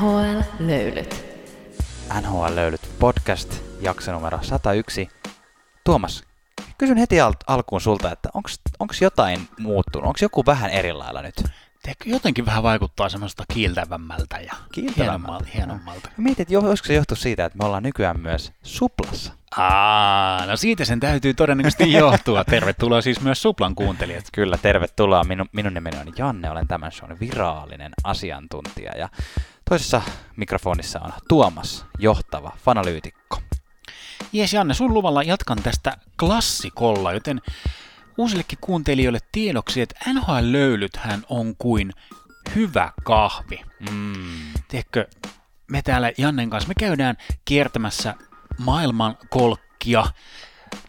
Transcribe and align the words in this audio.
NHL-löylyt. 0.00 1.24
NHL-löylyt 2.20 2.80
podcast, 2.98 3.54
jakso 3.80 4.12
numero 4.12 4.38
101. 4.42 5.08
Tuomas, 5.84 6.24
kysyn 6.78 6.96
heti 6.96 7.20
al- 7.20 7.32
alkuun 7.46 7.80
sulta, 7.80 8.12
että 8.12 8.28
onko 8.78 8.94
jotain 9.00 9.48
muuttunut? 9.58 10.06
Onko 10.06 10.18
joku 10.22 10.46
vähän 10.46 10.70
erilailla 10.70 11.22
nyt? 11.22 11.34
Teekö 11.82 12.04
jotenkin 12.10 12.46
vähän 12.46 12.62
vaikuttaa 12.62 13.08
semmoista 13.08 13.44
kiiltävämmältä 13.52 14.38
ja 14.40 14.52
Kiiltävämmältä. 14.72 15.06
hienommalta. 15.06 15.46
hienommalta. 15.54 16.08
Mietit, 16.16 16.40
että 16.40 16.54
jo- 16.54 16.60
olisiko 16.60 16.86
se 16.86 16.94
johtu 16.94 17.16
siitä, 17.16 17.44
että 17.44 17.58
me 17.58 17.64
ollaan 17.64 17.82
nykyään 17.82 18.20
myös 18.20 18.52
suplassa? 18.62 19.32
Aa, 19.56 20.46
no 20.46 20.56
siitä 20.56 20.84
sen 20.84 21.00
täytyy 21.00 21.34
todennäköisesti 21.34 21.92
johtua. 22.02 22.44
Tervetuloa 22.44 23.00
siis 23.00 23.20
myös 23.20 23.42
Suplan 23.42 23.74
kuuntelijat. 23.74 24.24
Kyllä, 24.32 24.58
tervetuloa. 24.58 25.24
Minun, 25.24 25.48
minun 25.52 25.74
nimeni 25.74 25.98
on 25.98 26.12
Janne, 26.18 26.50
olen 26.50 26.66
tämän 26.68 26.92
shown 26.92 27.16
virallinen 27.20 27.92
asiantuntija. 28.04 28.92
Ja 28.98 29.08
toisessa 29.68 30.02
mikrofonissa 30.36 31.00
on 31.00 31.12
Tuomas, 31.28 31.86
johtava 31.98 32.52
fanalyytikko. 32.64 33.40
Jes 34.32 34.52
Janne, 34.52 34.74
sun 34.74 34.94
luvalla 34.94 35.22
jatkan 35.22 35.62
tästä 35.62 35.96
klassikolla, 36.20 37.12
joten 37.12 37.40
uusillekin 38.18 38.58
kuuntelijoille 38.60 39.18
tiedoksi, 39.32 39.80
että 39.80 39.96
NHL-löylythän 40.12 41.24
on 41.28 41.56
kuin 41.58 41.92
hyvä 42.54 42.92
kahvi. 43.04 43.62
Mm. 43.90 44.52
Tiedätkö, 44.68 45.08
me 45.70 45.82
täällä 45.82 46.12
Jannen 46.18 46.50
kanssa, 46.50 46.68
me 46.68 46.74
käydään 46.78 47.16
kiertämässä 47.44 48.14
maailman 48.58 49.18
kolkkia, 49.30 50.06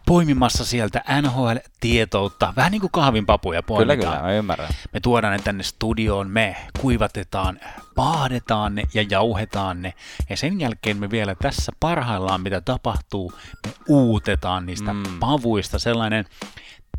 poimimassa 0.08 0.66
sieltä 0.66 1.04
NHL-tietoutta, 1.22 2.54
vähän 2.56 2.72
niin 2.72 2.82
kuin 2.82 2.92
kahvinpapuja 2.92 3.62
Kyllä, 3.62 3.68
poimitaan. 3.68 4.14
kyllä, 4.18 4.28
mä 4.28 4.34
ymmärrän. 4.34 4.70
Me 4.94 5.00
tuodaan 5.00 5.34
ne 5.34 5.40
tänne 5.40 5.64
studioon, 5.64 6.30
me 6.30 6.56
kuivatetaan, 6.82 7.60
paahdetaan 7.96 8.76
ne 8.76 8.84
ja 8.94 9.06
jauhetaan 9.10 9.82
ne. 9.82 9.94
Ja 10.30 10.38
sen 10.38 10.60
jälkeen 10.60 10.98
me 10.98 11.10
vielä 11.12 11.36
tässä 11.36 11.72
parhaillaan, 11.80 12.42
mitä 12.42 12.62
tapahtuu, 12.62 13.34
me 13.68 13.74
uutetaan 13.88 14.66
niistä 14.66 14.94
Mm. 14.94 15.00
mm. 15.10 15.20
pavuista 15.20 15.80
sellainen 15.80 16.26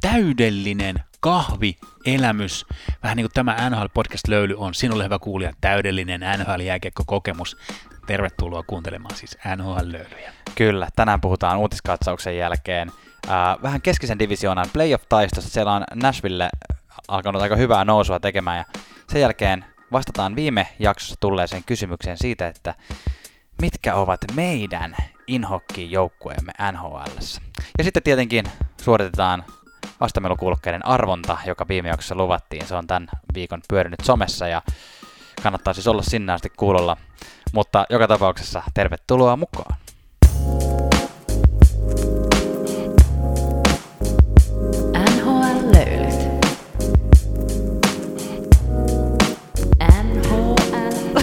täydellinen 0.00 0.96
kahvielämys. 1.20 2.66
Vähän 3.02 3.16
niin 3.16 3.24
kuin 3.24 3.32
tämä 3.34 3.56
NHL-podcast-löyly 3.70 4.54
on 4.56 4.74
sinulle 4.74 5.04
hyvä 5.04 5.18
kuulija, 5.18 5.52
täydellinen 5.60 6.20
NHL-jääkiekko-kokemus. 6.38 7.56
Tervetuloa 8.08 8.62
kuuntelemaan 8.66 9.16
siis 9.16 9.38
NHL-löylyjä. 9.56 10.32
Kyllä, 10.54 10.88
tänään 10.96 11.20
puhutaan 11.20 11.58
uutiskatsauksen 11.58 12.36
jälkeen 12.36 12.92
äh, 13.28 13.62
vähän 13.62 13.82
keskisen 13.82 14.18
divisioonan 14.18 14.66
playoff-taistosta. 14.72 15.50
Siellä 15.50 15.72
on 15.72 15.84
Nashville 15.94 16.50
alkanut 17.08 17.42
aika 17.42 17.56
hyvää 17.56 17.84
nousua 17.84 18.20
tekemään 18.20 18.58
ja 18.58 18.64
sen 19.08 19.20
jälkeen 19.20 19.64
vastataan 19.92 20.36
viime 20.36 20.66
jaksossa 20.78 21.16
tulleeseen 21.20 21.64
kysymykseen 21.64 22.18
siitä, 22.18 22.46
että 22.46 22.74
mitkä 23.62 23.94
ovat 23.94 24.20
meidän 24.34 24.96
inhokki-joukkueemme 25.26 26.52
NHLssä. 26.72 27.40
Ja 27.78 27.84
sitten 27.84 28.02
tietenkin 28.02 28.44
suoritetaan 28.82 29.44
vastamelukuulokkeiden 30.00 30.86
arvonta, 30.86 31.38
joka 31.46 31.68
viime 31.68 31.88
jaksossa 31.88 32.14
luvattiin. 32.14 32.66
Se 32.66 32.74
on 32.74 32.86
tämän 32.86 33.08
viikon 33.34 33.62
pyörinyt 33.68 34.00
somessa 34.02 34.48
ja 34.48 34.62
kannattaa 35.42 35.74
siis 35.74 35.86
olla 35.86 36.02
sinne 36.02 36.32
asti 36.32 36.52
kuulolla. 36.56 36.96
Mutta 37.52 37.86
joka 37.90 38.08
tapauksessa 38.08 38.62
tervetuloa 38.74 39.36
mukaan. 39.36 39.74
NHL-löylyt. 45.08 46.28
NHL... 50.02 51.20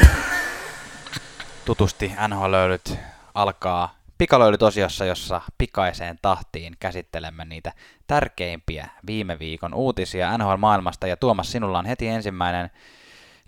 tutusti 1.65 2.11
NHL-löylyt 2.27 2.97
alkaa 3.33 3.95
pikalöylyt-osiossa, 4.17 5.05
jossa 5.05 5.41
pikaiseen 5.57 6.19
tahtiin 6.21 6.73
käsittelemme 6.79 7.45
niitä 7.45 7.73
tärkeimpiä 8.07 8.89
viime 9.07 9.39
viikon 9.39 9.73
uutisia 9.73 10.37
NHL-maailmasta. 10.37 11.07
Ja 11.07 11.17
Tuomas, 11.17 11.51
sinulla 11.51 11.79
on 11.79 11.85
heti 11.85 12.07
ensimmäinen 12.07 12.69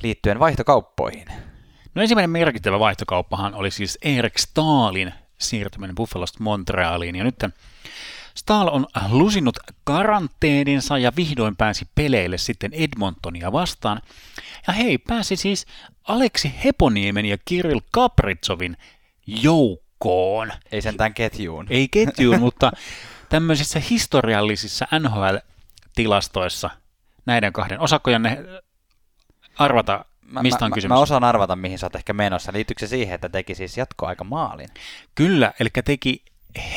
liittyen 0.04 0.40
vaihtokauppoihin. 0.40 1.28
No 1.98 2.02
ensimmäinen 2.02 2.30
merkittävä 2.30 2.80
vaihtokauppahan 2.80 3.56
oli 3.56 3.72
siis 3.72 3.98
Erik 4.02 4.38
Staalin 4.38 5.14
siirtyminen 5.38 5.96
Buffalosta 5.96 6.44
Montrealiin. 6.44 7.16
Ja 7.16 7.24
nyt 7.24 7.36
Staal 8.36 8.68
on 8.68 8.88
lusinnut 9.10 9.58
karanteeninsa 9.84 10.98
ja 10.98 11.12
vihdoin 11.16 11.56
pääsi 11.56 11.88
peleille 11.96 12.38
sitten 12.38 12.74
Edmontonia 12.74 13.52
vastaan. 13.52 14.02
Ja 14.68 14.74
hei, 14.74 14.98
pääsi 14.98 15.36
siis 15.36 15.66
Aleksi 16.08 16.54
Heponiemen 16.64 17.26
ja 17.26 17.38
Kirill 17.46 17.80
Kapritsovin 17.92 18.78
joukkoon. 19.28 20.52
Ei 20.72 20.82
sentään 20.82 21.14
ketjuun. 21.14 21.68
Ei 21.70 21.88
ketjuun, 21.88 22.40
mutta 22.40 22.72
tämmöisissä 23.30 23.82
historiallisissa 23.90 24.88
NHL-tilastoissa 25.00 26.70
näiden 27.26 27.54
kahden. 27.54 27.80
Osaako 27.80 28.10
Janne 28.10 28.46
arvata, 29.56 30.06
mistä 30.42 30.60
mä, 30.60 30.66
on 30.66 30.72
mä, 30.72 30.74
kysymys? 30.74 30.96
Mä 30.96 31.00
osaan 31.02 31.24
arvata, 31.24 31.56
mihin 31.56 31.80
sä 31.80 31.86
oot 31.86 31.96
ehkä 31.96 32.14
menossa. 32.14 32.54
Liittyykö 32.54 32.80
se 32.80 32.88
siihen, 32.88 33.16
että 33.16 33.30
teki 33.30 33.56
siis 33.56 33.78
jatkoaika 33.78 34.24
maalin? 34.24 34.70
Kyllä, 35.16 35.54
eli 35.60 35.70
teki 35.86 36.24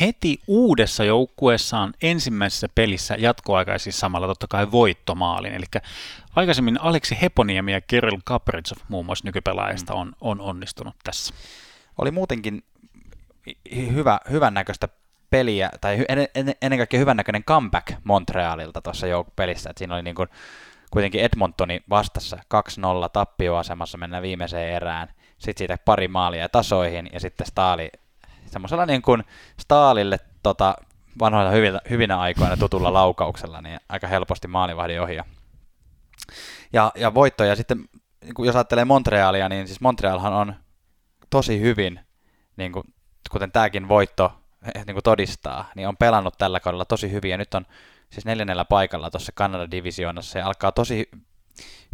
heti 0.01 0.39
uudessa 0.47 1.03
joukkueessaan 1.03 1.93
ensimmäisessä 2.01 2.69
pelissä 2.75 3.15
jatkoaikaisesti 3.19 3.91
samalla 3.91 4.27
totta 4.27 4.47
kai 4.49 4.71
voittomaalin. 4.71 5.53
Eli 5.53 5.65
aikaisemmin 6.35 6.81
Aleksi 6.81 7.17
Heponiemi 7.21 7.71
ja 7.71 7.81
Kirill 7.81 8.17
Kapritsov 8.23 8.77
muun 8.87 9.05
muassa 9.05 9.27
nykypelaajista 9.27 9.93
on, 9.93 10.13
on 10.21 10.41
onnistunut 10.41 10.95
tässä. 11.03 11.33
Oli 11.97 12.11
muutenkin 12.11 12.63
hy- 13.49 13.93
hyvä, 13.93 14.19
hyvän 14.31 14.53
näköistä 14.53 14.87
peliä, 15.29 15.69
tai 15.81 16.05
ennen, 16.35 16.77
kaikkea 16.77 16.99
hyvän 16.99 17.17
näköinen 17.17 17.43
comeback 17.43 17.93
Montrealilta 18.03 18.81
tuossa 18.81 19.07
jouk- 19.07 19.31
pelissä. 19.35 19.69
Et 19.69 19.77
siinä 19.77 19.95
oli 19.95 20.03
niin 20.03 20.15
kuin, 20.15 20.29
kuitenkin 20.91 21.21
Edmontoni 21.21 21.83
vastassa 21.89 22.37
2-0 22.37 22.39
tappioasemassa 23.13 23.97
mennä 23.97 24.21
viimeiseen 24.21 24.75
erään. 24.75 25.07
Sitten 25.37 25.57
siitä 25.57 25.77
pari 25.85 26.07
maalia 26.07 26.49
tasoihin 26.49 27.09
ja 27.13 27.19
sitten 27.19 27.47
Staali 27.47 27.91
semmoisella 28.45 28.85
niin 28.85 29.01
kuin 29.01 29.23
Staalille 29.59 30.19
tota, 30.43 30.75
vanhoilla 31.19 31.51
hyvinä, 31.51 31.79
hyvinä 31.89 32.19
aikoina 32.19 32.57
tutulla 32.57 32.93
laukauksella, 32.99 33.61
niin 33.61 33.79
aika 33.89 34.07
helposti 34.07 34.47
maalivahdin 34.47 35.01
ohi. 35.01 35.15
Ja, 35.15 35.25
ja, 36.73 36.91
ja 36.95 37.13
voittoja 37.13 37.55
sitten, 37.55 37.89
niin 38.21 38.45
jos 38.45 38.55
ajattelee 38.55 38.85
Montrealia, 38.85 39.49
niin 39.49 39.67
siis 39.67 39.81
Montrealhan 39.81 40.33
on 40.33 40.55
tosi 41.29 41.61
hyvin, 41.61 41.99
niin 42.57 42.71
kuin, 42.71 42.83
kuten 43.31 43.51
tämäkin 43.51 43.87
voitto 43.87 44.33
niin 44.75 44.95
kuin 44.95 45.03
todistaa, 45.03 45.69
niin 45.75 45.87
on 45.87 45.97
pelannut 45.97 46.37
tällä 46.37 46.59
kaudella 46.59 46.85
tosi 46.85 47.11
hyvin, 47.11 47.31
ja 47.31 47.37
nyt 47.37 47.53
on 47.53 47.65
siis 48.11 48.25
neljännellä 48.25 48.65
paikalla 48.65 49.09
tuossa 49.09 49.31
Kanadan 49.35 49.71
divisioonassa, 49.71 50.39
ja 50.39 50.47
alkaa 50.47 50.71
tosi 50.71 51.09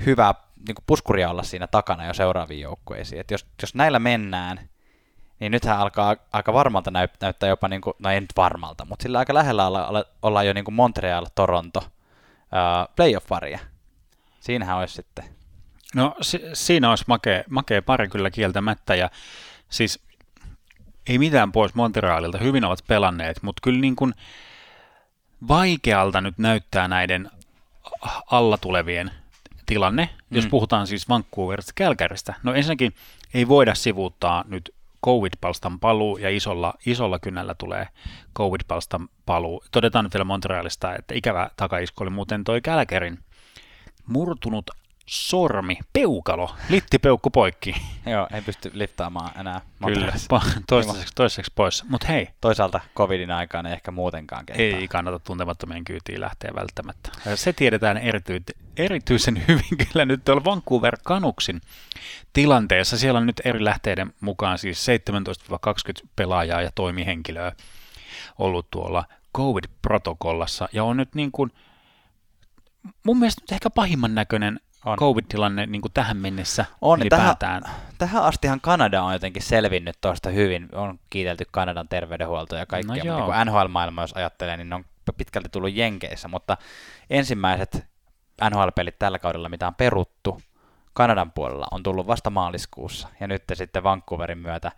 hyvää 0.05 0.33
niin 0.67 0.75
puskuria 0.87 1.29
olla 1.29 1.43
siinä 1.43 1.67
takana 1.67 2.05
jo 2.05 2.13
seuraaviin 2.13 2.61
joukkueisiin. 2.61 3.21
Et 3.21 3.31
jos, 3.31 3.45
jos 3.61 3.75
näillä 3.75 3.99
mennään, 3.99 4.69
niin 5.39 5.51
nythän 5.51 5.77
alkaa 5.77 6.15
aika 6.33 6.53
varmalta 6.53 6.91
näy, 6.91 7.07
näyttää 7.21 7.49
jopa, 7.49 7.67
niin 7.67 7.81
kuin, 7.81 7.93
no 7.99 8.09
ei 8.09 8.21
nyt 8.21 8.33
varmalta, 8.37 8.85
mutta 8.85 9.03
sillä 9.03 9.19
aika 9.19 9.33
lähellä 9.33 9.67
olla, 9.67 9.87
olla, 9.87 10.05
ollaan 10.21 10.47
jo 10.47 10.53
niin 10.53 10.65
kuin 10.65 10.75
Montreal, 10.75 11.25
Toronto, 11.35 11.79
uh, 11.79 12.95
playoff-varia. 12.95 13.59
Siinähän 14.39 14.77
olisi 14.77 14.93
sitten. 14.93 15.25
No 15.95 16.15
si- 16.21 16.43
siinä 16.53 16.89
olisi 16.89 17.03
makea, 17.07 17.43
makea 17.49 17.81
pari 17.81 18.07
kyllä 18.07 18.31
kieltämättä 18.31 18.95
ja 18.95 19.09
siis 19.69 19.99
ei 21.09 21.17
mitään 21.17 21.51
pois 21.51 21.75
Montrealilta, 21.75 22.37
hyvin 22.37 22.65
ovat 22.65 22.79
pelanneet, 22.87 23.43
mutta 23.43 23.59
kyllä 23.63 23.79
niin 23.79 23.95
kuin 23.95 24.13
vaikealta 25.47 26.21
nyt 26.21 26.37
näyttää 26.37 26.87
näiden 26.87 27.31
alla 28.31 28.57
tulevien 28.57 29.11
tilanne, 29.65 30.09
mm. 30.29 30.35
jos 30.35 30.47
puhutaan 30.47 30.87
siis 30.87 31.09
Vancouverista 31.09 31.71
Kälkäristä. 31.75 32.33
No 32.43 32.53
ensinnäkin 32.53 32.93
ei 33.33 33.47
voida 33.47 33.75
sivuuttaa 33.75 34.43
nyt 34.47 34.73
covid-palstan 35.05 35.79
paluu 35.79 36.17
ja 36.17 36.29
isolla, 36.29 36.73
isolla 36.85 37.19
kynnällä 37.19 37.55
tulee 37.55 37.87
covid-palstan 38.37 39.09
paluu. 39.25 39.63
Todetaan 39.71 40.05
nyt 40.05 40.13
vielä 40.13 40.23
Montrealista, 40.23 40.95
että 40.95 41.13
ikävä 41.15 41.49
takaisku 41.55 42.03
oli 42.03 42.09
muuten 42.09 42.43
toi 42.43 42.61
Kälkärin 42.61 43.19
murtunut 44.07 44.71
sormi, 45.09 45.77
peukalo, 45.93 46.55
littipeukku 46.69 47.29
poikki. 47.29 47.75
Joo, 48.05 48.27
ei 48.33 48.41
pysty 48.41 48.71
liftaamaan 48.73 49.39
enää. 49.39 49.61
Kyllä, 49.85 50.13
pa- 50.33 50.61
toistaiseksi, 50.67 51.13
toistaiseksi 51.15 51.51
pois. 51.55 51.83
Mutta 51.89 52.07
hei, 52.07 52.27
Toisaalta 52.41 52.79
covidin 52.95 53.31
aikaan 53.31 53.65
ei 53.65 53.73
ehkä 53.73 53.91
muutenkaan 53.91 54.45
kehtaa. 54.45 54.79
ei 54.79 54.87
kannata 54.87 55.19
tuntemattomien 55.19 55.83
kyytiin 55.83 56.21
lähteä 56.21 56.51
välttämättä. 56.55 57.09
Se 57.35 57.53
tiedetään 57.53 57.97
erity- 57.97 58.57
erityisen 58.77 59.43
hyvin 59.47 59.87
kyllä 59.91 60.05
nyt 60.05 60.23
tuolla 60.25 60.43
Vancouver 60.45 60.97
Canucksin 60.99 61.61
tilanteessa. 62.33 62.97
Siellä 62.97 63.17
on 63.19 63.25
nyt 63.25 63.41
eri 63.45 63.63
lähteiden 63.63 64.13
mukaan 64.21 64.57
siis 64.57 64.85
17-20 66.03 66.07
pelaajaa 66.15 66.61
ja 66.61 66.71
toimihenkilöä 66.75 67.51
ollut 68.37 68.71
tuolla 68.71 69.05
COVID-protokollassa 69.37 70.67
ja 70.73 70.83
on 70.83 70.97
nyt 70.97 71.15
niin 71.15 71.31
kuin 71.31 71.51
mun 73.03 73.19
mielestä 73.19 73.41
nyt 73.41 73.51
ehkä 73.51 73.69
pahimman 73.69 74.15
näköinen 74.15 74.59
on. 74.85 74.97
COVID-tilanne 74.97 75.65
niin 75.65 75.81
kuin 75.81 75.91
tähän 75.93 76.17
mennessä 76.17 76.65
on, 76.81 77.01
ylipäätään? 77.01 77.63
Tähän, 77.63 77.79
tähän 77.97 78.23
astihan 78.23 78.61
Kanada 78.61 79.03
on 79.03 79.13
jotenkin 79.13 79.43
selvinnyt 79.43 79.97
tuosta 80.01 80.29
hyvin. 80.29 80.69
On 80.71 80.99
kiitelty 81.09 81.45
Kanadan 81.51 81.87
terveydenhuoltoa 81.87 82.59
ja 82.59 82.65
kaikkea. 82.65 83.03
No 83.03 83.19
mutta 83.19 83.37
niin 83.37 83.47
NHL-maailma, 83.47 84.01
jos 84.01 84.13
ajattelee, 84.13 84.57
niin 84.57 84.69
ne 84.69 84.75
on 84.75 84.85
pitkälti 85.17 85.49
tullut 85.49 85.73
Jenkeissä. 85.73 86.27
Mutta 86.27 86.57
ensimmäiset 87.09 87.85
NHL-pelit 88.49 88.99
tällä 88.99 89.19
kaudella, 89.19 89.49
mitä 89.49 89.67
on 89.67 89.75
peruttu 89.75 90.41
Kanadan 90.93 91.31
puolella, 91.31 91.67
on 91.71 91.83
tullut 91.83 92.07
vasta 92.07 92.29
maaliskuussa. 92.29 93.07
Ja 93.19 93.27
nyt 93.27 93.43
sitten 93.53 93.83
Vancouverin 93.83 94.37
myötä 94.37 94.71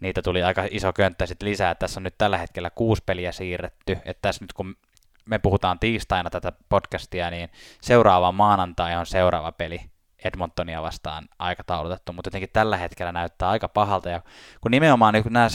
niitä 0.00 0.22
tuli 0.22 0.42
aika 0.42 0.64
iso 0.70 0.92
könttä 0.92 1.26
sitten 1.26 1.48
lisää. 1.48 1.74
Tässä 1.74 2.00
on 2.00 2.04
nyt 2.04 2.14
tällä 2.18 2.38
hetkellä 2.38 2.70
kuusi 2.70 3.02
peliä 3.06 3.32
siirretty. 3.32 3.92
Että 3.92 4.22
tässä 4.22 4.44
nyt 4.44 4.52
kun 4.52 4.76
me 5.24 5.38
puhutaan 5.38 5.78
tiistaina 5.78 6.30
tätä 6.30 6.52
podcastia, 6.68 7.30
niin 7.30 7.50
seuraava 7.82 8.32
maanantai 8.32 8.96
on 8.96 9.06
seuraava 9.06 9.52
peli 9.52 9.80
Edmontonia 10.24 10.82
vastaan 10.82 11.28
aikataulutettu, 11.38 12.12
mutta 12.12 12.28
jotenkin 12.28 12.50
tällä 12.52 12.76
hetkellä 12.76 13.12
näyttää 13.12 13.48
aika 13.48 13.68
pahalta, 13.68 14.08
ja 14.08 14.20
kun 14.60 14.70
nimenomaan 14.70 15.14
niin 15.14 15.22
kun 15.22 15.32
nämä 15.32 15.48
17-20 15.48 15.50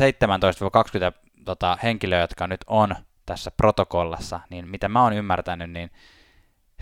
tota, 1.46 1.78
henkilöä, 1.84 2.20
jotka 2.20 2.48
nyt 2.48 2.62
on 2.68 2.96
tässä 3.26 3.52
protokollassa, 3.52 4.40
niin 4.50 4.68
mitä 4.68 4.90
mä 4.90 5.04
oon 5.04 5.14
ymmärtänyt, 5.14 5.72
niin 5.72 5.92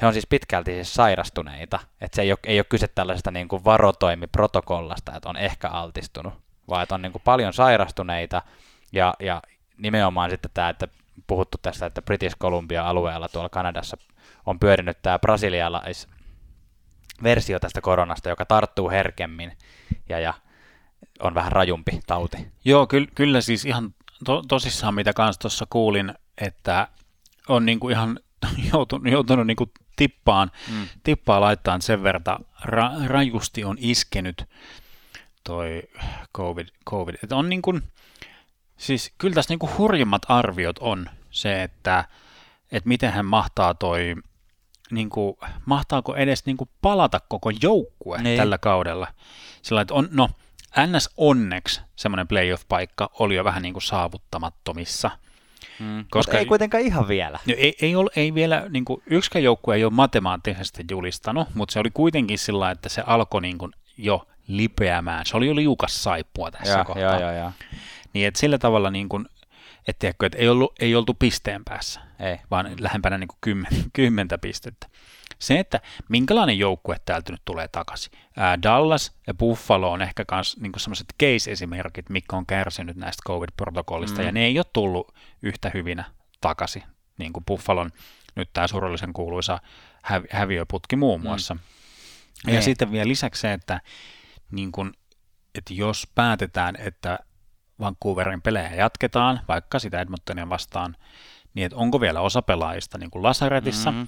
he 0.02 0.08
on 0.08 0.14
siis 0.14 0.28
pitkälti 0.28 0.72
siis 0.72 0.94
sairastuneita, 0.94 1.80
että 2.02 2.16
se 2.16 2.22
ei 2.22 2.32
ole, 2.32 2.40
ei 2.44 2.60
ole 2.60 2.66
kyse 2.70 2.88
tällaisesta 2.88 3.32
niin 3.32 3.48
kuin 3.48 3.64
varotoimiprotokollasta, 3.64 5.16
että 5.16 5.30
on 5.30 5.38
ehkä 5.38 5.70
altistunut, 5.70 6.34
vaan 6.70 6.84
että 6.84 6.96
on 6.96 7.02
niin 7.02 7.12
kuin 7.12 7.22
paljon 7.26 7.54
sairastuneita, 7.54 8.42
ja, 8.92 9.14
ja 9.20 9.42
nimenomaan 9.78 10.30
sitten 10.30 10.52
tämä, 10.54 10.70
että 10.70 10.88
puhuttu 11.28 11.58
tästä, 11.62 11.86
että 11.86 12.02
British 12.02 12.38
Columbia-alueella 12.38 13.30
tuolla 13.30 13.50
Kanadassa 13.50 13.98
on 14.46 14.60
pyörinyt 14.60 15.02
tämä 15.02 15.20
brasilialais 15.20 16.08
versio 17.24 17.60
tästä 17.60 17.82
koronasta, 17.82 18.30
joka 18.30 18.46
tarttuu 18.46 18.90
herkemmin 18.90 19.52
ja, 20.10 20.20
ja 20.20 20.34
on 21.20 21.34
vähän 21.34 21.52
rajumpi 21.52 22.00
tauti. 22.08 22.38
Joo, 22.66 22.88
ky- 22.88 23.08
kyllä 23.16 23.42
siis 23.42 23.66
ihan 23.66 23.94
to- 24.26 24.44
tosissaan, 24.48 24.96
mitä 24.96 25.14
kanssa 25.14 25.40
tuossa 25.42 25.68
kuulin, 25.70 26.14
että 26.38 26.88
on 27.48 27.66
niinku 27.66 27.90
ihan 27.90 28.20
joutunut, 28.74 29.12
joutunut 29.12 29.48
niinku 29.48 29.72
tippaan, 29.96 30.52
mm. 30.72 30.88
tippaa 31.04 31.42
laittaa 31.42 31.80
sen 31.80 32.04
verran 32.04 32.24
ra- 32.66 33.08
rajusti 33.08 33.64
on 33.64 33.78
iskenyt 33.80 34.46
toi 35.44 35.84
COVID. 36.38 36.68
COVID. 36.90 37.16
Et 37.24 37.32
on 37.32 37.50
niin 37.50 37.62
kuin, 37.62 37.84
Siis 38.78 39.14
kyllä 39.18 39.36
tässä 39.36 39.52
niinku 39.52 39.70
hurjimmat 39.78 40.22
arviot 40.28 40.80
on 40.80 41.10
se, 41.32 41.64
että, 41.64 42.06
että 42.72 42.88
miten 42.88 43.12
hän 43.12 43.26
mahtaa 43.26 43.74
toi, 43.74 44.16
niinku, 44.92 45.40
mahtaako 45.66 46.16
edes 46.16 46.46
niinku 46.46 46.70
palata 46.82 47.20
koko 47.28 47.52
joukkue 47.62 48.22
niin. 48.22 48.38
tällä 48.38 48.58
kaudella. 48.58 49.08
Sillä 49.62 49.82
että 49.82 49.94
on, 49.94 50.10
no, 50.12 50.30
NS 50.78 51.10
onneksi 51.18 51.82
semmoinen 51.96 52.28
playoff-paikka 52.28 53.10
oli 53.20 53.36
jo 53.36 53.44
vähän 53.44 53.62
niin 53.62 53.74
kuin 53.74 53.84
saavuttamattomissa. 53.84 55.12
Mm, 55.80 56.06
koska 56.10 56.38
ei 56.38 56.46
kuitenkaan 56.46 56.84
ihan 56.84 57.08
vielä. 57.08 57.40
No, 57.48 57.54
ei, 57.58 57.76
ei, 57.82 57.96
ole, 57.96 58.10
ei 58.16 58.34
vielä, 58.34 58.66
niin 58.70 58.86
kuin, 58.86 59.04
yksikään 59.06 59.44
joukkue 59.44 59.76
ei 59.76 59.84
ole 59.84 59.94
matemaattisesti 59.94 60.86
julistanut, 60.92 61.48
mutta 61.54 61.74
se 61.74 61.80
oli 61.80 61.90
kuitenkin 61.94 62.40
sillä 62.40 62.72
että 62.72 62.90
se 62.90 63.04
alkoi 63.06 63.42
niin 63.42 63.58
kuin 63.58 63.72
jo 63.98 64.28
lipeämään. 64.48 65.26
Se 65.26 65.38
oli 65.38 65.48
jo 65.48 65.56
liukas 65.56 66.04
saippua 66.04 66.52
tässä 66.52 66.78
ja, 66.78 66.86
kohtaa. 66.86 67.04
Ja, 67.04 67.20
ja, 67.20 67.32
ja. 67.32 67.52
Niin 68.16 68.28
että 68.28 68.40
sillä 68.40 68.58
tavalla 68.58 68.92
niin 68.92 69.10
kuin, 69.10 69.26
et 69.88 70.00
tiedätkö, 70.00 70.26
että 70.26 70.38
ei, 70.38 70.50
ollut, 70.50 70.74
ei 70.80 70.96
oltu 70.96 71.14
pisteen 71.14 71.66
päässä, 71.66 72.02
ei. 72.20 72.38
vaan 72.52 72.72
lähempänä 72.80 73.18
niin 73.18 73.28
kuin 73.28 73.38
kymmen, 73.42 73.72
kymmentä 73.94 74.38
pistettä. 74.38 74.88
Se, 75.40 75.60
että 75.60 75.82
minkälainen 76.10 76.60
joukkue 76.60 76.98
täältä 77.06 77.32
nyt 77.32 77.42
tulee 77.46 77.68
takaisin. 77.68 78.12
Ää, 78.38 78.62
Dallas 78.64 79.16
ja 79.28 79.34
Buffalo 79.34 79.92
on 79.92 80.02
ehkä 80.02 80.26
myös 80.32 80.58
niin 80.60 80.72
sellaiset 80.78 81.14
case-esimerkit, 81.24 82.10
mikä 82.10 82.36
on 82.36 82.46
kärsinyt 82.46 82.98
näistä 82.98 83.24
COVID-protokollista, 83.28 84.20
mm. 84.20 84.26
ja 84.26 84.32
ne 84.32 84.46
ei 84.46 84.60
ole 84.60 84.66
tullut 84.74 85.16
yhtä 85.42 85.72
hyvinä 85.74 86.04
takaisin, 86.42 86.84
niin 87.18 87.34
kuin 87.34 87.46
Buffalon 87.46 87.92
nyt 88.36 88.50
tämä 88.54 88.68
surullisen 88.68 89.14
kuuluisa 89.14 89.60
hävi- 90.02 90.28
häviöputki 90.32 90.96
muun 90.96 91.22
mm. 91.22 91.28
muassa. 91.28 91.54
Mm. 91.54 91.60
Ja 92.48 92.52
niin. 92.52 92.64
sitten 92.64 92.92
vielä 92.92 93.08
lisäksi 93.08 93.42
se, 93.42 93.54
että, 93.54 93.82
niin 94.52 94.72
kun, 94.72 94.94
että 95.56 95.74
jos 95.74 96.08
päätetään, 96.16 96.76
että 96.80 97.20
Vancouverin 97.80 98.42
pelejä 98.42 98.76
jatketaan, 98.76 99.42
vaikka 99.48 99.80
sitä 99.80 100.02
Edmontonia 100.02 100.50
vastaan, 100.50 100.96
niin 101.54 101.66
että 101.66 101.78
onko 101.78 102.02
vielä 102.02 102.22
osa 102.22 102.42
pelaajista 102.42 102.98
niin 102.98 103.12
kuin 103.12 103.24
lasaretissa. 103.24 103.92
Mm-hmm. 103.92 104.08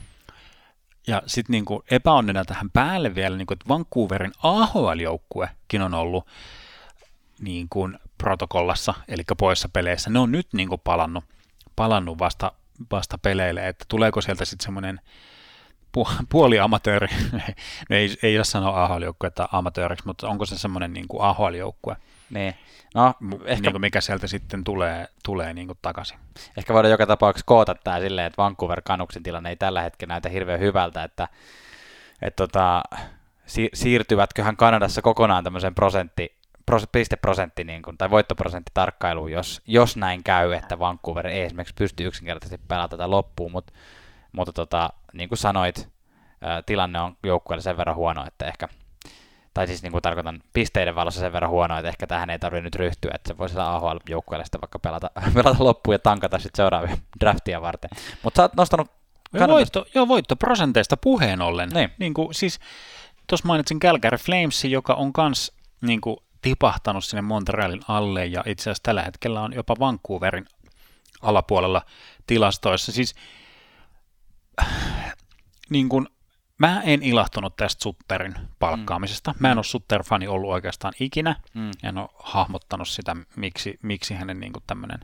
Ja 1.08 1.22
sitten 1.26 1.52
niin 1.52 1.66
epäonnena 1.92 2.46
tähän 2.46 2.70
päälle 2.72 3.16
vielä, 3.16 3.38
niin 3.38 3.48
kuin, 3.48 3.56
että 3.56 3.70
Vancouverin 3.70 4.32
AHL-joukkuekin 4.44 5.82
on 5.82 5.94
ollut 5.94 6.28
niin 7.40 7.68
kuin 7.70 8.00
protokollassa, 8.18 8.94
eli 9.08 9.24
poissa 9.38 9.70
peleissä. 9.74 10.10
Ne 10.10 10.20
on 10.20 10.32
nyt 10.32 10.48
niin 10.54 10.70
kuin 10.70 10.82
palannut, 10.84 11.24
palannut 11.76 12.20
vasta, 12.20 12.52
vasta 12.92 13.18
peleille, 13.18 13.68
että 13.68 13.86
tuleeko 13.88 14.22
sieltä 14.22 14.46
sitten 14.46 14.64
semmoinen 14.66 15.00
puoli 16.30 16.60
amatööri, 16.66 17.08
no 17.90 17.96
ei, 17.96 18.18
ei 18.24 18.38
ole 18.38 18.46
sanoa 18.46 18.84
AHL-joukkue 18.84 19.28
että 19.28 19.48
amatööriksi, 19.52 20.06
mutta 20.06 20.28
onko 20.28 20.46
se 20.46 20.58
semmoinen 20.58 20.94
niin 20.94 21.08
kuin 21.08 21.22
AHL-joukkue, 21.22 21.96
niin. 22.30 22.56
No, 22.96 23.14
ehkä... 23.46 23.62
niin 23.62 23.74
kuin 23.74 23.82
mikä 23.82 24.02
sieltä 24.02 24.28
sitten 24.28 24.64
tulee, 24.64 25.08
tulee 25.26 25.54
niin 25.54 25.68
kuin 25.68 25.80
takaisin. 25.82 26.18
Ehkä 26.58 26.74
voidaan 26.74 26.92
joka 26.92 27.08
tapauksessa 27.08 27.46
koota 27.46 27.76
tämä 27.76 28.00
silleen, 28.00 28.28
että 28.28 28.44
Vancouver 28.44 28.82
Canucksin 28.82 29.24
tilanne 29.24 29.50
ei 29.50 29.56
tällä 29.56 29.82
hetkellä 29.82 30.14
näytä 30.14 30.30
hirveän 30.30 30.60
hyvältä, 30.60 31.04
että, 31.04 31.28
että 32.22 32.48
tota, 32.48 32.84
si- 33.46 33.70
siirtyvätköhän 33.74 34.58
Kanadassa 34.58 35.02
kokonaan 35.02 35.44
tämmöisen 35.44 35.76
prosentti, 35.76 36.38
pros, 36.66 36.88
pisteprosentti 36.92 37.64
niin 37.64 37.82
kuin, 37.82 37.98
tai 37.98 38.10
voittoprosenttitarkkailuun, 38.10 39.32
jos, 39.32 39.62
jos 39.68 39.98
näin 39.98 40.24
käy, 40.24 40.54
että 40.54 40.80
Vancouver 40.80 41.28
ei 41.28 41.42
esimerkiksi 41.42 41.76
pysty 41.78 42.04
yksinkertaisesti 42.04 42.66
pelaamaan 42.68 42.90
tätä 42.90 43.10
loppuun, 43.10 43.52
mutta, 43.52 43.74
mutta 44.32 44.54
tota, 44.54 44.90
niin 45.14 45.30
kuin 45.30 45.40
sanoit, 45.40 45.90
tilanne 46.66 47.00
on 47.00 47.18
joukkueelle 47.24 47.62
sen 47.62 47.78
verran 47.78 47.96
huono, 47.96 48.26
että 48.28 48.46
ehkä 48.46 48.68
tai 49.54 49.68
siis 49.68 49.84
niin 49.84 49.92
kuin 49.92 50.02
tarkoitan 50.02 50.42
pisteiden 50.54 50.96
valossa 50.96 51.20
sen 51.20 51.34
verran 51.34 51.52
huonoa, 51.52 51.78
että 51.78 51.90
ehkä 51.90 52.08
tähän 52.08 52.30
ei 52.30 52.40
tarvitse 52.40 52.64
nyt 52.64 52.76
ryhtyä, 52.76 53.12
että 53.16 53.28
se 53.28 53.38
voisi 53.38 53.54
sillä 53.54 53.76
AHL-joukkueelle 53.76 54.46
sitten 54.46 54.62
vaikka 54.62 54.80
pelata, 54.80 55.12
pelata 55.34 55.64
loppuun 55.64 55.96
ja 55.96 56.00
tankata 56.00 56.40
sitten 56.40 56.58
seuraavia 56.58 56.98
draftia 57.20 57.62
varten. 57.62 57.90
Mutta 58.24 58.38
sä 58.38 58.44
oot 58.44 58.56
nostanut 58.56 58.92
Kanadasta... 59.32 59.54
Voitto, 59.54 59.86
joo, 59.96 60.08
voittoprosenteista 60.08 60.98
puheen 60.98 61.42
ollen. 61.42 61.70
Niin. 61.70 61.90
Niin 62.00 62.14
kuin, 62.14 62.34
siis, 62.34 62.60
tuossa 63.28 63.48
mainitsin 63.48 63.80
Calgary 63.80 64.18
Flames, 64.18 64.66
joka 64.66 64.94
on 64.94 65.14
kans 65.14 65.52
niin 65.82 66.02
kuin, 66.02 66.18
tipahtanut 66.42 67.06
sinne 67.06 67.22
Montrealin 67.22 67.82
alle, 67.88 68.26
ja 68.26 68.44
itse 68.46 68.64
asiassa 68.64 68.84
tällä 68.84 69.04
hetkellä 69.04 69.42
on 69.42 69.54
jopa 69.54 69.76
Vancouverin 69.80 70.46
alapuolella 71.22 71.82
tilastoissa. 72.28 72.92
Siis 72.92 73.16
niin 75.70 75.90
kuin, 75.90 76.08
Mä 76.58 76.82
en 76.82 77.04
ilahtunut 77.04 77.56
tästä 77.56 77.84
Sutterin 77.84 78.36
palkkaamisesta. 78.60 79.32
Mm. 79.32 79.38
Mä 79.40 79.52
en 79.52 79.58
ole 79.58 79.64
Sutter-fani 79.64 80.28
ollut 80.28 80.52
oikeastaan 80.52 80.94
ikinä. 81.00 81.36
Mm. 81.54 81.72
En 81.84 81.98
ole 81.98 82.10
hahmottanut 82.20 82.88
sitä, 82.88 83.16
miksi, 83.36 83.80
miksi 83.84 84.14
hänen 84.14 84.40
niin 84.40 84.54
tämmöinen 84.68 85.00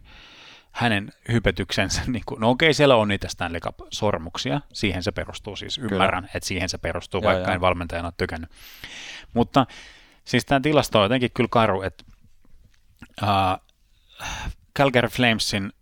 hänen 0.73 1.13
hypetyksensä, 1.31 2.01
niin 2.11 2.23
kuin, 2.25 2.41
no 2.41 2.49
okei, 2.49 2.73
siellä 2.73 2.95
on 2.95 3.07
niitä 3.07 3.27
Stanley 3.27 3.59
Cup-sormuksia, 3.59 4.61
siihen 4.73 5.03
se 5.03 5.11
perustuu 5.11 5.55
siis, 5.55 5.77
ymmärrän, 5.77 6.23
Kyllä. 6.23 6.31
että 6.35 6.47
siihen 6.47 6.69
se 6.69 6.77
perustuu, 6.77 7.21
joo, 7.21 7.31
vaikka 7.33 7.49
joo. 7.49 7.55
en 7.55 7.61
valmentajana 7.61 8.07
ole 8.07 8.13
tykännyt. 8.17 8.49
Mutta 9.33 9.65
siis 10.25 10.45
tämä 10.45 10.59
tilasto 10.59 10.99
on 10.99 11.05
jotenkin 11.05 11.31
kyllä 11.33 11.49
karu, 11.51 11.81
että 11.81 12.03
uh, 13.21 13.67
Calgary 14.77 15.07
Flamesin 15.07 15.73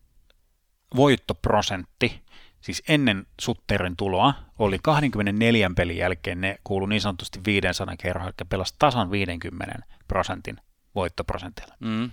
voittoprosentti 0.96 2.22
siis 2.62 2.84
ennen 2.88 3.28
Sutterin 3.42 3.98
tuloa, 3.98 4.34
oli 4.60 4.80
24 4.84 5.72
pelin 5.76 5.98
jälkeen 5.98 6.42
ne 6.42 6.58
kuulu 6.64 6.86
niin 6.86 7.02
sanotusti 7.02 7.40
500 7.46 7.96
kerran, 7.98 8.26
eli 8.26 8.48
pelasi 8.50 8.76
tasan 8.80 9.12
50 9.12 9.80
prosentin 10.08 10.58
voittoprosentilla. 10.96 11.76
Mm. 11.80 12.12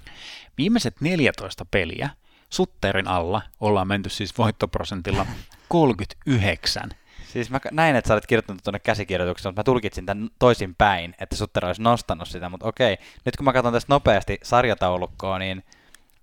Viimeiset 0.58 1.00
14 1.00 1.64
peliä 1.70 2.10
Sutterin 2.50 3.08
alla 3.08 3.42
ollaan 3.60 3.88
menty 3.88 4.08
siis 4.08 4.38
voittoprosentilla 4.38 5.26
39. 5.68 6.90
Siis 7.26 7.50
mä 7.50 7.60
näin, 7.70 7.96
että 7.96 8.08
sä 8.08 8.14
olet 8.14 8.26
kirjoittanut 8.26 8.62
tuonne 8.64 8.78
käsikirjoituksessa, 8.78 9.48
mutta 9.48 9.60
mä 9.60 9.64
tulkitsin 9.64 10.06
tämän 10.06 10.28
toisin 10.38 10.74
päin, 10.74 11.14
että 11.20 11.36
Sutter 11.36 11.66
olisi 11.66 11.82
nostanut 11.82 12.28
sitä, 12.28 12.48
mutta 12.48 12.66
okei. 12.68 12.96
Nyt 13.24 13.36
kun 13.36 13.44
mä 13.44 13.52
katson 13.52 13.72
tästä 13.72 13.92
nopeasti 13.92 14.38
sarjataulukkoa, 14.42 15.38
niin 15.38 15.64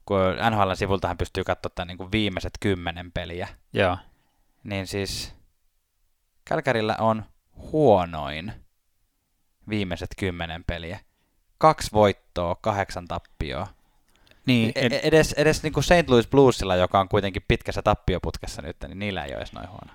kun 0.05 0.20
NHL-sivultahan 0.50 1.17
pystyy 1.17 1.44
katsomaan 1.44 1.75
tämän 1.75 1.88
niin 1.88 1.98
kuin 1.98 2.12
viimeiset 2.12 2.53
kymmenen 2.60 3.12
peliä. 3.12 3.48
Joo 3.74 3.98
niin 4.65 4.88
siis 4.88 5.36
Kälkärillä 6.45 6.95
on 7.00 7.25
huonoin 7.57 8.53
viimeiset 9.69 10.10
kymmenen 10.17 10.63
peliä. 10.63 11.00
Kaksi 11.57 11.91
voittoa, 11.93 12.55
kahdeksan 12.55 13.07
tappioa. 13.07 13.67
Niin, 14.45 14.72
ed- 14.75 15.00
edes 15.03 15.34
edes 15.34 15.63
niin 15.63 15.74
kuin 15.74 15.84
St. 15.84 16.07
Louis 16.07 16.27
Bluesilla, 16.27 16.75
joka 16.75 17.00
on 17.00 17.10
kuitenkin 17.10 17.45
pitkässä 17.48 17.81
tappioputkessa 17.81 18.62
nyt, 18.62 18.77
niin 18.88 19.00
niillä 19.00 19.25
ei 19.25 19.31
ole 19.31 19.38
edes 19.38 19.53
noin 19.53 19.69
huono. 19.69 19.93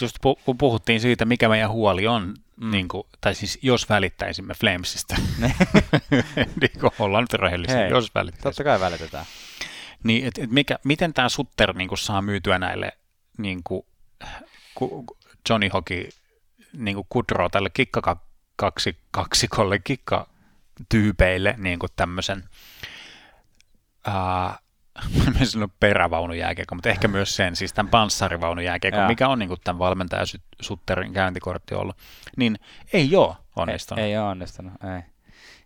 just 0.00 0.16
pu- 0.16 0.42
kun 0.44 0.58
puhuttiin 0.58 1.00
siitä, 1.00 1.24
mikä 1.24 1.48
meidän 1.48 1.70
huoli 1.70 2.06
on, 2.06 2.34
mm. 2.56 2.70
niin 2.70 2.88
kuin, 2.88 3.04
tai 3.20 3.34
siis 3.34 3.58
jos 3.62 3.88
välittäisimme 3.88 4.54
Flamesista, 4.54 5.16
niin 6.60 6.80
kuin 6.80 6.92
ollaan 6.98 7.22
nyt 7.22 7.40
rehellisiä, 7.40 7.76
Hei, 7.76 7.90
jos 7.90 8.14
välittäisimme. 8.14 8.50
Totta 8.50 8.64
kai 8.64 8.80
välitetään. 8.80 9.26
Niin, 10.04 10.26
et, 10.26 10.38
et 10.38 10.50
mikä, 10.50 10.78
miten 10.84 11.14
tämä 11.14 11.28
Sutter 11.28 11.76
niin 11.76 11.88
kuin, 11.88 11.98
saa 11.98 12.22
myytyä 12.22 12.58
näille 12.58 12.92
niin 13.38 13.60
kuin, 13.64 13.82
ku, 13.82 13.97
Johnny 15.48 15.68
Hockey 15.72 16.08
niin 16.72 16.94
kuin 16.94 17.06
kudroo 17.08 17.48
tälle 17.48 17.70
kikkakaksikolle, 17.70 19.78
kikkatyypeille 19.78 21.54
niin 21.58 21.78
kuin 21.78 21.90
tämmöisen 21.96 22.44
uh, 24.08 24.52
mä 25.38 25.44
sanon 25.44 25.72
perävaunujääkiekko, 25.80 26.74
mutta 26.74 26.88
ehkä 26.88 27.08
myös 27.08 27.36
sen, 27.36 27.56
siis 27.56 27.72
tämän 27.72 27.90
panssarivaunujääkiekko, 27.90 29.06
mikä 29.06 29.28
on 29.28 29.38
niin 29.38 29.48
kuin 29.48 29.60
tämän 29.64 29.78
valmentaja 29.78 30.22
Sutterin 30.60 31.12
käyntikortti 31.12 31.74
ollut, 31.74 31.96
niin 32.36 32.58
ei 32.92 33.16
ole 33.16 33.36
onnistunut. 33.56 34.04
Ei, 34.04 34.10
ei 34.10 34.18
ole 34.18 34.28
onnistunut, 34.28 34.72
ei. 34.94 35.02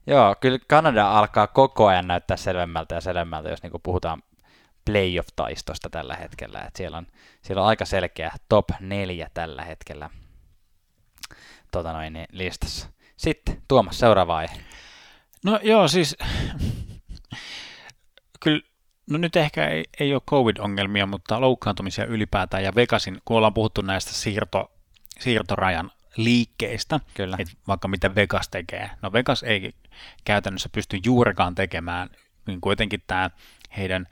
Joo, 0.06 0.37
kyllä 0.40 0.59
Kanada 0.68 1.11
alkaa 1.11 1.47
koko 1.47 1.87
ajan 1.87 2.06
näyttää 2.06 2.37
selvemmältä 2.37 2.94
ja 2.94 3.00
selvemmältä, 3.00 3.49
jos 3.49 3.62
niin 3.62 3.73
puhutaan 3.82 4.23
playoff-taistosta 4.84 5.90
tällä 5.90 6.16
hetkellä. 6.16 6.60
Et 6.60 6.76
siellä, 6.76 6.98
on, 6.98 7.06
siellä 7.42 7.62
on 7.62 7.68
aika 7.68 7.84
selkeä 7.84 8.32
top 8.48 8.70
neljä 8.80 9.30
tällä 9.34 9.64
hetkellä 9.64 10.10
tota 11.72 11.92
noin, 11.92 12.12
niin 12.12 12.26
listassa. 12.32 12.88
Sitten 13.16 13.62
Tuomas, 13.68 13.98
seuraava 13.98 14.36
aihe. 14.36 14.56
No 15.44 15.60
joo, 15.62 15.88
siis 15.88 16.16
kyllä 18.40 18.62
No 19.10 19.18
nyt 19.18 19.36
ehkä 19.36 19.66
ei, 19.66 19.84
ei 20.00 20.14
ole 20.14 20.22
COVID-ongelmia, 20.30 21.06
mutta 21.06 21.40
loukkaantumisia 21.40 22.04
ylipäätään 22.04 22.64
ja 22.64 22.74
Vegasin, 22.74 23.18
kun 23.24 23.36
ollaan 23.36 23.54
puhuttu 23.54 23.82
näistä 23.82 24.12
siirto, 24.12 24.72
siirtorajan 25.20 25.90
liikkeistä, 26.16 27.00
Kyllä. 27.14 27.36
Että 27.38 27.54
vaikka 27.68 27.88
mitä 27.88 28.14
Vegas 28.14 28.48
tekee. 28.48 28.90
No 29.02 29.12
Vegas 29.12 29.42
ei 29.42 29.74
käytännössä 30.24 30.68
pysty 30.72 30.98
juurikaan 31.04 31.54
tekemään, 31.54 32.10
niin 32.46 32.60
kuitenkin 32.60 33.02
tämä 33.06 33.30
heidän 33.76 34.08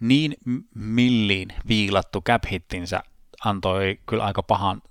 niin 0.00 0.36
milliin 0.74 1.48
viilattu 1.68 2.22
cap-hittinsä 2.22 3.02
antoi 3.44 3.98
kyllä 4.06 4.24
aika 4.24 4.42
pahan 4.42 4.82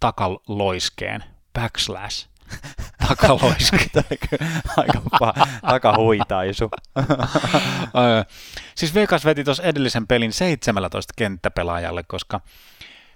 takaloiskeen, 0.00 1.24
backslash, 1.54 2.28
takaloiske. 3.08 3.78
Aika 4.76 5.02
paha, 5.18 5.46
takahuitaisu. 5.60 6.70
siis 8.76 8.94
Vegas 8.94 9.24
veti 9.24 9.44
tuossa 9.44 9.62
edellisen 9.62 10.06
pelin 10.06 10.32
17 10.32 11.12
kenttäpelaajalle, 11.16 12.02
koska, 12.02 12.40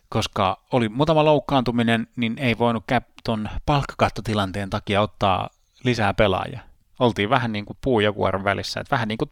koska 0.08 0.62
oli 0.72 0.88
muutama 0.88 1.24
loukkaantuminen, 1.24 2.06
niin 2.16 2.38
ei 2.38 2.58
voinut 2.58 2.84
tuon 3.24 3.48
palkkakattotilanteen 3.66 4.70
takia 4.70 5.00
ottaa 5.00 5.50
lisää 5.84 6.14
pelaajia. 6.14 6.60
Oltiin 6.98 7.30
vähän 7.30 7.52
niin 7.52 7.64
kuin 7.64 7.78
puu 7.80 8.00
ja 8.00 8.12
kuoren 8.12 8.44
välissä, 8.44 8.80
että 8.80 8.90
vähän 8.90 9.08
niin 9.08 9.18
kuin 9.18 9.30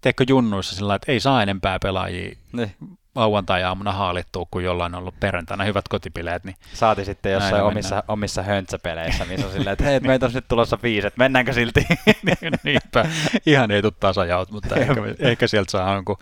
teekö 0.00 0.24
junnuissa 0.28 0.76
sillä 0.76 0.94
että 0.94 1.12
ei 1.12 1.20
saa 1.20 1.42
enempää 1.42 1.78
pelaajia 1.78 2.36
ne 2.52 2.74
lauantai-aamuna 3.14 3.92
haalittua, 3.92 4.46
kun 4.50 4.64
jollain 4.64 4.94
on 4.94 4.98
ollut 4.98 5.20
perjantaina 5.20 5.64
hyvät 5.64 5.88
kotipileet. 5.88 6.44
Niin 6.44 6.56
Saati 6.74 7.04
sitten 7.04 7.32
jossain 7.32 7.62
omissa, 7.62 8.04
omissa 8.08 8.42
höntsäpeleissä, 8.42 9.24
missä 9.24 9.46
on 9.46 9.52
silleen, 9.56 9.72
että 9.72 9.84
hei, 9.84 10.00
meitä 10.00 10.26
on 10.26 10.32
nyt 10.34 10.48
tulossa 10.48 10.78
viisi, 10.82 11.06
että 11.06 11.18
mennäänkö 11.18 11.52
silti? 11.52 11.86
Niinpä, 12.64 13.04
ihan 13.46 13.70
ei 13.70 13.82
tule 13.82 13.92
tasajaut, 14.00 14.50
mutta 14.50 14.76
ehkä, 14.80 14.94
ehkä 15.18 15.46
sieltä 15.46 15.70
saa 15.70 15.94
jonkun... 15.94 16.16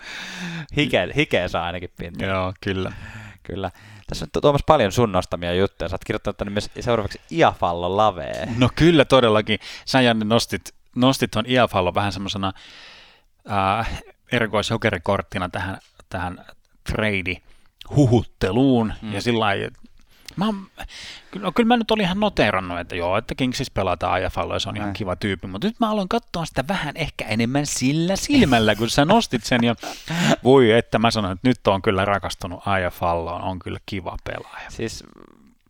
Hike, 0.77 1.09
hikeä 1.17 1.49
saa 1.49 1.65
ainakin 1.65 1.91
pinta. 1.99 2.25
Joo, 2.25 2.53
kyllä. 2.61 2.93
Kyllä. 3.43 3.71
Tässä 4.07 4.25
on 4.25 4.41
Tuomas 4.43 4.63
paljon 4.67 4.93
sun 4.93 5.13
nostamia 5.13 5.55
juttuja. 5.55 5.89
Sä 5.89 5.95
oot 5.95 6.05
kirjoittanut 6.05 6.37
tänne 6.37 6.51
myös 6.51 6.71
seuraavaksi 6.81 7.21
Iafallo 7.33 7.97
lavee. 7.97 8.49
No 8.57 8.69
kyllä 8.75 9.05
todellakin. 9.05 9.59
Sä 9.85 10.01
Janne 10.01 10.25
nostit, 10.25 10.75
nostit 10.97 11.31
tuon 11.31 11.45
Iafallo 11.49 11.95
vähän 11.95 12.13
semmoisena 12.13 12.53
äh, 13.51 14.03
erikoishokerikorttina 14.33 15.49
tähän, 15.49 15.79
tähän 16.09 16.45
trade 16.93 17.43
huhutteluun 17.97 18.93
mm. 19.03 19.13
ja 19.13 19.21
sillä 19.21 19.41
lailla, 19.41 19.69
Mä, 20.37 20.47
no, 21.39 21.53
kyllä 21.53 21.67
mä 21.67 21.77
nyt 21.77 21.91
olin 21.91 22.05
ihan 22.05 22.21
noteerannut, 22.21 22.79
että 22.79 22.97
joo, 22.97 23.17
että 23.17 23.35
Kingsis 23.35 23.71
pelataan 23.71 24.23
IFL 24.23 24.53
ja 24.53 24.59
se 24.59 24.69
on 24.69 24.77
ihan 24.77 24.93
kiva 24.93 25.17
tyyppi, 25.17 25.47
mutta 25.47 25.67
nyt 25.67 25.81
mä 25.81 25.91
aloin 25.91 26.09
katsoa 26.09 26.45
sitä 26.45 26.65
vähän 26.69 26.97
ehkä 26.97 27.25
enemmän 27.25 27.67
sillä 27.67 28.17
silmällä, 28.17 28.75
kun 28.75 28.91
sä 28.91 29.05
nostit 29.05 29.45
sen 29.45 29.65
ja 29.65 29.75
voi 30.45 30.73
että 30.73 30.99
mä 30.99 31.11
sanoin, 31.11 31.33
että 31.33 31.49
nyt 31.49 31.67
on 31.67 31.83
kyllä 31.83 32.05
rakastunut 32.05 32.63
IFL, 32.87 33.27
on, 33.27 33.43
on 33.43 33.59
kyllä 33.59 33.79
kiva 33.87 34.17
pelaaja. 34.25 34.71
Siis 34.71 35.05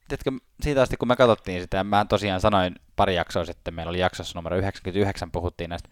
tiedätkö, 0.08 0.30
siitä 0.60 0.82
asti 0.82 0.96
kun 0.96 1.08
me 1.08 1.16
katsottiin 1.16 1.60
sitä, 1.60 1.84
mä 1.84 2.04
tosiaan 2.04 2.40
sanoin 2.40 2.74
pari 2.96 3.14
jaksoa 3.14 3.44
sitten, 3.44 3.74
meillä 3.74 3.90
oli 3.90 3.98
jaksossa 3.98 4.38
numero 4.38 4.56
99, 4.56 5.30
puhuttiin 5.30 5.70
näistä 5.70 5.88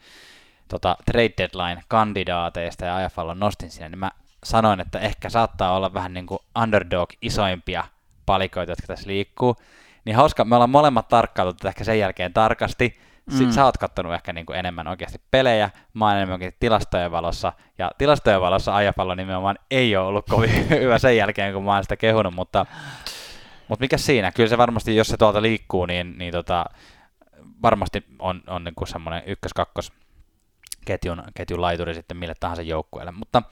tota, 0.68 0.96
trade 1.06 1.34
deadline-kandidaateista 1.38 2.84
ja 2.84 3.06
IFL 3.06 3.32
nostin 3.34 3.70
sinne, 3.70 3.88
niin 3.88 3.98
mä 3.98 4.10
sanoin, 4.44 4.80
että 4.80 4.98
ehkä 4.98 5.28
saattaa 5.28 5.76
olla 5.76 5.94
vähän 5.94 6.14
niin 6.14 6.26
kuin 6.26 6.38
underdog 6.62 7.10
isoimpia 7.22 7.84
palikoita, 8.26 8.72
jotka 8.72 8.86
tässä 8.86 9.08
liikkuu. 9.08 9.56
Niin 10.04 10.16
hauska, 10.16 10.44
me 10.44 10.54
ollaan 10.54 10.70
molemmat 10.70 11.08
tarkkailtu 11.08 11.52
tätä 11.52 11.68
ehkä 11.68 11.84
sen 11.84 11.98
jälkeen 11.98 12.32
tarkasti. 12.32 12.98
Sitten 13.30 13.46
mm. 13.46 13.52
sä 13.52 13.64
oot 13.64 13.78
kattonut 13.78 14.14
ehkä 14.14 14.32
niin 14.32 14.46
kuin 14.46 14.58
enemmän 14.58 14.88
oikeasti 14.88 15.20
pelejä, 15.30 15.70
mä 15.94 16.06
oon 16.06 16.16
enemmänkin 16.16 16.52
tilastojen 16.60 17.10
valossa, 17.10 17.52
ja 17.78 17.90
tilastojen 17.98 18.40
valossa 18.40 18.76
ajapallo 18.76 19.14
nimenomaan 19.14 19.58
ei 19.70 19.96
ole 19.96 20.06
ollut 20.06 20.26
kovin 20.30 20.68
hyvä 20.82 20.98
sen 20.98 21.16
jälkeen, 21.16 21.54
kun 21.54 21.64
mä 21.64 21.74
oon 21.74 21.84
sitä 21.84 21.96
kehunut, 21.96 22.34
mutta, 22.34 22.66
mutta 23.68 23.82
mikä 23.82 23.96
siinä, 23.96 24.32
kyllä 24.32 24.48
se 24.48 24.58
varmasti, 24.58 24.96
jos 24.96 25.08
se 25.08 25.16
tuolta 25.16 25.42
liikkuu, 25.42 25.86
niin, 25.86 26.18
niin 26.18 26.32
tota, 26.32 26.64
varmasti 27.62 28.04
on, 28.18 28.42
on 28.46 28.64
niin 28.64 28.74
kuin 28.74 28.88
semmoinen 28.88 29.22
ykkös-kakkos 29.26 29.92
ketjun, 30.86 31.22
ketjun 31.34 31.60
laituri 31.60 31.94
sitten 31.94 32.16
mille 32.16 32.34
tahansa 32.40 32.62
joukkueelle, 32.62 33.12
mutta 33.12 33.42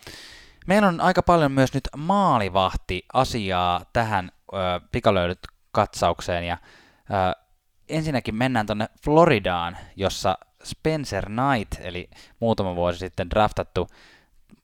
Meillä 0.67 0.88
on 0.88 1.00
aika 1.00 1.23
paljon 1.23 1.53
myös 1.53 1.75
nyt 1.75 1.88
maalivahti-asiaa 1.97 3.81
tähän 3.93 4.31
ö, 4.53 4.57
pikalöydyt 4.93 5.38
katsaukseen 5.73 6.45
ja 6.45 6.59
ö, 7.11 7.43
ensinnäkin 7.88 8.35
mennään 8.35 8.67
tuonne 8.67 8.88
Floridaan, 9.05 9.76
jossa 9.97 10.38
Spencer 10.64 11.26
Knight, 11.26 11.81
eli 11.81 12.11
muutama 12.41 12.76
vuosi 12.76 12.99
sitten 12.99 13.31
draftattu 13.31 13.88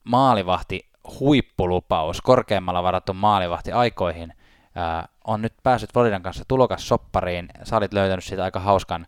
maalivahti 0.03 0.89
huippulupaus, 1.19 2.21
korkeammalla 2.21 2.83
varattu 2.83 3.13
maalivahti 3.13 3.71
aikoihin, 3.71 4.33
ö, 4.33 5.07
on 5.27 5.41
nyt 5.41 5.53
päässyt 5.63 5.93
Floridan 5.93 6.23
kanssa 6.23 6.43
tulokas 6.47 6.87
soppariin. 6.87 7.49
Sä 7.63 7.77
olit 7.77 7.93
löytänyt 7.93 8.25
siitä 8.25 8.43
aika 8.43 8.59
hauskan 8.59 9.07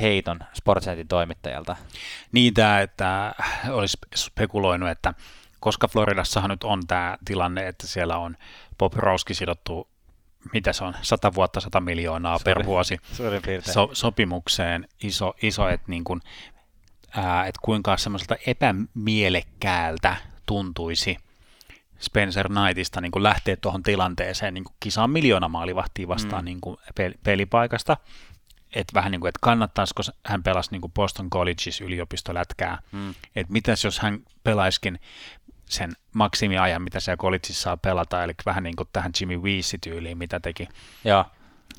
heiton 0.00 0.40
Sportsentin 0.52 1.08
toimittajalta. 1.08 1.76
Niin 2.32 2.54
tämä, 2.54 2.80
että 2.80 3.34
olisi 3.70 3.98
spekuloinut, 4.14 4.88
että 4.88 5.14
koska 5.60 5.88
Floridassahan 5.88 6.50
nyt 6.50 6.64
on 6.64 6.86
tämä 6.86 7.18
tilanne, 7.24 7.68
että 7.68 7.86
siellä 7.86 8.18
on 8.18 8.36
Bob 8.78 8.94
Rowski 8.94 9.34
sidottu, 9.34 9.88
mitä 10.52 10.72
se 10.72 10.84
on, 10.84 10.94
100 11.02 11.34
vuotta 11.34 11.60
100 11.60 11.80
miljoonaa 11.80 12.38
Sorry. 12.38 12.54
per 12.54 12.66
vuosi 12.66 12.98
so, 13.72 13.90
sopimukseen, 13.92 14.88
iso, 15.02 15.34
iso 15.42 15.68
että 15.68 15.86
niin 15.90 16.04
kuin, 16.04 16.20
ää, 17.10 17.46
et 17.46 17.54
kuinka 17.62 17.96
semmoiselta 17.96 18.36
epämielekkäältä 18.46 20.16
tuntuisi 20.46 21.16
Spencer 22.02 22.48
Knightista 22.48 23.00
niin 23.00 23.12
kuin 23.12 23.22
lähteä 23.22 23.56
tuohon 23.56 23.82
tilanteeseen 23.82 24.54
niin 24.54 24.64
kuin 24.64 24.76
kisaan 24.80 25.10
miljoona 25.10 25.48
maalivahtia 25.48 26.08
vastaan 26.08 26.42
mm. 26.42 26.44
niin 26.44 26.60
kuin 26.60 26.76
pelipaikasta. 27.24 27.96
Että 28.72 28.94
vähän 28.94 29.12
niin 29.12 29.20
kuin, 29.20 29.28
että 29.28 29.38
kannattaisiko 29.42 30.02
hän 30.26 30.42
pelasi 30.42 30.70
niin 30.70 30.80
kuin 30.80 30.92
Boston 30.92 31.28
College's 31.34 31.84
yliopistolätkää. 31.84 32.78
Mm. 32.92 33.10
Että 33.36 33.52
mitäs 33.52 33.84
jos 33.84 33.98
hän 33.98 34.18
pelaiskin 34.44 35.00
sen 35.64 35.92
maksimiajan, 36.14 36.82
mitä 36.82 37.00
siellä 37.00 37.16
kolitsissa 37.16 37.62
saa 37.62 37.76
pelata, 37.76 38.24
eli 38.24 38.32
vähän 38.46 38.62
niin 38.62 38.76
kuin 38.76 38.88
tähän 38.92 39.12
Jimmy 39.20 39.36
Weesi-tyyliin, 39.36 40.18
mitä 40.18 40.40
teki. 40.40 40.68
Joo. 41.04 41.24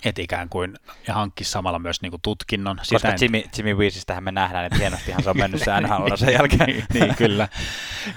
Et 0.06 0.20
ikään 0.20 0.50
kuin, 0.50 0.74
ja 1.08 1.14
hankki 1.14 1.44
samalla 1.44 1.80
myös 1.80 2.02
niin 2.02 2.12
kuin 2.12 2.22
tutkinnon. 2.22 2.78
Koska 2.78 2.98
Sitä 2.98 3.16
Jimmy, 3.22 3.38
en... 3.38 3.50
Jimmy 3.58 3.74
Weesistähän 3.74 4.24
me 4.24 4.32
nähdään, 4.32 4.66
että 4.66 4.78
hienostihan 4.78 5.24
se 5.24 5.30
on 5.30 5.38
mennyt 5.38 5.62
se 5.64 5.72
nhl 5.82 6.16
sen 6.16 6.34
jälkeen. 6.34 6.70
niin, 6.70 6.86
niin, 6.94 7.16
kyllä. 7.16 7.48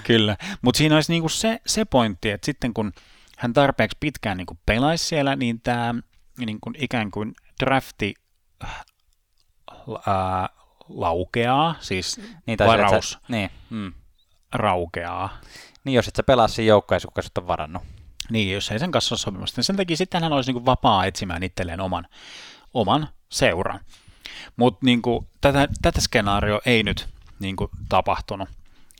kyllä. 0.03 0.37
Mutta 0.61 0.77
siinä 0.77 0.95
olisi 0.95 1.11
niin 1.11 1.21
kuin 1.21 1.31
se, 1.31 1.59
se 1.65 1.85
pointti, 1.85 2.29
että 2.29 2.45
sitten 2.45 2.73
kun 2.73 2.93
hän 3.37 3.53
tarpeeksi 3.53 3.97
pitkään 3.99 4.37
niin 4.37 4.45
kuin 4.45 4.59
pelaisi 4.65 5.05
siellä, 5.05 5.35
niin 5.35 5.61
tämä 5.61 5.95
niin 6.45 6.57
kuin 6.61 6.75
ikään 6.79 7.11
kuin 7.11 7.33
drafti 7.59 8.13
ää, 10.05 10.49
laukeaa, 10.89 11.75
siis 11.79 12.21
niin, 12.45 12.57
varaus. 12.59 13.11
Se, 13.11 13.17
niin, 13.29 13.49
mm 13.69 13.93
raukeaa. 14.51 15.37
Niin, 15.83 15.95
jos 15.95 16.07
et 16.07 16.15
sä 16.15 16.23
pelaa 16.23 16.47
siinä 16.47 16.67
joukkueessa, 16.67 17.07
kuka 17.07 17.21
sut 17.21 17.37
on 17.37 17.47
varannut. 17.47 17.83
Niin, 18.29 18.53
jos 18.53 18.71
ei 18.71 18.79
sen 18.79 18.91
kanssa 18.91 19.13
ole 19.13 19.19
sopimusta, 19.19 19.59
niin 19.59 19.63
sen 19.63 19.75
takia 19.75 19.97
sitten 19.97 20.23
hän 20.23 20.33
olisi 20.33 20.53
niin 20.53 20.65
vapaa 20.65 21.05
etsimään 21.05 21.43
itselleen 21.43 21.81
oman, 21.81 22.07
oman 22.73 23.09
seuran. 23.29 23.79
Mutta 24.55 24.85
niin 24.85 25.01
tätä, 25.41 25.67
tätä 25.81 26.01
skenaario 26.01 26.61
ei 26.65 26.83
nyt 26.83 27.09
niin 27.39 27.55
kuin, 27.55 27.69
tapahtunut. 27.89 28.49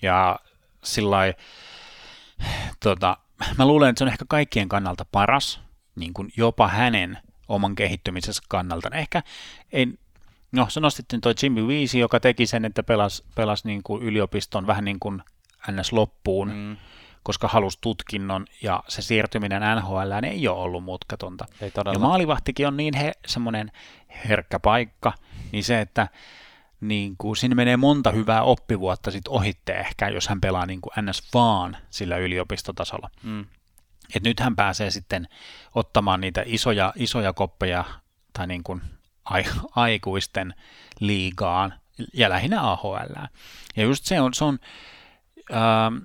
Ja 0.01 0.39
sillä 0.83 1.17
tota, 2.83 3.17
mä 3.57 3.65
luulen, 3.65 3.89
että 3.89 3.99
se 3.99 4.03
on 4.03 4.11
ehkä 4.11 4.25
kaikkien 4.27 4.69
kannalta 4.69 5.05
paras, 5.11 5.59
niin 5.95 6.13
kuin 6.13 6.29
jopa 6.37 6.67
hänen 6.67 7.17
oman 7.49 7.75
kehittymisensä 7.75 8.41
kannalta. 8.49 8.89
Ehkä 8.89 9.23
ei, 9.71 9.87
no 10.51 10.65
se 10.69 10.79
nostettiin 10.79 11.21
toi 11.21 11.33
Jimmy 11.43 11.61
Weezy, 11.61 11.97
joka 11.97 12.19
teki 12.19 12.45
sen, 12.45 12.65
että 12.65 12.83
pelasi, 12.83 13.23
pelasi 13.35 13.67
niin 13.67 13.83
kuin 13.83 14.03
yliopiston 14.03 14.67
vähän 14.67 14.85
niin 14.85 14.99
kuin 14.99 15.23
ns. 15.71 15.93
loppuun, 15.93 16.53
mm. 16.53 16.77
koska 17.23 17.47
halusi 17.47 17.77
tutkinnon, 17.81 18.45
ja 18.61 18.83
se 18.87 19.01
siirtyminen 19.01 19.61
NHL 19.75 20.23
ei 20.23 20.47
ole 20.47 20.59
ollut 20.59 20.83
mutkatonta. 20.83 21.45
Ei 21.61 21.71
ja 21.93 21.99
maalivahtikin 21.99 22.67
on 22.67 22.77
niin 22.77 22.93
he, 22.93 23.11
semmoinen 23.27 23.71
herkkä 24.29 24.59
paikka, 24.59 25.13
niin 25.51 25.63
se, 25.63 25.81
että 25.81 26.07
niin 26.81 27.15
kuin, 27.17 27.35
siinä 27.35 27.55
menee 27.55 27.77
monta 27.77 28.11
hyvää 28.11 28.43
oppivuotta 28.43 29.11
sit 29.11 29.27
ohitte 29.27 29.73
ehkä, 29.73 30.09
jos 30.09 30.27
hän 30.27 30.41
pelaa 30.41 30.65
niin 30.65 30.81
kuin 30.81 30.91
ns. 31.01 31.33
vaan 31.33 31.77
sillä 31.89 32.17
yliopistotasolla. 32.17 33.09
Mm. 33.23 33.45
Et 34.15 34.23
nyt 34.23 34.39
hän 34.39 34.55
pääsee 34.55 34.91
sitten 34.91 35.27
ottamaan 35.75 36.21
niitä 36.21 36.43
isoja, 36.45 36.93
isoja 36.95 37.33
koppeja 37.33 37.85
tai 38.33 38.47
niin 38.47 38.63
kuin 38.63 38.81
ai, 39.25 39.43
aikuisten 39.75 40.53
liigaan 40.99 41.73
ja 42.13 42.29
lähinnä 42.29 42.61
AHL. 42.71 43.15
Ja 43.75 43.83
just 43.83 44.05
se 44.05 44.21
on, 44.21 44.33
se 44.33 44.43
on 44.45 44.59
ähm, 45.53 45.97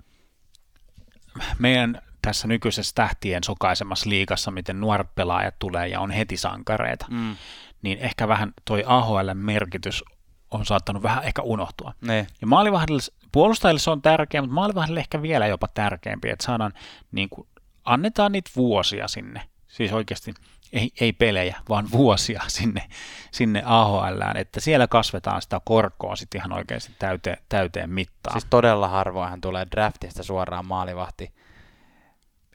meidän 1.59 2.03
tässä 2.23 2.49
nykyisessä 2.49 2.93
tähtien 2.95 3.45
sokaisemassa 3.45 4.11
liigassa, 4.11 4.51
miten 4.51 4.81
nuoret 4.81 5.15
pelaajat 5.15 5.55
tulee 5.59 5.89
ja 5.89 6.01
on 6.01 6.11
heti 6.11 6.37
sankareita, 6.37 7.07
Mm. 7.11 7.37
niin 7.83 7.99
ehkä 7.99 8.29
vähän 8.29 8.53
toi 8.65 8.85
AHL-merkitys 8.87 10.05
on 10.51 10.67
saattanut 10.67 11.03
vähän 11.03 11.25
ehkä 11.25 11.43
unohtua. 11.43 11.93
Niin. 12.01 12.27
Ja 12.41 12.47
maalivahdille, 12.47 13.03
puolustajille 13.33 13.79
se 13.79 13.91
on 13.91 14.03
tärkeä, 14.03 14.41
mutta 14.43 14.55
maalivahdille 14.55 15.01
ehkä 15.01 15.23
vielä 15.23 15.47
jopa 15.47 15.69
tärkeämpi, 15.69 16.31
että 16.31 16.45
saadaan, 16.45 16.73
niin 17.13 17.29
kuin, 17.29 17.49
annetaan 17.85 18.33
niitä 18.33 18.51
vuosia 18.57 19.09
sinne. 19.09 19.43
Siis 19.69 19.93
oikeasti 19.93 20.35
ei, 20.73 20.91
ei 21.01 21.13
pelejä, 21.13 21.57
vaan 21.69 21.91
vuosia 21.93 22.43
sinne, 22.49 22.89
sinne 23.31 23.63
AHLään, 23.67 24.37
että 24.37 24.61
siellä 24.61 24.87
kasvetaan 24.87 25.43
sitä 25.43 25.61
korkoa 25.65 26.17
sitten 26.17 26.39
ihan 26.39 26.53
oikeasti 26.53 26.93
täyteen, 26.99 27.39
täyteen 27.49 27.91
mittaan. 27.91 28.41
Siis 28.41 28.51
todella 28.51 28.89
harvoinhan 28.89 29.41
tulee 29.41 29.67
draftista 29.71 30.23
suoraan 30.23 30.67
maalivahti 30.67 31.33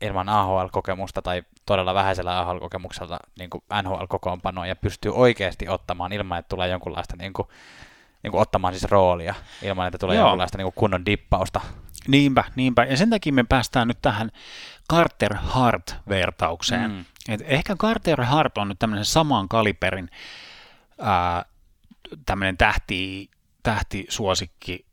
ilman 0.01 0.29
AHL-kokemusta 0.29 1.21
tai 1.21 1.43
todella 1.65 1.93
vähäisellä 1.93 2.39
AHL-kokemuksella 2.39 3.19
niin 3.39 3.49
NHL-kokoonpanoa 3.83 4.67
ja 4.67 4.75
pystyy 4.75 5.11
oikeasti 5.15 5.69
ottamaan 5.69 6.13
ilman, 6.13 6.39
että 6.39 6.49
tulee 6.49 6.69
jonkunlaista 6.69 7.15
niin 7.15 7.33
kuin, 7.33 7.47
niin 8.23 8.31
kuin 8.31 8.41
ottamaan 8.41 8.73
siis 8.73 8.91
roolia 8.91 9.35
ilman, 9.61 9.87
että 9.87 9.97
tulee 9.97 10.15
Joo. 10.15 10.25
jonkunlaista 10.25 10.57
niin 10.57 10.65
kuin 10.65 10.79
kunnon 10.79 11.05
dippausta. 11.05 11.61
Niinpä, 12.07 12.43
niinpä. 12.55 12.83
Ja 12.83 12.97
sen 12.97 13.09
takia 13.09 13.33
me 13.33 13.43
päästään 13.43 13.87
nyt 13.87 13.97
tähän 14.01 14.31
Carter 14.91 15.35
Hart-vertaukseen. 15.35 16.91
Mm. 16.91 17.05
Et 17.29 17.41
ehkä 17.45 17.75
Carter 17.75 18.23
Hart 18.23 18.57
on 18.57 18.67
nyt 18.69 18.79
tämmöinen 18.79 19.05
saman 19.05 19.47
kaliberin 19.47 20.09
ää, 20.99 21.45
tämmöinen 22.25 22.57
tähti, 22.57 23.29
tähtisuosikki 23.63 24.85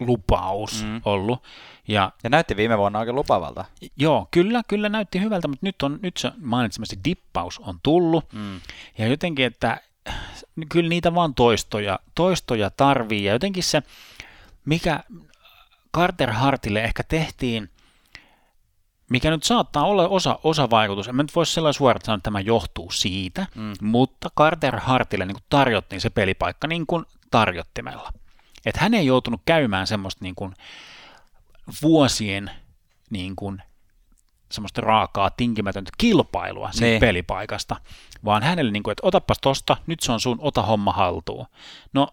lupaus 0.00 0.82
Mm. 0.82 0.88
mm. 0.88 1.00
ollut. 1.04 1.42
Ja 1.88 2.12
Ja 2.24 2.30
näytti 2.30 2.56
viime 2.56 2.78
vuonna 2.78 2.98
oikein 2.98 3.14
lupavalta. 3.14 3.64
joo, 3.96 4.28
kyllä, 4.30 4.62
kyllä 4.68 4.88
näytti 4.88 5.20
hyvältä, 5.20 5.48
mutta 5.48 5.66
nyt, 5.66 5.82
on, 5.82 5.98
nyt 6.02 6.16
se 6.16 6.32
mainitsemasti 6.40 6.98
dippaus 7.04 7.58
on 7.58 7.78
tullut. 7.82 8.32
Mm. 8.32 8.60
Ja 8.98 9.08
jotenkin, 9.08 9.44
että 9.46 9.80
kyllä 10.68 10.88
niitä 10.88 11.14
vaan 11.14 11.34
toistoja, 11.34 11.98
toistoja 12.14 12.70
tarvii. 12.70 13.24
Ja 13.24 13.32
jotenkin 13.32 13.62
se, 13.62 13.82
mikä 14.64 15.00
Carter 15.96 16.30
Hartille 16.32 16.84
ehkä 16.84 17.02
tehtiin, 17.02 17.70
mikä 19.12 19.30
nyt 19.30 19.42
saattaa 19.42 19.84
olla 19.86 20.08
osa, 20.08 20.38
osa 20.44 20.70
vaikutus. 20.70 21.08
En 21.08 21.16
mä 21.16 21.22
nyt 21.22 21.34
voisi 21.36 21.52
sellainen 21.52 21.74
suoraan 21.74 22.04
sanoa, 22.04 22.16
että 22.16 22.22
tämä 22.24 22.40
johtuu 22.40 22.90
siitä, 22.90 23.46
Mm. 23.54 23.72
mutta 23.80 24.28
Carter 24.38 24.80
Hartille 24.80 25.26
niin 25.26 25.36
tarjottiin 25.48 26.00
se 26.00 26.10
pelipaikka 26.10 26.66
niin 26.68 26.86
kuin 26.86 27.04
tarjottimella. 27.30 28.12
Että 28.66 28.80
hän 28.80 28.94
ei 28.94 29.06
joutunut 29.06 29.40
käymään 29.44 29.86
semmoista 29.86 30.24
niin 30.24 30.34
kuin 30.34 30.54
vuosien 31.82 32.50
niin 33.10 33.36
kuin 33.36 33.62
semmoista 34.52 34.80
raakaa, 34.80 35.30
tinkimätöntä 35.30 35.90
kilpailua 35.98 36.72
siitä 36.72 36.84
Niin. 36.84 36.90
niin. 36.90 37.00
pelipaikasta, 37.00 37.76
vaan 38.24 38.42
hänelle, 38.42 38.70
niin 38.72 38.82
kuin, 38.82 38.92
että 38.92 39.06
otapas 39.06 39.38
tosta, 39.42 39.76
nyt 39.86 40.00
se 40.00 40.12
on 40.12 40.20
sun, 40.20 40.38
ota 40.40 40.62
homma 40.62 40.92
haltuun. 40.92 41.46
No, 41.92 42.08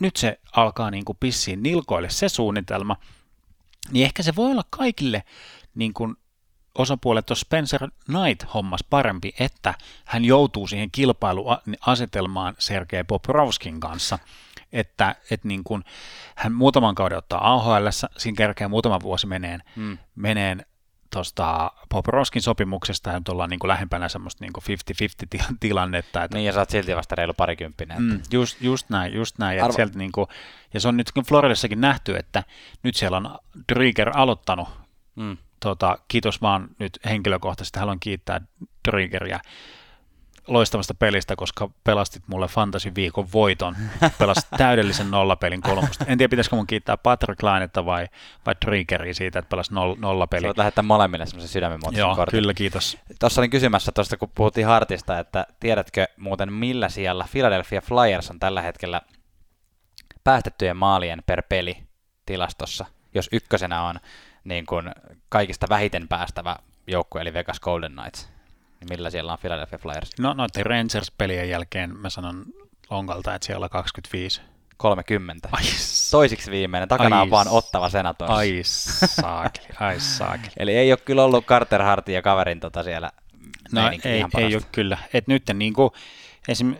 nyt 0.00 0.16
se 0.16 0.40
alkaa 0.52 0.90
niin 0.90 1.04
kuin 1.04 1.16
pissiin 1.20 1.62
nilkoille 1.62 2.10
se 2.10 2.28
suunnitelma, 2.28 2.96
niin 3.90 4.04
ehkä 4.04 4.22
se 4.22 4.36
voi 4.36 4.50
olla 4.50 4.64
kaikille 4.70 5.22
niin 5.74 5.94
kuin 5.94 6.16
osapuolet 6.78 7.26
tuossa 7.26 7.44
Spencer 7.44 7.88
Knight 8.04 8.54
hommas 8.54 8.80
parempi, 8.90 9.32
että 9.40 9.74
hän 10.04 10.24
joutuu 10.24 10.66
siihen 10.66 10.90
kilpailuasetelmaan 10.92 12.54
Sergei 12.58 13.04
Poprovskin 13.04 13.80
kanssa, 13.80 14.18
että, 14.72 15.14
että 15.30 15.48
niin 15.48 15.64
kuin 15.64 15.84
hän 16.36 16.52
muutaman 16.52 16.94
kauden 16.94 17.18
ottaa 17.18 17.54
AHL, 17.54 17.86
siinä 18.16 18.36
kerkeä 18.36 18.68
muutama 18.68 19.00
vuosi 19.00 19.26
meneen, 19.26 19.62
Mm. 19.76 19.98
meneen 20.14 20.66
tuosta 21.12 21.72
Poprovskin 21.88 22.42
sopimuksesta 22.42 23.10
ja 23.10 23.18
nyt 23.18 23.28
ollaan 23.28 23.50
niin 23.50 23.58
kuin 23.60 23.68
lähempänä 23.68 24.08
semmoista 24.08 24.44
niin 24.44 24.52
kuin 24.52 24.64
50-50 24.64 25.26
ti- 25.30 25.38
tilannetta, 25.60 26.24
että 26.24 26.36
Niin, 26.36 26.46
ja 26.46 26.52
sä 26.52 26.58
oot 26.60 26.70
silti 26.70 26.96
vasta 26.96 27.14
reilu 27.14 27.34
parikymppinen. 27.34 27.96
että- 28.02 28.14
Mm, 28.14 28.22
just, 28.38 28.60
just 28.60 28.90
näin, 28.90 29.14
just 29.14 29.38
näin. 29.38 29.64
Arvo-. 29.64 29.72
Sieltä 29.72 29.98
niinku, 29.98 30.28
ja 30.74 30.80
se 30.80 30.88
on 30.88 30.96
nyt 30.96 31.10
Floridassakin 31.26 31.80
nähty, 31.80 32.16
että 32.16 32.44
nyt 32.82 32.94
siellä 32.96 33.16
on 33.16 33.38
Drieger 33.74 34.10
aloittanut. 34.14 34.68
Mm. 35.16 35.36
Tota, 35.60 35.98
kiitos 36.08 36.42
vaan 36.42 36.68
nyt 36.78 36.98
henkilökohtaisesti. 37.04 37.78
Haluan 37.78 38.00
kiittää 38.00 38.40
Driegeria 38.90 39.40
loistavasta 40.48 40.94
pelistä, 40.94 41.36
koska 41.36 41.70
pelastit 41.84 42.22
mulle 42.26 42.48
Fantasy 42.48 42.94
viikon 42.94 43.28
voiton. 43.32 43.76
Pelasit 44.18 44.46
täydellisen 44.58 45.10
nollapelin 45.10 45.60
kolmosta. 45.60 46.04
En 46.08 46.18
tiedä, 46.18 46.30
pitäisikö 46.30 46.56
mun 46.56 46.66
kiittää 46.66 46.96
Patrick 46.96 47.42
Lainetta 47.42 47.86
vai, 47.86 48.06
vai 48.46 48.54
Driegeria 48.66 49.14
siitä, 49.14 49.38
että 49.38 49.48
pelasi 49.48 49.74
noll, 49.74 49.94
Sä 49.94 50.00
nollapeli. 50.00 50.46
voit 50.46 50.58
lähettää 50.58 50.82
molemmille 50.82 51.26
semmoisen 51.26 51.48
sydämenmuotoisen 51.48 52.00
Joo, 52.00 52.16
kortin. 52.16 52.40
kyllä, 52.40 52.54
kiitos. 52.54 52.98
Tuossa 53.20 53.40
olin 53.40 53.50
kysymässä 53.50 53.92
tuosta, 53.92 54.16
kun 54.16 54.30
puhuttiin 54.34 54.66
Hartista, 54.66 55.18
että 55.18 55.46
tiedätkö 55.60 56.06
muuten 56.16 56.52
millä 56.52 56.88
siellä 56.88 57.24
Philadelphia 57.32 57.80
Flyers 57.80 58.30
on 58.30 58.38
tällä 58.38 58.62
hetkellä 58.62 59.00
päästettyjen 60.24 60.76
maalien 60.76 61.22
per 61.26 61.42
peli 61.48 61.76
tilastossa, 62.26 62.84
jos 63.14 63.28
ykkösenä 63.32 63.82
on 63.82 64.00
niin 64.48 64.66
kuin 64.66 64.90
kaikista 65.28 65.66
vähiten 65.68 66.08
päästävä 66.08 66.56
joukkue, 66.86 67.20
eli 67.20 67.32
Vegas 67.32 67.60
Golden 67.60 67.92
Knights, 67.92 68.28
niin 68.80 68.88
millä 68.90 69.10
siellä 69.10 69.32
on 69.32 69.38
Philadelphia 69.38 69.78
Flyers? 69.78 70.10
No 70.18 70.32
noiden 70.32 70.66
Rangers-pelien 70.66 71.48
jälkeen 71.48 71.96
mä 71.96 72.10
sanon 72.10 72.44
lonkalta, 72.90 73.34
että 73.34 73.46
siellä 73.46 73.64
on 73.64 73.70
25. 73.70 74.40
30. 74.76 75.48
Ai, 75.52 75.62
Toisiksi 76.10 76.50
viimeinen, 76.50 76.88
takana 76.88 77.16
Ai 77.16 77.22
on 77.22 77.30
vaan 77.30 77.48
ottava 77.48 77.88
Senators. 77.88 78.30
ai 78.30 78.60
saakeli, 78.64 79.66
ai 79.80 80.00
saakeli. 80.00 80.52
Eli 80.58 80.76
ei 80.76 80.92
ole 80.92 80.98
kyllä 81.04 81.24
ollut 81.24 81.46
Carter 81.46 81.82
Hartin 81.82 82.14
ja 82.14 82.22
kaverin 82.22 82.60
tota 82.60 82.82
siellä 82.82 83.10
No 83.72 83.88
ei, 83.90 84.24
ei 84.38 84.54
ole 84.54 84.62
kyllä. 84.72 84.98
Et 85.12 85.26
nyt 85.28 85.42
niin 85.54 85.72
kuin, 85.74 85.90
esim. 86.48 86.76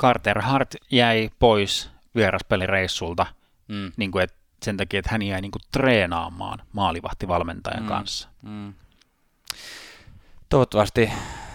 Carter 0.00 0.40
Hart 0.40 0.74
jäi 0.90 1.30
pois 1.38 1.90
vieraspelireissulta 2.14 3.26
Mm. 3.68 3.92
niin 3.96 4.10
kuin, 4.10 4.24
et 4.24 4.34
sen 4.62 4.76
takia, 4.76 4.98
että 4.98 5.10
hän 5.12 5.22
jäi 5.22 5.40
niin 5.40 5.50
kuin, 5.50 5.62
treenaamaan 5.72 6.58
maalivahtivalmentajan 6.72 7.82
Mm. 7.82 7.88
kanssa. 7.88 8.28
Mm. 8.42 8.74
Toivottavasti, 10.48 11.10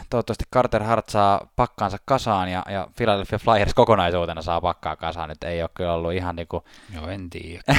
toivottavasti 0.10 0.44
Carter 0.54 0.84
Hart 0.84 1.10
saa 1.10 1.48
pakkaansa 1.56 1.98
kasaan 2.06 2.50
ja, 2.52 2.64
ja 2.70 2.88
Philadelphia 2.98 3.40
Flyers 3.40 3.74
kokonaisuutena 3.74 4.42
saa 4.42 4.62
pakkaa 4.62 4.96
kasaan. 4.96 5.30
Nyt 5.30 5.44
ei 5.44 5.62
ole 5.62 5.70
kyllä 5.74 5.94
ollut 5.94 6.14
ihan 6.14 6.36
niinku, 6.36 6.64
Joo, 6.96 7.08
en 7.08 7.30
tiedä. 7.30 7.64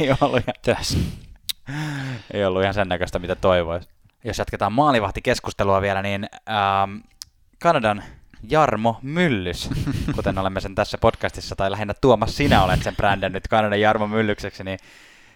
ei, 0.00 0.10
ollut 0.20 0.40
ihan, 0.42 0.54
Tässä. 0.64 0.98
ei 2.32 2.44
ollut 2.44 2.62
ihan 2.62 2.74
sen 2.74 2.88
näköistä, 2.88 3.18
mitä 3.18 3.34
toivoisi. 3.34 3.88
Jos 4.24 4.38
jatketaan 4.38 4.72
maalivahtikeskustelua 4.72 5.80
vielä, 5.80 6.02
niin 6.02 6.28
ähm, 6.50 6.96
Kanadan 7.62 8.02
Jarmo 8.50 8.98
Myllys, 9.02 9.70
kuten 10.14 10.38
olemme 10.38 10.60
sen 10.60 10.74
tässä 10.74 10.98
podcastissa, 10.98 11.56
tai 11.56 11.70
lähinnä 11.70 11.94
Tuomas, 12.00 12.36
sinä 12.36 12.64
olet 12.64 12.82
sen 12.82 12.96
brändännyt 12.96 13.48
Kanadan 13.48 13.80
Jarmo 13.80 14.06
Myllykseksi, 14.06 14.64
niin 14.64 14.78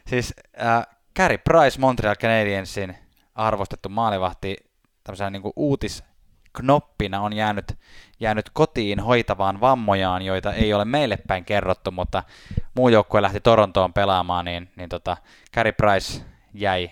siis 0.06 0.34
äh, 0.60 0.86
Carey 1.16 1.38
Price, 1.38 1.80
Montreal 1.80 2.14
Canadiensin 2.14 2.96
arvostettu 3.34 3.88
maalivahti, 3.88 4.56
tämmöisenä 5.04 5.30
niin 5.30 5.42
uutisknoppina 5.56 7.20
on 7.20 7.32
jäänyt, 7.32 7.78
jäänyt 8.20 8.50
kotiin 8.50 9.00
hoitavaan 9.00 9.60
vammojaan, 9.60 10.22
joita 10.22 10.52
ei 10.52 10.74
ole 10.74 10.84
meille 10.84 11.18
päin 11.26 11.44
kerrottu, 11.44 11.90
mutta 11.90 12.22
muu 12.74 12.88
joukkue 12.88 13.22
lähti 13.22 13.40
Torontoon 13.40 13.92
pelaamaan, 13.92 14.44
niin, 14.44 14.70
niin 14.76 14.88
tota, 14.88 15.16
Carey 15.54 15.72
Price 15.72 16.24
jäi, 16.54 16.90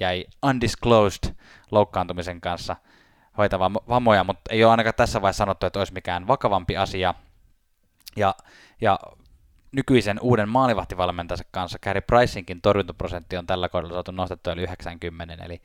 jäi 0.00 0.24
undisclosed 0.42 1.34
loukkaantumisen 1.70 2.40
kanssa 2.40 2.76
hoitavaa 3.38 3.74
vammoja, 3.74 4.24
mutta 4.24 4.50
ei 4.50 4.64
ole 4.64 4.70
ainakaan 4.70 4.94
tässä 4.94 5.22
vaiheessa 5.22 5.38
sanottu, 5.38 5.66
että 5.66 5.78
olisi 5.78 5.92
mikään 5.92 6.26
vakavampi 6.26 6.76
asia. 6.76 7.14
Ja, 8.16 8.34
ja 8.80 8.98
nykyisen 9.72 10.20
uuden 10.20 10.48
maalivahtivalmentajansa 10.48 11.44
kanssa 11.50 11.78
Carey 11.78 12.00
Pricinkin 12.00 12.62
torjuntaprosentti 12.62 13.36
on 13.36 13.46
tällä 13.46 13.68
kaudella 13.68 13.94
saatu 13.94 14.12
nostettua 14.12 14.52
yli 14.52 14.62
90, 14.62 15.44
eli, 15.44 15.62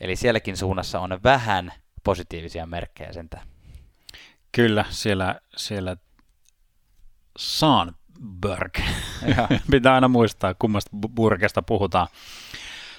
Eli 0.00 0.16
sielläkin 0.16 0.56
suunnassa 0.56 1.00
on 1.00 1.20
vähän 1.24 1.72
positiivisia 2.04 2.66
merkkejä 2.66 3.12
sentään. 3.12 3.46
Kyllä, 4.52 4.84
siellä, 4.88 5.40
siellä 5.56 5.96
Sandberg. 7.38 8.78
Pitää 9.70 9.94
aina 9.94 10.08
muistaa, 10.08 10.54
kummasta 10.54 10.90
burgesta 11.14 11.62
puhutaan. 11.62 12.08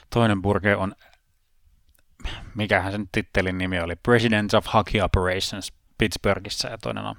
Toinen 0.09 0.41
burge 0.41 0.75
on, 0.75 0.95
mikähän 2.55 2.91
sen 2.91 3.09
tittelin 3.11 3.57
nimi 3.57 3.79
oli, 3.79 3.95
President 3.95 4.53
of 4.53 4.65
Hockey 4.73 5.01
Operations 5.01 5.73
Pittsburghissa 5.97 6.67
ja 6.67 6.77
toinen 6.77 7.05
on 7.05 7.15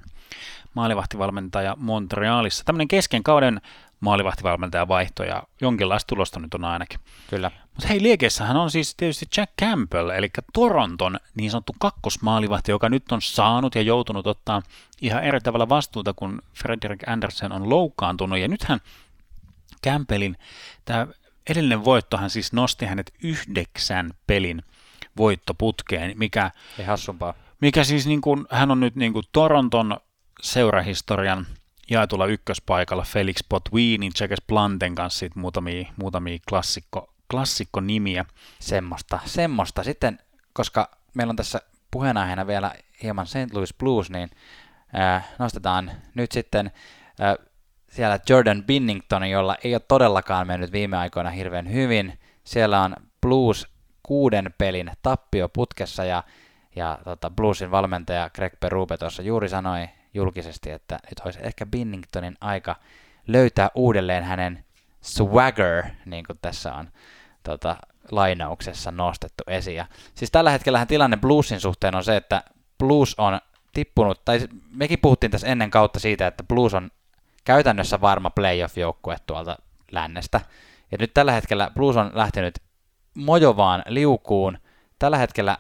maalivahtivalmentaja 0.75 1.77
Montrealissa. 1.79 2.65
Tämmöinen 2.65 2.89
kesken 2.89 3.23
kauden 3.23 3.61
maalivahtivalmentaja 4.01 4.89
vaihto 4.89 5.25
ja 5.25 5.43
jonkinlaista 5.61 6.07
tulosta 6.07 6.41
nyt 6.41 6.55
on 6.55 6.65
ainakin. 6.65 7.01
Kyllä. 7.31 7.51
Mutta 7.75 7.89
hei, 7.89 8.03
liekeessähän 8.03 8.57
on 8.57 8.71
siis 8.71 8.95
tietysti 8.95 9.27
Jack 9.37 9.53
Campbell, 9.61 10.11
eli 10.11 10.31
Toronton 10.53 11.19
niin 11.35 11.51
sanottu 11.51 11.75
kakkosmaalivahti, 11.79 12.71
joka 12.71 12.89
nyt 12.89 13.13
on 13.13 13.23
saanut 13.23 13.75
ja 13.75 13.83
joutunut 13.83 14.27
ottaa 14.27 14.63
ihan 15.01 15.25
eri 15.25 15.41
tavalla 15.41 15.69
vastuuta, 15.69 16.13
kun 16.13 16.43
Frederick 16.55 17.09
Anderson 17.09 17.53
on 17.53 17.71
loukkaantunut. 17.71 18.39
Ja 18.39 18.49
nythän 18.49 18.81
Campbellin 19.85 20.37
tämä 20.85 21.07
edellinen 21.51 21.85
voittohan 21.85 22.31
siis 22.31 22.53
nosti 22.53 22.87
hänet 22.87 23.13
yhdeksän 23.23 24.11
pelin 24.27 24.63
voittoputkeen, 25.19 26.13
mikä, 26.19 26.51
Ei 26.79 26.85
hassumpaa. 26.85 27.35
mikä 27.61 27.85
siis 27.85 28.07
niin 28.07 28.21
kuin, 28.21 28.47
hän 28.51 28.71
on 28.71 28.81
nyt 28.81 28.97
niin 28.97 29.13
kuin 29.13 29.25
Toronton 29.33 29.97
seurahistorian 30.43 31.47
jaetulla 31.91 32.27
ykköspaikalla 32.27 33.03
Felix 33.05 33.37
Potwinin, 33.49 34.13
Jacques 34.21 34.43
Planten 34.47 34.95
kanssa 34.95 35.19
sit 35.19 35.37
muutamia, 35.37 35.89
muutamia 35.97 36.39
klassikko, 36.49 37.15
klassikkonimiä. 37.31 38.25
Semmosta, 38.61 39.19
semmosta. 39.25 39.85
Sitten, 39.85 40.19
koska 40.53 40.91
meillä 41.15 41.31
on 41.31 41.37
tässä 41.37 41.61
puheenaiheena 41.91 42.47
vielä 42.47 42.73
hieman 43.03 43.27
St. 43.27 43.53
Louis 43.53 43.75
Blues, 43.75 44.11
niin 44.11 44.31
ää, 44.93 45.23
nostetaan 45.39 45.91
nyt 46.15 46.33
sitten 46.33 46.71
ää, 47.21 47.37
siellä 47.91 48.21
Jordan 48.29 48.65
Binnington, 48.65 49.31
jolla 49.31 49.57
ei 49.65 49.75
ole 49.75 49.83
todellakaan 49.89 50.47
mennyt 50.47 50.73
viime 50.73 50.97
aikoina 50.97 51.31
hirveän 51.31 51.73
hyvin. 51.73 52.19
Siellä 52.45 52.83
on 52.83 52.97
Blues 53.21 53.67
kuuden 54.09 54.55
pelin 54.59 54.91
tappio 55.03 55.49
putkessa 55.49 56.05
ja, 56.05 56.23
ja 56.77 56.99
tota, 57.05 57.31
Bluesin 57.31 57.71
valmentaja 57.71 58.31
Greg 58.31 58.53
Berube 58.61 58.97
tuossa 58.97 59.23
juuri 59.23 59.49
sanoi 59.49 59.89
julkisesti, 60.15 60.71
että 60.71 60.99
nyt 61.03 61.21
olisi 61.25 61.39
ehkä 61.43 61.67
Binningtonin 61.67 62.37
aika 62.41 62.77
löytää 63.27 63.71
uudelleen 63.75 64.25
hänen 64.25 64.65
swagger, 65.01 65.85
niin 66.07 66.25
kuin 66.27 66.39
tässä 66.43 66.75
on 66.75 66.89
tota, 67.43 67.77
lainauksessa 68.11 68.91
nostettu 68.91 69.45
esiin. 69.47 69.77
Ja, 69.77 69.87
siis 70.15 70.31
tällä 70.31 70.51
hetkellä 70.51 70.87
tilanne 70.87 71.17
Bluesin 71.17 71.61
suhteen 71.61 71.95
on 71.95 72.05
se, 72.05 72.17
että 72.17 72.43
Blues 72.79 73.15
on 73.19 73.41
tippunut, 73.73 74.25
tai 74.25 74.41
mekin 74.71 74.99
puhuttiin 74.99 75.31
tässä 75.31 75.47
ennen 75.47 75.71
kautta 75.71 76.01
siitä, 76.01 76.27
että 76.27 76.45
Blues 76.45 76.75
on 76.75 76.91
käytännössä 77.45 78.01
varma 78.01 78.31
playoff-joukkue 78.31 79.17
tuolta 79.27 79.57
lännestä. 79.93 80.41
Ja 80.93 80.99
nyt 81.01 81.15
tällä 81.15 81.33
hetkellä 81.33 81.71
Blues 81.75 81.97
on 81.97 82.11
lähtenyt 82.15 82.68
mojovaan 83.15 83.83
liukuun. 83.87 84.59
Tällä 84.99 85.19
hetkellä 85.19 85.57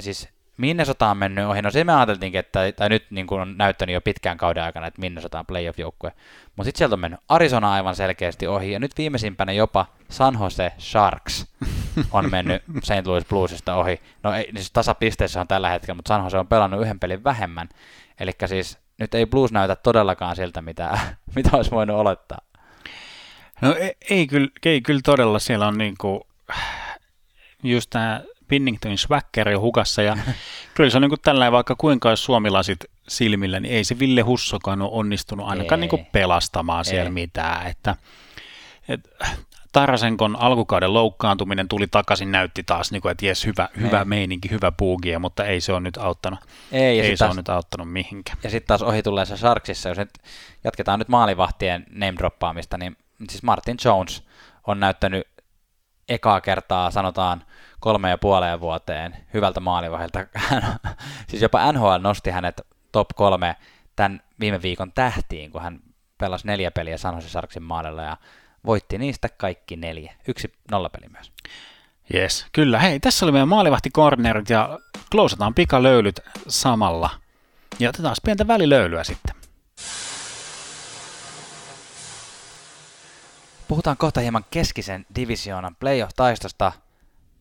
siis 0.00 0.28
Minnesota 0.60 1.10
on 1.10 1.16
mennyt 1.16 1.46
ohi. 1.46 1.62
No 1.62 1.70
se 1.70 1.84
me 1.84 1.94
ajateltiinkin, 1.94 2.38
että, 2.38 2.72
tai 2.76 2.88
nyt 2.88 3.06
niin 3.10 3.26
kuin 3.26 3.40
on 3.40 3.58
näyttänyt 3.58 3.94
jo 3.94 4.00
pitkään 4.00 4.38
kauden 4.38 4.62
aikana, 4.62 4.86
että 4.86 5.00
Minnesota 5.00 5.38
on 5.38 5.46
playoff-joukkue. 5.46 6.12
Mutta 6.56 6.64
sitten 6.64 6.78
sieltä 6.78 6.94
on 6.94 7.00
mennyt 7.00 7.20
Arizona 7.28 7.72
aivan 7.72 7.96
selkeästi 7.96 8.46
ohi, 8.46 8.72
ja 8.72 8.78
nyt 8.78 8.98
viimeisimpänä 8.98 9.52
jopa 9.52 9.86
San 10.08 10.38
Jose 10.40 10.72
Sharks 10.78 11.46
on 12.12 12.30
mennyt 12.30 12.62
St. 12.82 13.06
Louis 13.06 13.24
Bluesista 13.24 13.74
ohi. 13.74 14.00
No 14.22 14.34
ei, 14.34 14.50
siis 14.54 14.70
tasapisteissä 14.70 15.40
on 15.40 15.48
tällä 15.48 15.70
hetkellä, 15.70 15.94
mutta 15.94 16.08
San 16.08 16.24
Jose 16.24 16.38
on 16.38 16.48
pelannut 16.48 16.80
yhden 16.80 17.00
pelin 17.00 17.24
vähemmän. 17.24 17.68
Eli 18.20 18.32
siis 18.46 18.78
nyt 18.98 19.14
ei 19.14 19.26
Blues 19.26 19.52
näytä 19.52 19.76
todellakaan 19.76 20.36
siltä, 20.36 20.62
mitä, 20.62 20.98
mitä 21.36 21.56
olisi 21.56 21.70
voinut 21.70 21.96
olettaa. 21.96 22.38
No 23.60 23.74
ei, 23.74 23.96
ei, 24.10 24.26
kyllä, 24.26 24.48
ei 24.64 24.80
kyllä 24.80 25.00
todella, 25.04 25.38
siellä 25.38 25.66
on 25.66 25.78
niinku, 25.78 26.26
just 27.62 27.90
tämä 27.90 28.22
Pinningtonin 28.48 28.98
swackeri 28.98 29.54
hukassa 29.54 30.02
ja 30.02 30.16
kyllä 30.74 30.90
se 30.90 30.98
on 30.98 31.02
niin 31.02 31.10
kuin 31.10 31.20
tällä 31.20 31.52
vaikka 31.52 31.74
kuinka 31.78 32.08
olisi 32.08 32.22
suomilaiset 32.22 32.90
silmillä, 33.08 33.60
niin 33.60 33.74
ei 33.74 33.84
se 33.84 33.98
Ville 33.98 34.20
Hussokaan 34.20 34.82
ole 34.82 34.90
onnistunut 34.92 35.48
ainakaan 35.48 35.80
niin 35.80 35.88
kuin 35.88 36.06
pelastamaan 36.12 36.84
siellä 36.84 37.04
ei. 37.04 37.10
mitään, 37.10 37.66
että 37.66 37.96
et, 38.88 39.00
Tarasenkon 39.72 40.36
alkukauden 40.36 40.94
loukkaantuminen 40.94 41.68
tuli 41.68 41.86
takaisin, 41.86 42.32
näytti 42.32 42.62
taas, 42.62 42.92
niin 42.92 43.02
kuin, 43.02 43.12
että 43.12 43.26
jes, 43.26 43.46
hyvä, 43.46 43.68
hyvä 43.80 44.04
meininki, 44.04 44.50
hyvä 44.50 44.72
puugia, 44.72 45.18
mutta 45.18 45.44
ei 45.44 45.60
se 45.60 45.72
ole 45.72 45.80
nyt 45.80 45.96
auttanut. 45.96 46.40
Ei, 46.72 46.98
ja 46.98 47.04
ei 47.04 47.16
se 47.16 47.18
taas, 47.18 47.30
on 47.30 47.36
nyt 47.36 47.48
auttanut 47.48 47.92
mihinkään. 47.92 48.38
Ja 48.42 48.50
sitten 48.50 48.66
taas 48.66 48.82
ohi 48.82 49.02
tulleessa 49.02 49.36
Sharksissa, 49.36 49.88
jos 49.88 49.98
nyt 49.98 50.10
jatketaan 50.64 50.98
nyt 50.98 51.08
maalivahtien 51.08 51.86
name 51.90 52.14
droppaamista, 52.16 52.78
niin 52.78 52.96
siis 53.28 53.42
Martin 53.42 53.76
Jones 53.84 54.22
on 54.66 54.80
näyttänyt 54.80 55.26
ekaa 56.10 56.40
kertaa, 56.40 56.90
sanotaan, 56.90 57.42
kolme 57.80 58.10
ja 58.10 58.18
puoleen 58.18 58.60
vuoteen 58.60 59.16
hyvältä 59.34 59.60
maalivahilta. 59.60 60.26
siis 61.28 61.42
jopa 61.42 61.72
NHL 61.72 61.98
nosti 62.00 62.30
hänet 62.30 62.60
top 62.92 63.08
kolme 63.14 63.56
tämän 63.96 64.22
viime 64.40 64.62
viikon 64.62 64.92
tähtiin, 64.92 65.50
kun 65.50 65.62
hän 65.62 65.80
pelasi 66.18 66.46
neljä 66.46 66.70
peliä 66.70 66.98
San 66.98 67.14
Jose 67.14 67.28
Sharksin 67.28 67.62
maalilla 67.62 68.02
ja 68.02 68.16
voitti 68.66 68.98
niistä 68.98 69.28
kaikki 69.28 69.76
neljä. 69.76 70.14
Yksi 70.28 70.52
nollapeli 70.70 71.08
myös. 71.08 71.32
Yes, 72.14 72.46
kyllä. 72.52 72.78
Hei, 72.78 73.00
tässä 73.00 73.26
oli 73.26 73.32
meidän 73.32 73.48
maalivahtikornerit 73.48 74.50
ja 74.50 74.78
klousataan 75.10 75.54
pikalöylyt 75.54 76.20
samalla. 76.48 77.10
Ja 77.78 77.88
otetaan 77.88 78.16
pientä 78.24 78.46
välilöylyä 78.48 79.04
sitten. 79.04 79.39
Puhutaan 83.70 83.96
kohta 83.96 84.20
hieman 84.20 84.44
keskisen 84.50 85.06
divisioonan 85.14 85.76
playoff-taistosta, 85.76 86.72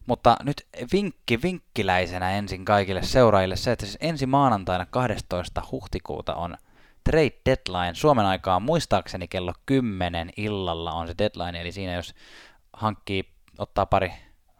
mutta 0.05 0.37
nyt 0.43 0.67
vinkki 0.93 1.41
vinkkiläisenä 1.41 2.31
ensin 2.31 2.65
kaikille 2.65 3.03
seuraajille 3.03 3.55
se, 3.55 3.71
että 3.71 3.85
siis 3.85 3.97
ensi 4.01 4.25
maanantaina 4.25 4.85
12. 4.85 5.61
huhtikuuta 5.71 6.35
on 6.35 6.57
trade 7.03 7.31
deadline. 7.45 7.95
Suomen 7.95 8.25
aikaa 8.25 8.59
muistaakseni 8.59 9.27
kello 9.27 9.53
10 9.65 10.29
illalla 10.37 10.91
on 10.91 11.07
se 11.07 11.15
deadline, 11.17 11.61
eli 11.61 11.71
siinä 11.71 11.93
jos 11.93 12.15
hankkii, 12.73 13.29
ottaa 13.57 13.85
pari 13.85 14.11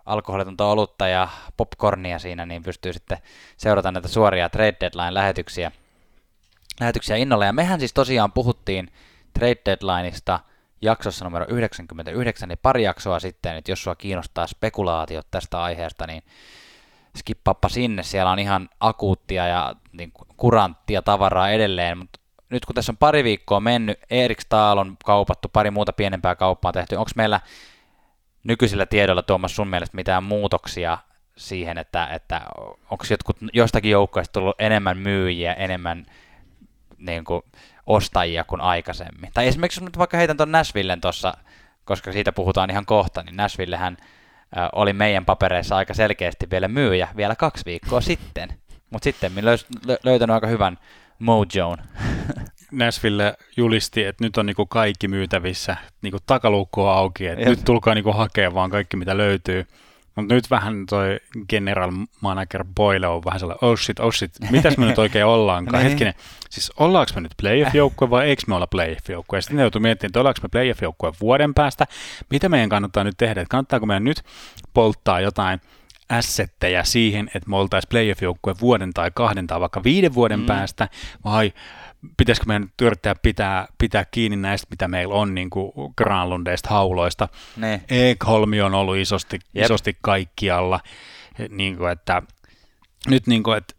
alkoholitonta 0.05 0.65
olutta 0.65 1.07
ja 1.07 1.27
popcornia 1.57 2.19
siinä, 2.19 2.45
niin 2.45 2.63
pystyy 2.63 2.93
sitten 2.93 3.17
seurata 3.57 3.91
näitä 3.91 4.07
suoria 4.07 4.49
trade 4.49 4.77
deadline-lähetyksiä 4.79 5.71
lähetyksiä 6.79 7.15
innolla. 7.15 7.45
Ja 7.45 7.53
mehän 7.53 7.79
siis 7.79 7.93
tosiaan 7.93 8.31
puhuttiin 8.31 8.91
trade 9.33 9.61
deadlineista 9.65 10.39
jaksossa 10.81 11.25
numero 11.25 11.45
99, 11.49 12.49
niin 12.49 12.59
pari 12.61 12.83
jaksoa 12.83 13.19
sitten, 13.19 13.55
että 13.55 13.71
jos 13.71 13.83
sua 13.83 13.95
kiinnostaa 13.95 14.47
spekulaatiot 14.47 15.27
tästä 15.31 15.63
aiheesta, 15.63 16.07
niin 16.07 16.23
skippaappa 17.17 17.69
sinne, 17.69 18.03
siellä 18.03 18.31
on 18.31 18.39
ihan 18.39 18.69
akuuttia 18.79 19.47
ja 19.47 19.75
niin 19.91 20.11
kuranttia 20.37 21.01
tavaraa 21.01 21.49
edelleen, 21.49 21.97
mutta 21.97 22.19
nyt 22.49 22.65
kun 22.65 22.75
tässä 22.75 22.91
on 22.91 22.97
pari 22.97 23.23
viikkoa 23.23 23.59
mennyt, 23.59 23.99
Erik 24.09 24.41
Stahl 24.41 24.77
on 24.77 24.97
kaupattu, 25.05 25.49
pari 25.49 25.71
muuta 25.71 25.93
pienempää 25.93 26.35
kauppaa 26.35 26.71
tehty, 26.71 26.95
onko 26.95 27.11
meillä 27.15 27.39
nykyisillä 28.43 28.85
tiedoilla 28.85 29.23
Tuomas 29.23 29.55
sun 29.55 29.67
mielestä 29.67 29.95
mitään 29.95 30.23
muutoksia 30.23 30.97
siihen, 31.37 31.77
että, 31.77 32.07
että 32.07 32.41
onko 32.91 33.05
jostakin 33.53 33.91
joukkoista 33.91 34.33
tullut 34.33 34.61
enemmän 34.61 34.97
myyjiä, 34.97 35.53
enemmän 35.53 36.05
niin 36.99 37.23
kuin, 37.23 37.41
ostajia 37.85 38.43
kuin 38.43 38.61
aikaisemmin. 38.61 39.31
Tai 39.33 39.47
esimerkiksi 39.47 39.79
jos 39.79 39.85
nyt 39.85 39.97
vaikka 39.97 40.17
heitän 40.17 40.37
tuon 40.37 40.51
Nashvillen 40.51 41.01
tuossa, 41.01 41.33
koska 41.85 42.11
siitä 42.11 42.31
puhutaan 42.31 42.69
ihan 42.69 42.85
kohta, 42.85 43.23
niin 43.23 43.37
Nashvillehän 43.37 43.97
äh, 44.57 44.69
oli 44.73 44.93
meidän 44.93 45.25
papereissa 45.25 45.75
aika 45.75 45.93
selkeästi 45.93 46.47
vielä 46.51 46.67
myyjä 46.67 47.07
vielä 47.15 47.35
kaksi 47.35 47.65
viikkoa 47.65 48.01
sitten. 48.01 48.49
Mutta 48.89 49.03
sitten 49.03 49.31
minä 49.31 49.45
löys- 49.45 49.67
löytänyt 50.03 50.33
aika 50.33 50.47
hyvän 50.47 50.77
mojoon. 51.19 51.77
Nashville 52.71 53.37
julisti, 53.57 54.03
että 54.03 54.23
nyt 54.23 54.37
on 54.37 54.45
niinku 54.45 54.65
kaikki 54.65 55.07
myytävissä, 55.07 55.77
niinku 56.01 56.17
takaluukku 56.25 56.83
on 56.83 56.97
auki, 56.97 57.27
että 57.27 57.49
nyt 57.49 57.65
tulkaa 57.65 57.93
niinku 57.93 58.11
hakea 58.11 58.53
vaan 58.53 58.69
kaikki 58.69 58.97
mitä 58.97 59.17
löytyy. 59.17 59.67
Mutta 60.21 60.35
nyt 60.35 60.49
vähän 60.49 60.85
toi 60.89 61.19
general 61.49 61.91
manager 62.21 62.65
Boyle 62.75 63.07
on 63.07 63.25
vähän 63.25 63.39
sellainen, 63.39 63.69
oh 63.69 63.77
shit, 63.79 63.99
oh 63.99 64.13
shit, 64.13 64.31
mitäs 64.49 64.77
me 64.77 64.85
nyt 64.85 64.99
oikein 64.99 65.25
ollaankaan? 65.25 65.83
niin. 65.83 65.89
Hetkinen, 65.89 66.13
siis 66.49 66.71
ollaanko 66.77 67.11
me 67.15 67.21
nyt 67.21 67.33
playoff-joukkue 67.41 68.09
vai 68.09 68.27
eikö 68.27 68.41
me 68.47 68.55
olla 68.55 68.67
playoff-joukkue? 68.67 69.37
Ja 69.37 69.41
sitten 69.41 69.57
ne 69.57 69.63
joutuu 69.63 69.81
miettimään, 69.81 70.09
että 70.09 70.19
ollaanko 70.19 70.39
me 70.43 70.49
playoff-joukkue 70.49 71.13
vuoden 71.21 71.53
päästä, 71.53 71.85
mitä 72.29 72.49
meidän 72.49 72.69
kannattaa 72.69 73.03
nyt 73.03 73.17
tehdä, 73.17 73.41
että 73.41 73.51
kannattaako 73.51 73.85
meidän 73.85 74.03
nyt 74.03 74.23
polttaa 74.73 75.21
jotain 75.21 75.61
assetteja 76.09 76.83
siihen, 76.83 77.31
että 77.35 77.49
me 77.49 77.55
oltaisiin 77.55 77.89
playoff-joukkue 77.89 78.55
vuoden 78.61 78.93
tai 78.93 79.11
kahden 79.13 79.47
tai 79.47 79.59
vaikka 79.59 79.83
viiden 79.83 80.13
vuoden 80.13 80.39
mm. 80.39 80.45
päästä, 80.45 80.89
vai 81.25 81.53
pitäisikö 82.17 82.45
meidän 82.47 82.61
nyt 82.61 82.81
yrittää 82.81 83.15
pitää, 83.15 83.67
pitää 83.77 84.05
kiinni 84.05 84.37
näistä, 84.37 84.67
mitä 84.69 84.87
meillä 84.87 85.13
on, 85.13 85.35
niin 85.35 85.49
kuin 85.49 85.71
Granlundeista, 85.97 86.69
hauloista. 86.69 87.27
Ne. 87.57 87.81
Ekholmi 87.89 88.61
on 88.61 88.73
ollut 88.73 88.97
isosti, 88.97 89.39
isosti 89.55 89.97
kaikkialla. 90.01 90.79
niin 91.49 91.77
kuin, 91.77 91.91
että 91.91 92.21
nyt 93.07 93.27
niin 93.27 93.43
kuin, 93.43 93.57
että 93.57 93.75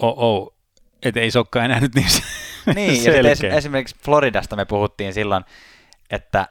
oh, 0.00 0.14
oh, 0.16 0.54
että 1.02 1.20
ei 1.20 1.30
se 1.30 1.38
olekaan 1.38 1.64
enää 1.64 1.80
nyt 1.80 1.94
niin 1.94 2.06
Niin, 2.74 3.04
ja 3.04 3.30
es, 3.30 3.44
esimerkiksi 3.44 3.96
Floridasta 4.04 4.56
me 4.56 4.64
puhuttiin 4.64 5.14
silloin, 5.14 5.44
että 6.10 6.48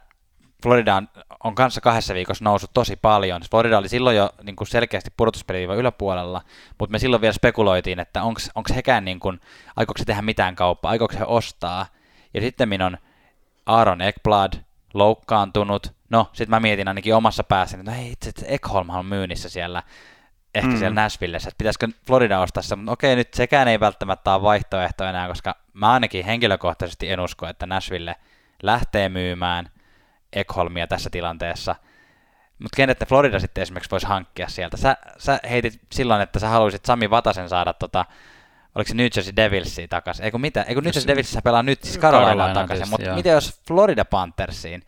Florida 0.63 0.95
on, 0.95 1.09
on 1.43 1.55
kanssa 1.55 1.81
kahdessa 1.81 2.13
viikossa 2.13 2.43
noussut 2.43 2.71
tosi 2.73 2.95
paljon. 2.95 3.41
Florida 3.51 3.77
oli 3.77 3.89
silloin 3.89 4.17
jo 4.17 4.29
niin 4.43 4.55
kuin 4.55 4.67
selkeästi 4.67 5.13
pudotuspeliviivan 5.17 5.77
yläpuolella, 5.77 6.41
mutta 6.79 6.91
me 6.91 6.99
silloin 6.99 7.21
vielä 7.21 7.33
spekuloitiin, 7.33 7.99
että 7.99 8.23
onko 8.23 8.73
hekään, 8.75 9.05
niin 9.05 9.19
kuin, 9.19 9.39
aikooko 9.75 9.97
se 9.97 10.05
tehdä 10.05 10.21
mitään 10.21 10.55
kauppaa, 10.55 10.91
aikooko 10.91 11.15
he 11.19 11.25
ostaa. 11.27 11.85
Ja 12.33 12.41
sitten 12.41 12.81
on 12.81 12.97
Aaron 13.65 14.01
Ekblad 14.01 14.53
loukkaantunut. 14.93 15.93
No, 16.09 16.29
sitten 16.33 16.49
mä 16.49 16.59
mietin 16.59 16.87
ainakin 16.87 17.15
omassa 17.15 17.43
päässäni, 17.43 17.81
että 17.81 17.91
no 17.91 17.97
hei, 17.97 18.11
itse 18.11 18.31
Ekholm 18.45 18.89
on 18.89 19.05
myynnissä 19.05 19.49
siellä, 19.49 19.83
ehkä 20.55 20.71
mm. 20.71 20.77
siellä 20.77 21.01
Nashvillessä, 21.01 21.47
että 21.47 21.57
pitäisikö 21.57 21.87
Florida 22.07 22.39
ostaa 22.39 22.63
se, 22.63 22.75
mutta 22.75 22.91
okei, 22.91 23.15
nyt 23.15 23.33
sekään 23.33 23.67
ei 23.67 23.79
välttämättä 23.79 24.33
ole 24.33 24.41
vaihtoehto 24.41 25.03
enää, 25.03 25.27
koska 25.27 25.55
mä 25.73 25.91
ainakin 25.91 26.25
henkilökohtaisesti 26.25 27.09
en 27.09 27.19
usko, 27.19 27.47
että 27.47 27.65
Nashville 27.65 28.15
lähtee 28.63 29.09
myymään– 29.09 29.69
Ekholmia 30.35 30.87
tässä 30.87 31.09
tilanteessa. 31.09 31.75
Mutta 32.59 32.75
kenet 32.75 32.99
ne 32.99 33.05
Florida 33.05 33.39
sitten 33.39 33.61
esimerkiksi 33.61 33.91
voisi 33.91 34.07
hankkia 34.07 34.47
sieltä? 34.47 34.77
Sä, 34.77 34.97
sä 35.17 35.39
heitit 35.49 35.81
silloin, 35.91 36.21
että 36.21 36.39
sä 36.39 36.49
haluaisit 36.49 36.85
Sami 36.85 37.09
Vatasen 37.09 37.49
saada 37.49 37.73
tota, 37.73 38.05
oliko 38.75 38.87
se 38.87 38.95
New 38.95 39.07
Jersey 39.15 39.35
Devilsiin 39.35 39.89
takaisin? 39.89 40.25
Eikö 40.25 40.37
mitä? 40.37 40.63
Eikö 40.63 40.81
New 40.81 40.91
Jersey 40.95 41.07
Devilsissä 41.07 41.41
pelaa 41.41 41.63
nyt 41.63 41.83
siis 41.83 41.99
Carolina 41.99 42.53
takaisin, 42.53 42.89
mutta 42.89 43.15
mitä 43.15 43.29
jos 43.29 43.61
Florida 43.67 44.05
Panthersiin 44.05 44.83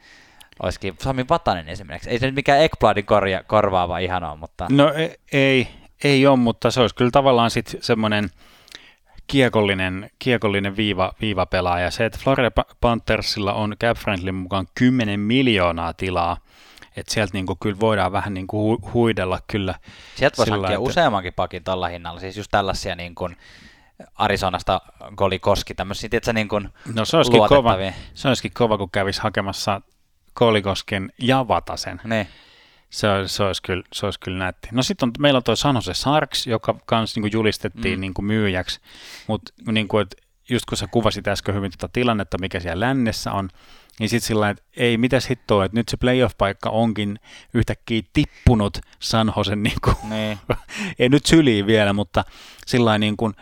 olisikin 0.63 0.95
Sami 1.01 1.25
Vatanen 1.29 1.69
esimerkiksi? 1.69 2.10
Ei 2.10 2.19
se 2.19 2.25
nyt 2.25 2.36
mikään 2.36 2.62
Ekbladin 2.62 3.05
korja, 3.05 3.43
korvaava 3.43 3.97
ihan 3.97 4.23
ole, 4.23 4.38
mutta... 4.38 4.67
No 4.71 4.93
ei, 4.93 5.19
ei, 5.31 5.67
ei 6.03 6.27
ole, 6.27 6.38
mutta 6.38 6.71
se 6.71 6.81
olisi 6.81 6.95
kyllä 6.95 7.12
tavallaan 7.12 7.51
sitten 7.51 7.84
semmoinen– 7.84 8.29
kiekollinen, 9.28 10.10
kiekollinen 10.20 10.78
viiva, 10.78 11.14
viivapelaaja. 11.22 11.92
Se, 11.92 12.06
että 12.06 12.20
Florida 12.24 12.52
Panthersilla 12.82 13.54
on 13.54 13.76
Cap 13.82 13.98
Friendlyn 13.98 14.36
mukaan 14.36 14.68
10 14.76 15.20
miljoonaa 15.20 15.94
tilaa, 15.94 16.38
että 16.96 17.14
sieltä 17.14 17.34
niinku 17.34 17.56
kyllä 17.56 17.80
voidaan 17.80 18.12
vähän 18.12 18.34
niinku 18.34 18.78
hu- 18.78 18.94
huidella 18.94 19.40
kyllä. 19.48 19.76
Sieltä 20.16 20.38
voisi 20.38 20.52
hankkia 20.52 20.70
että... 20.70 20.80
useammankin 20.80 21.34
pakin 21.34 21.64
tällä 21.64 21.88
hinnalla, 21.88 22.20
siis 22.20 22.38
just 22.38 22.52
tällaisia 22.52 22.96
niin 22.96 23.16
kuin 23.16 23.38
Arizonasta 24.16 24.82
Goli 25.16 25.40
Koski, 25.40 25.74
tämmöisiä, 25.74 26.10
tiedätkö, 26.10 26.34
niin 26.34 26.48
kuin 26.48 26.70
No 26.96 27.06
se 27.06 27.18
olisikin, 27.18 27.48
kova, 27.50 27.78
se 28.14 28.28
olisikin 28.28 28.52
kova, 28.54 28.78
kun 28.78 28.92
kävisi 28.92 29.22
hakemassa 29.22 29.82
Kolikosken 30.34 31.12
ja 31.22 31.48
Vatasen. 31.48 32.02
Niin. 32.04 32.28
Se, 32.95 33.08
se, 33.25 33.43
olisi 33.43 33.62
kyllä, 33.62 33.84
se 33.93 34.05
olisi 34.05 34.19
kyllä 34.19 34.38
nätti. 34.38 34.69
No 34.71 34.84
sitten 34.84 35.12
meillä 35.19 35.38
on 35.38 35.43
tuo 35.43 35.55
San 35.55 35.75
Jose 35.75 35.93
Sarks, 35.93 36.47
joka 36.47 36.75
kans 36.86 37.15
niin 37.15 37.31
julistettiin 37.31 37.99
mm. 37.99 38.01
niin 38.01 38.13
kuin 38.13 38.25
myyjäksi, 38.25 38.79
mutta 39.27 39.53
niin 39.71 39.88
kuin, 39.88 40.08
just 40.49 40.65
kun 40.65 40.77
sä 40.77 40.88
kuvasit 40.88 41.27
äsken 41.27 41.55
hyvin 41.55 41.71
tätä 41.71 41.89
tilannetta, 41.93 42.38
mikä 42.38 42.60
siellä 42.60 42.88
lännessä 42.88 43.31
on, 43.31 43.49
niin 43.99 44.10
sitten 44.10 44.27
sillä 44.27 44.49
että 44.49 44.63
ei 44.77 44.97
mitäs 44.97 45.29
hittoa, 45.29 45.65
että 45.65 45.77
nyt 45.77 45.89
se 45.89 45.97
playoff-paikka 45.97 46.69
onkin 46.69 47.19
yhtäkkiä 47.53 48.01
tippunut 48.13 48.77
San 48.99 49.34
Jose, 49.38 49.55
niin 49.55 49.77
kuin, 49.84 49.95
niin. 50.10 50.39
ei 50.99 51.10
nyt 51.10 51.25
syliin 51.25 51.67
vielä, 51.67 51.93
mutta 51.93 52.23
sillä 52.65 52.97
niin 52.97 53.17
kuin, 53.17 53.34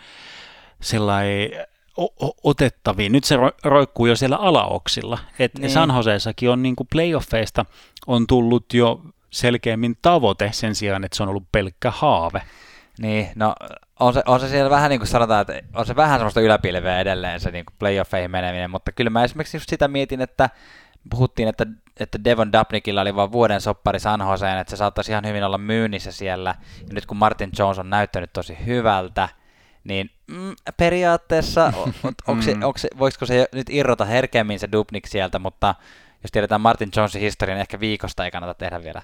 otettaviin. 2.43 3.11
Nyt 3.11 3.23
se 3.23 3.35
roikkuu 3.63 4.05
jo 4.05 4.15
siellä 4.15 4.35
alaoksilla. 4.35 5.19
Et 5.39 5.51
niin. 5.57 5.71
San 5.71 5.95
Joseessakin 5.95 6.49
on 6.49 6.63
niin 6.63 6.75
kuin 6.75 6.87
playoffeista 6.91 7.65
on 8.07 8.27
tullut 8.27 8.73
jo 8.73 9.01
selkeämmin 9.33 9.95
tavoite 10.01 10.49
sen 10.51 10.75
sijaan, 10.75 11.03
että 11.03 11.17
se 11.17 11.23
on 11.23 11.29
ollut 11.29 11.51
pelkkä 11.51 11.91
haave. 11.91 12.41
Niin, 12.99 13.29
no 13.35 13.55
on 13.99 14.13
se, 14.13 14.23
on 14.25 14.39
se 14.39 14.49
siellä 14.49 14.69
vähän 14.69 14.89
niin 14.89 14.99
kuin 14.99 15.07
sanotaan, 15.07 15.41
että 15.41 15.53
on 15.73 15.85
se 15.85 15.95
vähän 15.95 16.19
semmoista 16.19 16.41
yläpilveä 16.41 16.99
edelleen 16.99 17.39
se 17.39 17.51
niin 17.51 17.65
kuin 17.65 17.75
playoffeihin 17.79 18.31
meneminen, 18.31 18.69
mutta 18.69 18.91
kyllä 18.91 19.09
mä 19.09 19.23
esimerkiksi 19.23 19.57
just 19.57 19.69
sitä 19.69 19.87
mietin, 19.87 20.21
että 20.21 20.49
puhuttiin, 21.09 21.47
että, 21.47 21.65
että 21.99 22.23
Devon 22.23 22.51
Dubnikilla 22.51 23.01
oli 23.01 23.15
vain 23.15 23.31
vuoden 23.31 23.61
soppari 23.61 23.99
San 23.99 24.21
Joseen, 24.29 24.57
että 24.57 24.71
se 24.71 24.77
saattaisi 24.77 25.11
ihan 25.11 25.27
hyvin 25.27 25.43
olla 25.43 25.57
myynnissä 25.57 26.11
siellä, 26.11 26.55
ja 26.87 26.93
nyt 26.93 27.05
kun 27.05 27.17
Martin 27.17 27.51
Jones 27.59 27.79
on 27.79 27.89
näyttänyt 27.89 28.33
tosi 28.33 28.57
hyvältä, 28.65 29.29
niin 29.83 30.09
mm, 30.27 30.55
periaatteessa, 30.77 31.73
on, 31.75 31.93
on, 32.03 32.13
onko 32.27 32.41
se, 32.41 32.51
onko 32.51 32.77
se, 32.77 32.87
voisiko 32.99 33.25
se 33.25 33.47
nyt 33.53 33.67
irrota 33.69 34.05
herkemmin 34.05 34.59
se 34.59 34.71
Dubnik 34.71 35.07
sieltä, 35.07 35.39
mutta 35.39 35.75
jos 36.23 36.31
tiedetään 36.31 36.61
Martin 36.61 36.91
Jonesin 36.95 37.21
historian, 37.21 37.55
niin 37.55 37.61
ehkä 37.61 37.79
viikosta 37.79 38.25
ei 38.25 38.31
kannata 38.31 38.53
tehdä 38.53 38.83
vielä 38.83 39.01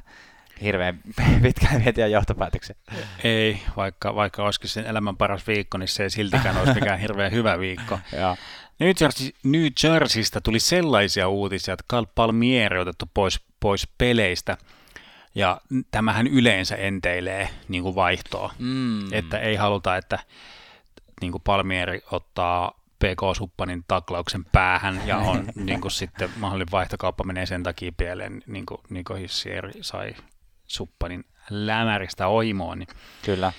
hirveän 0.61 0.99
pitkään 1.43 1.81
mietiä 1.81 2.07
johtopäätöksiä. 2.07 2.75
Ei, 3.23 3.61
vaikka, 3.77 4.15
vaikka 4.15 4.43
olisikin 4.43 4.69
sen 4.69 4.85
elämän 4.85 5.17
paras 5.17 5.47
viikko, 5.47 5.77
niin 5.77 5.87
se 5.87 6.03
ei 6.03 6.09
siltikään 6.09 6.57
olisi 6.57 6.73
mikään 6.73 6.99
hirveän 6.99 7.31
hyvä 7.31 7.59
viikko. 7.59 7.99
New, 8.79 8.91
Jersey, 9.01 9.29
New 9.43 9.67
Jerseystä 9.83 10.41
tuli 10.41 10.59
sellaisia 10.59 11.27
uutisia, 11.27 11.73
että 11.73 11.85
Cal 11.91 12.05
Palmieri 12.15 12.79
otettu 12.79 13.05
pois, 13.13 13.41
pois 13.59 13.87
peleistä, 13.97 14.57
ja 15.35 15.61
tämähän 15.91 16.27
yleensä 16.27 16.75
enteilee 16.75 17.49
niin 17.67 17.83
kuin 17.83 17.95
vaihtoa, 17.95 18.53
mm. 18.59 19.13
että 19.13 19.39
ei 19.39 19.55
haluta, 19.55 19.97
että 19.97 20.19
niin 21.21 21.31
kuin 21.31 21.41
Palmieri 21.41 22.01
ottaa 22.11 22.78
PK-suppanin 22.99 23.83
taklauksen 23.87 24.45
päähän 24.45 25.01
ja 25.05 25.17
on 25.17 25.45
niin 25.55 25.81
kuin 25.81 25.91
sitten 25.91 26.29
mahdollinen 26.37 26.71
vaihtokauppa 26.71 27.23
menee 27.23 27.45
sen 27.45 27.63
takia 27.63 27.91
pieleen, 27.97 28.43
niin 28.47 28.65
kuin, 28.65 28.81
niin 28.89 29.05
kuin 29.05 29.19
Hissieri 29.19 29.71
sai 29.81 30.15
suppanin 30.67 31.25
lämäristä 31.49 32.27
oimoon. 32.27 32.79
Niin 32.79 32.89
Kyllä. 33.25 33.53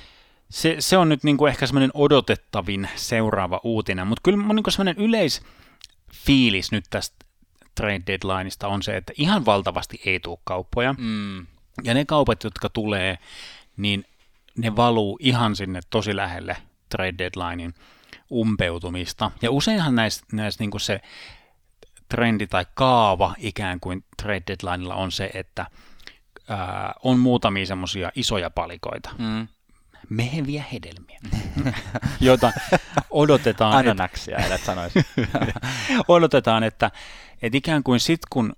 Se, 0.51 0.77
se 0.79 0.97
on 0.97 1.09
nyt 1.09 1.25
niin 1.25 1.37
kuin 1.37 1.51
ehkä 1.51 1.67
semmoinen 1.67 1.91
odotettavin 1.95 2.89
seuraava 2.95 3.61
uutinen, 3.65 4.07
mutta 4.07 4.21
kyllä 4.25 4.39
mun 4.39 4.57
niin 4.57 4.73
semmoinen 4.73 5.05
yleisfiilis 5.05 6.73
nyt 6.73 6.85
tästä 6.91 7.17
trade 7.75 8.03
deadlineista 8.07 8.69
on 8.69 8.83
se, 8.83 8.97
että 8.97 9.13
ihan 9.17 9.47
valtavasti 9.47 10.01
ei 10.05 10.21
tule 10.21 10.39
kauppoja. 10.45 10.95
Mm. 10.99 11.47
Ja 11.85 11.95
ne 11.95 12.05
kaupat, 12.05 12.45
jotka 12.45 12.69
tulee, 12.69 13.19
niin 13.77 14.05
ne 14.57 14.77
valuu 14.77 15.19
ihan 15.21 15.57
sinne 15.57 15.81
tosi 15.91 16.17
lähelle 16.17 16.57
trade 16.89 17.15
deadlinein 17.19 17.75
umpeutumista. 18.31 19.31
Ja 19.43 19.51
useinhan 19.51 19.95
näissä, 19.95 20.25
näissä 20.33 20.63
niin 20.63 20.71
kuin 20.71 20.81
se 20.81 21.01
trendi 22.09 22.47
tai 22.47 22.67
kaava 22.75 23.35
ikään 23.39 23.81
kuin 23.81 24.05
trade 24.23 24.43
deadlinella 24.47 24.95
on 24.95 25.13
se, 25.13 25.31
että 25.35 25.67
ää, 26.49 26.95
on 27.03 27.19
muutamia 27.19 27.67
semmoisia 27.67 28.13
isoja 28.15 28.51
palikoita. 28.51 29.11
Mm. 29.19 29.49
Meheviä 30.09 30.65
hedelmiä, 30.73 31.21
joita 32.21 32.53
odotetaan... 33.11 33.77
Ananaksia, 33.77 34.39
että... 34.39 34.55
et 34.55 34.65
sanoisi. 34.65 35.01
odotetaan, 36.09 36.63
että, 36.63 36.91
että 37.43 37.59
ikään 37.59 37.83
kuin 37.83 38.01
sit 38.01 38.21
kun 38.31 38.53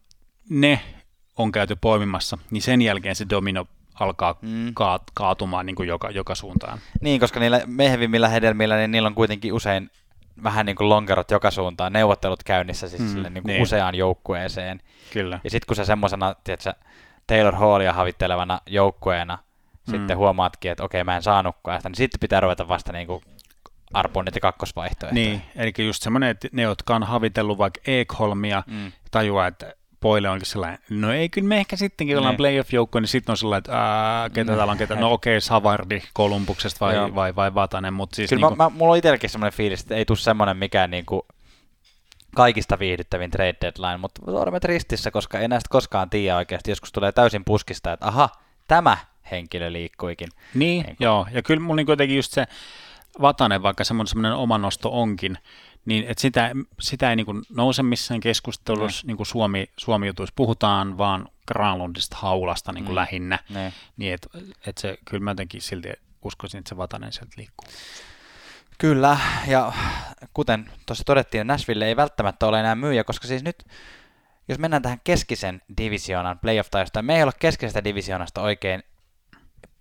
ne 0.49 0.81
on 1.37 1.53
käyty 1.53 1.77
poimimassa, 1.77 2.39
niin 2.51 2.63
sen 2.63 2.83
jälkeen 2.83 3.17
se 3.17 3.27
domino 3.31 3.67
alkaa 4.01 4.39
mm. 4.43 4.75
kaat, 4.75 5.03
kaatumaan 5.15 5.67
niin 5.67 5.77
kuin 5.77 5.89
joka, 5.89 6.11
joka 6.11 6.35
suuntaan. 6.35 6.79
Niin, 7.01 7.21
koska 7.21 7.41
niillä 7.41 7.61
mehevimmillä 7.67 8.29
hedelmillä, 8.29 8.77
niin 8.77 8.91
niillä 8.91 9.07
on 9.07 9.15
kuitenkin 9.15 9.53
usein 9.53 9.91
vähän 10.43 10.67
niin 10.67 10.77
kuin 10.77 10.89
lonkerot 10.89 11.31
joka 11.31 11.51
suuntaan, 11.51 11.93
neuvottelut 11.93 12.43
käynnissä 12.43 12.89
siis 12.89 13.03
mm, 13.03 13.09
sille 13.09 13.31
niin 13.31 13.43
kuin 13.43 13.53
niin. 13.53 13.63
useaan 13.63 13.95
joukkueeseen. 13.95 14.81
Kyllä. 15.13 15.41
Ja 15.45 15.51
sitten 15.51 15.67
kun 15.67 15.77
se 15.77 15.85
semmoisena, 15.85 16.35
tiedätkö, 16.45 16.73
Taylor 17.27 17.55
Hallia 17.55 17.93
havittelevana 17.93 18.61
joukkueena 18.67 19.39
mm. 19.87 19.91
sitten 19.91 20.17
huomaatkin, 20.17 20.71
että 20.71 20.85
okei, 20.85 21.05
mä 21.05 21.17
en 21.17 21.23
saanutkaan 21.23 21.81
sitä, 21.81 21.89
niin 21.89 21.97
sitten 21.97 22.21
pitää 22.21 22.41
ruveta 22.41 22.69
vasta 22.69 22.93
niin 22.93 23.07
kuin 23.07 23.23
arpoon 23.93 24.25
niitä 24.25 24.41
kakkosvaihtoehtoja. 24.41 25.13
Niin, 25.13 25.43
eli 25.57 25.73
just 25.79 26.03
semmoinen, 26.03 26.29
että 26.29 26.49
ne, 26.53 26.63
jotka 26.63 26.95
on 26.95 27.03
havitellut 27.03 27.59
vaikka 27.59 27.81
Ekholmia, 27.87 28.63
mm. 28.67 28.93
tajuaa, 29.11 29.47
että 29.47 29.75
Poille 30.03 30.29
onkin 30.29 30.47
sellainen, 30.47 30.79
no 30.91 31.13
ei 31.13 31.29
kyllä 31.29 31.49
me 31.49 31.59
ehkä 31.59 31.77
sittenkin 31.77 32.19
ollaan 32.19 32.33
niin. 32.33 32.37
playoff-joukko, 32.37 33.01
niin 33.01 33.09
sitten 33.09 33.33
on 33.33 33.37
sellainen, 33.37 33.59
että 33.59 33.73
ää, 33.73 34.31
ketä 34.31 34.57
täällä 34.57 34.71
on 34.73 34.79
ketä, 34.79 34.95
no 34.95 35.13
okei, 35.13 35.33
okay, 35.33 35.41
Savardi 35.41 36.03
Kolumbuksesta 36.13 36.87
vai, 36.87 36.97
vai, 36.97 37.15
vai, 37.15 37.35
vai 37.35 37.55
Vatanen, 37.55 37.95
mutta 37.95 38.17
siis... 38.17 38.31
Kyllä 38.31 38.41
niin 38.41 38.57
kuin... 38.57 38.73
mä, 38.73 38.79
mulla 38.79 38.93
on 38.93 38.99
itselläkin 38.99 39.31
semmoinen 39.31 39.57
fiilis, 39.57 39.81
että 39.81 39.95
ei 39.95 40.05
tule 40.05 40.19
semmoinen 40.19 40.57
mikään 40.57 40.91
niin 40.91 41.07
kuin 41.07 41.23
kaikista 42.37 42.79
viihdyttävin 42.79 43.31
trade 43.31 43.57
deadline, 43.61 43.97
mutta 43.97 44.23
olemme 44.27 44.59
ristissä, 44.65 45.11
koska 45.11 45.39
ei 45.39 45.49
näistä 45.49 45.69
koskaan 45.71 46.11
tiedä 46.11 46.37
oikeasti. 46.37 46.71
Joskus 46.71 46.93
tulee 46.93 47.13
täysin 47.13 47.45
puskista, 47.45 47.93
että 47.93 48.07
aha, 48.07 48.29
tämä 48.69 48.97
henkilö 49.31 49.73
liikkuikin. 49.73 50.29
Niin, 50.55 50.85
niin 50.87 50.97
joo, 51.01 51.27
ja 51.33 51.43
kyllä 51.43 51.61
mulla 51.61 51.77
niin 51.77 51.87
kuitenkin 51.87 52.17
just 52.17 52.33
se 52.33 52.47
Vatanen, 53.21 53.63
vaikka 53.63 53.85
semmoinen, 53.85 54.09
semmoinen 54.09 54.35
oma 54.35 54.59
nosto 54.59 55.01
onkin, 55.01 55.39
niin 55.85 56.05
että 56.09 56.21
sitä, 56.21 56.51
sitä 56.81 57.11
ei 57.11 57.17
niin 57.17 57.27
kuin 57.27 57.43
nouse 57.55 57.83
missään 57.83 58.21
keskustelussa, 58.21 59.05
mm. 59.05 59.07
niin 59.07 59.17
kuin 59.17 59.27
Suomi, 59.27 59.71
Suomi-jutuissa 59.77 60.33
puhutaan, 60.37 60.99
vaan 60.99 61.29
Granlundista 61.49 62.17
haulasta 62.21 62.73
niin 62.73 62.85
kuin 62.85 62.93
mm. 62.93 62.97
lähinnä, 62.97 63.39
mm. 63.49 63.73
niin 63.97 64.15
että 64.15 64.29
et 64.67 64.79
se, 64.79 64.99
kyllä 65.05 65.25
mä 65.25 65.31
jotenkin 65.31 65.61
silti 65.61 65.93
uskoisin, 66.23 66.59
että 66.59 66.69
se 66.69 66.77
Vatanen 66.77 67.13
sieltä 67.13 67.33
liikkuu. 67.37 67.69
Kyllä, 68.79 69.19
ja 69.47 69.73
kuten 70.35 70.71
tuossa 70.87 71.05
todettiin, 71.05 71.47
Nashville 71.47 71.87
ei 71.87 71.97
välttämättä 71.97 72.47
ole 72.47 72.61
enää 72.61 72.75
myyjä, 72.75 73.05
koska 73.05 73.29
siis 73.29 73.45
nyt, 73.45 73.65
jos 74.49 74.59
mennään 74.59 74.83
tähän 74.83 75.01
keskisen 75.05 75.63
divisioonan 75.79 76.39
playoff-taistoon, 76.39 77.05
me 77.05 77.17
ei 77.17 77.23
ole 77.23 77.33
keskisestä 77.39 77.85
divisioonasta 77.85 78.43
oikein 78.43 78.83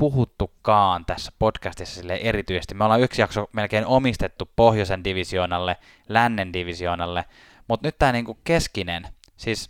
puhuttukaan 0.02 1.06
tässä 1.06 1.32
podcastissa 1.40 2.02
sille 2.02 2.16
erityisesti. 2.16 2.74
Me 2.74 2.84
ollaan 2.84 3.02
yksi 3.02 3.22
jakso 3.22 3.50
melkein 3.54 3.86
omistettu 3.86 4.52
pohjoisen 4.56 5.04
divisioonalle, 5.04 5.78
lännen 6.10 6.54
divisioonalle, 6.54 7.26
mutta 7.68 7.88
nyt 7.88 7.98
tämä 8.00 8.12
niinku 8.12 8.40
keskinen, 8.44 9.08
siis 9.38 9.70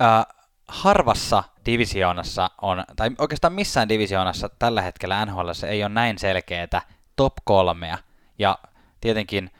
äh, 0.00 0.26
harvassa 0.68 1.44
divisioonassa 1.66 2.50
on, 2.62 2.84
tai 2.96 3.10
oikeastaan 3.18 3.52
missään 3.52 3.88
divisioonassa 3.88 4.48
tällä 4.48 4.82
hetkellä 4.82 5.26
NHL 5.26 5.50
ei 5.68 5.82
ole 5.82 5.88
näin 5.88 6.18
selkeää 6.18 6.82
top 7.16 7.34
kolmea, 7.44 7.98
ja 8.38 8.58
tietenkin 9.00 9.50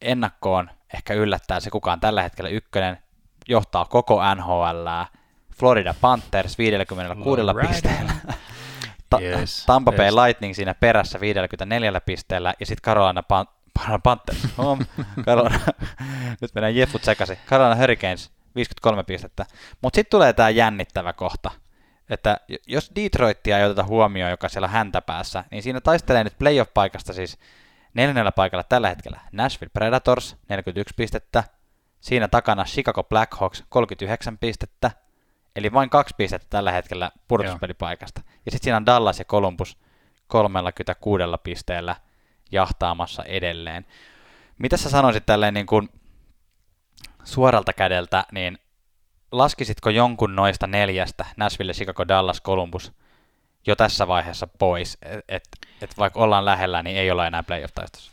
ennakkoon 0.00 0.70
ehkä 0.94 1.14
yllättää 1.14 1.60
se, 1.60 1.70
kuka 1.70 1.92
on 1.92 2.00
tällä 2.00 2.22
hetkellä 2.22 2.50
ykkönen, 2.50 2.98
johtaa 3.48 3.84
koko 3.84 4.34
NHL, 4.34 4.88
Florida 5.60 5.94
Panthers 6.00 6.58
56 6.58 7.42
right. 7.42 7.70
pisteellä, 7.70 8.12
Ta- 9.10 9.20
yes, 9.20 9.64
Tampa 9.66 9.92
Bay 9.92 10.06
yes. 10.06 10.14
Lightning 10.14 10.54
siinä 10.54 10.74
perässä 10.74 11.20
54 11.20 12.00
pisteellä, 12.00 12.54
ja 12.60 12.66
sitten 12.66 12.82
Carolina 12.82 13.22
Pan- 13.32 14.00
Panthers, 14.02 14.38
Carolina, 15.26 15.60
nyt 16.40 16.54
mennään 16.54 16.76
jeffut 16.76 17.04
sekaisin, 17.04 17.36
Carolina 17.46 17.80
Hurricanes 17.80 18.30
53 18.54 19.04
pistettä. 19.04 19.46
Mutta 19.82 19.96
sitten 19.96 20.10
tulee 20.10 20.32
tämä 20.32 20.50
jännittävä 20.50 21.12
kohta, 21.12 21.50
että 22.10 22.36
jos 22.66 22.90
Detroitia 22.96 23.58
ei 23.58 23.64
oteta 23.64 23.84
huomioon, 23.84 24.30
joka 24.30 24.48
siellä 24.48 24.68
häntä 24.68 25.02
päässä, 25.02 25.44
niin 25.50 25.62
siinä 25.62 25.80
taistelee 25.80 26.24
nyt 26.24 26.38
playoff-paikasta 26.38 27.12
siis 27.12 27.38
neljännellä 27.94 28.32
paikalla 28.32 28.64
tällä 28.64 28.88
hetkellä 28.88 29.20
Nashville 29.32 29.70
Predators 29.72 30.36
41 30.48 30.94
pistettä, 30.96 31.44
siinä 32.00 32.28
takana 32.28 32.64
Chicago 32.64 33.04
Blackhawks 33.04 33.64
39 33.68 34.38
pistettä, 34.38 34.90
eli 35.56 35.72
vain 35.72 35.90
kaksi 35.90 36.14
pistettä 36.18 36.46
tällä 36.50 36.72
hetkellä 36.72 37.10
pudotuspelipaikasta. 37.28 38.20
Ja 38.26 38.52
sitten 38.52 38.64
siinä 38.64 38.76
on 38.76 38.86
Dallas 38.86 39.18
ja 39.18 39.24
Columbus 39.24 39.78
36 40.26 41.24
pisteellä 41.42 41.96
jahtaamassa 42.52 43.24
edelleen. 43.24 43.86
Mitä 44.58 44.76
sä 44.76 44.90
sanoisit 44.90 45.26
tälleen 45.26 45.54
niin 45.54 45.66
kuin 45.66 45.88
suoralta 47.24 47.72
kädeltä, 47.72 48.24
niin 48.32 48.58
laskisitko 49.32 49.90
jonkun 49.90 50.36
noista 50.36 50.66
neljästä, 50.66 51.26
Nashville, 51.36 51.72
Chicago, 51.72 52.08
Dallas, 52.08 52.42
Columbus, 52.42 52.92
jo 53.66 53.76
tässä 53.76 54.08
vaiheessa 54.08 54.46
pois, 54.46 54.98
että 55.02 55.20
et, 55.28 55.42
et 55.82 55.98
vaikka 55.98 56.20
ollaan 56.20 56.44
lähellä, 56.44 56.82
niin 56.82 56.96
ei 56.96 57.10
olla 57.10 57.26
enää 57.26 57.42
playoff-taistossa? 57.42 58.10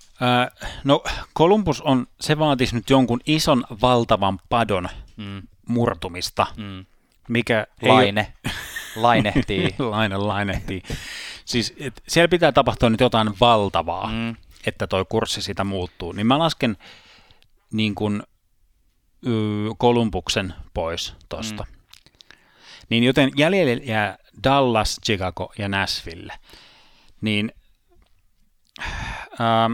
No 0.84 1.04
Columbus 1.38 1.82
on, 1.82 2.08
se 2.22 2.40
vaatisi 2.40 2.76
nyt 2.76 2.90
jonkun 2.90 3.20
ison 3.26 3.64
valtavan 3.82 4.40
padon 4.50 4.90
mm. 5.18 5.42
murtumista, 5.68 6.48
mm. 6.58 6.86
Mikä 7.28 7.68
Laine. 7.82 8.34
Ei... 8.46 8.52
Lainehtii. 8.96 9.76
Laine 9.92 10.18
lainehtii. 10.18 10.84
siis 11.46 11.74
et, 11.78 12.02
siellä 12.08 12.28
pitää 12.28 12.52
tapahtua 12.52 12.90
nyt 12.90 13.00
jotain 13.00 13.30
valtavaa, 13.40 14.08
mm. 14.08 14.36
että 14.66 14.88
toi 14.88 15.06
kurssi 15.10 15.42
sitä 15.42 15.64
muuttuu. 15.64 16.12
Niin 16.12 16.28
mä 16.28 16.40
lasken 16.40 16.78
niin 17.74 17.96
kuin 17.96 18.24
Kolumbuksen 19.78 20.54
pois 20.74 21.14
tosta. 21.30 21.66
Mm. 21.70 21.78
Niin 22.90 23.04
joten 23.04 23.32
jäljelle 23.36 23.84
jää 23.84 24.18
Dallas, 24.44 24.98
Chicago 25.06 25.54
ja 25.58 25.70
Nashville. 25.70 26.34
Niin 27.22 27.52
ähm, 29.42 29.74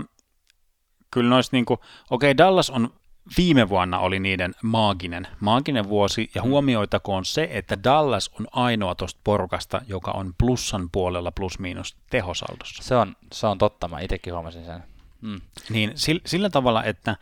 kyllä 1.11 1.29
noista 1.29 1.55
niinku, 1.55 1.73
okei 1.73 1.87
okay, 2.09 2.37
Dallas 2.37 2.69
on 2.69 2.93
viime 3.37 3.69
vuonna 3.69 3.99
oli 3.99 4.19
niiden 4.19 4.55
maaginen, 4.63 5.27
maaginen 5.39 5.89
vuosi, 5.89 6.31
ja 6.35 6.41
mm. 6.41 6.49
huomioitakoon 6.49 7.25
se, 7.25 7.47
että 7.51 7.83
Dallas 7.83 8.31
on 8.39 8.47
ainoa 8.51 8.95
tuosta 8.95 9.19
porukasta, 9.23 9.81
joka 9.87 10.11
on 10.11 10.33
plussan 10.37 10.89
puolella 10.91 11.31
plus-miinus 11.31 11.95
tehosaldossa. 12.09 12.83
Se 12.83 12.95
on, 12.95 13.15
se 13.33 13.47
on 13.47 13.57
totta, 13.57 13.87
mä 13.87 13.99
itsekin 13.99 14.33
huomasin 14.33 14.65
sen. 14.65 14.83
Mm. 15.21 15.41
Niin 15.69 15.91
sillä, 15.95 16.21
sillä 16.25 16.49
tavalla, 16.49 16.83
että 16.83 17.15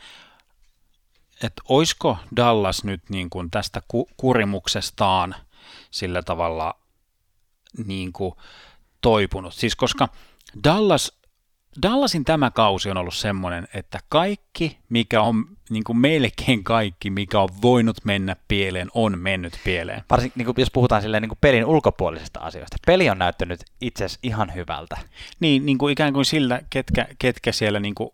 että 1.44 1.62
oisko 1.70 2.18
Dallas 2.36 2.84
nyt 2.84 3.02
niin 3.10 3.30
kuin 3.30 3.52
tästä 3.52 3.82
ku- 3.88 4.10
kurimuksestaan 4.18 5.36
sillä 5.92 6.22
tavalla 6.22 6.76
niin 7.86 8.14
kuin 8.14 8.36
toipunut. 9.02 9.54
Siis 9.54 9.76
koska 9.76 10.10
Dallas, 10.64 11.12
Dallasin 11.82 12.24
tämä 12.24 12.52
kausi 12.52 12.92
on 12.92 12.98
ollut 12.98 13.14
semmoinen, 13.14 13.68
että 13.74 14.00
kaikki, 14.10 14.78
mikä 14.90 15.22
on 15.22 15.46
niin 15.70 15.84
kuin 15.84 15.98
melkein 15.98 16.64
kaikki, 16.64 17.10
mikä 17.10 17.40
on 17.40 17.50
voinut 17.62 17.98
mennä 18.04 18.36
pieleen, 18.48 18.88
on 18.94 19.20
mennyt 19.20 19.60
pieleen. 19.64 20.04
Varsinkin 20.10 20.40
niin 20.40 20.46
kuin, 20.46 20.56
jos 20.58 20.72
puhutaan 20.72 21.02
silleen, 21.02 21.22
niin 21.22 21.30
kuin 21.30 21.38
pelin 21.42 21.66
ulkopuolisista 21.66 22.40
asioista. 22.40 22.78
Peli 22.86 23.10
on 23.10 23.20
näyttänyt 23.20 23.60
itse 23.82 24.06
asiassa 24.06 24.20
ihan 24.24 24.54
hyvältä. 24.54 24.98
Niin, 25.40 25.66
niin 25.66 25.78
kuin 25.78 25.92
ikään 25.92 26.14
kuin 26.14 26.26
sillä, 26.26 26.62
ketkä, 26.70 27.08
ketkä 27.20 27.52
siellä 27.52 27.80
niin 27.80 27.96
kuin 27.96 28.10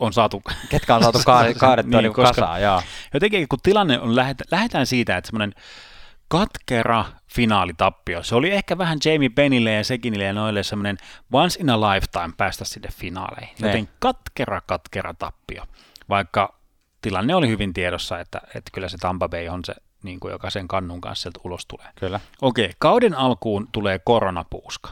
on 0.00 0.12
saatu... 0.12 0.42
Ketkä 0.68 0.96
on 0.96 1.02
saatu 1.02 1.20
kaadettua 1.58 1.74
niin, 1.82 2.02
niin 2.02 2.12
kasaan, 2.12 2.62
joo. 2.62 2.82
Jotenkin 3.14 3.48
kun 3.48 3.58
tilanne 3.62 4.00
on, 4.00 4.16
lähdetään 4.50 4.86
siitä, 4.86 5.16
että 5.16 5.28
semmoinen 5.28 5.54
katkera 6.28 7.04
finaalitappio. 7.28 8.22
Se 8.22 8.34
oli 8.34 8.50
ehkä 8.50 8.78
vähän 8.78 8.98
Jamie 9.04 9.28
Benille 9.28 9.72
ja 9.72 9.84
Sekinille 9.84 10.24
ja 10.24 10.32
noille 10.32 10.62
semmoinen 10.62 10.96
once 11.32 11.60
in 11.60 11.70
a 11.70 11.80
lifetime 11.80 12.34
päästä 12.36 12.64
sinne 12.64 12.88
finaaleihin. 12.92 13.56
Ne. 13.60 13.68
Joten 13.68 13.88
katkera, 13.98 14.60
katkera 14.60 15.14
tappio. 15.14 15.64
Vaikka 16.08 16.58
tilanne 17.02 17.34
oli 17.34 17.48
hyvin 17.48 17.74
tiedossa, 17.74 18.20
että, 18.20 18.40
että 18.54 18.70
kyllä 18.72 18.88
se 18.88 18.98
Tampa 18.98 19.28
Bay 19.28 19.48
on 19.48 19.64
se, 19.64 19.74
niin 20.02 20.20
kuin 20.20 20.32
joka 20.32 20.50
sen 20.50 20.68
kannun 20.68 21.00
kanssa 21.00 21.22
sieltä 21.22 21.40
ulos 21.44 21.66
tulee. 21.66 21.86
Kyllä. 21.94 22.20
Okei, 22.42 22.70
kauden 22.78 23.14
alkuun 23.14 23.68
tulee 23.72 23.98
koronapuuska. 23.98 24.90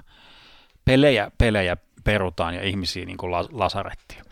Pelejä, 0.85 1.31
pelejä 1.38 1.77
perutaan 2.05 2.55
ja 2.55 2.62
ihmisiä 2.62 3.05
niin 3.05 3.16
kuin 3.16 3.33
lasarettiin. 3.33 4.26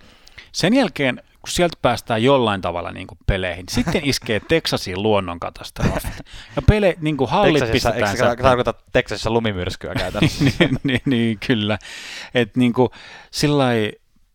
Sen 0.54 0.74
jälkeen, 0.74 1.22
kun 1.24 1.48
sieltä 1.48 1.76
päästään 1.82 2.22
jollain 2.22 2.60
tavalla 2.60 2.92
niin 2.92 3.06
kuin 3.06 3.18
peleihin, 3.26 3.64
sitten 3.68 4.00
iskee 4.04 4.40
Texasin 4.40 5.02
luonnonkatastrofi. 5.02 6.08
Ja 6.56 6.62
pele, 6.62 6.96
niin 7.00 7.16
kuin 7.16 7.30
hallit 7.30 7.60
Texasissa, 7.60 7.90
pistetään... 7.90 8.30
Eikö 8.30 8.42
tarkoita 8.42 8.74
Texasissa 8.92 9.30
lumimyrskyä 9.30 9.94
käytännössä? 9.94 10.44
niin, 10.58 10.78
niin, 10.82 11.00
niin, 11.04 11.38
kyllä. 11.46 11.78
Että 12.34 12.58
niin 12.58 12.72
kuin, 12.72 12.88
sillai, 13.30 13.92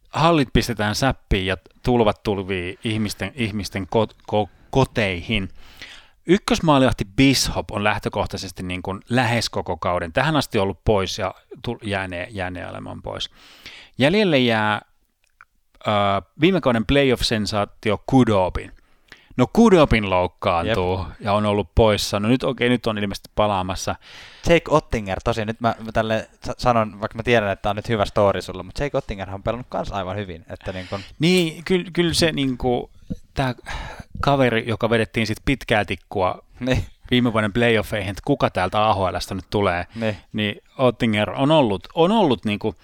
hallit 0.10 0.50
pistetään 0.54 0.96
säppiin 0.96 1.46
ja 1.46 1.58
tulvat 1.84 2.24
tulvii 2.24 2.80
ihmisten, 2.84 3.32
ihmisten 3.36 3.88
ko, 3.90 4.08
ko, 4.28 4.50
koteihin. 4.70 5.50
Ykkösmaalihti 6.26 7.06
Bishop 7.06 7.72
on 7.72 7.84
lähtökohtaisesti 7.84 8.64
niin 8.64 8.82
kuin 8.82 9.00
lähes 9.10 9.50
koko 9.50 9.78
kauden. 9.78 10.14
Tähän 10.14 10.36
asti 10.36 10.60
ollut 10.60 10.84
pois 10.86 11.20
ja 11.20 11.36
jäänee, 11.84 12.28
jäänee 12.32 12.70
olemaan 12.70 13.02
pois. 13.02 13.30
Jäljelle 13.98 14.40
jää 14.40 14.82
uh, 15.88 16.32
viime 16.42 16.62
kauden 16.62 16.86
playoff-sensaatio 16.86 18.04
Kudobin. 18.06 18.72
No 19.38 19.48
Kudobin 19.54 20.10
loukkaantuu 20.10 20.98
Jep. 20.98 21.22
ja 21.22 21.34
on 21.34 21.46
ollut 21.46 21.70
poissa. 21.76 22.20
No 22.20 22.30
nyt 22.30 22.44
okei, 22.44 22.68
okay, 22.68 22.70
nyt 22.70 22.88
on 22.88 22.98
ilmeisesti 22.98 23.30
palaamassa. 23.36 23.96
Jake 24.50 24.66
Ottinger, 24.70 25.20
tosi 25.24 25.46
nyt 25.46 25.62
mä, 25.62 25.76
mä 25.80 25.92
tälle 25.92 26.30
sanon, 26.58 27.02
vaikka 27.02 27.18
mä 27.18 27.24
tiedän, 27.24 27.52
että 27.52 27.70
on 27.70 27.76
nyt 27.76 27.90
hyvä 27.90 28.06
story 28.06 28.42
sulla, 28.42 28.64
mutta 28.64 28.84
Jake 28.84 28.98
Ottinger 28.98 29.30
on 29.30 29.44
pelannut 29.44 29.68
kans 29.70 29.92
aivan 29.92 30.18
hyvin. 30.18 30.46
Että 30.50 30.72
niin, 30.72 30.88
kun... 30.90 31.00
niin 31.20 31.64
kyllä, 31.64 31.92
kyllä 31.94 32.14
se 32.14 32.32
niin 32.32 32.58
kuin, 32.58 32.90
tämä 33.34 33.56
kaveri, 34.22 34.64
joka 34.68 34.90
vedettiin 34.90 35.28
sitten 35.28 35.46
pitkää 35.46 35.86
tikkua 35.86 36.44
niin. 36.60 36.86
viime 37.12 37.34
vuoden 37.34 37.54
playoffeihin, 37.54 38.10
että 38.10 38.22
kuka 38.26 38.50
täältä 38.50 38.90
AHLstä 38.90 39.36
nyt 39.36 39.46
tulee, 39.50 39.88
niin, 39.96 40.18
niin 40.34 40.62
Ottinger 40.78 41.32
on 41.32 41.52
ollut, 41.52 41.88
on 41.94 42.12
ollut 42.12 42.46
niin 42.46 42.60
kuin 42.60 42.76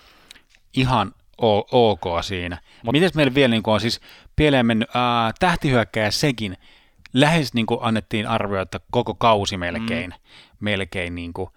ihan 0.73 1.13
ok 1.37 2.03
siinä. 2.21 2.57
Mut, 2.83 2.93
Mites 2.93 3.13
meillä 3.13 3.35
vielä 3.35 3.51
niin 3.51 3.63
on 3.65 3.81
siis 3.81 4.01
pieleen 4.35 4.65
mennyt 4.65 4.89
äh, 4.89 5.33
tähtihyökkäjä 5.39 6.11
sekin, 6.11 6.57
lähes 7.13 7.53
niin 7.53 7.65
kuin 7.65 7.79
annettiin 7.81 8.27
arvio, 8.27 8.61
että 8.61 8.79
koko 8.91 9.13
kausi 9.13 9.57
melkein, 9.57 10.09
mm. 10.09 10.36
melkein 10.59 11.15
niin 11.15 11.33
kuin, 11.33 11.49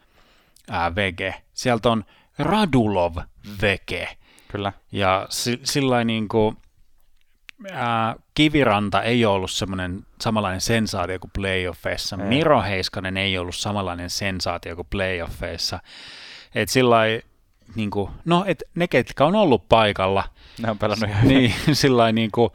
äh, 0.72 0.94
VG. 0.94 1.34
Sieltä 1.54 1.90
on 1.90 2.04
Radulov 2.38 3.16
VG. 3.62 4.08
Kyllä. 4.48 4.72
Ja 4.92 5.26
si- 5.30 5.60
sillä 5.64 6.04
niin 6.04 6.28
kuin, 6.28 6.56
äh, 7.70 8.14
Kiviranta 8.34 9.02
ei 9.02 9.24
ole 9.24 9.34
ollut 9.34 9.50
semmoinen 9.50 10.06
samanlainen 10.20 10.60
sensaatio 10.60 11.18
kuin 11.18 11.30
playoffeissa. 11.34 12.16
Ei. 12.20 12.28
Miro 12.28 12.62
Heiskanen 12.62 13.16
ei 13.16 13.38
ollut 13.38 13.56
samanlainen 13.56 14.10
sensaatio 14.10 14.76
kuin 14.76 14.86
playoffeissa. 14.90 15.80
Et 16.54 16.68
sillä 16.68 16.96
niin 17.74 17.90
kuin, 17.90 18.10
no, 18.24 18.44
et 18.46 18.62
ne, 18.74 18.88
ketkä 18.88 19.24
on 19.24 19.34
ollut 19.34 19.68
paikalla, 19.68 20.24
ne 20.58 20.70
on 20.70 20.78
pelannut 20.78 21.10
ihan 21.10 21.28
niin, 21.28 21.54
sillä 21.72 22.12
niin 22.12 22.30
kuin, 22.30 22.50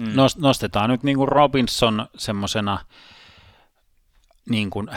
mm. 0.00 0.12
nostetaan 0.38 0.90
nyt 0.90 1.02
niin 1.02 1.16
kuin 1.16 1.28
Robinson 1.28 2.06
semmoisena 2.16 2.78
niin 4.48 4.70
kuin, 4.70 4.88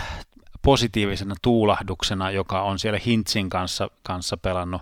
positiivisena 0.62 1.36
tuulahduksena, 1.42 2.32
joka 2.32 2.62
on 2.62 2.80
siellä 2.80 3.00
Hintsin 3.06 3.50
kanssa, 3.50 3.90
kanssa 4.04 4.38
pelannut 4.38 4.82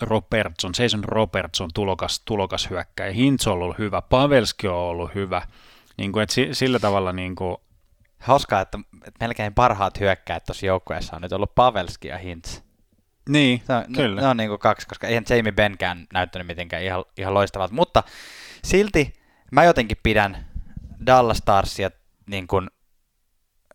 Robertson, 0.00 0.72
Jason 0.78 1.04
Robertson 1.04 1.70
tulokas, 1.74 2.20
tulokas 2.24 2.70
hyökkäjä. 2.70 3.12
Hintz 3.12 3.46
on 3.46 3.52
ollut 3.52 3.78
hyvä, 3.78 4.02
Pavelski 4.02 4.68
on 4.68 4.74
ollut 4.74 5.14
hyvä. 5.14 5.42
Niin 5.96 6.12
kuin, 6.12 6.22
että 6.22 6.34
sillä 6.52 6.78
tavalla 6.78 7.12
niin 7.12 7.34
kuin, 7.34 7.56
Hauskaa, 8.20 8.60
että, 8.60 8.78
että 8.94 9.24
melkein 9.24 9.54
parhaat 9.54 10.00
hyökkäät 10.00 10.44
tuossa 10.44 10.66
joukkueessa 10.66 11.16
on 11.16 11.22
nyt 11.22 11.32
ollut 11.32 11.54
Pavelski 11.54 12.08
ja 12.08 12.18
Hintz. 12.18 12.60
Niin, 13.28 13.62
Se 13.66 13.72
on, 13.72 13.84
kyllä. 13.94 14.16
Ne, 14.16 14.22
ne 14.22 14.28
on 14.28 14.36
niin 14.36 14.48
kuin 14.48 14.58
kaksi, 14.58 14.86
koska 14.88 15.06
eihän 15.06 15.24
Jamie 15.28 15.52
Benkään 15.52 16.06
näyttänyt 16.12 16.46
mitenkään 16.46 16.82
ihan, 16.82 17.04
ihan 17.16 17.34
loistavalta. 17.34 17.74
Mutta 17.74 18.02
silti 18.64 19.14
mä 19.52 19.64
jotenkin 19.64 19.96
pidän 20.02 20.46
Dallas 21.06 21.38
Starsia 21.38 21.90
niin 22.26 22.46
kuin 22.46 22.70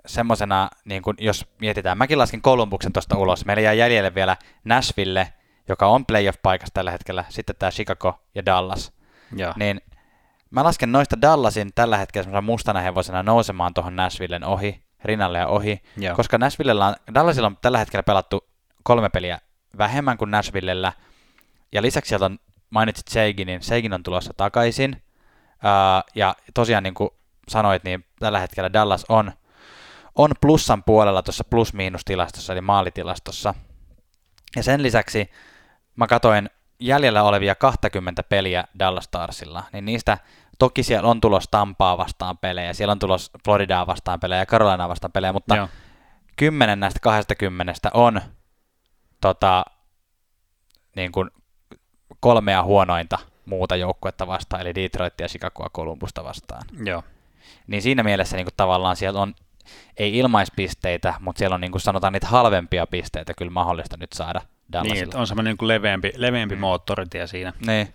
semmosena, 0.05 0.69
niin 0.85 1.01
kuin, 1.01 1.17
jos 1.19 1.45
mietitään, 1.61 1.97
mäkin 1.97 2.17
laskin 2.17 2.41
Columbuksen 2.41 2.93
tuosta 2.93 3.17
ulos. 3.17 3.45
Meillä 3.45 3.61
jää 3.61 3.73
jäljelle 3.73 4.15
vielä 4.15 4.37
Nashville, 4.63 5.33
joka 5.69 5.87
on 5.87 6.05
playoff-paikassa 6.05 6.73
tällä 6.73 6.91
hetkellä, 6.91 7.25
sitten 7.29 7.55
tämä 7.59 7.71
Chicago 7.71 8.19
ja 8.35 8.45
Dallas. 8.45 8.93
Joo. 9.35 9.53
Niin 9.55 9.81
mä 10.51 10.63
lasken 10.63 10.91
noista 10.91 11.21
Dallasin 11.21 11.71
tällä 11.75 11.97
hetkellä 11.97 12.41
mustana 12.41 12.81
hevosena 12.81 13.23
nousemaan 13.23 13.73
tuohon 13.73 13.95
Nashvillen 13.95 14.43
ohi, 14.43 14.83
rinnalle 15.03 15.37
ja 15.37 15.47
ohi, 15.47 15.81
Joo. 15.97 16.15
koska 16.15 16.37
Nashvillellä 16.37 16.87
on, 16.87 16.95
Dallasilla 17.13 17.47
on 17.47 17.57
tällä 17.61 17.77
hetkellä 17.77 18.03
pelattu 18.03 18.47
kolme 18.83 19.09
peliä 19.09 19.39
vähemmän 19.77 20.17
kuin 20.17 20.31
Nashvillellä, 20.31 20.93
ja 21.71 21.81
lisäksi 21.81 22.09
sieltä 22.09 22.25
on, 22.25 22.39
mainitsit 22.69 23.07
Seiginin, 23.07 23.63
Seigin 23.63 23.93
on 23.93 24.03
tulossa 24.03 24.33
takaisin, 24.37 25.01
Ää, 25.63 26.03
ja 26.15 26.35
tosiaan 26.53 26.83
niin 26.83 26.93
kuin 26.93 27.09
sanoit, 27.47 27.83
niin 27.83 28.05
tällä 28.19 28.39
hetkellä 28.39 28.73
Dallas 28.73 29.05
on, 29.09 29.31
on 30.15 30.31
plussan 30.41 30.83
puolella 30.83 31.23
tuossa 31.23 31.43
plus-miinus-tilastossa, 31.43 32.53
eli 32.53 32.61
maalitilastossa, 32.61 33.53
ja 34.55 34.63
sen 34.63 34.83
lisäksi 34.83 35.29
mä 35.95 36.07
katoin 36.07 36.49
jäljellä 36.79 37.23
olevia 37.23 37.55
20 37.55 38.23
peliä 38.23 38.63
Dallas 38.79 39.03
Starsilla, 39.03 39.63
niin 39.73 39.85
niistä 39.85 40.17
toki 40.59 40.83
siellä 40.83 41.09
on 41.09 41.21
tulos 41.21 41.47
Tampaa 41.51 41.97
vastaan 41.97 42.37
pelejä, 42.37 42.73
siellä 42.73 42.91
on 42.91 42.99
tulos 42.99 43.31
Floridaa 43.45 43.87
vastaan 43.87 44.19
pelejä 44.19 44.41
ja 44.41 44.45
Carolinaa 44.45 44.89
vastaan 44.89 45.11
pelejä, 45.11 45.33
mutta 45.33 45.55
Joo. 45.55 45.67
10 46.35 46.79
näistä 46.79 46.99
20 46.99 47.73
on 47.93 48.21
tota, 49.21 49.65
niin 50.95 51.11
kuin 51.11 51.29
kolmea 52.19 52.63
huonointa 52.63 53.17
muuta 53.45 53.75
joukkuetta 53.75 54.27
vastaan, 54.27 54.61
eli 54.61 54.75
Detroitia, 54.75 55.27
Chicagoa, 55.27 55.69
Columbusta 55.69 56.23
vastaan. 56.23 56.63
Joo. 56.85 57.03
Niin 57.67 57.81
siinä 57.81 58.03
mielessä 58.03 58.37
niin 58.37 58.45
kuin 58.45 58.53
tavallaan 58.57 58.95
siellä 58.95 59.21
on, 59.21 59.35
ei 59.97 60.17
ilmaispisteitä, 60.17 61.13
mutta 61.19 61.39
siellä 61.39 61.53
on 61.53 61.61
niin 61.61 61.71
kuin 61.71 61.81
sanotaan 61.81 62.13
niitä 62.13 62.27
halvempia 62.27 62.87
pisteitä 62.87 63.33
kyllä 63.37 63.51
mahdollista 63.51 63.97
nyt 63.97 64.13
saada 64.13 64.41
Dallasilla. 64.73 65.05
Niin, 65.05 65.17
on 65.17 65.27
semmoinen 65.27 65.55
niin 65.59 65.67
leveämpi, 65.67 66.11
leveämpi 66.15 66.55
mm. 66.55 66.61
moottoritie 66.61 67.27
siinä. 67.27 67.53
Niin. 67.65 67.93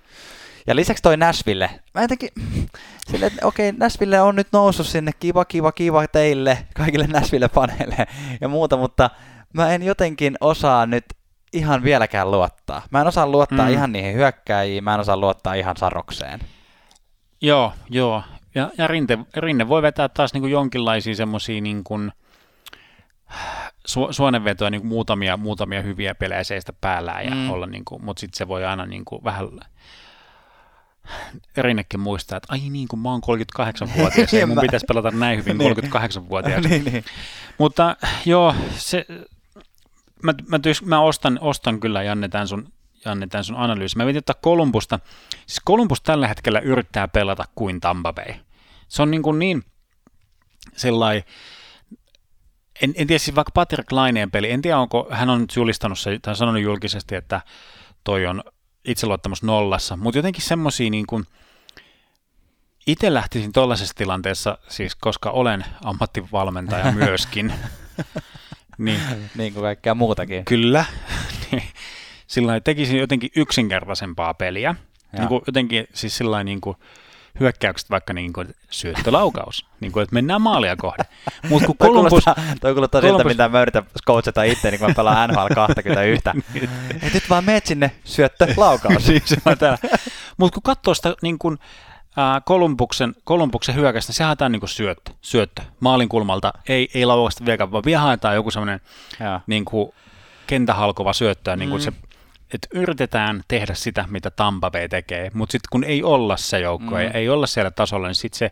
Ja 0.67 0.77
lisäksi 0.77 1.03
toi 1.03 1.17
Nashville. 1.17 1.71
Mä 1.95 2.03
jotenkin, 2.03 2.29
sille, 3.11 3.27
että 3.27 3.47
okei, 3.47 3.73
Nashville 3.73 4.21
on 4.21 4.37
nyt 4.37 4.49
noussut 4.53 4.87
sinne, 4.87 5.13
kiva, 5.21 5.45
kiva, 5.45 5.73
kiva 5.73 6.07
teille, 6.07 6.59
kaikille 6.75 7.07
Nashville-paneille 7.07 8.07
ja 8.41 8.49
muuta, 8.49 8.77
mutta 8.77 9.11
mä 9.53 9.75
en 9.75 9.83
jotenkin 9.83 10.37
osaa 10.41 10.87
nyt 10.87 11.05
ihan 11.53 11.83
vieläkään 11.85 12.31
luottaa. 12.31 12.83
Mä 12.91 13.01
en 13.01 13.07
osaa 13.07 13.27
luottaa 13.27 13.67
Mm. 13.67 13.73
ihan 13.73 13.93
niihin 13.93 14.15
hyökkääjiin, 14.15 14.85
mä 14.85 14.95
en 14.95 15.01
osaa 15.01 15.17
luottaa 15.17 15.55
ihan 15.55 15.77
Sarokseen. 15.77 16.41
Joo, 17.41 17.73
joo. 17.91 18.23
Ja, 18.55 18.71
ja 18.79 18.87
Rinne, 18.87 19.19
Rinne 19.37 19.69
voi 19.69 19.83
vetää 19.83 20.09
taas 20.09 20.33
niin 20.33 20.41
kuin 20.43 20.53
jonkinlaisia 20.53 21.15
semmoisia 21.15 21.61
niin 21.61 21.85
kuin, 21.85 22.13
su, 23.91 24.09
suonenvetoja 24.11 24.71
niin 24.71 24.81
kuin 24.81 24.89
muutamia, 24.89 25.37
muutamia 25.37 25.83
hyviä 25.83 26.15
pelejä 26.15 26.45
seistä 26.45 26.73
päällään, 26.81 27.25
ja 27.25 27.31
Mm. 27.35 27.51
olla 27.51 27.67
niin 27.67 27.85
kuin, 27.85 28.05
mutta 28.05 28.21
sitten 28.21 28.39
se 28.39 28.49
voi 28.49 28.65
aina 28.65 28.87
niin 28.87 29.05
kuin 29.05 29.25
vähän 29.25 29.49
Rinnekin 31.57 32.01
muistaa, 32.01 32.37
että 32.37 32.49
ai 32.53 32.59
niin, 32.59 32.89
kun 32.89 32.99
mä 32.99 33.11
oon 33.11 33.21
38-vuotias, 33.21 34.33
ja 34.33 34.47
mun 34.47 34.55
Mä- 34.59 34.61
pitäisi 34.61 34.87
pelata 34.87 35.11
näin 35.11 35.39
hyvin 35.39 35.59
Niin. 35.59 35.77
38-vuotiaaksi. 35.77 36.69
niin, 36.69 36.85
niin. 36.85 37.05
Mutta 37.59 37.97
joo, 38.27 38.55
se, 38.77 39.07
mä, 40.23 40.35
mä, 40.49 40.59
tyys, 40.59 40.83
mä 40.83 41.01
ostan, 41.01 41.39
ostan 41.41 41.81
kyllä 41.81 42.03
Janne 42.03 42.29
tämän 42.29 42.49
sun, 42.49 42.73
Janne 43.05 43.27
tämän 43.27 43.45
sun 43.45 43.57
analyysi. 43.57 43.97
Mä 43.97 44.05
mietin 44.05 44.19
ottaa 44.19 44.37
Kolumbusta. 44.43 44.99
Siis 45.47 45.61
Kolumbus 45.65 46.01
tällä 46.03 46.29
hetkellä 46.29 46.61
yrittää 46.61 47.09
pelata 47.09 47.45
kuin 47.55 47.81
Tampa 47.81 48.13
Bay. 48.13 48.35
Se 48.89 49.03
on 49.03 49.11
niin, 49.11 49.23
kuin 49.23 49.39
niin 49.39 49.63
sellainen, 50.77 51.23
en, 52.83 52.93
en 52.97 53.07
tiedä 53.07 53.19
siis 53.19 53.37
vaikka 53.37 53.53
Patrick 53.55 53.93
Laineen 53.93 54.31
peli, 54.31 54.51
en 54.51 54.63
tiedä 54.63 54.79
onko, 54.79 55.09
hän 55.11 55.31
on 55.31 55.41
nyt 55.41 55.57
julistanut 55.57 55.99
se, 55.99 56.19
tai 56.23 56.37
sanonut 56.37 56.63
julkisesti, 56.63 57.15
että 57.15 57.41
toi 58.05 58.27
on 58.27 58.43
itseluottamus 58.85 59.43
nollassa, 59.43 59.97
mutta 59.97 60.19
jotenkin 60.19 60.43
semmoisia 60.43 60.91
niin 60.91 61.07
kuin, 61.07 61.25
itse 62.87 63.15
lähtisin 63.15 63.53
tuollaisessa 63.53 63.95
tilanteessa, 63.95 64.59
siis 64.69 64.95
koska 64.95 65.31
olen 65.31 65.65
ammattivalmentaja 65.85 66.93
myöskin, 67.05 67.53
niin 68.79 69.01
niin 69.39 69.53
kuin 69.53 69.63
kaikkea 69.63 69.95
muutakin. 69.95 70.45
kyllä, 70.45 70.85
niin 71.51 71.63
sillä 72.27 72.47
lailla 72.47 72.61
tekisin 72.61 72.99
jotenkin 72.99 73.31
yksinkertaisempaa 73.37 74.35
peliä. 74.35 74.75
Niin 75.13 75.29
kuin 75.29 75.43
jotenkin 75.47 75.87
siis 75.95 76.17
sillä 76.17 76.45
niin 76.45 76.61
kuin 76.61 76.77
hyökkäykset 77.41 77.91
vaikka 77.91 78.13
niin 78.13 78.33
kuin 78.33 78.55
syöttölaukaus, 78.71 79.67
niin 79.81 79.93
kuin, 79.93 80.03
että 80.03 80.15
mennään 80.15 80.43
maalia 80.43 80.77
kohde. 80.77 81.05
Mutta 81.49 81.67
kun 81.67 81.77
Toi 81.79 81.89
Columbus, 81.89 82.11
kuulostaa, 82.11 82.35
toi 82.61 82.73
kuulostaa 82.75 83.01
siltä, 83.01 83.25
mitä 83.25 83.49
mä 83.49 83.63
yritän 83.63 83.83
coachata 84.07 84.43
itse, 84.43 84.71
niin 84.71 84.79
kun 84.79 84.89
mä 84.89 84.95
pelaan 84.95 85.31
NHL 85.31 85.55
21. 85.55 86.29
Et 87.03 87.15
nyt 87.15 87.31
vaan 87.31 87.45
meet 87.45 87.67
sinne 87.67 87.91
syöttö 88.05 88.47
laukaus. 88.57 89.07
siis 89.07 89.23
täällä. 89.59 89.79
Mutta 90.37 90.55
kun 90.55 90.63
katsoo 90.63 90.95
sitä 90.95 91.15
niin 91.23 91.39
kuin, 91.39 91.59
ää, 92.17 92.41
Kolumbuksen, 92.45 93.15
Kolumbuksen 93.25 93.75
hyökästä, 93.75 94.13
se 94.13 94.25
haetaan 94.25 94.53
niin 94.53 94.61
kuin 94.61 94.71
syöttö, 94.71 95.13
syöttö 95.23 95.63
maalin 95.81 96.09
kulmalta, 96.09 96.53
ei, 96.69 96.91
ei 96.95 97.07
laukasta 97.07 97.45
vieläkään, 97.45 97.73
vaan 97.73 97.85
vielä 97.87 98.01
haetaan 98.01 98.35
joku 98.35 98.51
semmoinen 98.51 98.81
niin 99.47 99.65
kuin 99.65 99.91
kentähalkova 100.47 101.13
syöttöä, 101.13 101.57
niin 101.57 101.71
kuin 101.71 101.81
Mm. 101.81 101.85
se, 101.85 101.93
että 102.55 102.69
yritetään 102.75 103.43
tehdä 103.49 103.75
sitä, 103.75 104.05
mitä 104.11 104.31
Tampa 104.31 104.71
Bay 104.71 104.89
tekee, 104.89 105.31
mutta 105.35 105.53
sitten 105.53 105.69
kun 105.73 105.85
ei 105.85 106.03
olla 106.03 106.37
se 106.37 106.61
joukko, 106.61 106.95
Mm. 106.95 107.03
mm. 107.03 107.11
ei 107.15 107.29
olla 107.29 107.47
siellä 107.47 107.71
tasolla, 107.71 108.07
niin 108.07 108.15
sitten 108.15 108.39
se 108.39 108.51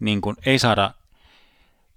niin 0.00 0.20
kuin, 0.20 0.36
ei, 0.46 0.58
saada, 0.58 0.90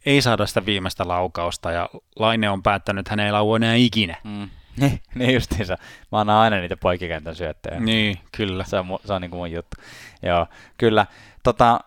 ei 0.05 0.21
saada 0.21 0.45
sitä 0.45 0.65
viimeistä 0.65 1.07
laukausta, 1.07 1.71
ja 1.71 1.89
Laine 2.15 2.49
on 2.49 2.63
päättänyt, 2.63 2.99
että 2.99 3.11
hän 3.11 3.19
ei 3.19 3.31
laua 3.31 3.55
enää 3.55 3.75
ikinä. 3.75 4.15
Mm. 4.23 4.49
Niin, 4.79 5.01
niin 5.15 5.33
justiinsa. 5.33 5.77
Mä 6.11 6.19
annan 6.19 6.35
aina 6.35 6.57
niitä 6.57 6.77
poikikentän 6.77 7.35
syöttöjä. 7.35 7.79
Niin, 7.79 8.17
kyllä. 8.37 8.63
Se 8.63 8.77
on, 8.79 8.85
se 9.05 9.13
on 9.13 9.21
niin 9.21 9.31
kuin 9.31 9.39
mun 9.39 9.51
juttu. 9.51 9.77
Joo, 10.23 10.47
kyllä. 10.77 11.05
Tota, 11.43 11.79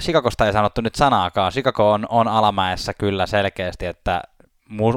Chicagosta 0.00 0.46
ei 0.46 0.52
sanottu 0.52 0.80
nyt 0.80 0.94
sanaakaan. 0.94 1.52
Chicago 1.52 1.92
on, 1.92 2.06
on 2.08 2.28
alamäessä 2.28 2.94
kyllä 2.94 3.26
selkeästi, 3.26 3.86
että 3.86 4.22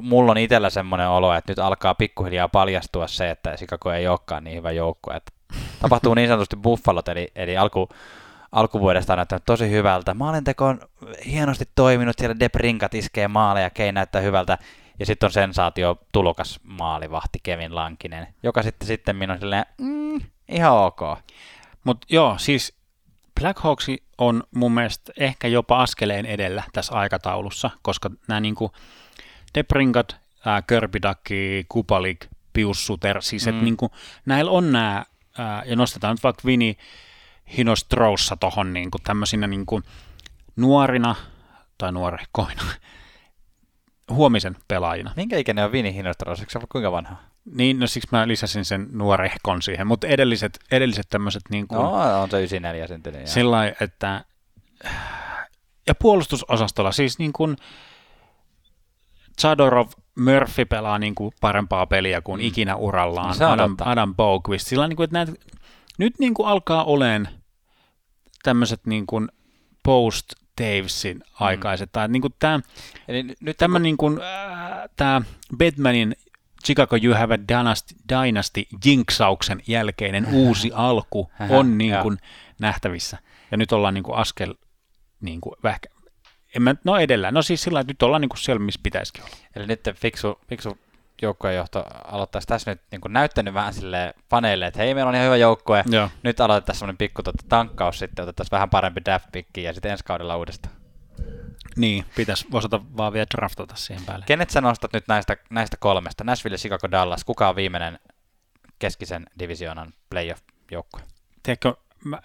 mulla 0.01 0.32
on 0.32 0.38
itsellä 0.38 0.69
semmoinen 0.69 1.09
olo, 1.09 1.34
että 1.34 1.51
nyt 1.51 1.59
alkaa 1.59 1.95
pikkuhiljaa 1.95 2.49
paljastua 2.49 3.07
se, 3.07 3.30
että 3.30 3.55
Chicago 3.55 3.91
ei 3.91 4.07
olekaan 4.07 4.43
niin 4.43 4.57
hyvä 4.57 4.71
joukkue. 4.71 5.15
Että 5.15 5.32
tapahtuu 5.82 6.13
niin 6.13 6.28
sanotusti 6.28 6.55
buffalot, 6.55 7.07
eli, 7.07 7.28
eli 7.36 7.57
alku, 7.57 7.89
alkuvuodesta 8.51 9.13
on 9.13 9.17
näyttänyt 9.17 9.45
tosi 9.45 9.69
hyvältä. 9.69 10.13
Maalinteko 10.13 10.65
on 10.65 10.80
hienosti 11.26 11.65
toiminut, 11.76 12.15
siellä 12.19 12.39
Debrinkat 12.39 12.93
iskee 12.93 13.28
maaleja, 13.28 13.69
Kei 13.69 13.91
näyttää 13.91 14.21
hyvältä. 14.21 14.57
Ja 14.99 15.05
sitten 15.05 15.28
on 15.28 15.32
sensaatio 15.32 15.97
tulokas 16.11 16.59
maalivahti 16.63 17.39
Kevin 17.43 17.76
Lankinen, 17.76 18.28
joka 18.43 18.63
sitten 18.63 18.88
sitten 18.88 19.15
minun 19.15 19.39
silleen, 19.39 19.65
mm, 19.78 20.21
ihan 20.49 20.74
ok. 20.74 21.01
Mutta 21.84 22.07
joo, 22.09 22.36
siis 22.38 22.78
Blackhawks 23.41 23.88
on 24.17 24.43
mun 24.55 24.71
mielestä 24.71 25.13
ehkä 25.19 25.47
jopa 25.47 25.82
askeleen 25.82 26.26
edellä 26.26 26.63
tässä 26.74 26.93
aikataulussa, 26.93 27.69
koska 27.82 28.11
nämä 28.28 28.39
niinku 28.39 28.71
Debrinkat, 29.56 30.16
ää, 30.45 30.62
Körbidakki, 30.62 31.66
Kupalik, 31.70 32.26
Pius 32.54 32.86
Suter, 32.88 33.22
siis 33.22 33.45
mm. 33.45 33.54
Mm. 33.54 33.64
niinku, 33.64 33.91
näillä 34.26 34.51
on 34.51 34.72
nämä, 34.72 35.06
ja 35.66 35.76
nostetaan 35.76 36.14
nyt 36.14 36.24
vaikka 36.24 36.41
Vini 36.45 36.78
Hinostroussa 37.58 38.38
tohon 38.38 38.74
niinku 38.74 38.97
tämmöisinä 39.04 39.47
niinku 39.47 39.82
nuorina, 40.56 41.16
tai 41.78 41.91
nuorehkoina, 41.91 42.62
huomisen 44.12 44.56
pelaajina. 44.68 45.12
Minkä 45.16 45.38
ikäinen 45.38 45.66
on 45.66 45.72
Vini 45.72 45.93
Hinostros? 45.93 46.39
Eikö 46.39 46.51
se 46.51 46.58
ole 46.58 46.68
kuinka 46.72 46.91
vanha? 46.91 47.16
Niin, 47.45 47.80
no 47.80 47.88
siksi 47.88 48.10
mä 48.12 48.28
lisäsin 48.28 48.66
sen 48.66 48.88
nuorehkon 48.91 49.62
siihen, 49.62 49.88
mutta 49.88 50.08
edelliset, 50.08 50.60
edelliset 50.72 51.10
tämmöiset 51.10 51.41
niin 51.49 51.68
kuin, 51.68 51.80
No, 51.80 52.22
on 52.22 52.30
se 52.30 52.38
94 52.38 52.88
syntynyt. 52.88 53.28
sillä 53.28 53.74
että 53.82 54.26
ja 55.88 55.95
puolustusosastolla 55.95 56.91
siis 56.91 57.20
niin 57.20 57.34
kuin 57.34 57.58
Chadorov 59.41 59.89
Murphy 60.19 60.65
pelaa 60.65 60.99
niin 60.99 61.15
kuin 61.15 61.34
parempaa 61.41 61.86
peliä 61.88 62.21
kuin 62.21 62.41
Mm. 62.41 62.47
ikinä 62.47 62.75
urallaan. 62.75 63.36
On 63.43 63.49
Adam. 63.51 63.75
Adam 63.81 64.15
Boquist. 64.15 64.67
Sillä 64.67 64.88
niin 64.88 64.97
kuin, 64.97 65.03
että 65.05 65.13
näet, 65.13 65.29
nyt 65.97 66.19
niin 66.19 66.34
kuin 66.34 66.47
alkaa 66.47 66.84
oleen 66.84 67.27
tämmöiset 68.43 68.86
niin 68.86 69.05
kuin 69.05 69.29
post 69.84 70.25
Davesin 70.61 71.23
aikaiset, 71.39 71.89
tai 71.91 72.07
niin 72.07 72.21
kuin 72.21 72.34
tämä, 72.39 72.59
Eli 73.07 73.23
nyt- 73.41 73.57
tämä 73.57 73.79
niin 73.79 73.97
kuin, 73.97 74.19
äh, 74.21 74.89
tämä 74.95 75.21
Batmanin 75.57 76.15
Chicago 76.65 76.97
You 77.03 77.15
Have 77.15 77.34
a 77.34 77.38
Dynasty, 77.47 77.95
Dynasty 78.09 78.63
jinksauksen 78.86 79.61
jälkeinen 79.67 80.27
uusi 80.34 80.71
alku 80.73 81.31
on 81.49 81.77
niin 81.77 81.95
kuin 82.01 82.17
nähtävissä. 82.59 83.17
Ja 83.51 83.57
nyt 83.57 83.71
ollaan 83.71 83.93
niin 83.93 84.03
kuin 84.03 84.17
askel 84.17 84.53
niin 85.21 85.41
kuin 85.41 85.55
vähkä, 85.63 85.89
en 86.56 86.62
mä, 86.62 86.76
no 86.84 86.97
edellään. 86.97 87.34
No 87.34 87.41
siis 87.41 87.64
sillä 87.64 87.84
nyt 87.88 88.04
ollaan 88.04 88.22
niin 88.22 88.30
kuin 88.30 88.39
siellä, 88.39 88.60
missä 88.60 88.80
pitäisikin 88.84 89.24
olla. 89.24 89.36
Eli 89.56 89.68
nyt 89.68 89.89
fiksu, 89.95 90.39
fiksu 90.47 90.78
joukkuejohto 91.22 91.86
aloittaisi 92.06 92.47
tässä 92.47 92.72
nyt 92.72 92.82
niin 92.91 93.01
kuin 93.01 93.14
näyttänyt 93.14 93.54
vähän 93.54 93.74
sille 93.74 94.14
faneille, 94.30 94.68
että 94.68 94.80
hei, 94.80 94.93
meillä 94.93 95.10
on 95.10 95.16
ihan 95.16 95.26
hyvä 95.26 95.38
joukkue. 95.38 95.84
Joo. 95.89 96.10
Nyt 96.24 96.39
aloitetaan 96.39 96.76
semmoinen 96.76 96.97
pikku 96.97 97.24
tota, 97.24 97.43
tankkaus 97.49 97.99
sitten, 97.99 98.24
otettaisiin 98.24 98.51
vähän 98.51 98.70
parempi 98.70 99.01
draft 99.06 99.30
ja 99.58 99.74
sitten 99.74 99.91
ensi 99.91 100.04
kaudella 100.04 100.38
uudestaan. 100.38 100.76
Niin, 101.76 102.06
pitäisi 102.16 102.47
osata 102.54 102.82
vaan 102.97 103.14
vielä 103.14 103.28
draftata 103.36 103.76
siihen 103.76 104.06
päälle. 104.06 104.26
Kenet 104.26 104.49
sä 104.49 104.62
nostat 104.62 104.93
nyt 104.93 105.08
näistä, 105.08 105.38
näistä 105.49 105.78
kolmesta? 105.80 106.24
Nashville, 106.24 106.58
Chicago, 106.58 106.91
Dallas. 106.91 107.24
Kuka 107.24 107.49
on 107.49 107.56
viimeinen 107.56 107.99
keskisen 108.80 109.26
divisioonan 109.39 109.93
playoff-joukkue? 110.10 111.01
Tiedätkö, 111.43 111.74
mä, 112.06 112.22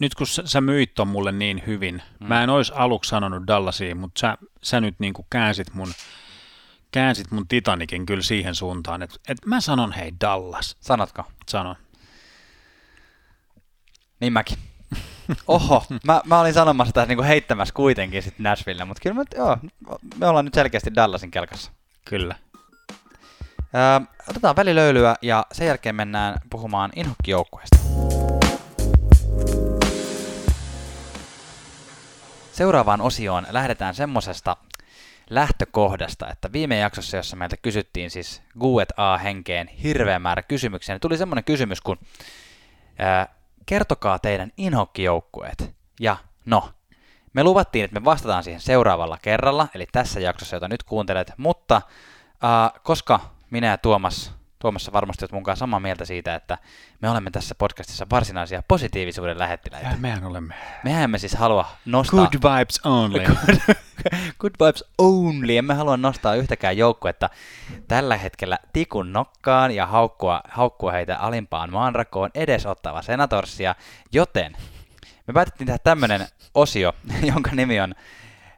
nyt 0.00 0.14
kun 0.14 0.26
sä, 0.26 0.42
sä 0.46 0.60
myit 0.60 0.94
ton 0.94 1.08
mulle 1.08 1.32
niin 1.32 1.62
hyvin, 1.66 2.02
mm. 2.20 2.26
mä 2.26 2.42
en 2.42 2.50
olisi 2.50 2.72
aluksi 2.76 3.08
sanonut 3.08 3.46
Dallasiin, 3.46 3.96
mutta 3.96 4.20
sä, 4.20 4.38
sä 4.62 4.80
nyt 4.80 4.94
niin 4.98 5.14
kuin 5.14 5.26
käänsit 5.30 5.74
mun 5.74 5.92
käänsit 6.92 7.30
mun 7.30 7.48
Titanikin 7.48 8.06
kyllä 8.06 8.22
siihen 8.22 8.54
suuntaan, 8.54 9.02
että, 9.02 9.16
että 9.28 9.48
mä 9.48 9.60
sanon 9.60 9.92
hei 9.92 10.12
Dallas. 10.20 10.76
Sanotko? 10.80 11.24
Sanon. 11.48 11.76
Niin 14.20 14.32
mäkin. 14.32 14.58
Oho, 15.46 15.84
mä, 16.04 16.20
mä 16.24 16.40
olin 16.40 16.54
sanomassa 16.54 16.92
tässä 16.92 17.08
niinku 17.08 17.22
heittämässä 17.22 17.74
kuitenkin 17.74 18.22
sitten 18.22 18.44
Nashville, 18.44 18.84
mutta 18.84 19.00
kyllä 19.02 19.14
mä, 19.14 19.24
joo, 19.34 19.56
me 20.18 20.26
ollaan 20.26 20.44
nyt 20.44 20.54
selkeästi 20.54 20.94
Dallasin 20.94 21.30
kelkassa. 21.30 21.72
Kyllä. 22.04 22.36
Öö, 23.74 24.06
otetaan 24.28 24.56
välilöylyä 24.56 25.16
ja 25.22 25.46
sen 25.52 25.66
jälkeen 25.66 25.94
mennään 25.94 26.34
puhumaan 26.50 26.90
inhokkijoukkueesta. 26.96 27.77
Seuraavaan 32.58 33.00
osioon 33.00 33.46
lähdetään 33.50 33.94
semmosesta 33.94 34.56
lähtökohdasta, 35.30 36.30
että 36.30 36.52
viime 36.52 36.78
jaksossa, 36.78 37.16
jossa 37.16 37.36
meiltä 37.36 37.56
kysyttiin 37.56 38.10
siis 38.10 38.42
Guet 38.60 38.92
A-henkeen 38.96 39.68
hirveä 39.68 40.18
määrä 40.18 40.42
kysymyksiä, 40.42 40.94
niin 40.94 41.00
tuli 41.00 41.18
semmoinen 41.18 41.44
kysymys 41.44 41.80
kun 41.80 41.98
ää, 42.98 43.34
kertokaa 43.66 44.18
teidän 44.18 44.52
inhokkijoukkueet. 44.56 45.74
Ja 46.00 46.16
no, 46.44 46.70
me 47.32 47.44
luvattiin, 47.44 47.84
että 47.84 48.00
me 48.00 48.04
vastataan 48.04 48.44
siihen 48.44 48.60
seuraavalla 48.60 49.18
kerralla, 49.22 49.68
eli 49.74 49.86
tässä 49.92 50.20
jaksossa, 50.20 50.56
jota 50.56 50.68
nyt 50.68 50.82
kuuntelet, 50.82 51.32
mutta 51.36 51.82
ää, 52.42 52.70
koska 52.82 53.20
minä 53.50 53.66
ja 53.66 53.78
Tuomas 53.78 54.37
Tuomassa 54.58 54.92
varmasti 54.92 55.24
olet 55.24 55.32
mukaan 55.32 55.56
samaa 55.56 55.80
mieltä 55.80 56.04
siitä, 56.04 56.34
että 56.34 56.58
me 57.02 57.10
olemme 57.10 57.30
tässä 57.30 57.54
podcastissa 57.54 58.06
varsinaisia 58.10 58.62
positiivisuuden 58.68 59.38
lähettiläitä. 59.38 59.88
Ja 59.88 59.96
mehän 59.96 60.24
olemme. 60.24 60.54
Mehän 60.84 61.04
emme 61.04 61.18
siis 61.18 61.34
halua 61.34 61.68
nostaa... 61.84 62.26
Good 62.26 62.58
vibes 62.58 62.80
only. 62.84 63.24
Good, 63.26 63.72
good 64.38 64.52
vibes 64.66 64.84
only. 64.98 65.56
Emme 65.56 65.74
halua 65.74 65.96
nostaa 65.96 66.34
yhtäkään 66.34 66.76
joukkuetta 66.76 67.30
tällä 67.88 68.16
hetkellä 68.16 68.58
tikun 68.72 69.12
nokkaan 69.12 69.70
ja 69.70 69.86
haukkua, 69.86 70.40
haukkua 70.48 70.92
heitä 70.92 71.16
alimpaan 71.16 71.72
maanrakoon 71.72 72.30
edesottava 72.34 73.02
senatorsia, 73.02 73.74
joten 74.12 74.56
me 75.26 75.34
päätettiin 75.34 75.66
tehdä 75.66 75.78
tämmöinen 75.78 76.26
osio, 76.54 76.92
jonka 77.32 77.50
nimi 77.54 77.80
on 77.80 77.94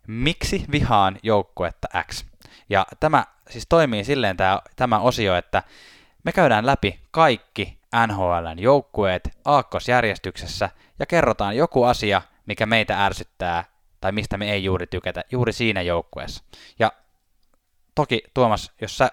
Miksi 0.07 0.65
vihaan 0.71 1.19
joukkuetta 1.23 1.89
X? 2.03 2.25
Ja 2.69 2.87
tämä 3.01 3.25
siis 3.51 3.67
toimii 3.69 4.05
silleen 4.05 4.37
tämä, 4.37 4.61
tämä 4.77 4.99
osio, 4.99 5.37
että 5.37 5.63
me 6.25 6.33
käydään 6.33 6.67
läpi 6.67 7.01
kaikki 7.11 7.79
NHLn 8.07 8.59
joukkueet 8.59 9.39
aakkosjärjestyksessä 9.45 10.71
ja 10.99 11.07
kerrotaan 11.07 11.57
joku 11.57 11.85
asia, 11.85 12.23
mikä 12.47 12.67
meitä 12.67 13.05
ärsyttää 13.05 13.65
tai 14.01 14.13
mistä 14.13 14.37
me 14.37 14.53
ei 14.53 14.65
juuri 14.65 14.87
tykätä 14.87 15.25
juuri 15.31 15.53
siinä 15.53 15.83
joukkueessa. 15.83 16.45
Ja 16.79 16.93
toki 17.95 18.23
Tuomas, 18.35 18.73
jos 18.81 18.99
sä 18.99 19.11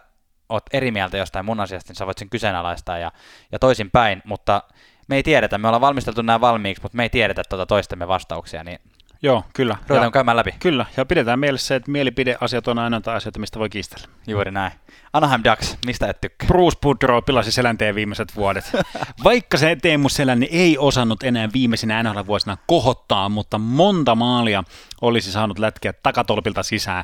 oot 0.50 0.64
eri 0.74 0.92
mieltä 0.92 1.18
jostain 1.18 1.46
mun 1.46 1.60
asiasta, 1.60 1.90
niin 1.92 1.98
sä 1.98 2.06
voit 2.06 2.18
sen 2.18 2.30
kyseenalaistaa 2.30 2.98
ja, 2.98 3.12
ja 3.52 3.60
toisin 3.60 3.92
päin, 3.92 4.22
mutta 4.26 4.64
me 5.08 5.16
ei 5.16 5.24
tiedetä, 5.24 5.58
me 5.58 5.68
ollaan 5.68 5.82
valmisteltu 5.82 6.22
nämä 6.22 6.42
valmiiksi, 6.42 6.82
mutta 6.82 6.96
me 6.98 7.04
ei 7.04 7.10
tiedetä 7.10 7.44
tuota 7.50 7.66
toistemme 7.66 8.08
vastauksia, 8.08 8.64
niin 8.64 8.80
Joo, 9.22 9.44
kyllä. 9.54 9.78
Ruvetaan 9.88 10.12
käymään 10.12 10.38
läpi. 10.38 10.52
Kyllä, 10.60 10.86
ja 10.98 11.06
pidetään 11.06 11.40
mielessä 11.40 11.68
se, 11.68 11.76
että 11.76 11.92
mielipideasiat 11.92 12.68
on 12.68 12.80
aina 12.80 13.02
asioita, 13.06 13.40
mistä 13.40 13.60
voi 13.60 13.70
kiistellä. 13.70 14.08
Juuri 14.28 14.52
näin. 14.52 14.72
Anaheim 15.14 15.42
Ducks, 15.44 15.78
mistä 15.86 16.08
et 16.08 16.22
tykkää? 16.22 16.48
Bruce 16.48 16.78
Boudreau 16.82 17.22
pilasi 17.22 17.52
selänteen 17.52 17.96
viimeiset 17.96 18.36
vuodet. 18.36 18.72
Vaikka 19.24 19.58
se 19.58 19.78
Teemu 19.82 20.10
Selänne 20.10 20.48
ei 20.52 20.78
osannut 20.78 21.24
enää 21.24 21.50
viimeisinä 21.54 22.04
NHL-vuosina 22.04 22.58
kohottaa, 22.68 23.30
mutta 23.30 23.58
monta 23.58 24.16
maalia 24.16 24.64
olisi 25.02 25.32
saanut 25.32 25.60
lätkiä 25.60 25.94
takatolpilta 25.94 26.64
sisään 26.64 27.04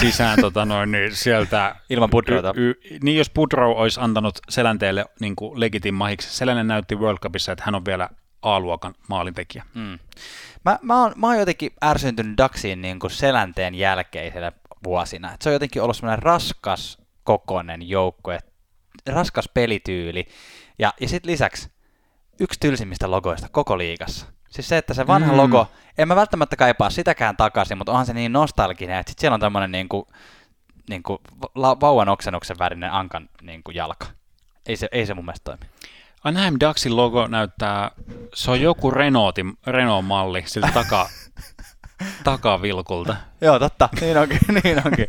sisään 0.00 0.38
tota 0.46 0.64
noin, 0.64 0.92
niin 0.92 1.16
sieltä. 1.16 1.76
Ilman 1.90 2.10
Budrota. 2.10 2.52
Y, 2.56 2.70
y, 2.70 2.98
niin 3.02 3.16
jos 3.16 3.30
Budrow 3.30 3.76
olisi 3.76 4.00
antanut 4.00 4.38
Selänteelle 4.48 5.06
niin 5.20 5.34
legitin 5.54 5.94
mahiksi, 5.94 6.36
Selänen 6.36 6.68
näytti 6.68 6.96
World 6.96 7.18
Cupissa, 7.18 7.52
että 7.52 7.64
hän 7.64 7.74
on 7.74 7.84
vielä 7.84 8.08
A-luokan 8.42 8.94
maalintekijä. 9.08 9.64
Mm. 9.74 9.98
Mä, 10.64 10.78
mä, 10.82 11.02
oon, 11.02 11.12
mä 11.16 11.26
oon 11.26 11.38
jotenkin 11.38 11.72
ärsyntynyt 11.84 12.38
Daxiin 12.38 12.82
niin 12.82 12.98
kuin 12.98 13.10
selänteen 13.10 13.74
jälkeisellä 13.74 14.52
vuosina. 14.84 15.34
Et 15.34 15.42
se 15.42 15.48
on 15.48 15.52
jotenkin 15.52 15.82
ollut 15.82 15.96
semmoinen 15.96 16.22
raskas 16.22 16.98
kokonen 17.24 17.88
joukkue, 17.88 18.38
raskas 19.06 19.48
pelityyli. 19.54 20.26
Ja, 20.78 20.94
ja 21.00 21.08
sitten 21.08 21.32
lisäksi 21.32 21.70
yksi 22.40 22.60
tylsimmistä 22.60 23.10
logoista 23.10 23.48
koko 23.48 23.78
liigassa. 23.78 24.26
Siis 24.50 24.68
se, 24.68 24.76
että 24.76 24.94
se 24.94 25.06
vanha 25.06 25.32
mm. 25.32 25.38
logo, 25.38 25.66
en 25.98 26.08
mä 26.08 26.16
välttämättä 26.16 26.56
kaipaa 26.56 26.90
sitäkään 26.90 27.36
takaisin, 27.36 27.78
mutta 27.78 27.92
onhan 27.92 28.06
se 28.06 28.12
niin 28.12 28.32
nostalginen, 28.32 28.98
että 28.98 29.10
sit 29.10 29.18
siellä 29.18 29.34
on 29.34 29.40
tämmöinen 29.40 29.72
niin 29.72 29.88
kuin, 29.88 30.04
niin 30.90 31.02
kuin 31.02 31.18
vauvan 31.56 32.08
oksennuksen 32.08 32.58
värinen 32.58 32.92
ankan 32.92 33.28
niin 33.42 33.62
kuin 33.62 33.74
jalka. 33.74 34.06
Ei 34.66 34.76
se, 34.76 34.88
ei 34.92 35.06
se 35.06 35.14
mun 35.14 35.24
mielestä 35.24 35.44
toimi. 35.44 35.72
Anaheim 36.24 36.56
Ducksin 36.60 36.96
logo 36.96 37.26
näyttää, 37.26 37.90
se 38.34 38.50
on 38.50 38.60
joku 38.60 38.90
Renaultin, 38.90 39.52
Renault-malli 39.66 40.42
siltä 40.46 40.70
taka, 40.74 41.08
takavilkulta. 42.24 43.16
Joo, 43.40 43.58
totta, 43.58 43.88
niin 44.00 44.18
onkin, 44.18 44.38
niin 44.64 44.82
onkin. 44.86 45.06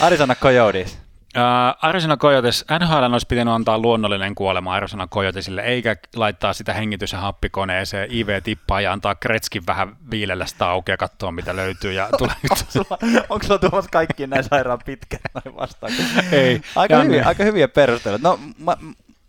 Arizona 0.00 0.34
Coyotes. 0.34 0.98
Uh, 1.36 1.78
Arizona 1.82 2.16
Coyotes, 2.16 2.64
NHL 2.80 3.12
olisi 3.12 3.26
pitänyt 3.26 3.54
antaa 3.54 3.78
luonnollinen 3.78 4.34
kuolema 4.34 4.74
Arizona 4.74 5.06
Coyotesille, 5.06 5.62
eikä 5.62 5.96
laittaa 6.16 6.52
sitä 6.52 6.72
hengitys- 6.72 7.12
ja 7.12 7.18
happikoneeseen 7.18 8.10
IV-tippaa 8.10 8.80
ja 8.80 8.92
antaa 8.92 9.14
Kretskin 9.14 9.66
vähän 9.66 9.96
viilellä 10.10 10.46
sitä 10.46 10.68
auki 10.70 10.90
ja 10.90 10.96
katsoa, 10.96 11.32
mitä 11.32 11.56
löytyy. 11.56 11.92
Ja 11.92 12.08
tulee... 12.18 12.34
onko, 12.50 12.64
sulla, 12.68 12.98
onko 13.28 13.46
sulla 13.46 13.58
tuomassa 13.58 13.90
kaikkiin 13.90 14.30
näin 14.30 14.44
sairaan 14.44 14.78
pitkään 14.84 15.54
vastaan? 15.56 15.92
Ei. 16.32 16.60
Aika, 16.76 17.02
hyviä, 17.02 17.26
aika 17.26 17.44
hyviä 17.44 17.68
perusteluja. 17.68 18.20
No, 18.22 18.38
mä, 18.58 18.76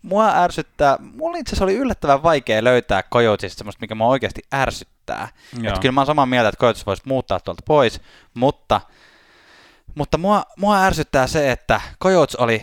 mua 0.02 0.32
ärsyttää, 0.34 0.96
mulla 1.00 1.38
itse 1.38 1.50
asiassa 1.50 1.64
oli 1.64 1.74
yllättävän 1.74 2.22
vaikea 2.22 2.64
löytää 2.64 3.02
Coyotesista 3.02 3.58
semmoista, 3.58 3.80
mikä 3.80 3.94
mua 3.94 4.06
oikeasti 4.06 4.42
ärsyttää. 4.54 5.28
Että 5.68 5.80
kyllä 5.80 5.92
mä 5.92 6.00
oon 6.00 6.06
samaa 6.06 6.26
mieltä, 6.26 6.48
että 6.48 6.60
Coyotes 6.60 6.86
voisi 6.86 7.02
muuttaa 7.06 7.40
tuolta 7.40 7.62
pois, 7.66 8.00
mutta, 8.34 8.80
mutta 9.94 10.18
mua, 10.18 10.44
mua 10.56 10.84
ärsyttää 10.84 11.26
se, 11.26 11.52
että 11.52 11.80
Coyotes 12.02 12.36
oli, 12.36 12.62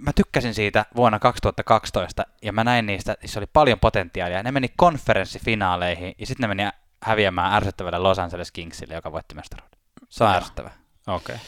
mä 0.00 0.12
tykkäsin 0.12 0.54
siitä 0.54 0.86
vuonna 0.96 1.18
2012 1.18 2.26
ja 2.42 2.52
mä 2.52 2.64
näin 2.64 2.86
niistä, 2.86 3.12
että 3.12 3.28
se 3.28 3.38
oli 3.38 3.46
paljon 3.52 3.80
potentiaalia. 3.80 4.42
Ne 4.42 4.52
meni 4.52 4.68
konferenssifinaaleihin 4.76 6.14
ja 6.18 6.26
sitten 6.26 6.50
ne 6.50 6.54
meni 6.54 6.70
häviämään 7.02 7.54
ärsyttävälle 7.54 7.98
Los 7.98 8.18
Angeles 8.18 8.52
Kingsille, 8.52 8.94
joka 8.94 9.12
voitti 9.12 9.34
mestaruuden. 9.34 9.78
Se 10.08 10.24
on 10.24 10.30
ärsyttävä. 10.30 10.70
Okei. 11.06 11.34
Okay. 11.34 11.46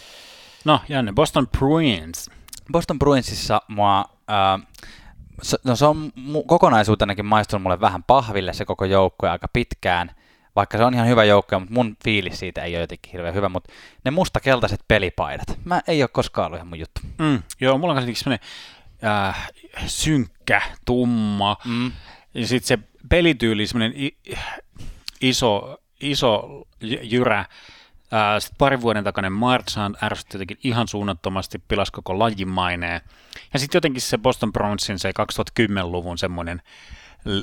No, 0.65 0.81
Janne, 0.89 1.13
Boston 1.13 1.49
Bruins. 1.49 2.31
Boston 2.73 2.99
Bruinsissa 2.99 3.63
mua 3.69 4.05
äh, 4.31 4.67
no 5.65 5.77
se 5.77 5.87
on 5.87 6.13
kokonaisuutenakin 6.47 7.25
maistunut 7.27 7.63
mulle 7.63 7.81
vähän 7.81 8.03
pahville 8.03 8.53
se 8.53 8.65
koko 8.65 8.85
joukkue 8.85 9.31
aika 9.31 9.49
pitkään, 9.53 10.11
vaikka 10.57 10.79
se 10.79 10.85
on 10.85 10.95
ihan 10.95 11.09
hyvä 11.09 11.25
joukko, 11.25 11.61
mutta 11.61 11.75
mun 11.75 11.97
fiilis 12.05 12.39
siitä 12.39 12.63
ei 12.63 12.75
ole 12.75 12.81
jotenkin 12.81 13.13
hirveän 13.13 13.35
hyvä, 13.35 13.49
mutta 13.49 13.73
ne 14.05 14.11
musta-keltaiset 14.11 14.81
pelipaidat, 14.89 15.59
mä 15.65 15.83
ei 15.89 16.03
ole 16.03 16.11
koskaan 16.13 16.47
ollut 16.47 16.57
ihan 16.57 16.69
mun 16.69 16.79
juttu. 16.79 17.01
Mm, 17.19 17.43
joo, 17.61 17.79
mulla 17.79 17.93
on 17.93 17.97
kuitenkin 17.97 18.23
semmoinen 18.23 18.49
äh, 19.05 19.51
synkkä, 19.87 20.63
tumma, 20.85 21.57
mm. 21.65 21.93
ja 22.35 22.47
sitten 22.47 22.69
se 22.69 22.79
pelityyli, 23.09 23.67
semmoinen 23.67 23.95
iso, 25.21 25.79
iso 26.01 26.63
jyrä, 26.81 27.45
sitten 28.39 28.57
parin 28.59 28.81
vuoden 28.81 29.05
takainen 29.05 29.33
Marchand 29.33 29.95
ärsytti 30.03 30.35
jotenkin 30.37 30.59
ihan 30.65 30.89
suunnattomasti, 30.89 31.59
pilasi 31.59 31.93
koko 31.93 32.19
lajin 32.19 32.49
maineen. 32.49 33.01
Ja 33.53 33.59
sitten 33.59 33.77
jotenkin 33.77 34.03
se 34.03 34.19
Boston 34.19 34.53
Brownsin 34.53 34.99
se 34.99 35.13
2010-luvun 35.61 36.19
semmoinen 36.19 36.63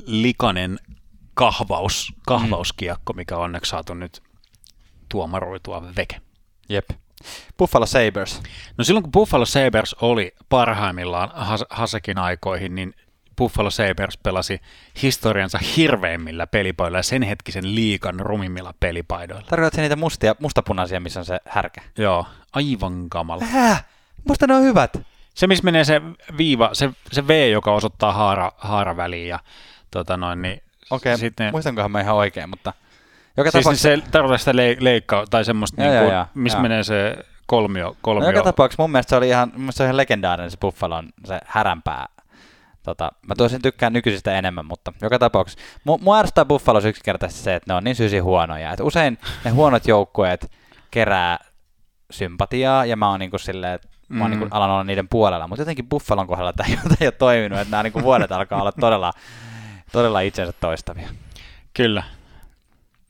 likainen 0.06 0.80
kahvaus, 1.34 2.14
kahvauskiekko, 2.28 3.14
mikä 3.14 3.38
on 3.38 3.44
onneksi 3.44 3.70
saatu 3.70 3.94
nyt 3.94 4.24
tuomaroitua 5.10 5.84
veke. 5.98 6.22
Jep. 6.70 6.90
Buffalo 7.58 7.86
Sabres. 7.86 8.42
No 8.78 8.84
silloin 8.84 9.04
kun 9.04 9.12
Buffalo 9.12 9.46
Sabres 9.46 9.94
oli 10.02 10.36
parhaimmillaan 10.50 11.32
Has- 11.34 11.66
Hasekin 11.70 12.18
aikoihin, 12.18 12.76
niin 12.76 12.94
Buffalo 13.38 13.70
Sabres 13.70 14.18
pelasi 14.18 14.62
historiansa 15.04 15.60
hirveimmillä 15.78 16.48
pelipadoilla 16.48 16.98
ja 16.98 17.04
sen 17.04 17.24
hetkisen 17.24 17.76
liikan 17.76 18.20
rumimmilla 18.20 18.74
pelipaidoilla. 18.80 19.48
Tarkoitatko 19.50 19.82
niitä 19.82 19.96
mustia, 19.96 20.36
mustapunaisia, 20.40 21.00
missä 21.00 21.20
on 21.20 21.26
se 21.26 21.40
härkä? 21.46 21.82
Joo, 21.98 22.26
aivan 22.54 23.10
kamala. 23.10 23.46
Häh? 23.46 23.86
Musta 24.28 24.48
ne 24.48 24.56
on 24.56 24.64
hyvät. 24.64 24.98
Se, 25.34 25.48
missä 25.48 25.64
menee 25.64 25.84
se 25.84 26.02
viiva, 26.38 26.70
se, 26.74 26.90
se 27.12 27.28
V, 27.28 27.52
joka 27.52 27.74
osoittaa 27.74 28.12
haara, 28.14 28.52
haaraväliin 28.58 29.28
ja 29.28 29.40
tota 29.92 30.18
noin, 30.18 30.42
niin 30.42 30.64
Okei, 30.90 31.18
sitten, 31.18 31.52
muistankohan 31.52 31.92
mä 31.92 32.02
ihan 32.02 32.16
oikein, 32.16 32.50
mutta 32.50 32.74
joka 33.38 33.52
siis 33.52 33.64
tapauksessa, 33.64 33.90
se 33.90 34.12
tarkoittaa 34.12 34.38
sitä 34.38 34.56
le- 34.56 34.78
leikkaa 34.80 35.26
tai 35.30 35.46
semmoista, 35.46 35.82
niin 35.82 35.94
kuin, 36.00 36.26
missä 36.34 36.60
menee 36.60 36.84
se 36.84 37.18
kolmio, 37.46 37.98
kolmio. 38.02 38.24
no, 38.24 38.32
joka 38.32 38.44
tapauksessa 38.44 38.84
mun 38.84 38.92
mielestä 38.92 39.10
se 39.10 39.16
oli 39.16 39.28
ihan, 39.28 39.52
mun 39.56 39.74
se 39.74 39.84
on 39.84 39.88
ihan 39.88 39.98
legendaarinen 39.98 40.52
se 40.52 40.58
Buffalon 40.58 41.10
se 41.26 41.40
häränpää. 41.46 42.08
Tota, 42.84 43.12
mä 43.28 43.36
toisin 43.36 43.62
tykkään 43.62 43.94
nykyisistä 43.94 44.38
enemmän, 44.38 44.66
mutta 44.66 44.94
joka 45.02 45.20
tapauksessa. 45.20 45.60
Mu- 45.90 46.02
mua 46.02 46.20
ärsyttää 46.20 46.46
Buffalossa 46.46 46.90
yksinkertaisesti 46.90 47.44
se, 47.44 47.56
että 47.56 47.74
ne 47.74 47.78
on 47.78 47.84
niin 47.84 47.96
sysi 47.96 48.20
huonoja. 48.20 48.72
Et 48.72 48.80
usein 48.80 49.18
ne 49.46 49.52
huonot 49.52 49.88
joukkueet 49.88 50.52
kerää 50.92 51.40
sympatiaa, 52.12 52.86
ja 52.86 52.96
mä 52.96 53.10
oon 53.10 53.20
niinku 53.20 53.38
silleen, 53.38 53.74
että 53.74 53.88
mä 54.10 54.24
oon 54.24 54.32
Mm. 54.32 54.40
niinku 54.40 54.56
alan 54.56 54.70
olla 54.70 54.84
niiden 54.84 55.08
puolella, 55.08 55.48
mutta 55.48 55.62
jotenkin 55.62 55.90
Buffalon 55.90 56.28
kohdalla 56.28 56.54
tämä 56.54 56.70
ei 57.02 57.08
ole 57.08 57.12
toiminut, 57.12 57.60
että 57.60 57.72
nämä 57.72 57.84
niinku 57.84 58.02
vuodet 58.04 58.32
alkaa 58.32 58.62
olla 58.62 58.72
todella, 58.72 59.14
todella 59.92 60.20
itsensä 60.20 60.54
toistavia. 60.60 61.10
Kyllä. 61.74 62.04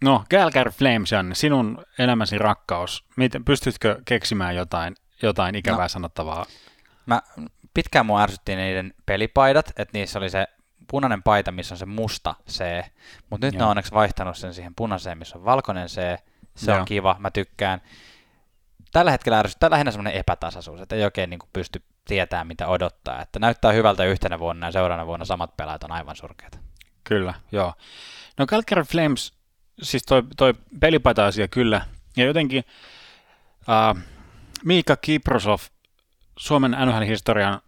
No, 0.04 0.24
Calgary 0.32 0.72
Flames, 0.72 1.12
Janne, 1.12 1.36
sinun 1.36 1.84
elämäsi 2.00 2.38
rakkaus. 2.38 3.06
Miten, 3.18 3.46
pystytkö 3.46 4.02
keksimään 4.06 4.56
jotain, 4.56 4.96
jotain 5.22 5.56
ikävää 5.56 5.86
no. 5.86 5.90
sanottavaa? 5.90 6.46
Mä, 7.06 7.22
pitkään 7.74 8.06
mua 8.06 8.22
ärsytti 8.22 8.56
niiden 8.56 8.94
pelipaidat, 9.06 9.70
että 9.70 9.98
niissä 9.98 10.20
oli 10.20 10.30
se 10.30 10.48
punainen 10.92 11.24
paita, 11.24 11.52
missä 11.52 11.74
on 11.74 11.80
se 11.80 11.86
musta 11.86 12.36
C, 12.50 12.64
mutta 13.30 13.48
nyt 13.48 13.54
ne 13.54 13.60
Joo. 13.60 13.66
on 13.66 13.70
onneksi 13.70 13.92
vaihtanut 13.92 14.38
sen 14.38 14.54
siihen 14.54 14.76
punaiseen, 14.76 15.18
missä 15.18 15.38
on 15.38 15.46
valkoinen 15.46 15.88
C. 15.88 15.96
Se 16.56 16.72
Joo. 16.72 16.80
on 16.80 16.86
kiva, 16.86 17.16
mä 17.20 17.32
tykkään. 17.32 17.82
Tällä 18.92 19.12
hetkellä 19.12 19.40
ärsyttää 19.40 19.70
lähinnä 19.70 19.92
semmoinen 19.92 20.14
epätasaisuus, 20.14 20.82
että 20.82 20.96
ei 20.96 21.04
oikein 21.04 21.30
niin 21.30 21.40
pysty 21.54 21.84
tietämään, 22.06 22.48
mitä 22.48 22.68
odottaa. 22.68 23.22
Että 23.22 23.40
näyttää 23.40 23.72
hyvältä 23.72 24.04
yhtenä 24.06 24.40
vuonna 24.40 24.68
ja 24.68 24.72
seuraavana 24.72 25.08
vuonna 25.08 25.26
samat 25.26 25.58
pelaajat 25.58 25.84
on 25.84 25.92
aivan 25.92 26.16
surkeita. 26.16 26.58
Kyllä, 27.04 27.34
joo. 27.52 27.74
No 28.38 28.46
Calgary 28.46 28.84
Flames, 28.84 29.34
siis 29.82 30.04
toi, 30.04 30.24
toi 30.38 30.54
pelipaita-asia 30.80 31.48
kyllä. 31.48 31.86
Ja 32.18 32.26
jotenkin 32.26 32.64
uh, 33.60 34.00
Miika 34.64 34.96
Kiprosov, 34.96 35.60
Suomen 36.38 36.72
NHL-historian 36.86 37.62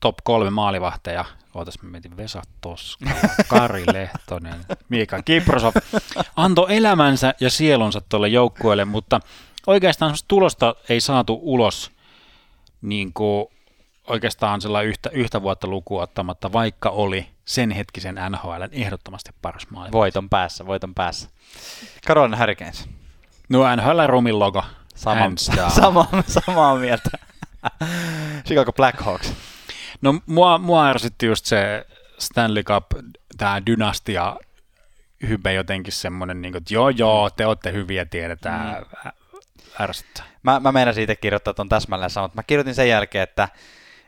top 0.00 0.14
kolme 0.24 0.50
maalivahteja, 0.50 1.24
ootas 1.54 1.82
mä 1.82 1.90
mietin 1.90 2.16
Vesa 2.16 2.42
Toska, 2.60 3.10
Kari 3.48 3.84
Lehtonen, 3.92 4.64
Miika 4.88 5.22
Kiprosov, 5.22 5.74
antoi 6.36 6.76
elämänsä 6.76 7.34
ja 7.40 7.50
sielunsa 7.50 8.00
tuolle 8.00 8.28
joukkueelle, 8.28 8.84
mutta 8.84 9.20
oikeastaan 9.66 10.14
tulosta 10.28 10.74
ei 10.88 11.00
saatu 11.00 11.38
ulos 11.42 11.90
niin 12.82 13.12
kuin 13.12 13.46
oikeastaan 14.06 14.60
sellainen 14.60 14.88
yhtä, 14.88 15.10
yhtä 15.10 15.42
vuotta 15.42 15.66
lukuun 15.66 16.02
ottamatta, 16.02 16.52
vaikka 16.52 16.90
oli 16.90 17.26
sen 17.44 17.70
hetkisen 17.70 18.14
NHLn 18.14 18.68
ehdottomasti 18.72 19.30
paras 19.42 19.70
maailma. 19.70 19.92
Voiton 19.92 20.28
päässä, 20.28 20.66
voiton 20.66 20.94
päässä. 20.94 21.28
Carolina 22.06 22.36
Hurricanes. 22.36 22.88
No 23.48 23.76
NHL 23.76 24.06
Rumin 24.06 24.38
logo. 24.38 24.64
Sama, 24.96 25.20
Hands 25.20 25.50
down. 25.56 25.70
sama, 25.82 26.08
samaa 26.26 26.76
mieltä. 26.76 27.10
Chicago 28.46 28.72
Blackhawks. 28.72 29.32
No 30.00 30.20
mua, 30.26 30.58
mua 30.58 30.88
ärsytti 30.88 31.26
just 31.26 31.46
se 31.46 31.86
Stanley 32.18 32.62
Cup, 32.62 32.86
tämä 33.38 33.66
dynastia 33.66 34.36
hype 35.28 35.52
jotenkin 35.52 35.92
semmoinen, 35.92 36.42
niin 36.42 36.52
kuin, 36.52 36.62
että 36.62 36.74
joo 36.74 36.88
joo, 36.88 37.30
te 37.30 37.46
olette 37.46 37.72
hyviä, 37.72 38.04
tiedetään, 38.04 38.82
mm. 39.04 39.10
ärsyttää. 39.80 40.24
Mä, 40.42 40.60
mä 40.60 40.72
meinasin 40.72 41.02
itse 41.02 41.16
kirjoittaa 41.16 41.54
ton 41.54 41.68
täsmälleen 41.68 42.10
saman, 42.10 42.24
mutta 42.24 42.38
mä 42.38 42.42
kirjoitin 42.42 42.74
sen 42.74 42.88
jälkeen, 42.88 43.22
että, 43.22 43.48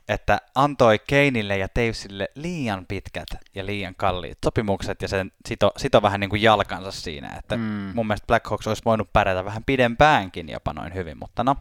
että 0.08 0.40
antoi 0.54 0.98
Keinille 1.06 1.56
ja 1.58 1.68
Tavesille 1.68 2.28
liian 2.34 2.86
pitkät 2.86 3.26
ja 3.54 3.66
liian 3.66 3.94
kalliit 3.94 4.38
sopimukset 4.44 5.02
ja 5.02 5.08
sen 5.08 5.32
sito, 5.48 5.72
sito 5.76 6.02
vähän 6.02 6.20
niin 6.20 6.30
kuin 6.30 6.42
jalkansa 6.42 6.90
siinä, 6.92 7.28
että 7.38 7.56
Mm. 7.56 7.62
mun 7.94 8.06
mielestä 8.06 8.26
Blackhawks 8.26 8.66
olisi 8.66 8.82
voinut 8.84 9.12
pärjätä 9.12 9.44
vähän 9.44 9.64
pidempäänkin 9.64 10.48
jopa 10.48 10.72
noin 10.72 10.94
hyvin, 10.94 11.18
mutta 11.18 11.44
no, 11.44 11.56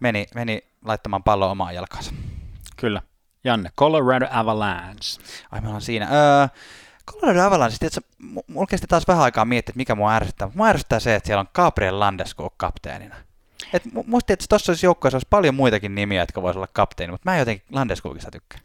meni, 0.00 0.26
meni 0.34 0.62
laittamaan 0.84 1.22
pallon 1.22 1.50
omaan 1.50 1.74
jalkansa. 1.74 2.12
Kyllä. 2.76 3.02
Janne, 3.44 3.70
Colorado 3.78 4.26
Avalanche. 4.30 5.22
Ai 5.50 5.60
me 5.60 5.66
ollaan 5.66 5.82
siinä. 5.82 6.08
Öö, 6.12 6.48
Colorado 7.12 7.42
Avalanche, 7.46 7.78
tiedätkö, 7.78 8.00
mu- 8.22 8.44
mulla 8.48 8.66
kesti 8.66 8.86
taas 8.86 9.08
vähän 9.08 9.22
aikaa 9.22 9.44
miettiä, 9.44 9.70
että 9.70 9.76
mikä 9.78 9.94
mua 9.94 10.14
ärsyttää. 10.14 10.50
Mua 10.54 10.66
ärsyttää 10.68 11.00
se, 11.00 11.14
että 11.14 11.26
siellä 11.26 11.40
on 11.40 11.48
Gabriel 11.54 12.00
Landeskog 12.00 12.54
kapteenina. 12.56 13.16
Et 13.72 13.84
mu- 13.84 14.04
musta 14.06 14.32
että 14.32 14.46
tuossa 14.48 14.72
olisi 14.72 14.86
joukkueessa 14.86 15.16
olisi 15.16 15.26
paljon 15.30 15.54
muitakin 15.54 15.94
nimiä, 15.94 16.22
jotka 16.22 16.42
voisivat 16.42 16.56
olla 16.56 16.72
kapteeni, 16.72 17.10
mutta 17.10 17.30
mä 17.30 17.34
en 17.34 17.38
jotenkin 17.38 17.66
Landeskogista 17.72 18.30
tykkää. 18.30 18.60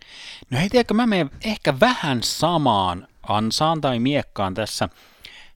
No 0.49 0.59
hei, 0.59 0.69
tiedätkö, 0.69 0.93
mä 0.93 1.07
menen 1.07 1.31
ehkä 1.45 1.79
vähän 1.79 2.23
samaan 2.23 3.07
ansaan 3.23 3.81
tai 3.81 3.99
miekkaan 3.99 4.53
tässä. 4.53 4.89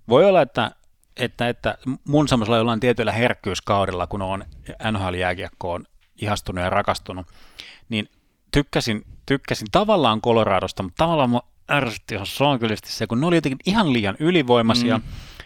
Voi 0.09 0.25
olla, 0.25 0.41
että, 0.41 0.71
että, 1.17 1.49
että 1.49 1.77
mun 2.07 2.27
semmoisella 2.27 2.57
jollain 2.57 2.79
tietyllä 2.79 3.11
herkkyyskaudella, 3.11 4.07
kun 4.07 4.21
on 4.21 4.45
NHL-jääkiekkoon 4.91 5.85
ihastunut 6.21 6.63
ja 6.63 6.69
rakastunut, 6.69 7.27
niin 7.89 8.09
tykkäsin, 8.51 9.05
tykkäsin 9.25 9.67
tavallaan 9.71 10.21
Coloradosta, 10.21 10.83
mutta 10.83 11.03
tavallaan 11.03 11.29
mua 11.29 11.47
ärsytti 11.71 12.15
ihan 12.15 12.27
se, 12.85 13.07
kun 13.07 13.21
ne 13.21 13.27
oli 13.27 13.35
jotenkin 13.35 13.59
ihan 13.65 13.93
liian 13.93 14.15
ylivoimaisia. 14.19 14.97
Mm. 14.97 15.03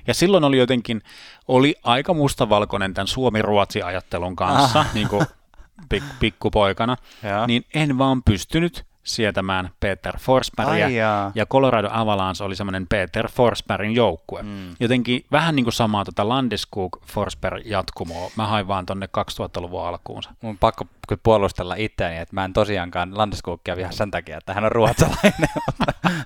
Ja 0.08 0.14
silloin 0.14 0.44
oli 0.44 0.58
jotenkin, 0.58 1.02
oli 1.48 1.76
aika 1.84 2.14
mustavalkoinen 2.14 2.94
tämän 2.94 3.08
Suomi-Ruotsi-ajattelun 3.08 4.36
kanssa, 4.36 4.86
niin 4.94 5.08
kuin 5.08 5.26
pik, 5.90 6.04
pikkupoikana, 6.20 6.96
Joo. 7.24 7.48
niin 7.48 7.66
en 7.74 7.98
vaan 7.98 8.24
pystynyt 8.24 8.86
sietämään 9.04 9.70
Peter 9.80 10.18
Forsbergia. 10.18 10.86
Ai 10.86 10.96
jaa. 10.96 11.32
Ja 11.36 11.46
Colorado 11.46 11.90
Avalanche 11.92 12.44
oli 12.44 12.56
semmoinen 12.56 12.88
Peter 12.88 13.28
Forsbergin 13.28 13.96
joukkue. 13.96 14.44
Mm. 14.44 14.76
Jotenkin 14.80 15.26
vähän 15.32 15.56
niin 15.56 15.64
kuin 15.64 15.74
samaa 15.74 16.06
tota 16.06 16.30
Landeskog 16.30 17.02
Forsberg 17.06 17.66
jatkumoa. 17.66 18.32
Mä 18.36 18.48
hain 18.48 18.68
vaan 18.68 18.86
tonne 18.86 19.10
2000-luvun 19.18 19.86
alkuunsa. 19.86 20.30
Mun 20.42 20.50
on 20.50 20.58
pakko 20.58 20.86
kyllä 21.08 21.22
puolustella 21.24 21.76
itseäni, 21.76 22.18
että 22.18 22.36
mä 22.36 22.46
en 22.46 22.54
tosiaankaan 22.54 23.18
Landeskogia 23.18 23.78
viha 23.78 23.92
sen 23.92 24.12
takia, 24.12 24.38
että 24.38 24.54
hän 24.54 24.66
on 24.66 24.72
ruotsalainen. 24.72 25.50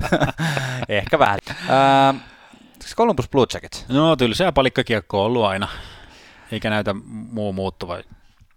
Ehkä 0.90 1.20
vähän. 1.20 1.40
Öö, 1.70 2.20
Columbus 2.96 3.30
Blue 3.30 3.46
Jackets. 3.54 3.86
No 3.90 4.16
tylsää 4.16 4.52
palikkakiekko 4.52 5.20
on 5.20 5.26
ollut 5.26 5.46
aina. 5.46 5.68
Eikä 6.52 6.70
näytä 6.70 6.94
muu 7.32 7.54
muuttuva. 7.54 7.96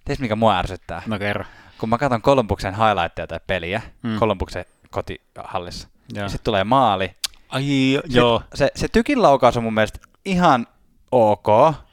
Tiedätkö 0.05 0.23
mikä 0.25 0.37
mua 0.37 0.59
ärsyttää? 0.59 1.03
No 1.07 1.19
kerro. 1.19 1.45
Kun 1.79 1.89
mä 1.89 1.99
katson 1.99 2.23
Columbuksen 2.23 2.75
highlightteja 2.75 3.27
tai 3.27 3.41
peliä, 3.47 3.83
Mm. 4.03 4.11
mm. 4.11 4.19
Columbuksen 4.19 4.65
kotihallissa, 4.91 5.89
ja 6.15 6.29
sitten 6.29 6.45
tulee 6.45 6.65
maali. 6.65 7.17
Ai 7.49 8.01
joo. 8.09 8.43
Se, 8.55 8.71
se 8.75 8.89
tykin 8.89 9.23
laukaus 9.23 9.57
on 9.57 9.63
mun 9.63 9.75
mielestä 9.75 9.99
ihan 10.25 10.67
ok, 11.13 11.47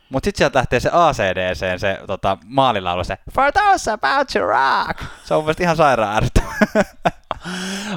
mutta 0.09 0.27
sitten 0.27 0.37
sieltä 0.37 0.57
lähtee 0.59 0.79
se 0.79 0.89
ACDC, 0.93 1.79
se 1.79 1.99
tota, 2.07 2.37
maalilaulu, 2.45 3.03
se 3.03 3.17
For 3.33 3.51
those 3.51 3.91
about 3.91 4.27
to 4.33 4.39
rock. 4.39 4.99
Se 5.23 5.33
on 5.33 5.37
mun 5.37 5.45
mielestä 5.45 5.63
ihan 5.63 5.75
sairaan. 5.77 6.23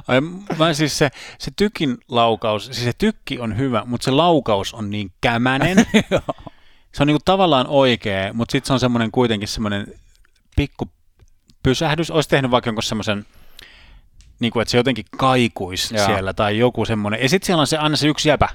Ai, 0.09 0.21
mä 0.59 0.75
siis 0.75 0.99
se, 0.99 1.11
se 1.39 1.51
tykin 1.57 1.99
laukaus, 2.09 2.65
siis 2.67 2.85
se 2.85 2.93
tykki 2.99 3.39
on 3.39 3.59
hyvä, 3.59 3.83
mutta 3.87 4.05
se 4.05 4.11
laukaus 4.11 4.75
on 4.75 4.91
niin 4.91 5.13
kämänen. 5.21 5.77
se 6.95 7.03
on 7.03 7.07
niinku 7.07 7.23
tavallaan 7.25 7.67
oikea, 7.67 8.33
mutta 8.33 8.53
sitten 8.53 8.67
se 8.67 8.73
on 8.73 8.81
semmoinen 8.81 9.11
kuitenkin 9.11 9.49
semmoinen 9.49 9.87
pikku 10.57 10.91
pysähdys. 11.63 12.11
Olisi 12.11 12.29
tehnyt 12.29 12.51
vaikka 12.51 12.69
jonkun 12.69 12.83
semmoisen, 12.83 13.27
niin 14.41 14.53
kuin, 14.53 14.63
että 14.63 14.71
se 14.71 14.77
jotenkin 14.77 15.05
kaikuisi 15.17 15.97
Joo. 15.97 16.07
siellä 16.07 16.33
tai 16.33 16.59
joku 16.59 16.85
semmoinen. 16.85 17.23
Ja 17.23 17.29
sitten 17.29 17.47
siellä 17.47 17.61
on 17.61 17.67
se, 17.67 17.77
aina 17.77 17.97
se 17.97 18.09
yksi 18.09 18.29
jäpä. 18.29 18.49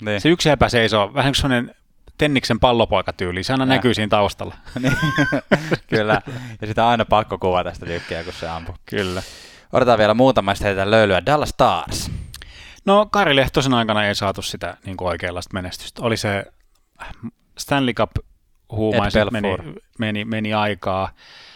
niin. 0.00 0.20
Se 0.20 0.28
yksi 0.28 0.48
jäpä 0.48 0.68
seisoo, 0.68 1.14
vähän 1.14 1.32
kuin 1.32 1.42
semmoinen 1.42 1.74
Tenniksen 2.18 2.60
pallopoikatyyli. 2.60 3.42
Se 3.42 3.52
aina 3.52 3.64
Joo. 3.64 3.68
näkyy 3.68 3.94
siinä 3.94 4.08
taustalla. 4.08 4.54
niin. 4.80 4.96
Kyllä. 5.90 6.22
Ja 6.60 6.66
sitä 6.66 6.84
on 6.84 6.90
aina 6.90 7.04
pakko 7.04 7.38
kuvata 7.38 7.74
sitä 7.74 7.86
tykkiä, 7.86 8.24
kun 8.24 8.32
se 8.32 8.48
ampuu. 8.48 8.74
Kyllä. 8.86 9.22
Odotetaan 9.72 9.98
vielä 9.98 10.14
muutama, 10.14 10.54
sitten 10.54 10.66
heitetään 10.66 10.90
löylyä. 10.90 11.26
Dallas 11.26 11.48
Stars. 11.48 12.10
No 12.84 13.06
Kari 13.06 13.36
Lehtosen 13.36 13.74
aikana 13.74 14.04
ei 14.04 14.14
saatu 14.14 14.42
sitä 14.42 14.76
niin 14.84 14.96
kuin 14.96 15.08
oikeanlaista 15.08 15.54
menestystä. 15.54 16.02
Oli 16.02 16.16
se 16.16 16.44
Stanley 17.58 17.94
Cup 17.94 18.10
huumaiset 18.72 19.30
meni, 19.30 19.48
meni, 19.98 20.24
meni 20.24 20.54
aikaa. 20.54 21.10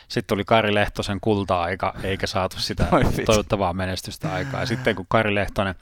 Sitten 0.08 0.28
tuli 0.28 0.44
Kari 0.44 0.74
Lehtosen 0.74 1.18
kulta-aika, 1.20 1.94
eikä 2.02 2.26
saatu 2.26 2.56
sitä 2.58 2.86
toivottavaa 3.26 3.72
menestystä 3.72 4.32
aikaa. 4.32 4.60
Ja 4.60 4.66
sitten 4.66 4.96
kun 4.96 5.06
Kari 5.08 5.34
Lehtonen 5.34 5.74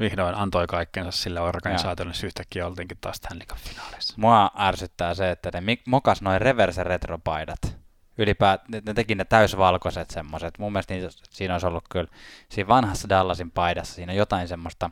vihdoin 0.00 0.34
antoi 0.34 0.66
kaikkensa 0.66 1.10
sille 1.10 1.40
organisaatiolle, 1.40 2.12
niin 2.12 2.26
yhtäkkiä 2.26 2.66
oltiinkin 2.66 2.98
taas 3.00 3.16
Stanley 3.16 3.46
Cup-finaaleissa. 3.46 4.14
Mua 4.16 4.50
ärsyttää 4.58 5.14
se, 5.14 5.30
että 5.30 5.50
ne 5.60 5.78
mokas 5.86 6.22
noin 6.22 6.40
reverse 6.40 6.84
retropaidat 6.84 7.79
Ylipäät, 8.20 8.68
ne, 8.68 8.82
ne 8.86 8.94
teki 8.94 9.14
ne 9.14 9.24
täysvalkoiset 9.24 10.10
semmoiset. 10.10 10.58
Mun 10.58 10.72
mielestä 10.72 10.94
niitä, 10.94 11.08
siinä 11.30 11.54
olisi 11.54 11.66
ollut 11.66 11.84
kyllä, 11.90 12.10
siinä 12.48 12.68
vanhassa 12.68 13.08
Dallasin 13.08 13.50
paidassa, 13.50 13.94
siinä 13.94 14.12
jotain 14.12 14.48
semmoista 14.48 14.90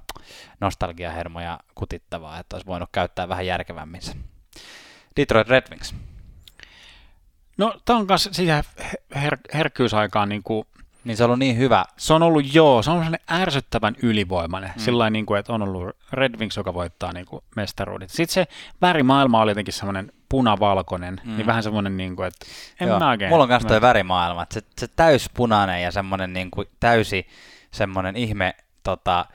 nostalgiahermoja 0.60 1.60
kutittavaa, 1.74 2.38
että 2.38 2.56
olisi 2.56 2.66
voinut 2.66 2.88
käyttää 2.92 3.28
vähän 3.28 3.46
järkevämmin 3.46 4.02
sen. 4.02 4.24
Detroit 5.16 5.48
Red 5.48 5.70
Wings. 5.70 5.94
No, 7.58 7.80
tämä 7.84 7.98
on 7.98 8.06
myös 8.08 8.28
siihen 8.32 8.64
her- 9.14 9.54
herkkyysaikaan 9.54 10.28
niin 10.28 10.42
kuin 10.42 10.66
niin 11.04 11.16
se 11.16 11.24
on 11.24 11.28
ollut 11.28 11.38
niin 11.38 11.58
hyvä. 11.58 11.84
Se 11.96 12.14
on 12.14 12.22
ollut, 12.22 12.54
joo, 12.54 12.82
se 12.82 12.90
on 12.90 12.96
ollut 12.96 13.20
ärsyttävän 13.30 13.94
ylivoimainen. 14.02 14.70
Mm. 14.76 14.80
Sillä 14.80 15.10
niin 15.10 15.26
kuin, 15.26 15.40
että 15.40 15.52
on 15.52 15.62
ollut 15.62 15.96
Red 16.12 16.38
Wings, 16.38 16.56
joka 16.56 16.74
voittaa 16.74 17.12
niin 17.12 17.26
kuin 17.26 17.44
mestaruudet. 17.56 18.10
Sitten 18.10 18.34
se 18.34 18.46
värimaailma 18.80 19.40
oli 19.40 19.50
jotenkin 19.50 19.74
semmoinen 19.74 20.12
punavalkoinen, 20.28 21.20
mm. 21.24 21.36
niin 21.36 21.46
vähän 21.46 21.62
semmoinen, 21.62 21.96
niin 21.96 22.16
kuin, 22.16 22.26
että 22.26 22.46
en 22.80 22.88
joo. 22.88 22.98
mä 22.98 23.08
oikein. 23.08 23.30
Mulla 23.30 23.42
on 23.42 23.48
myös 23.48 23.64
toi 23.64 23.80
värimaailma, 23.80 24.42
että 24.42 24.54
se, 24.54 24.62
se 24.78 24.88
täyspunainen 24.96 25.82
ja 25.82 25.92
semmoinen 25.92 26.32
niin 26.32 26.50
kuin 26.50 26.68
täysi 26.80 27.26
semmoinen 27.70 28.16
ihme, 28.16 28.54
tota, 28.82 29.26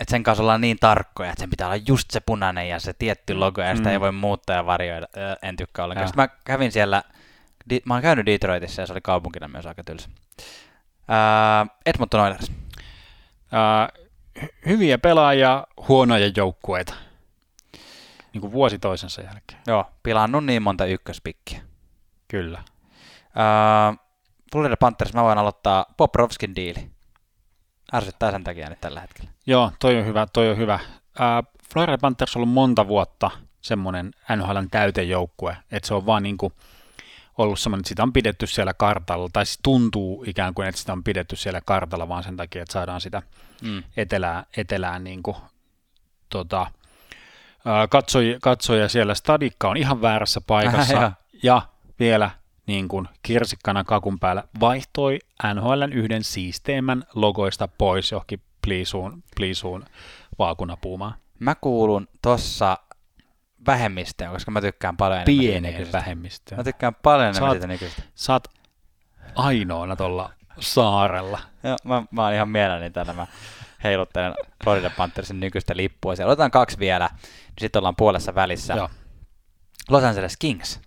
että 0.00 0.10
sen 0.10 0.22
kanssa 0.22 0.42
ollaan 0.42 0.60
niin 0.60 0.76
tarkkoja, 0.80 1.30
että 1.30 1.40
sen 1.40 1.50
pitää 1.50 1.66
olla 1.66 1.82
just 1.86 2.10
se 2.10 2.20
punainen 2.20 2.68
ja 2.68 2.80
se 2.80 2.92
tietty 2.92 3.34
logo, 3.34 3.62
ja 3.62 3.76
sitä 3.76 3.88
mm. 3.88 3.92
ei 3.92 4.00
voi 4.00 4.12
muuttaa 4.12 4.56
ja 4.56 4.66
varjoida. 4.66 5.06
En 5.42 5.56
tykkää 5.56 5.84
ollenkaan. 5.84 6.08
Sitten 6.08 6.22
mä 6.22 6.28
kävin 6.44 6.72
siellä, 6.72 7.02
mä 7.84 7.94
oon 7.94 8.02
käynyt 8.02 8.26
Detroitissa 8.26 8.82
ja 8.82 8.86
se 8.86 8.92
oli 8.92 9.00
kaupunkina 9.00 9.48
myös 9.48 9.66
aika 9.66 9.84
tylsä. 9.84 10.08
Uh, 10.40 11.70
Edmonton 11.86 12.20
Oilers. 12.20 12.50
Uh, 12.50 14.06
hyviä 14.66 14.98
pelaajia, 14.98 15.66
huonoja 15.88 16.30
joukkueita. 16.36 16.94
Niin 18.36 18.40
kuin 18.40 18.52
vuosi 18.52 18.78
toisensa 18.78 19.22
jälkeen. 19.22 19.60
Joo, 19.66 19.84
pilannut 20.02 20.44
niin 20.44 20.62
monta 20.62 20.84
ykköspikkiä. 20.84 21.60
Kyllä. 22.28 22.62
Uh, 23.26 23.98
Florida 24.52 24.76
Panthers, 24.76 25.14
mä 25.14 25.22
voin 25.22 25.38
aloittaa 25.38 25.86
Poprovskin 25.96 26.56
diili. 26.56 26.90
Ärsyttää 27.94 28.30
sen 28.30 28.44
takia 28.44 28.68
nyt 28.68 28.80
tällä 28.80 29.00
hetkellä. 29.00 29.30
Joo, 29.46 29.72
toi 29.80 29.98
on 29.98 30.06
hyvä, 30.06 30.26
toi 30.32 30.50
on 30.50 30.56
hyvä. 30.56 30.78
Uh, 30.98 31.60
Florida 31.72 31.98
Panthers 31.98 32.36
on 32.36 32.40
ollut 32.40 32.54
monta 32.54 32.88
vuotta 32.88 33.30
semmoinen 33.60 34.10
NHLn 34.36 34.68
täytejoukkue, 34.70 35.56
että 35.72 35.86
se 35.86 35.94
on 35.94 36.06
vaan 36.06 36.22
niin 36.22 36.38
kuin– 36.38 36.52
ollut 37.38 37.58
semmoinen, 37.58 37.80
että 37.80 37.88
sitä 37.88 38.02
on 38.02 38.12
pidetty 38.12 38.46
siellä 38.46 38.74
kartalla, 38.74 39.28
tai 39.32 39.46
siis 39.46 39.58
tuntuu 39.62 40.24
ikään 40.26 40.54
kuin, 40.54 40.68
että 40.68 40.80
sitä 40.80 40.92
on 40.92 41.04
pidetty 41.04 41.36
siellä 41.36 41.60
kartalla, 41.60 42.08
vaan 42.08 42.22
sen 42.22 42.36
takia, 42.36 42.62
että 42.62 42.72
saadaan 42.72 43.00
sitä 43.00 43.22
mm. 43.62 43.82
etelään, 43.96 44.44
etelään 44.56 45.04
niin 45.04 45.22
kuin, 45.22 45.36
tota, 46.28 46.66
katsoja, 47.88 48.38
katsoja 48.42 48.88
siellä. 48.88 49.14
Stadikka 49.14 49.68
on 49.68 49.76
ihan 49.76 50.02
väärässä 50.02 50.40
paikassa, 50.46 51.04
Äh, 51.04 51.16
ja 51.42 51.62
vielä 51.98 52.30
niin 52.66 52.88
kuin 52.88 53.08
kirsikkana 53.22 53.84
kakun 53.84 54.18
päällä 54.18 54.44
vaihtoi 54.60 55.18
NHLn 55.54 55.92
yhden 55.92 56.24
siisteimmän 56.24 57.04
logoista 57.14 57.68
pois 57.68 58.12
johonkin 58.12 58.40
pliisuun, 58.62 59.22
pliisuun 59.36 59.84
vaakunapuumaan. 60.38 61.14
Mä 61.38 61.54
kuulun 61.54 62.08
tossa 62.22 62.78
vähemmistöön, 63.66 64.32
koska 64.32 64.50
mä 64.50 64.60
tykkään 64.60 64.96
paljon 64.96 65.20
enemmän 65.20 65.38
Pieneen 65.38 65.92
vähemmistöön. 65.92 66.58
Mä 66.58 66.64
tykkään 66.64 66.94
paljon 66.94 67.28
enemmän 67.28 67.50
siitä 67.50 67.66
nykyistä. 67.66 68.02
Sä 68.14 68.32
oot 68.32 68.48
ainoana 69.34 69.96
tuolla 69.96 70.30
saarella. 70.60 71.38
Joo, 71.62 71.76
mä, 71.84 72.02
mä 72.10 72.24
oon 72.24 72.34
ihan 72.34 72.48
mielelläni 72.48 72.90
täällä. 72.90 73.12
Mä 73.12 73.26
heiluttelen 73.84 74.34
Florida 74.64 74.90
Panthersin 74.96 75.40
nykyistä 75.40 75.76
lippua. 75.76 76.16
Siellä 76.16 76.32
otetaan 76.32 76.50
kaksi 76.50 76.78
vielä, 76.78 77.10
niin 77.12 77.60
sitten 77.60 77.80
ollaan 77.80 77.96
puolessa 77.96 78.34
välissä. 78.34 78.74
Joo. 78.74 78.88
Los 79.90 80.04
Angeles 80.04 80.36
Kings. 80.36 80.80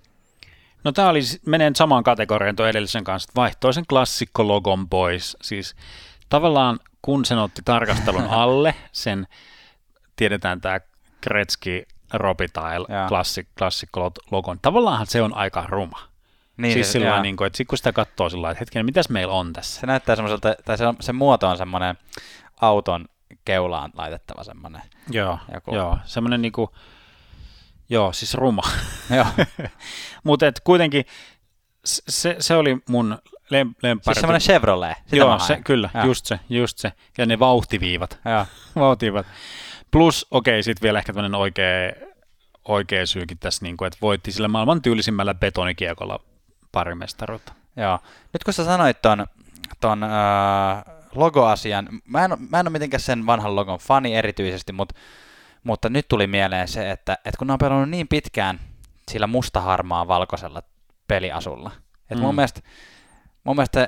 No 0.84 0.92
tämä 0.92 1.10
oli, 1.10 1.20
menee 1.46 1.72
samaan 1.76 2.04
kategoriaan 2.04 2.56
tuon 2.56 2.70
edellisen 2.70 3.04
kanssa, 3.04 3.30
että 3.30 3.42
vaihtoi 3.42 3.74
sen 3.74 3.86
klassikko-logon 3.90 4.90
pois. 4.90 5.38
Siis 5.42 5.76
tavallaan 6.30 6.80
kun 7.02 7.26
sen 7.26 7.38
otti 7.38 7.62
tarkastelun 7.66 8.28
alle, 8.44 8.76
sen 8.92 9.28
tiedetään 10.16 10.62
tämä 10.62 10.80
Kretski 11.22 11.86
Robitail 12.14 12.86
klassik, 13.08 13.48
klassikko 13.58 14.12
logon. 14.32 14.60
Tavallaan 14.62 15.08
se 15.08 15.22
on 15.22 15.34
aika 15.34 15.66
ruma. 15.70 16.09
Niin, 16.60 16.74
siis 16.74 16.91
sillä 16.91 17.22
niin 17.22 17.38
kuin, 17.38 17.45
että 17.45 17.57
sit 17.57 17.68
kun 17.68 17.78
sitä 17.78 17.91
katsoo 17.91 18.30
sillä 18.30 18.51
että 18.51 18.60
hetkinen, 18.60 18.86
mitäs 18.86 19.10
meillä 19.10 19.34
on 19.34 19.53
tässä? 19.53 19.80
Se 19.80 19.88
näyttää 19.88 20.16
semmoiselta, 20.16 20.55
tai 20.66 20.78
se, 20.78 20.88
on, 20.88 20.95
se 20.99 21.14
muoto 21.14 21.47
on 21.47 21.57
semmoinen 21.57 21.97
auton 22.62 23.05
keulaan 23.45 23.91
laitettava 23.93 24.43
semmoinen. 24.43 24.82
Joo, 25.10 25.39
joku. 25.53 25.76
joo 25.76 25.97
semmoinen 26.05 26.41
niin 26.41 26.51
kuin, 26.51 26.70
joo, 27.89 28.14
siis 28.14 28.34
ruma. 28.34 28.62
joo. 29.16 29.26
Mutta 30.24 30.45
kuitenkin 30.64 31.05
se, 31.86 32.36
se 32.39 32.55
oli 32.55 32.78
mun 32.89 33.18
lem, 33.49 33.74
lempari. 33.84 34.16
Siis 34.16 34.22
semmoinen 34.22 34.41
Chevrolet. 34.41 34.97
Sitä 35.05 35.16
joo, 35.16 35.39
se, 35.39 35.62
kyllä, 35.66 35.89
joo. 35.93 36.05
just 36.05 36.26
se, 36.26 36.39
just 36.49 36.78
se. 36.78 36.91
Ja 37.18 37.26
ne 37.26 37.39
vauhtiviivat. 37.39 38.20
Joo. 38.26 38.45
vauhtiviivat. 38.86 39.26
Plus, 39.91 40.28
okei, 40.32 40.53
okay, 40.53 40.64
sitten 40.64 40.84
vielä 40.84 40.99
ehkä 40.99 41.14
tämmöinen 41.14 41.39
oikea, 41.39 41.91
oikea 42.66 43.05
syykin 43.05 43.38
tässä, 43.39 43.66
niin 43.66 43.78
kuin, 43.78 43.88
että 43.88 43.97
voitti 44.01 44.32
sillä 44.32 44.47
maailman 44.47 44.82
tyylisimmällä 44.82 45.34
betonikiekolla 45.34 46.20
pari 46.72 46.96
mestaruutta. 46.96 47.54
Joo. 47.76 48.00
Nyt 48.34 48.44
kun 48.44 48.54
sä 48.54 48.66
sanoit 48.66 49.02
ton, 49.02 49.28
ton 49.82 50.04
äh, 50.04 50.10
logoasian, 51.16 51.90
mä 52.06 52.26
en, 52.26 52.32
mä 52.50 52.60
en 52.60 52.68
ole 52.68 52.70
mitenkään 52.70 53.02
sen 53.02 53.26
vanhan 53.26 53.56
logon 53.56 53.80
fani 53.80 54.16
erityisesti, 54.16 54.74
mutta, 54.74 54.96
mutta 55.64 55.90
nyt 55.90 56.08
tuli 56.08 56.28
mieleen 56.28 56.68
se, 56.68 56.92
että, 56.92 57.14
että 57.14 57.38
kun 57.38 57.48
ne 57.48 57.54
on 57.54 57.60
pelannut 57.60 57.90
niin 57.90 58.08
pitkään 58.08 58.60
sillä 59.12 59.28
mustaharmaa 59.28 60.08
valkoisella 60.08 60.62
peliasulla, 61.08 61.72
että 62.02 62.16
mm. 62.16 62.22
mun 62.22 62.36
mielestä, 62.36 62.62
mun 63.44 63.56
mielestä 63.56 63.88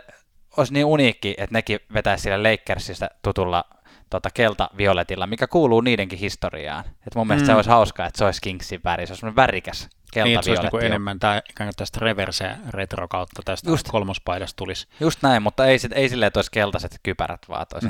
olisi 0.58 0.74
niin 0.74 0.86
uniikki, 0.86 1.36
että 1.38 1.54
nekin 1.54 1.80
vetäisi 1.94 2.22
sillä 2.22 2.52
Lakersista 2.52 3.10
tutulla 3.22 3.64
tota, 4.10 4.30
kelta-violetilla, 4.34 5.28
mikä 5.28 5.48
kuuluu 5.48 5.82
niidenkin 5.82 6.20
historiaan. 6.20 6.84
Et 7.08 7.16
mun 7.16 7.28
mielestä 7.28 7.44
mm. 7.44 7.48
se 7.48 7.56
olisi 7.56 7.70
hauskaa, 7.70 8.06
että 8.06 8.18
se 8.18 8.26
olisi 8.26 8.42
Kingsin 8.42 8.82
väri, 8.84 9.08
se 9.08 9.14
olisi 9.14 9.36
värikäs 9.36 9.90
niin, 10.16 10.44
se 10.44 10.52
olisi 10.52 10.64
niin 10.64 10.84
enemmän 10.84 11.20
tää, 11.20 11.42
ikään 11.50 11.68
kuin 11.68 11.76
tästä 11.76 12.00
reverse 12.02 12.56
retro 12.70 13.08
kautta 13.08 13.42
tästä 13.46 13.70
Just, 13.70 13.88
kolmospaidasta 13.92 14.56
tulisi. 14.58 14.88
Just 15.00 15.20
näin, 15.22 15.44
mutta 15.44 15.66
ei, 15.66 15.78
ei 15.94 16.10
silleen, 16.10 16.28
että 16.28 16.38
olisi 16.38 16.52
keltaiset 16.52 17.00
kypärät, 17.04 17.42
vaan 17.50 17.62
että 17.62 17.76
olisi 17.76 17.90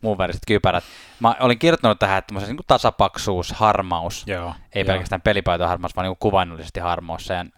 muun 0.00 0.18
väriset 0.18 0.42
kypärät. 0.46 0.84
Mä 1.20 1.36
olin 1.40 1.58
kirjoittanut 1.58 1.98
tähän, 1.98 2.18
että 2.18 2.34
niin 2.34 2.56
tasapaksuus, 2.66 3.52
harmaus, 3.52 4.24
Joo, 4.26 4.54
ei 4.74 4.82
jo. 4.82 4.86
pelkästään 4.86 5.22
pelipaito 5.22 5.66
harmaus, 5.66 5.96
vaan 5.96 6.08
niin 6.08 6.16
kuvainnollisesti 6.20 6.80
harmaus, 6.80 7.26
sen 7.26 7.52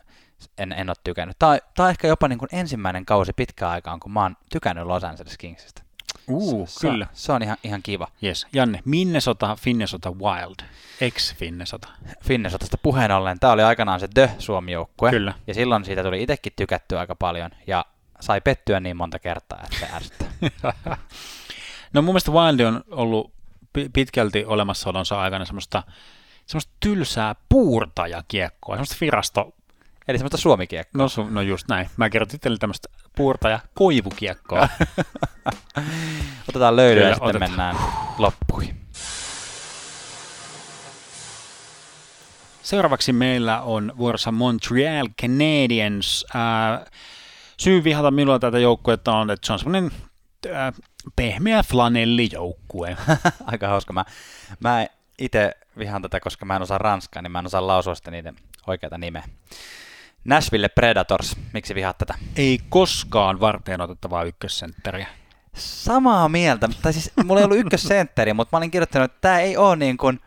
en, 0.59 0.72
en 0.72 0.90
ole 0.90 0.97
tykännyt. 1.05 1.38
Tämä, 1.38 1.59
tämä 1.74 1.84
on 1.84 1.90
ehkä 1.90 2.09
jopa 2.09 2.28
niin 2.28 2.38
kuin 2.38 2.49
ensimmäinen 2.53 3.05
kausi 3.05 3.32
pitkään 3.32 3.72
aikaan, 3.72 4.01
kun 4.01 4.12
mä 4.12 4.22
oon 4.22 4.36
tykännyt 4.51 4.86
Los 4.86 5.05
Angeles 5.05 5.38
Kingsistä. 5.38 5.84
Uh, 6.29 6.68
kyllä. 6.81 7.07
Se 7.12 7.33
on 7.33 7.43
ihan, 7.43 7.57
ihan 7.64 7.83
kiva. 7.83 8.09
Yes. 8.22 8.47
Janne, 8.53 8.81
Minnesota, 8.85 9.57
Finnesota 9.57 10.11
Wild, 10.11 10.66
ex-Finnesota. 11.01 11.89
Finnesotasta 12.25 12.79
puheen 12.79 13.11
ollen, 13.11 13.41
tämä 13.41 13.53
oli 13.53 13.62
aikanaan 13.62 14.01
se 14.01 14.09
The 14.14 14.31
Suomi-joukkue. 14.39 15.11
Kyllä. 15.11 15.35
Ja 15.47 15.55
silloin 15.55 15.85
siitä 15.85 16.03
tuli 16.03 16.22
itsekin 16.22 16.53
tykätty 16.57 16.99
aika 16.99 17.14
paljon, 17.14 17.51
ja 17.66 17.85
sai 18.20 18.41
pettyä 18.41 18.81
niin 18.81 18.97
monta 18.97 19.18
kertaa, 19.18 19.61
että 19.64 19.87
se 19.87 19.95
ärsyttää. 19.95 20.29
no 21.93 22.03
mun 22.03 22.12
mielestä 22.12 22.33
Wild 22.33 22.61
on 22.61 22.85
ollut 22.91 23.33
pitkälti 23.93 24.45
olemassaolonsa 24.45 25.20
aikana 25.20 25.45
semmoista, 25.45 25.83
semmoista 26.47 26.72
tylsää 26.81 27.35
puurtajakiekkoa, 27.49 28.75
semmoista 28.75 28.97
virasto 29.01 29.55
Eli 30.09 30.18
semmoista 30.18 30.37
suomikiekkoa. 30.37 31.03
No, 31.03 31.07
su- 31.07 31.31
no 31.31 31.41
just 31.41 31.68
näin. 31.68 31.91
Mä 31.97 32.11
kerrotin 32.11 32.41
teille 32.41 32.59
tämmöistä 32.59 32.89
puurta- 33.17 33.51
ja 33.51 33.61
koivukiekkoa. 33.75 34.69
otetaan 36.49 36.77
löydy 36.77 37.01
ja 37.01 37.15
sitten 37.15 37.29
otetaan. 37.29 37.51
mennään 37.51 37.77
loppuihin. 38.19 38.85
Seuraavaksi 42.62 43.12
meillä 43.12 43.62
on 43.62 43.93
vuorossa 43.99 44.33
Montreal 44.33 45.09
Canadiens. 45.21 46.27
Äh, 46.37 46.87
syy 47.57 47.85
vihata 47.85 48.11
minulla 48.11 48.39
tätä 48.39 48.59
joukkuetta 48.59 49.12
on, 49.12 49.31
että 49.31 49.47
se 49.47 49.53
on 49.53 49.59
semmoinen 49.59 49.91
äh, 50.47 50.75
pehmeä 51.17 51.62
flanellijoukkue. 51.62 52.97
Aika 53.47 53.69
hauska. 53.69 53.93
Mä, 53.93 54.05
mä 54.61 54.87
itse 55.19 55.53
vihaan 55.79 56.03
tätä, 56.03 56.21
koska 56.21 56.45
mä 56.45 56.57
en 56.57 56.62
osaa 56.62 56.79
ranskaa, 56.79 57.23
niin 57.23 57.33
mä 57.33 57.39
en 57.39 57.47
osaa 57.47 57.67
lausua 57.67 57.95
sitä 57.95 58.11
niiden 58.11 58.37
oikeata 58.67 58.99
nimeä. 58.99 59.25
Nashville 60.25 60.68
Predators, 60.68 61.37
miksi 61.53 61.75
vihaat 61.75 61.99
tätä? 61.99 62.14
Ei 62.37 62.61
koskaan 62.68 63.41
varten 63.41 63.81
otettavaa 63.81 64.25
ykkössentteriä. 64.25 65.07
Samaa 65.57 66.29
mieltä, 66.29 66.68
tai 66.83 66.93
siis 66.93 67.12
mulla 67.25 67.41
ei 67.41 67.45
ollut 67.45 67.59
ykkössentteri, 67.59 68.33
mutta 68.33 68.57
mä 68.57 68.59
olin 68.59 68.70
kirjoittanut, 68.70 69.11
että 69.11 69.20
tämä 69.20 69.41
ei 69.41 69.57
ole 69.57 69.77
niin 69.77 69.97
kuin, 69.97 70.20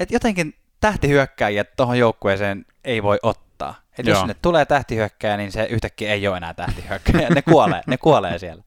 että 0.00 0.14
jotenkin 0.14 0.54
tähtihyökkäjiä 0.80 1.64
tuohon 1.64 1.98
joukkueeseen 1.98 2.66
ei 2.84 3.02
voi 3.02 3.18
ottaa. 3.22 3.74
Että 3.98 4.10
jos 4.10 4.18
sinne 4.18 4.36
tulee 4.42 4.64
tähtihyökkäjä, 4.64 5.36
niin 5.36 5.52
se 5.52 5.64
yhtäkkiä 5.64 6.12
ei 6.12 6.28
ole 6.28 6.36
enää 6.36 6.54
tähtihyökkäjä. 6.54 7.28
Ne 7.30 7.42
kuolee, 7.42 7.82
ne 7.86 7.96
kuolee 7.96 8.38
siellä. 8.38 8.62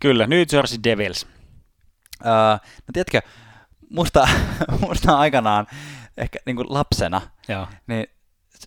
Kyllä, 0.00 0.26
New 0.26 0.42
Jersey 0.52 0.78
Devils. 0.84 1.26
Uh, 2.20 2.28
no 2.56 2.92
tiedätkö, 2.92 3.20
musta, 3.90 4.28
musta 4.88 5.18
aikanaan, 5.18 5.66
ehkä 6.16 6.38
niin 6.46 6.56
kuin 6.56 6.66
lapsena, 6.70 7.20
Joo. 7.48 7.66
niin 7.86 8.06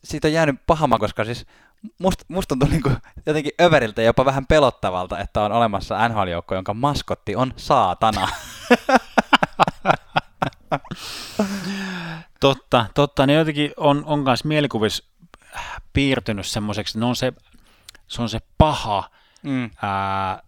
siitä 0.05 0.27
on 0.27 0.33
jäänyt 0.33 0.55
pahama, 0.67 0.99
koska 0.99 1.25
siis 1.25 1.45
musta 1.99 2.25
must 2.27 2.47
tuntuu 2.47 2.69
niinku 2.69 2.91
jotenkin 3.25 3.51
överiltä 3.61 4.01
ja 4.01 4.05
jopa 4.05 4.25
vähän 4.25 4.45
pelottavalta, 4.45 5.19
että 5.19 5.41
on 5.41 5.51
olemassa 5.51 6.07
NHL-joukko, 6.07 6.55
jonka 6.55 6.73
maskotti 6.73 7.35
on 7.35 7.53
saatana. 7.55 8.27
totta, 12.39 12.85
totta. 12.95 13.25
Ne 13.25 13.33
jotenkin 13.33 13.71
on, 13.77 14.03
on 14.05 14.19
myös 14.19 14.43
mielikuvis 14.43 15.09
piirtynyt 15.93 16.45
semmoiseksi, 16.45 16.99
ne 16.99 17.05
on 17.05 17.15
se, 17.15 17.33
se 18.07 18.21
on 18.21 18.29
se 18.29 18.39
paha 18.57 19.09
mm. 19.43 19.69
ää, 19.81 20.43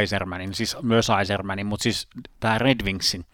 Eisermanin, 0.00 0.54
siis 0.54 0.76
myös 0.82 1.10
Eisermanin, 1.18 1.66
mutta 1.66 1.82
siis 1.82 2.08
tämä 2.40 2.58
Red 2.58 2.84
Wingsin 2.84 3.26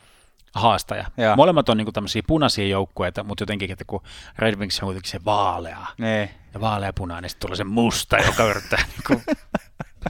haastaja. 0.55 1.05
Ja. 1.17 1.37
Molemmat 1.37 1.69
on 1.69 1.77
niinku 1.77 1.93
tämmöisiä 1.93 2.23
punaisia 2.27 2.67
joukkueita, 2.67 3.25
mutta 3.25 3.43
jotenkin, 3.43 3.73
että 3.73 3.85
kun 3.85 4.03
Red 4.39 4.57
Wings 4.57 4.81
on 4.81 4.87
kuitenkin 4.87 5.11
se 5.11 5.25
vaalea 5.25 5.87
ne. 5.99 6.35
ja 6.55 6.61
vaaleapunainen, 6.61 7.23
niin 7.23 7.31
sitten 7.31 7.47
tulee 7.47 7.57
se 7.57 7.65
musta, 7.65 8.19
joka 8.19 8.45
yrittää 8.45 8.85
niinku, 8.93 9.33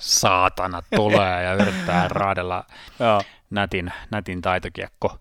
saatana 0.00 0.82
tulee 0.96 1.42
ja 1.42 1.54
yrittää 1.54 2.08
raadella 2.20 2.64
nätin, 3.50 3.92
nätin 4.10 4.42
taitokiekko 4.42 5.18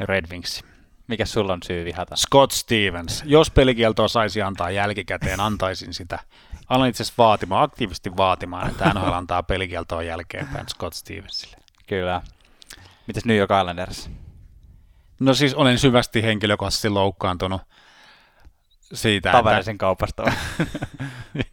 Red 0.00 0.24
Wings. 0.30 0.64
Mikä 1.06 1.26
sulla 1.26 1.52
on 1.52 1.62
syy 1.66 1.84
vihata? 1.84 2.16
Scott 2.16 2.52
Stevens. 2.52 3.22
Jos 3.26 3.50
pelikieltoa 3.50 4.08
saisi 4.08 4.42
antaa 4.42 4.70
jälkikäteen, 4.70 5.40
antaisin 5.40 5.94
sitä. 5.94 6.18
Alan 6.68 6.88
itse 6.88 7.02
asiassa 7.02 7.22
vaatimaan, 7.22 7.62
aktiivisesti 7.62 8.16
vaatimaan, 8.16 8.70
että 8.70 8.94
NHL 8.94 9.12
antaa 9.12 9.42
pelikieltoa 9.42 10.02
jälkeenpäin 10.02 10.68
Scott 10.68 10.94
Stevensille. 10.94 11.56
Kyllä. 11.86 12.22
Mites 13.06 13.24
New 13.24 13.36
York 13.36 13.50
Islanders? 13.60 14.10
No 15.20 15.34
siis 15.34 15.54
olen 15.54 15.78
syvästi 15.78 16.22
henkilökohtaisesti 16.22 16.88
loukkaantunut 16.88 17.62
siitä, 18.92 19.32
Tavarisen 19.32 19.72
että... 19.72 19.80
kaupasta. 19.80 20.22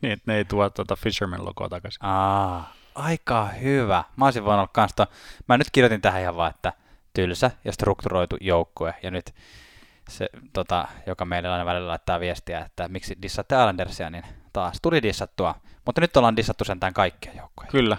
niin, 0.02 0.12
että 0.14 0.24
ne 0.32 0.38
ei 0.38 0.46
tuo 0.46 0.70
tuota 0.70 0.96
Fisherman-logoa 0.96 1.70
takaisin. 1.70 2.06
Aa, 2.06 2.74
aika 2.96 3.48
hyvä. 3.48 4.04
Mä 4.16 4.26
olisin 4.26 4.44
voinut 4.46 4.60
olla 4.60 4.70
kanssa, 4.74 5.08
mä 5.48 5.58
nyt 5.58 5.68
kirjoitin 5.72 6.02
tähän 6.02 6.22
ihan 6.22 6.36
vaan, 6.36 6.50
että 6.50 6.74
tylsä 7.14 7.52
ja 7.66 7.72
strukturoitu 7.72 8.38
joukkue, 8.42 8.94
ja 9.04 9.12
nyt 9.12 9.36
se, 10.10 10.30
tota, 10.54 10.88
joka 11.06 11.26
meille 11.26 11.50
aina 11.50 11.66
välillä 11.66 11.88
laittaa 11.88 12.20
viestiä, 12.20 12.60
että 12.60 12.88
miksi 12.88 13.18
dissaatte 13.22 13.56
Islandersia, 13.56 14.10
niin 14.10 14.24
taas 14.54 14.78
tuli 14.82 15.02
dissattua. 15.02 15.56
Mutta 15.86 16.02
nyt 16.02 16.18
ollaan 16.18 16.36
dissattu 16.36 16.64
sentään 16.64 16.94
kaikkia 16.94 17.34
joukkoja. 17.34 17.70
Kyllä. 17.72 17.98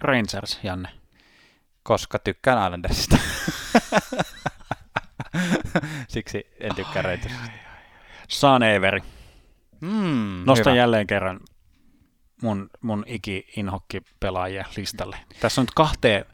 Rangers, 0.00 0.60
Janne. 0.62 0.88
Koska 1.82 2.18
tykkään 2.18 2.66
Islandersista. 2.66 3.16
Siksi 6.08 6.46
en 6.60 6.74
tykkää 6.74 7.02
Rangersista. 7.02 7.50
Sean 8.28 8.62
Everi. 8.62 9.00
Mm, 9.80 10.42
Nostan 10.46 10.72
hyvä. 10.72 10.80
jälleen 10.80 11.06
kerran 11.06 11.40
mun, 12.42 12.70
mun 12.80 13.04
iki-inhokki 13.06 14.02
pelaajia 14.20 14.64
listalle. 14.76 15.16
Tässä 15.40 15.60
on 15.60 15.62
nyt 15.62 15.74
kahteen, 15.74 16.24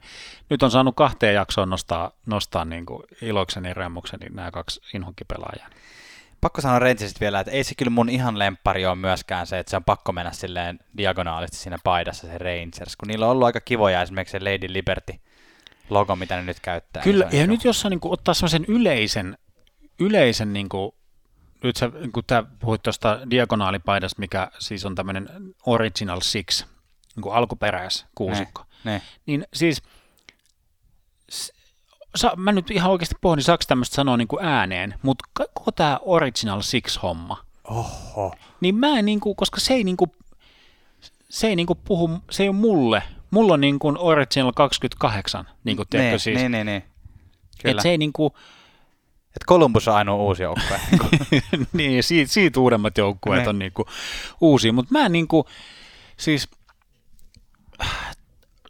nyt 0.50 0.62
on 0.62 0.70
saanut 0.70 0.96
kahteen 0.96 1.34
jaksoon 1.34 1.70
nostaa, 1.70 2.10
nostaa 2.26 2.64
niin 2.64 2.86
kuin 2.86 3.02
ilokseni 3.22 3.68
ja 3.68 3.74
remmukseni 3.74 4.26
nämä 4.30 4.50
kaksi 4.50 4.80
inhokkipelaajaa. 4.94 5.68
Pakko 6.40 6.60
sanoa 6.60 6.78
Rangersista 6.78 7.20
vielä, 7.20 7.40
että 7.40 7.52
ei 7.52 7.64
se 7.64 7.74
kyllä 7.74 7.90
mun 7.90 8.08
ihan 8.08 8.38
lemppari 8.38 8.86
ole 8.86 8.94
myöskään 8.94 9.46
se, 9.46 9.58
että 9.58 9.70
se 9.70 9.76
on 9.76 9.84
pakko 9.84 10.12
mennä 10.12 10.32
silleen 10.32 10.78
diagonaalisti 10.96 11.56
siinä 11.56 11.78
paidassa 11.84 12.26
se 12.26 12.38
Rangers, 12.38 12.96
kun 12.96 13.08
niillä 13.08 13.26
on 13.26 13.32
ollut 13.32 13.46
aika 13.46 13.60
kivoja 13.60 14.02
esimerkiksi 14.02 14.32
se 14.32 14.40
Lady 14.40 14.72
Liberty 14.72 15.12
logo, 15.90 16.16
mitä 16.16 16.36
ne 16.36 16.42
nyt 16.42 16.60
käyttää. 16.60 17.02
Kyllä, 17.02 17.24
ja 17.24 17.30
niin 17.30 17.50
nyt 17.50 17.64
jos 17.64 17.84
niin 17.84 18.00
kuin, 18.00 18.12
ottaa 18.12 18.34
semmoisen 18.34 18.64
yleisen, 18.68 19.38
yleisen 20.00 20.52
niin 20.52 20.68
kuin, 20.68 20.92
nyt 21.62 21.76
sä, 21.76 21.90
kun 22.12 22.24
tää 22.26 22.44
puhuit 22.58 22.82
tuosta 22.82 23.18
diagonaalipaidasta, 23.30 24.20
mikä 24.20 24.50
siis 24.58 24.84
on 24.84 24.94
tämmöinen 24.94 25.28
Original 25.66 26.20
Six, 26.20 26.64
niin 27.16 27.22
kuin 27.22 27.34
alkuperäis 27.34 28.06
kuusikko, 28.14 28.64
ne, 28.84 28.92
ne. 28.92 29.02
niin 29.26 29.44
siis 29.54 29.82
sa, 32.16 32.32
mä 32.36 32.52
nyt 32.52 32.70
ihan 32.70 32.90
oikeasti 32.90 33.14
pohdin, 33.20 33.44
saako 33.44 33.64
tämmöistä 33.68 33.94
sanoa 33.94 34.16
niin 34.16 34.28
kuin 34.28 34.44
ääneen, 34.44 34.94
mutta 35.02 35.24
koko 35.32 35.72
tämä 35.72 35.98
Original 36.02 36.60
Six-homma, 36.62 37.44
Oho. 37.64 38.34
niin 38.60 38.74
mä 38.74 38.98
en, 38.98 39.04
niin 39.04 39.20
kuin, 39.20 39.36
koska 39.36 39.60
se 39.60 39.74
ei, 39.74 39.84
niin 39.84 39.96
kuin, 39.96 40.12
se 41.30 41.46
ei 41.46 41.56
niin 41.56 41.66
kuin 41.66 41.78
puhu, 41.84 42.10
se 42.30 42.42
ei 42.42 42.48
ole 42.48 42.56
mulle, 42.56 43.02
mulla 43.36 43.54
on 43.54 43.60
niin 43.60 43.78
kuin 43.78 43.98
Original 43.98 44.52
28, 44.52 45.48
niin 45.64 45.76
kuin 45.76 45.88
tiedätkö 45.88 46.12
ne, 46.12 46.18
siis. 46.18 46.38
Ne, 46.38 46.48
ne, 46.48 46.64
ne. 46.64 46.82
Kyllä. 47.62 47.78
Et 47.78 47.82
se 47.82 47.88
ei 47.88 47.98
niin 47.98 48.12
kuin, 48.12 48.32
et 49.26 49.46
Columbus 49.48 49.88
on 49.88 49.94
ainoa 49.94 50.16
uusi 50.16 50.42
joukkue. 50.42 50.80
niin, 51.72 52.02
siitä, 52.08 52.32
siitä 52.32 52.60
uudemmat 52.60 52.98
joukkueet 52.98 53.42
ne. 53.42 53.48
on 53.48 53.58
niinku 53.58 53.86
uusia, 54.40 54.72
mutta 54.72 54.92
mä 54.92 55.06
en 55.06 55.12
niinku, 55.12 55.46
siis 56.16 56.48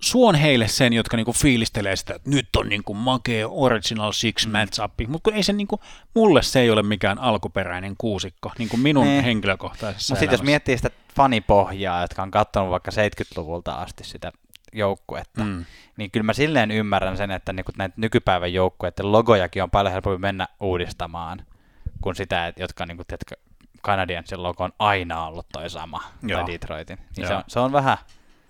suon 0.00 0.34
heille 0.34 0.68
sen, 0.68 0.92
jotka 0.92 1.16
niinku 1.16 1.32
fiilistelee 1.32 1.96
sitä, 1.96 2.14
että 2.14 2.30
nyt 2.30 2.48
on 2.56 2.68
niinku 2.68 2.94
makea 2.94 3.48
Original 3.48 4.12
Six 4.12 4.46
mm. 4.46 4.52
matchup, 4.52 5.08
mutta 5.08 5.30
ei 5.34 5.42
se 5.42 5.52
niinku, 5.52 5.80
mulle 6.14 6.42
se 6.42 6.60
ei 6.60 6.70
ole 6.70 6.82
mikään 6.82 7.18
alkuperäinen 7.18 7.94
kuusikko, 7.98 8.52
niinku 8.58 8.76
minun 8.76 9.06
ne. 9.06 9.24
henkilökohtaisessa 9.24 10.14
Mutta 10.14 10.20
sitten 10.20 10.34
jos 10.34 10.42
miettii 10.42 10.76
sitä 10.76 10.90
fanipohjaa, 11.16 12.00
jotka 12.00 12.22
on 12.22 12.30
katsonut 12.30 12.70
vaikka 12.70 12.90
70-luvulta 12.90 13.74
asti 13.74 14.04
sitä 14.04 14.32
joukkuetta, 14.72 15.44
mm. 15.44 15.64
niin 15.96 16.10
kyllä 16.10 16.24
mä 16.24 16.32
silleen 16.32 16.70
ymmärrän 16.70 17.16
sen, 17.16 17.30
että 17.30 17.52
niinku 17.52 17.72
näitä 17.78 17.94
nykypäivän 17.96 18.52
joukkueiden 18.52 19.12
logojakin 19.12 19.62
on 19.62 19.70
paljon 19.70 19.92
helpompi 19.92 20.18
mennä 20.18 20.48
uudistamaan 20.60 21.42
kuin 22.00 22.16
sitä, 22.16 22.46
että 22.46 22.62
jotka 22.62 22.86
niinku, 22.86 23.04
tiedätkö, 23.04 23.36
Canadiensin 23.82 24.42
logo 24.42 24.64
on 24.64 24.72
aina 24.78 25.26
ollut 25.26 25.46
toi 25.52 25.70
sama, 25.70 26.02
Joo. 26.22 26.40
tai 26.40 26.52
Detroitin. 26.52 26.98
Niin 27.16 27.26
se, 27.26 27.34
on, 27.34 27.44
se, 27.48 27.60
on 27.60 27.72
vähän, 27.72 27.98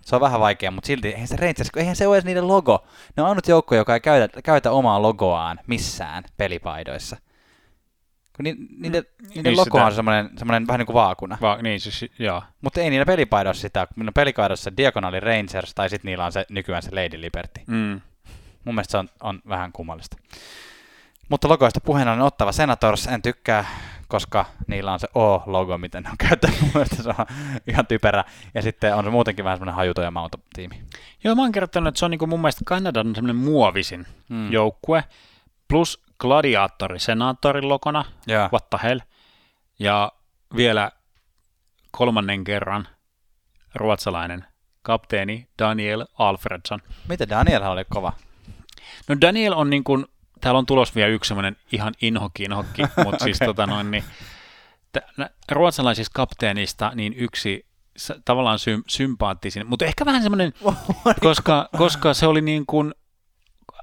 se 0.01 0.17
on 0.17 0.21
vähän 0.21 0.41
vaikea, 0.41 0.71
mutta 0.71 0.87
silti 0.87 1.09
eihän 1.09 1.29
se 1.29 1.37
Rangers, 1.37 1.71
eihän 1.77 1.97
se 1.97 2.07
ole 2.07 2.17
edes 2.17 2.25
niiden 2.25 2.49
logo. 2.49 2.87
Ne 3.17 3.23
on 3.23 3.29
ainut 3.29 3.49
joukko, 3.49 3.75
joka 3.75 3.95
ei 3.95 4.01
käytä, 4.01 4.43
käytä 4.43 4.71
omaa 4.71 5.03
logoaan 5.03 5.61
missään 5.67 6.25
pelipaidoissa. 6.37 7.17
Kun 8.37 8.45
ni, 8.45 8.57
niiden, 8.79 9.05
mm, 9.23 9.29
niiden 9.29 9.45
niin 9.45 9.57
logo 9.57 9.79
on 9.79 9.95
semmoinen, 9.95 10.31
semmoinen 10.39 10.67
vähän 10.67 10.79
niin 10.79 10.87
kuin 10.87 10.95
vaakuna. 10.95 11.39
Va, 11.41 11.59
niin 11.63 11.81
siis, 11.81 12.05
joo. 12.19 12.43
Mutta 12.61 12.81
ei 12.81 12.91
niillä 12.91 13.07
pelipaidossa 13.07 13.61
sitä, 13.61 13.87
kun 13.95 14.11
pelipaidossa 14.15 14.77
Diagonali 14.77 15.21
Rangers 15.21 15.75
tai 15.75 15.91
sitten 15.91 16.09
niillä 16.09 16.25
on 16.25 16.33
se 16.33 16.47
nykyään 16.51 16.83
se 16.83 16.91
Lady 16.93 17.21
Liberty. 17.21 17.61
Mm. 17.67 18.01
Mun 18.65 18.75
mielestä 18.75 18.91
se 18.91 18.99
on, 18.99 19.09
on 19.21 19.41
vähän 19.49 19.73
kummallista. 19.73 20.17
Mutta 21.29 21.49
logoista 21.49 21.81
puheen 21.81 22.09
on 22.09 22.21
ottava 22.21 22.53
Senators, 22.53 23.07
en 23.07 23.23
tykkää, 23.23 23.65
koska 24.09 24.45
niillä 24.67 24.93
on 24.93 25.01
se 25.01 25.09
O-logo, 25.15 25.79
miten 25.79 26.03
ne 26.03 26.11
on 26.11 26.17
käyttänyt. 26.29 26.61
Mun 26.61 26.71
mielestä 26.75 27.03
se 27.03 27.09
on 27.09 27.27
ihan 27.67 27.87
typerä. 27.87 28.25
Ja 28.55 28.63
sitten 28.63 28.95
on 28.95 29.05
se 29.05 29.11
muutenkin 29.11 29.45
vähän 29.45 29.59
semmoinen 29.59 29.75
hajuto 29.75 30.03
ja 30.03 30.11
mauto 30.11 30.39
tiimi. 30.55 30.83
Joo, 31.25 31.35
mä 31.35 31.43
oon 31.43 31.53
kertonut, 31.53 31.89
että 31.89 31.99
se 31.99 32.05
on 32.05 32.11
niin 32.11 32.19
kuin 32.19 32.29
mun 32.29 32.41
mielestä 32.41 32.63
Kanadan 32.65 33.15
semmoinen 33.15 33.37
muovisin 33.37 34.07
mm. 34.29 34.53
joukkue. 34.53 35.05
Plus 35.69 36.06
gladiaattori 36.19 36.99
senaattorin 36.99 37.69
lokona, 37.69 38.05
yeah. 38.29 38.51
what 38.53 38.71
the 38.71 38.79
hell. 38.83 39.01
Ja 39.79 40.13
vielä 40.57 40.91
kolmannen 41.91 42.45
kerran 42.45 42.89
ruotsalainen 43.75 44.45
kapteeni 44.83 45.49
Daniel 45.59 46.07
Alfredsson. 46.19 46.81
Mitä 47.09 47.29
Daniel 47.29 47.63
oli 47.63 47.85
kova? 47.85 48.13
No 49.09 49.17
Daniel 49.21 49.53
on 49.53 49.71
niin 49.71 49.85
kuin, 49.85 50.07
täällä 50.41 50.59
on 50.59 50.67
tulos 50.67 50.95
vielä 50.95 51.09
yksi 51.09 51.29
semmoinen 51.29 51.57
ihan 51.73 51.95
inhokki 52.03 52.43
inhokki, 52.43 52.83
mutta 53.05 53.25
siis 53.25 53.37
okay. 53.37 53.47
tota 53.47 53.67
noin, 53.67 53.91
niin, 53.91 54.05
t- 54.93 55.33
ruotsalaisista 55.53 56.13
kapteenista 56.15 56.93
niin 56.95 57.15
yksi 57.17 57.67
tavallaan 58.25 58.59
sy- 58.59 58.83
sympaattisin, 58.89 59.67
mutta 59.67 59.85
ehkä 59.85 60.07
vähän 60.07 60.23
semmoinen, 60.23 60.53
koska, 61.21 61.69
koska 61.77 62.15
se 62.15 62.27
oli 62.27 62.41
niin 62.41 62.67
kuin, 62.67 62.95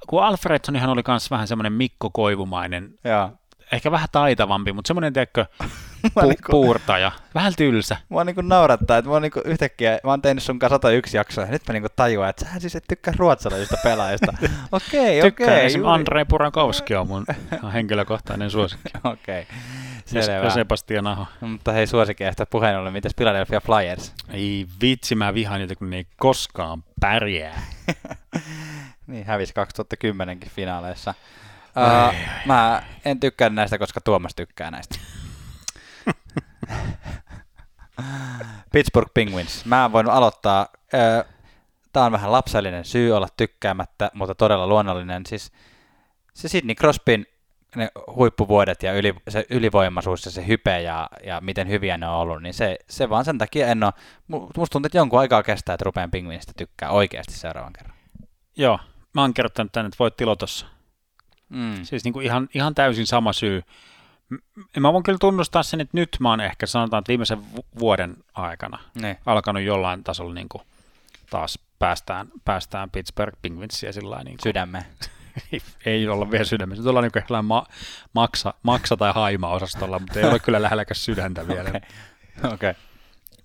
kun 0.08 0.24
Alfredsonihan 0.24 0.90
oli 0.90 1.02
myös 1.08 1.32
vähän 1.32 1.48
semmoinen 1.48 1.74
Mikko 1.74 2.10
Koivumainen, 2.10 2.94
ja. 3.04 3.30
ehkä 3.72 3.92
vähän 3.92 4.08
taitavampi, 4.12 4.74
mutta 4.74 4.88
semmoinen, 4.88 5.14
tiedätkö, 5.14 5.46
pu- 6.20 6.28
niinku, 6.28 6.52
puurtaja, 6.52 7.12
vähän 7.36 7.54
tylsä. 7.58 7.98
Mua 8.10 8.24
niinku 8.24 8.42
naurattaa, 8.42 8.98
että 8.98 9.10
mä 9.10 9.14
oon 9.14 9.22
niinku 9.22 9.42
yhtäkkiä, 9.46 10.00
mä 10.04 10.10
oon 10.10 10.22
tehnyt 10.22 10.44
sun 10.44 10.60
kanssa 10.60 10.76
101 10.76 11.18
jaksoa, 11.18 11.44
ja 11.44 11.52
nyt 11.52 11.62
mä 11.68 11.74
niinku 11.74 11.90
tajuan, 11.96 12.30
että 12.30 12.46
sä 12.46 12.60
siis 12.60 12.76
et 12.76 12.84
tykkää 12.88 13.14
ruotsalaisista 13.18 13.78
pelaajista. 13.84 14.34
Okei, 14.72 15.00
okei. 15.02 15.22
Tykkään 15.22 15.50
okay, 15.50 15.66
esimerkiksi 15.66 15.94
Andrei 15.94 16.26
Purakowski 16.26 16.96
on 16.96 17.08
mun 17.08 17.26
henkilökohtainen 17.74 18.50
suosikki. 18.50 18.90
okei. 19.04 19.42
Okay. 19.42 19.56
Selvä. 20.06 20.46
Ja 20.46 20.50
Sebastian 20.50 21.08
Aho. 21.08 21.26
No, 21.42 21.48
mutta 21.48 21.72
hei 21.72 21.88
suosikeista 21.88 22.46
puheen 22.46 22.80
ollen, 22.80 22.94
mitäs 22.94 23.12
Philadelphia 23.16 23.62
Flyers? 23.62 24.14
Ei 24.30 24.66
vitsi, 24.82 25.16
mä 25.16 25.34
vihaan 25.34 25.60
niitä, 25.60 25.76
kun 25.76 25.90
ne 25.90 25.98
ei 25.98 26.08
koskaan 26.18 26.84
pärjää. 27.00 27.62
Niin, 29.08 29.26
hävisi 29.26 29.54
2010kin 30.06 30.50
finaaleissa. 30.50 31.14
Uh, 31.78 32.14
mä 32.46 32.84
en 33.06 33.20
tykkää 33.20 33.50
näistä, 33.50 33.78
koska 33.78 34.02
Tuomas 34.02 34.36
tykkää 34.36 34.72
näistä. 34.72 35.00
Pittsburgh 38.72 39.14
Penguins. 39.14 39.66
Mä 39.66 39.92
voin 39.92 40.10
aloittaa. 40.10 40.68
Tämä 41.94 42.06
on 42.06 42.12
vähän 42.12 42.32
lapsellinen 42.32 42.86
syy 42.86 43.12
olla 43.12 43.28
tykkäämättä, 43.38 44.12
mutta 44.14 44.36
todella 44.36 44.68
luonnollinen. 44.68 45.26
Siis 45.26 45.52
se 46.34 46.48
Sidney 46.48 46.76
Crosbyn 46.76 47.26
ne 47.76 47.90
huippuvuodet 48.16 48.84
ja 48.84 48.94
yli, 48.94 49.14
se 49.30 49.46
ylivoimaisuus 49.50 50.26
ja 50.26 50.32
se 50.32 50.48
hype 50.48 50.82
ja, 50.82 51.10
ja 51.26 51.42
miten 51.42 51.68
hyviä 51.68 51.98
ne 51.98 52.08
on 52.08 52.16
ollut, 52.16 52.42
niin 52.42 52.54
se, 52.54 52.78
se 52.90 53.10
vaan 53.10 53.26
sen 53.26 53.38
takia 53.38 53.68
en 53.68 53.84
ole, 53.84 53.94
musta 54.28 54.72
tuntuu, 54.72 54.86
että 54.86 54.98
jonkun 54.98 55.20
aikaa 55.20 55.44
kestää, 55.44 55.74
että 55.74 55.86
rupean 55.86 56.12
pingviinistä 56.12 56.54
tykkää 56.58 56.90
oikeasti 56.90 57.34
seuraavan 57.34 57.74
kerran. 57.74 57.98
Joo, 58.58 58.80
mä 59.14 59.22
oon 59.22 59.34
kertonut 59.34 59.72
tänne, 59.72 59.88
että 59.88 60.00
voit 60.00 60.18
tilotossa. 60.18 60.66
Mm. 61.50 61.84
Siis 61.84 62.04
niin 62.04 62.14
kuin 62.14 62.26
ihan, 62.26 62.50
ihan 62.54 62.76
täysin 62.76 63.08
sama 63.08 63.34
syy. 63.34 63.64
Mä 64.80 64.94
voin 64.94 65.04
kyllä 65.04 65.18
tunnustaa 65.20 65.64
sen, 65.64 65.82
että 65.82 65.98
nyt 65.98 66.18
mä 66.20 66.30
oon 66.30 66.42
ehkä 66.42 66.66
sanotaan, 66.66 67.00
että 67.02 67.08
viimeisen 67.10 67.52
vu- 67.56 67.66
vuoden 67.80 68.18
aikana 68.34 68.80
Niin. 69.02 69.18
alkanut 69.26 69.64
jollain 69.64 70.04
tasolla 70.04 70.34
niin 70.34 70.50
kuin 70.50 70.62
taas 71.30 71.60
päästään, 71.80 72.28
päästään 72.46 72.92
Pittsburgh 72.92 73.38
Penguinsia 73.42 73.94
sillä 73.94 74.24
niin 74.24 74.38
kuin, 74.38 74.44
Sydämeen. 74.44 74.86
ei 75.86 76.08
olla 76.08 76.32
vielä 76.32 76.44
sydämessä. 76.44 76.84
Tuolla 76.84 77.00
on 77.00 77.04
niin 77.04 77.24
kuin 77.28 77.46
ma- 77.46 77.66
maksa, 78.14 78.54
maksa- 78.64 78.98
tai 78.98 79.12
haima-osastolla, 79.16 80.00
mutta 80.00 80.20
ei 80.20 80.26
ole 80.26 80.40
kyllä 80.40 80.62
lähelläkäs 80.62 81.06
sydäntä 81.06 81.48
vielä. 81.48 81.70
Okei. 81.70 81.84
Okay. 82.54 82.74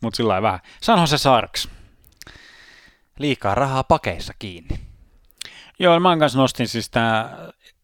Mutta 0.00 0.16
sillä 0.16 0.42
vähän. 0.42 0.60
Sanho 0.80 1.06
se 1.06 1.18
Sarks. 1.18 1.68
Liikaa 3.18 3.54
rahaa 3.54 3.84
pakeissa 3.84 4.32
kiinni. 4.38 4.80
Joo, 5.78 6.00
mä 6.00 6.16
kanssa 6.16 6.38
nostin 6.38 6.68
siis 6.68 6.90
tämä 6.90 7.38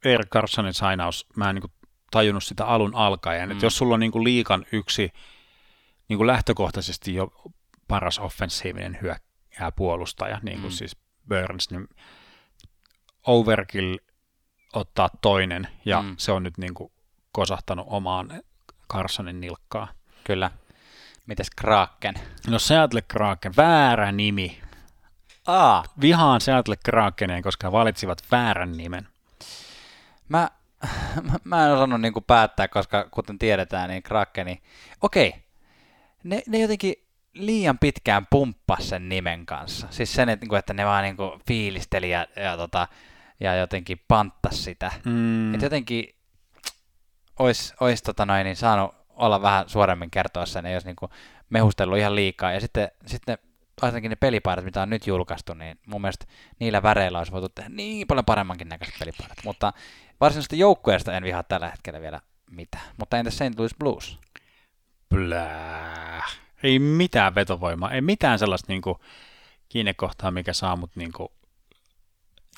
Erik 0.05 0.29
Carsonin 0.29 0.75
sainaus. 0.75 1.27
Mä 1.37 1.49
en 1.49 1.55
niin 1.55 1.61
kuin 1.61 1.73
tajunnut 2.11 2.45
sitä 2.45 2.67
alun 2.67 2.95
alkaen. 2.95 3.49
Mm. 3.49 3.53
Että 3.53 3.67
jos 3.67 3.79
sulla 3.79 3.95
on 3.95 4.01
niin 4.01 4.13
kuin 4.13 4.25
liikan 4.25 4.67
yksi 4.73 5.13
niin 6.09 6.17
kuin 6.17 6.27
lähtökohtaisesti 6.27 7.15
jo 7.15 7.33
paras 7.89 8.19
offensiivinen 8.19 8.99
hyökkää 9.03 9.73
puolustaja, 9.77 10.41
niin 10.43 10.61
kuin 10.61 10.73
Mm. 10.73 10.77
siis 10.77 10.97
Burns, 11.29 11.71
niin 11.71 11.89
overkill 13.27 13.97
ottaa 14.73 15.11
toinen, 15.23 15.69
ja 15.85 16.03
mm. 16.03 16.15
se 16.19 16.33
on 16.33 16.43
nyt 16.43 16.59
niin 16.59 16.75
kuin 16.75 16.93
kosahtanut 17.33 17.87
omaan 17.91 18.43
Carsonin 18.93 19.41
nilkkaan. 19.41 19.89
Kyllä. 20.25 20.51
Mites 21.27 21.51
Kraken? 21.51 22.15
No 22.49 22.59
Seattle 22.59 23.03
Kraken, 23.03 23.53
väärä 23.57 24.13
nimi. 24.13 24.61
Aa, 25.47 25.85
Vihaan 26.01 26.41
Seattle 26.41 26.77
Krakeneen, 26.85 27.43
koska 27.43 27.73
valitsivat 27.73 28.19
väärän 28.31 28.73
nimen. 28.73 29.09
mä, 30.29 30.51
mä, 31.23 31.33
mä 31.45 31.67
en 31.67 31.73
osannut 31.73 32.01
niinku 32.01 32.21
päättää, 32.21 32.69
koska 32.69 33.09
kuten 33.11 33.39
tiedetään, 33.39 33.91
niin 33.91 34.03
Krakeni, 34.03 34.63
okei, 35.01 35.35
ne, 36.25 36.43
ne 36.49 36.59
jotenkin 36.59 36.95
liian 37.35 37.79
pitkään 37.79 38.27
pumppas 38.31 38.89
sen 38.89 39.09
nimen 39.09 39.47
kanssa. 39.47 39.87
Siis 39.91 40.15
sen, 40.15 40.29
että, 40.29 40.45
niinku, 40.45 40.55
että 40.55 40.75
ne 40.75 40.87
vaan 40.87 41.03
niinku 41.03 41.39
fiilisteli 41.47 42.11
ja, 42.11 42.27
ja, 42.37 42.57
tota, 42.57 42.89
ja 43.41 43.55
jotenkin 43.55 44.01
panttas 44.09 44.65
sitä. 44.65 44.93
Mm. 45.05 45.55
Et 45.55 45.63
jotenkin 45.63 46.15
olisi 47.39 47.75
ois, 47.81 48.03
tota 48.03 48.27
noin, 48.27 48.45
niin 48.45 48.57
saanut 48.57 48.95
olla 49.09 49.43
vähän 49.43 49.69
suoremmin 49.69 50.11
kertoa 50.11 50.47
sen, 50.47 50.67
ei 50.67 50.75
olisi 50.75 50.87
niinku 50.87 51.11
mehustellut 51.51 51.99
ihan 51.99 52.15
liikaa. 52.15 52.53
Ja 52.53 52.61
sitten, 52.61 52.91
sitten 53.07 53.39
ainakin 53.83 54.11
ne 54.11 54.17
pelipaidat, 54.17 54.65
mitä 54.65 54.83
on 54.83 54.91
nyt 54.91 55.07
julkaistu, 55.07 55.55
niin 55.55 55.79
mun 55.87 56.01
mielestä 56.01 56.27
niillä 56.59 56.83
väreillä 56.83 57.19
olisi 57.19 57.33
voitu 57.33 57.49
tehdä 57.49 57.69
niin 57.69 58.07
paljon 58.07 58.25
paremmankin 58.25 58.69
näköiset 58.69 58.99
pelipaidat. 58.99 59.39
Mutta 59.45 59.73
varsinaisesti 60.21 60.59
joukkueesta 60.59 61.17
en 61.17 61.23
vihaa 61.23 61.43
tällä 61.43 61.71
hetkellä 61.71 62.01
vielä 62.01 62.21
mitään. 62.51 62.85
Mutta 62.97 63.19
entäs 63.19 63.37
St. 63.39 63.59
Louis 63.59 63.75
Blues? 63.79 64.19
Blää. 65.09 66.23
Ei 66.63 66.79
mitään 66.79 67.35
vetovoimaa, 67.35 67.91
ei 67.91 68.01
mitään 68.01 68.39
sellaista 68.39 68.73
niinku 68.73 69.01
kiinnekohtaa, 69.69 70.31
mikä 70.31 70.53
saa 70.53 70.77
mut 70.77 70.97
niinku 70.97 71.33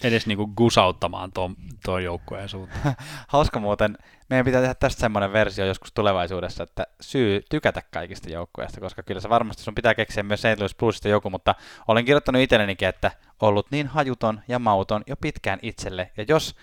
edes 0.05 0.27
niinku 0.27 0.47
gusauttamaan 0.47 1.33
tuon, 1.33 1.57
tuon 1.85 2.05
joukkueen 2.05 2.49
suuntaan. 2.49 2.95
Hauska 3.29 3.61
muuten, 3.61 3.99
meidän 4.31 4.45
pitää 4.45 4.61
tehdä 4.61 4.75
tästä 4.75 5.01
semmoinen 5.01 5.33
versio 5.33 5.67
joskus 5.67 5.93
tulevaisuudessa, 5.93 6.63
että 6.63 6.87
syy 7.01 7.43
tykätä 7.51 7.83
kaikista 7.93 8.31
joukkueista, 8.31 8.81
koska 8.81 9.03
kyllä 9.03 9.21
se 9.21 9.29
varmasti 9.29 9.63
sun 9.63 9.75
pitää 9.75 9.95
keksiä 9.95 10.23
myös 10.23 10.41
St. 10.41 10.59
Louis 10.59 10.75
Bluesista 10.75 11.09
joku, 11.09 11.31
mutta 11.31 11.55
olen 11.89 12.05
kirjoittanut 12.05 12.43
itsellenikin, 12.43 12.89
että 12.89 13.11
ollut 13.41 13.71
niin 13.71 13.87
hajuton 13.87 14.41
ja 14.49 14.59
mauton 14.59 15.03
jo 15.07 15.17
pitkään 15.17 15.59
itselle, 15.63 16.11
ja 16.17 16.25
jos 16.29 16.57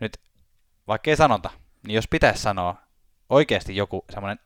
nyt, 0.00 0.20
vaikka 0.88 1.10
ei 1.10 1.16
sanota, 1.16 1.50
niin 1.86 1.94
jos 1.94 2.08
pitäisi 2.08 2.42
sanoa 2.42 2.76
oikeasti 3.28 3.76
joku 3.76 4.04
semmoinen 4.10 4.38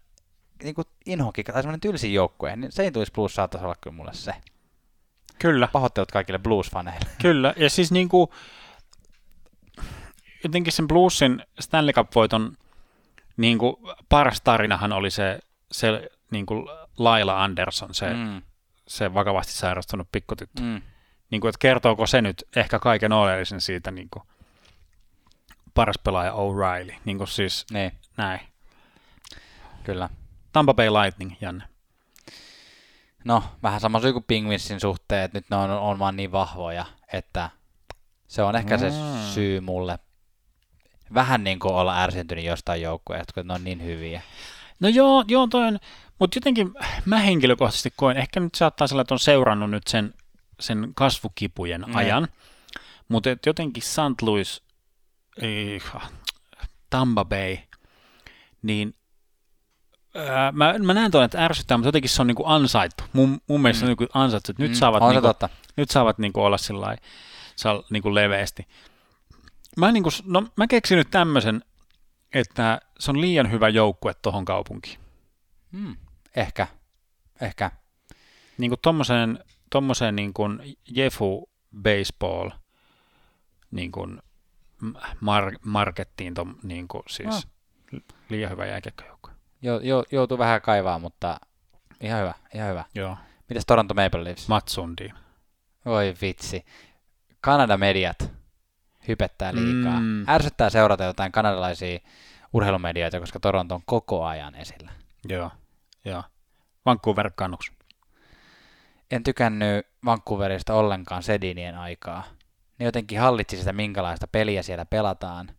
niin 0.63 0.75
kuin 0.75 0.87
inhokika 1.07 1.53
tai 1.53 1.63
semmoinen 1.63 1.81
tylsin 1.81 2.15
joukkue, 2.15 2.57
niin 2.57 2.73
St. 2.73 2.97
Louis 2.97 3.13
Blues 3.13 3.35
saattaisi 3.35 3.65
olla 3.65 3.77
kyllä 3.81 3.97
mulle 3.97 4.15
se. 4.15 4.35
Kyllä, 5.39 5.69
Pahoittelut 5.73 6.13
kaikille 6.13 6.39
Blues-faneille. 6.39 7.07
kyllä. 7.23 7.55
Ja 7.57 7.71
siis 7.71 7.93
niinku, 7.93 8.35
jotenkin 10.45 10.73
sen 10.73 10.89
Bluesin 10.89 11.43
Stanley 11.61 11.93
Cup-voiton 11.93 12.57
niinku, 13.37 13.93
paras 14.09 14.41
tarinahan 14.41 14.93
oli 14.93 15.11
se, 15.11 15.39
se 15.73 16.11
niinku 16.31 16.69
Laila 16.99 17.45
Anderson, 17.45 17.95
se, 17.95 18.15
mm. 18.15 18.43
Se 18.89 19.15
vakavasti 19.15 19.53
sairastunut 19.53 20.09
pikkutyttö. 20.13 20.63
mm. 20.63 20.83
niin 21.31 21.41
kuin, 21.41 21.49
että 21.49 21.59
kertooko 21.59 22.07
se 22.07 22.23
nyt 22.23 22.45
ehkä 22.57 22.79
kaiken 22.79 23.13
oleellisen 23.13 23.61
siitä 23.61 23.91
niin 23.91 24.09
kuin, 24.11 24.23
paras 25.75 25.99
pelaaja 26.05 26.33
O'Reilly, 26.33 26.95
niin 27.05 27.19
kuin 27.19 27.29
siis 27.29 27.67
Niin, 27.71 27.93
näin. 28.17 28.41
kyllä. 29.85 30.09
Tampa 30.53 30.75
Bay 30.75 30.89
Lightning, 30.91 31.33
Janne. 31.41 31.65
No, 33.27 33.43
vähän 33.63 33.81
sama 33.81 34.01
syy 34.01 34.13
kuin 34.13 34.25
Penguinsin 34.25 34.81
suhteen, 34.81 35.25
että 35.25 35.39
nyt 35.39 35.51
ne 35.51 35.57
on, 35.57 35.71
on 35.71 35.99
vaan 35.99 36.17
niin 36.17 36.33
vahvoja, 36.33 36.85
että 37.13 37.51
se 38.29 38.43
on 38.43 38.57
ehkä 38.57 38.79
se 38.79 38.91
Mm. 38.91 39.31
syy 39.35 39.61
mulle 39.61 39.99
vähän 41.15 41.45
niin 41.45 41.59
kuin 41.59 41.75
olla 41.75 42.03
ärsyntynyt 42.03 42.45
jostain 42.45 42.83
joukkueesta, 42.83 43.33
kun 43.35 43.47
ne 43.47 43.55
on 43.55 43.65
niin 43.65 43.83
hyviä. 43.85 44.23
No 44.81 44.89
joo, 44.89 45.25
joo 45.29 45.47
toi 45.47 45.67
on, 45.69 45.79
mutta 46.19 46.37
jotenkin 46.37 46.73
mä 47.05 47.19
henkilökohtaisesti 47.19 47.93
koen, 47.97 48.17
ehkä 48.17 48.41
nyt 48.41 48.55
saattaa 48.55 48.87
sillä, 48.87 49.03
että 49.03 49.15
on 49.15 49.19
seurannut 49.19 49.71
nyt 49.71 49.87
sen, 49.87 50.15
sen 50.61 50.93
kasvukipujen 50.95 51.85
Mm. 51.87 51.97
ajan, 51.97 52.29
mutta 53.09 53.31
et 53.31 53.47
jotenkin 53.47 53.83
St. 53.83 54.23
Louis, 54.23 54.63
Tampa 56.91 57.25
Bay, 57.25 57.57
niin 58.63 58.95
mä, 60.53 60.75
mä 60.79 60.95
näen 60.95 61.11
tuon, 61.11 61.25
että 61.25 61.45
ärsyttää, 61.45 61.77
mutta 61.77 61.89
jotenkin 61.89 62.11
se 62.11 62.23
on 62.23 62.27
niinku 62.27 62.47
ansaittu. 62.47 63.05
Mun, 63.13 63.41
mun 63.49 63.63
mielestä 63.63 63.79
Mm. 63.79 63.87
se 63.87 63.91
on 63.93 63.97
niinku 64.01 64.19
ansaittu, 64.19 64.53
että 64.53 64.63
nyt 64.63 64.71
Mm, 64.73 64.75
saavat 64.75 65.03
on 65.03 65.11
niinku, 65.11 65.29
nyt 65.77 65.91
saavat 65.91 66.19
niinku 66.19 66.43
olla 66.43 66.59
sillä 66.59 66.97
niinku 67.91 68.15
leveästi. 68.15 68.67
Mä, 69.77 69.93
niinku, 69.93 70.11
no, 70.25 70.47
mä 70.57 70.67
keksin 70.67 70.97
nyt 70.99 71.11
tämmöisen, 71.11 71.63
että 72.35 72.81
se 72.99 73.11
on 73.11 73.21
liian 73.21 73.51
hyvä 73.51 73.69
joukkue 73.69 74.15
tuohon 74.23 74.45
kaupunkiin. 74.45 74.99
Hmm. 75.73 75.97
Ehkä. 76.37 76.67
Ehkä. 77.41 77.71
Niin 78.59 78.71
kuin 78.71 78.81
tommoseen, 78.83 79.39
tommoseen 79.71 80.17
niin 80.17 80.35
kuin 80.35 80.77
Jefu 80.91 81.51
baseball 81.83 82.51
niin 83.71 83.93
kuin 83.93 84.23
mar- 85.15 85.59
markettiin 85.65 86.35
tom, 86.35 86.55
niin 86.63 86.89
kuin 86.89 87.03
siis 87.09 87.29
Ah. 87.35 87.47
liian 88.29 88.51
hyvä 88.51 88.67
jääkiekkojoukkue. 88.67 89.16
Jo, 89.63 89.81
jo, 89.81 90.05
joutuu 90.13 90.39
vähän 90.39 90.63
kaivaa, 90.63 90.99
mutta 90.99 91.41
ihan 92.01 92.21
hyvä, 92.21 92.35
ihan 92.55 92.71
hyvä. 92.71 92.85
Joo, 92.95 93.17
Mites 93.49 93.67
Toronto 93.67 93.95
Maple 93.95 94.25
Leafs? 94.25 94.49
Matsundi. 94.49 95.09
Oi 95.85 96.15
vitsi. 96.21 96.65
Kanada-mediat 97.41 98.31
hypettää 99.09 99.55
liikaa. 99.55 100.01
Mm. 100.01 100.29
Ärsyttää 100.29 100.71
seurata 100.71 101.05
jotain 101.05 101.33
kanadalaisia 101.33 101.99
urheilumedioita, 102.53 103.21
koska 103.21 103.41
Toronto 103.41 103.75
on 103.75 103.83
koko 103.85 104.25
ajan 104.25 104.55
esillä. 104.55 104.93
Joo, 105.29 105.51
joo. 106.05 106.23
Vancouver 106.87 107.31
Canucks. 107.31 107.73
En 109.11 109.23
tykännyt 109.23 109.87
Vancouverista 110.05 110.75
ollenkaan 110.75 111.23
Sedinien 111.23 111.79
aikaa. 111.79 112.25
Ne 112.79 112.85
jotenkin 112.85 113.21
hallitsi 113.21 113.57
sitä, 113.57 113.73
minkälaista 113.73 114.27
peliä 114.27 114.63
siellä 114.63 114.85
pelataan. 114.85 115.51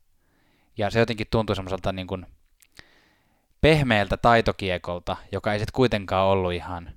Ja 0.77 0.89
se 0.89 0.99
jotenkin 0.99 1.27
tuntui 1.31 1.55
semmoiselta 1.55 1.91
niin 1.91 2.07
kuin 2.07 2.25
pehmeältä 3.61 4.17
taitokiekolta, 4.17 5.17
joka 5.31 5.53
ei 5.53 5.59
sitten 5.59 5.73
kuitenkaan 5.73 6.27
ollut 6.27 6.53
ihan 6.53 6.91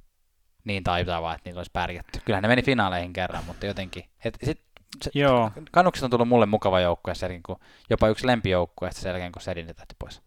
niin 0.65 0.85
taitavaa, 0.85 1.35
että 1.35 1.49
niillä 1.49 1.59
olisi 1.59 1.71
pärjätty. 1.73 2.21
Kyllähän 2.25 2.43
ne 2.43 2.49
meni 2.49 2.63
finaaleihin 2.63 3.13
kerran, 3.13 3.45
mutta 3.45 3.67
jotenkin. 3.67 4.05
Et 4.25 4.39
sit, 4.43 4.61
se, 5.03 5.11
Joo, 5.15 5.51
Kanukset 5.71 6.05
on 6.05 6.11
tullut 6.11 6.29
mulle 6.29 6.47
mukava 6.47 6.81
joukkue 6.81 7.15
sen 7.15 7.27
jälkeen, 7.27 7.43
kun 7.43 7.57
jopa 7.91 8.09
yksi 8.09 8.27
lempijoukkue 8.27 8.93
sen 8.93 9.11
jälkeen, 9.11 9.33
kun 9.33 9.43
Sedin 9.43 9.67
lähti 9.67 9.95
pois. 9.99 10.23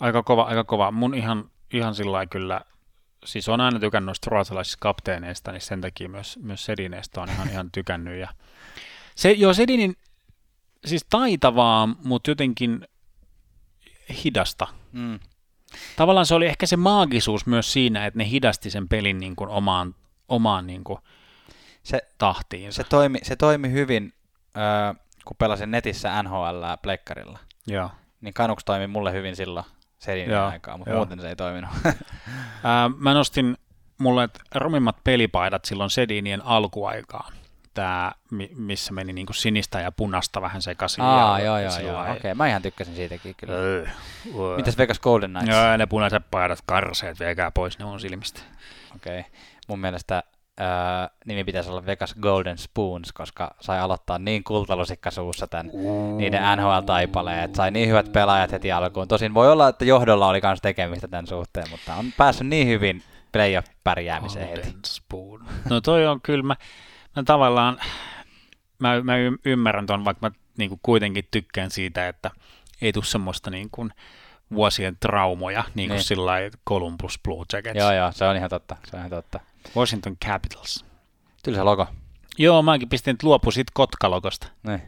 aika 0.00 0.22
kova, 0.22 0.42
aika 0.42 0.64
kova. 0.64 0.90
Mun 0.90 1.14
ihan, 1.14 1.50
ihan 1.72 1.94
sillä 1.94 2.26
kyllä, 2.26 2.60
siis 3.24 3.48
on 3.48 3.60
aina 3.60 3.80
tykännyt 3.80 4.06
noista 4.06 4.30
ruotsalaisista 4.30 4.78
kapteeneista, 4.80 5.52
niin 5.52 5.60
sen 5.60 5.80
takia 5.80 6.08
myös, 6.08 6.38
myös 6.42 6.64
Sedineistä 6.64 7.20
on 7.20 7.28
ihan, 7.28 7.50
ihan 7.50 7.70
tykännyt. 7.70 8.18
Ja 8.20 8.28
se, 9.14 9.32
joo, 9.32 9.54
Sedinin 9.54 9.96
siis 10.84 11.06
taitavaa, 11.10 11.86
mutta 12.04 12.30
jotenkin 12.30 12.88
hidasta. 14.24 14.66
Mm. 14.92 15.20
Tavallaan 15.96 16.26
se 16.26 16.34
oli 16.34 16.46
ehkä 16.46 16.66
se 16.66 16.76
maagisuus 16.76 17.46
myös 17.46 17.72
siinä, 17.72 18.06
että 18.06 18.18
ne 18.18 18.28
hidasti 18.30 18.70
sen 18.70 18.88
pelin 18.88 19.20
niin 19.20 19.36
kuin 19.36 19.50
omaan, 19.50 19.94
omaan 20.28 20.66
niin 20.66 20.84
kuin 20.84 20.98
Se, 21.82 22.00
tahtiinsa. 22.18 22.82
se, 22.82 22.88
toimi, 22.88 23.18
se 23.22 23.36
toimi 23.36 23.70
hyvin, 23.70 24.12
öö, 24.56 24.94
kun 25.24 25.36
pelasin 25.36 25.70
netissä 25.70 26.22
NHL 26.22 26.64
Pleikkarilla. 26.82 27.38
Joo. 27.66 27.90
niin 28.20 28.34
Canucks 28.34 28.64
toimi 28.64 28.86
mulle 28.86 29.12
hyvin 29.12 29.36
silloin 29.36 29.66
Joo, 30.28 30.46
aikaa, 30.46 30.76
mutta 30.76 30.90
joo. 30.90 30.98
muuten 30.98 31.20
se 31.20 31.28
ei 31.28 31.36
toiminut. 31.36 31.70
Ää, 32.64 32.90
mä 32.96 33.14
nostin 33.14 33.56
mulle 33.98 34.28
rumimmat 34.54 34.96
pelipaidat 35.04 35.64
silloin 35.64 35.90
Sedinien 35.90 36.44
alkuaikaan. 36.44 37.32
Tämä, 37.74 38.12
missä 38.56 38.92
meni 38.92 39.12
niinku 39.12 39.32
sinistä 39.32 39.80
ja 39.80 39.92
punasta 39.92 40.42
vähän 40.42 40.62
sekaisin. 40.62 41.04
Aa, 41.04 41.40
ja 41.40 41.44
joo, 41.44 41.58
joo, 41.58 41.78
joo. 41.78 42.12
Okei, 42.16 42.34
mä 42.34 42.48
ihan 42.48 42.62
tykkäsin 42.62 42.96
siitäkin 42.96 43.34
kyllä. 43.36 43.54
Öö, 43.54 43.86
öö. 44.26 44.56
Mitäs 44.56 44.78
Vegas 44.78 45.00
Golden 45.00 45.30
Knights? 45.30 45.56
Joo, 45.56 45.76
ne 45.76 45.86
punaiset 45.86 46.22
paidat, 46.30 46.58
karseet, 46.66 47.20
veikää 47.20 47.50
pois 47.50 47.78
ne 47.78 47.84
mun 47.84 48.00
silmistä. 48.00 48.40
Okei. 48.96 49.20
Okay. 49.20 49.32
Mun 49.68 49.78
mielestä 49.78 50.22
ää, 50.58 51.10
nimi 51.26 51.44
pitäisi 51.44 51.70
olla 51.70 51.86
Vegas 51.86 52.14
Golden 52.14 52.58
Spoons, 52.58 53.12
koska 53.12 53.54
sai 53.60 53.80
aloittaa 53.80 54.18
niin 54.18 54.44
kultalusikka 54.44 55.10
suussa 55.10 55.46
tämän 55.46 55.70
niiden 56.16 56.42
NHL-taipaleet. 56.42 57.54
Sai 57.54 57.70
niin 57.70 57.88
hyvät 57.88 58.12
pelaajat 58.12 58.52
heti 58.52 58.72
alkuun. 58.72 59.08
Tosin 59.08 59.34
voi 59.34 59.52
olla, 59.52 59.68
että 59.68 59.84
johdolla 59.84 60.28
oli 60.28 60.40
myös 60.42 60.60
tekemistä 60.62 61.08
tämän 61.08 61.26
suhteen, 61.26 61.70
mutta 61.70 61.94
on 61.94 62.04
päässyt 62.16 62.46
niin 62.46 62.68
hyvin 62.68 63.02
playoff-pärjäämiseen 63.32 64.48
heti. 64.48 64.60
Golden 64.60 64.80
Spoon. 64.86 65.44
No 65.70 65.80
toi 65.80 66.06
on 66.06 66.20
kyllä, 66.20 66.56
mä 67.16 67.22
tavallaan, 67.22 67.78
mä, 68.78 69.00
mä 69.02 69.12
ymmärrän 69.44 69.86
ton, 69.86 70.04
vaikka 70.04 70.28
mä 70.30 70.36
niinku 70.58 70.80
kuitenkin 70.82 71.28
tykkään 71.30 71.70
siitä, 71.70 72.08
että 72.08 72.30
ei 72.82 72.92
tule 72.92 73.04
semmoista 73.04 73.50
niinku 73.50 73.88
vuosien 74.52 74.96
traumoja, 75.00 75.64
niin 75.74 75.88
kuin 75.88 75.96
Niin. 75.96 76.04
sillä 76.04 76.32
Columbus 76.68 77.18
Blue 77.24 77.44
Jackets. 77.52 77.78
Joo, 77.78 77.92
joo, 77.92 78.12
se 78.12 78.24
on 78.24 78.36
ihan 78.36 78.50
totta. 78.50 78.76
Se 78.84 78.96
on 78.96 78.98
ihan 79.00 79.10
totta. 79.10 79.40
Washington 79.76 80.16
Capitals. 80.24 80.84
Tylsä 81.42 81.64
logo. 81.64 81.86
Joo, 82.38 82.62
mäkin 82.62 82.88
pistin, 82.88 83.12
että 83.12 83.26
luopu 83.26 83.50
siitä 83.50 83.70
Kotkalogosta. 83.74 84.46
Niin. 84.62 84.82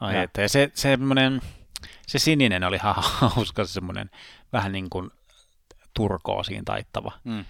Ai 0.00 0.14
Joo. 0.14 0.22
että, 0.22 0.42
ja 0.42 0.48
se, 0.48 0.70
semmoinen, 0.74 1.40
se 2.06 2.18
sininen 2.18 2.64
oli 2.64 2.76
ihan 2.76 2.94
hauska, 3.20 3.64
se 3.64 3.72
semmoinen 3.72 4.10
vähän 4.52 4.72
niin 4.72 4.90
kuin 4.90 5.10
turkoosiin 5.94 6.64
taittava, 6.64 7.12
Mm. 7.24 7.44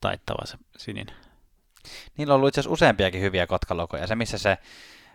taittava 0.00 0.46
se 0.46 0.58
sininen. 0.78 1.16
Niillä 2.16 2.34
on 2.34 2.36
ollut 2.36 2.48
itse 2.48 2.60
asiassa 2.60 2.72
useampiakin 2.72 3.20
hyviä 3.20 3.46
kotkalokoja. 3.46 4.06
Se, 4.06 4.14
missä 4.14 4.38
se 4.38 4.58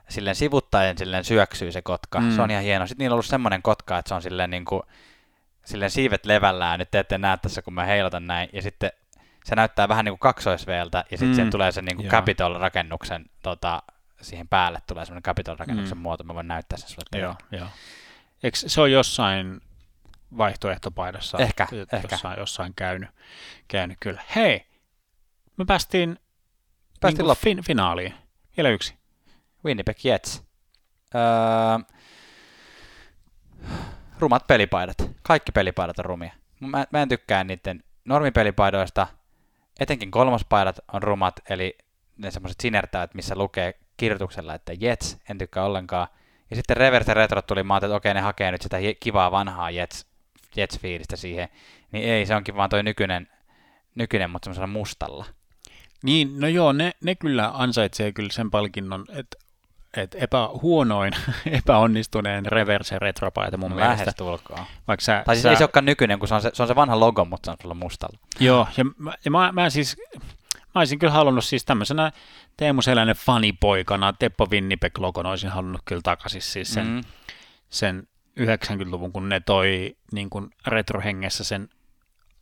silleen 0.10 0.36
sivuttaen 0.36 0.98
silleen 0.98 1.24
syöksyy 1.24 1.72
se 1.72 1.82
kotka, 1.82 2.20
Mm. 2.20 2.26
mm. 2.26 2.36
se 2.36 2.42
on 2.42 2.52
ihan 2.52 2.64
hieno. 2.64 2.88
Sitten 2.88 3.04
niillä 3.04 3.14
on 3.14 3.16
ollut 3.16 3.26
semmoinen 3.26 3.62
kotka, 3.62 3.98
että 3.98 4.10
se 4.10 4.16
on 4.16 4.22
silleen, 4.22 4.50
niin 4.50 4.66
kuin, 4.66 4.82
silleen 5.66 5.92
siivet 5.92 6.26
levällään. 6.26 6.80
Nyt 6.80 6.92
te 6.92 7.00
ette 7.00 7.18
näe 7.18 7.38
tässä, 7.38 7.62
kun 7.62 7.74
mä 7.74 7.86
heilotan 7.86 8.28
näin. 8.28 8.50
Ja 8.54 8.62
sitten 8.62 8.92
se 9.46 9.56
näyttää 9.56 9.88
vähän 9.90 10.06
niin 10.06 10.12
kuin 10.12 10.20
kaksoisveeltä, 10.20 10.98
ja 10.98 11.04
sitten 11.18 11.28
Mm. 11.28 11.32
mm. 11.32 11.36
siihen 11.36 11.52
tulee 11.52 11.72
se 11.72 11.82
niin 11.82 11.98
kuin. 11.98 12.08
Capitol-rakennuksen, 12.10 13.26
tota, 13.42 13.84
siihen 14.22 14.48
päälle 14.48 14.82
tulee 14.88 15.06
semmoinen 15.06 15.24
Capitol-rakennuksen 15.24 15.98
Mm. 15.98 16.00
mm. 16.00 16.04
muoto. 16.04 16.24
Mä 16.24 16.34
voin 16.36 16.48
näyttää 16.48 16.78
sen 16.78 16.90
sulle. 16.90 17.22
Joo, 17.22 17.36
joo. 17.52 17.68
Eikö 18.44 18.58
se 18.58 18.82
on 18.82 18.92
jossain 18.92 19.62
vaihtoehtopaidassa? 20.38 21.38
Ehkä, 21.38 21.68
jo- 21.72 21.86
ehkä. 21.94 22.08
Jossain, 22.12 22.40
jossain 22.40 22.74
käynyt, 22.76 23.10
käynyt 23.68 23.98
kyllä. 24.00 24.22
Hei, 24.36 24.66
me 25.58 25.66
päästiin, 25.66 26.20
Päästiin 27.06 27.28
niinku 27.28 27.42
fin, 27.42 27.64
finaaliin. 27.64 28.14
Vielä 28.58 28.70
yksi. 28.70 28.96
Winnipeg 29.66 29.98
Jets. 30.04 30.44
Öö, 31.16 31.96
rumat 34.20 34.48
pelipaidat. 34.48 34.98
Kaikki 35.24 35.52
pelipaidat 35.52 36.00
on 36.00 36.06
rumia. 36.06 36.34
Mä, 36.60 36.86
mä 36.92 37.02
en 37.02 37.10
tykkää 37.10 37.44
niiden 37.44 37.84
normipelipaidoista. 38.06 39.08
Etenkin 39.80 40.12
kolmospaidat 40.12 40.80
on 40.94 41.04
rumat, 41.04 41.40
eli 41.50 41.78
ne 42.18 42.32
semmoiset 42.32 42.60
sinertävät, 42.60 43.14
missä 43.14 43.36
lukee 43.36 43.74
kirjoituksella, 43.98 44.54
että 44.54 44.74
Jets, 44.80 45.18
en 45.30 45.38
tykkää 45.38 45.64
ollenkaan. 45.66 46.08
Ja 46.50 46.56
sitten 46.56 46.78
Reverse 46.78 47.14
Retro 47.14 47.42
tuli, 47.42 47.64
mä 47.64 47.78
että 47.78 47.96
okei, 47.96 48.14
ne 48.14 48.22
hakee 48.22 48.52
nyt 48.52 48.62
sitä 48.62 48.78
kivaa 49.00 49.32
vanhaa 49.32 49.72
Jets, 49.72 50.06
Jets-fiilistä 50.56 51.16
siihen. 51.16 51.50
Niin 51.92 52.10
ei, 52.10 52.26
se 52.26 52.36
onkin 52.36 52.56
vaan 52.56 52.70
toi 52.70 52.84
nykyinen, 52.84 53.28
nykyinen 53.96 54.30
mutta 54.30 54.46
semmoisella 54.46 54.68
mustalla. 54.68 55.26
Niin, 56.06 56.40
no 56.40 56.48
joo, 56.48 56.74
ne, 56.74 56.92
ne 57.04 57.16
kyllä 57.16 57.52
ansaitsee 57.54 58.12
kyllä 58.12 58.32
sen 58.32 58.52
palkinnon, 58.52 59.06
että 59.10 59.38
et 59.98 60.16
epä, 60.20 60.50
huonoin, 60.62 61.14
epäonnistuneen 61.60 62.46
reverse 62.46 63.00
retropaita 63.00 63.58
mun 63.58 63.72
mielestä. 63.74 64.02
Lähestulkoon. 64.02 64.66
Vaikka 64.88 65.04
sä, 65.04 65.24
Tai 65.26 65.36
siis 65.36 65.44
sä, 65.44 65.50
ei 65.50 65.56
se 65.56 65.64
olekaan 65.64 65.86
nykyinen, 65.86 66.20
kun 66.20 66.28
se 66.28 66.36
on 66.36 66.42
se, 66.42 66.52
se, 66.54 66.64
on 66.64 66.68
se 66.68 66.76
vanha 66.76 67.00
logo, 67.00 67.26
mutta 67.26 67.48
se 67.48 67.52
on 67.52 67.58
sulla 67.62 67.76
mustalla. 67.76 68.20
Joo, 68.40 68.68
ja, 68.78 68.86
mä, 68.98 69.14
ja 69.26 69.32
mä, 69.32 69.52
mä, 69.52 69.70
siis, 69.70 69.98
mä 70.56 70.82
olisin 70.82 71.00
kyllä 71.00 71.14
halunnut 71.14 71.46
siis 71.46 71.66
tämmöisenä 71.66 72.12
Teemu 72.58 72.82
Selänen 72.82 73.16
fanipoikana, 73.16 74.14
Teppo 74.14 74.46
Winnipeg-logon 74.46 75.26
olisin 75.26 75.50
halunnut 75.50 75.82
kyllä 75.86 76.02
takaisin 76.02 76.42
siis 76.42 76.74
sen. 76.74 76.88
Mm. 76.88 77.02
sen 77.70 78.08
90-luvun, 78.40 79.12
kun 79.12 79.30
ne 79.30 79.40
toi 79.40 79.96
niin 80.12 80.30
kuin 80.30 80.50
retrohengessä 80.68 81.44
sen 81.44 81.70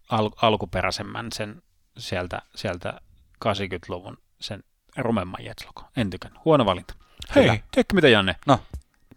al, 0.09 0.29
alkuperäisemmän 0.41 1.31
sen 1.31 1.61
sieltä, 1.97 2.41
sieltä 2.55 3.01
80-luvun 3.45 4.17
sen 4.41 4.63
rumemman 4.97 5.41
Jets-logo. 5.45 5.83
En 5.97 6.09
tykännyt. 6.09 6.45
Huono 6.45 6.65
valinta. 6.65 6.93
Hei, 7.35 7.43
Kyllä. 7.43 7.57
tiedätkö 7.71 7.95
mitä 7.95 8.07
Janne? 8.09 8.35
No. 8.47 8.59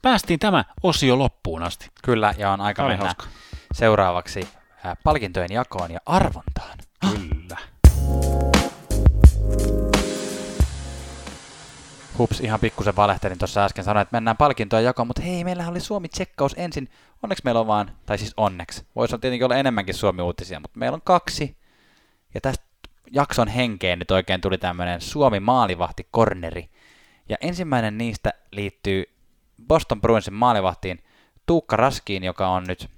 Päästiin 0.02 0.38
tämä 0.38 0.64
osio 0.82 1.18
loppuun 1.18 1.62
asti. 1.62 1.90
Kyllä, 2.04 2.34
ja 2.38 2.52
on 2.52 2.60
aika 2.60 2.88
mennä 2.88 3.04
hauska. 3.04 3.26
seuraavaksi 3.74 4.48
palkintojen 5.04 5.52
jakoon 5.52 5.90
ja 5.90 6.00
arvontaan. 6.06 6.78
Kyllä. 7.00 7.56
Hups, 12.18 12.40
ihan 12.40 12.60
pikkusen 12.60 12.96
valehtelin 12.96 13.38
tuossa 13.38 13.64
äsken, 13.64 13.84
sanoin, 13.84 14.02
että 14.02 14.16
mennään 14.16 14.36
palkintojen 14.36 14.84
jakoon, 14.84 15.06
mutta 15.06 15.22
hei, 15.22 15.44
meillähän 15.44 15.70
oli 15.70 15.80
Suomi-tsekkaus 15.80 16.54
ensin. 16.56 16.88
Onneksi 17.22 17.44
meillä 17.44 17.60
on 17.60 17.66
vaan, 17.66 17.90
tai 18.06 18.18
siis 18.18 18.34
onneksi, 18.36 18.86
voisi 18.96 19.14
olla 19.14 19.20
tietenkin 19.20 19.44
olla 19.44 19.56
enemmänkin 19.56 19.94
Suomi-uutisia, 19.94 20.60
mutta 20.60 20.78
meillä 20.78 20.94
on 20.94 21.02
kaksi. 21.04 21.56
Ja 22.34 22.40
tästä 22.40 22.65
jakson 23.10 23.48
henkeen 23.48 23.98
nyt 23.98 24.10
oikein 24.10 24.40
tuli 24.40 24.58
tämmöinen 24.58 25.00
Suomi 25.00 25.40
maalivahti 25.40 26.06
korneri. 26.10 26.68
Ja 27.28 27.36
ensimmäinen 27.40 27.98
niistä 27.98 28.32
liittyy 28.50 29.04
Boston 29.68 30.00
Bruinsin 30.00 30.34
maalivahtiin 30.34 31.02
Tuukka 31.46 31.76
Raskiin, 31.76 32.24
joka 32.24 32.48
on 32.48 32.64
nyt 32.64 32.90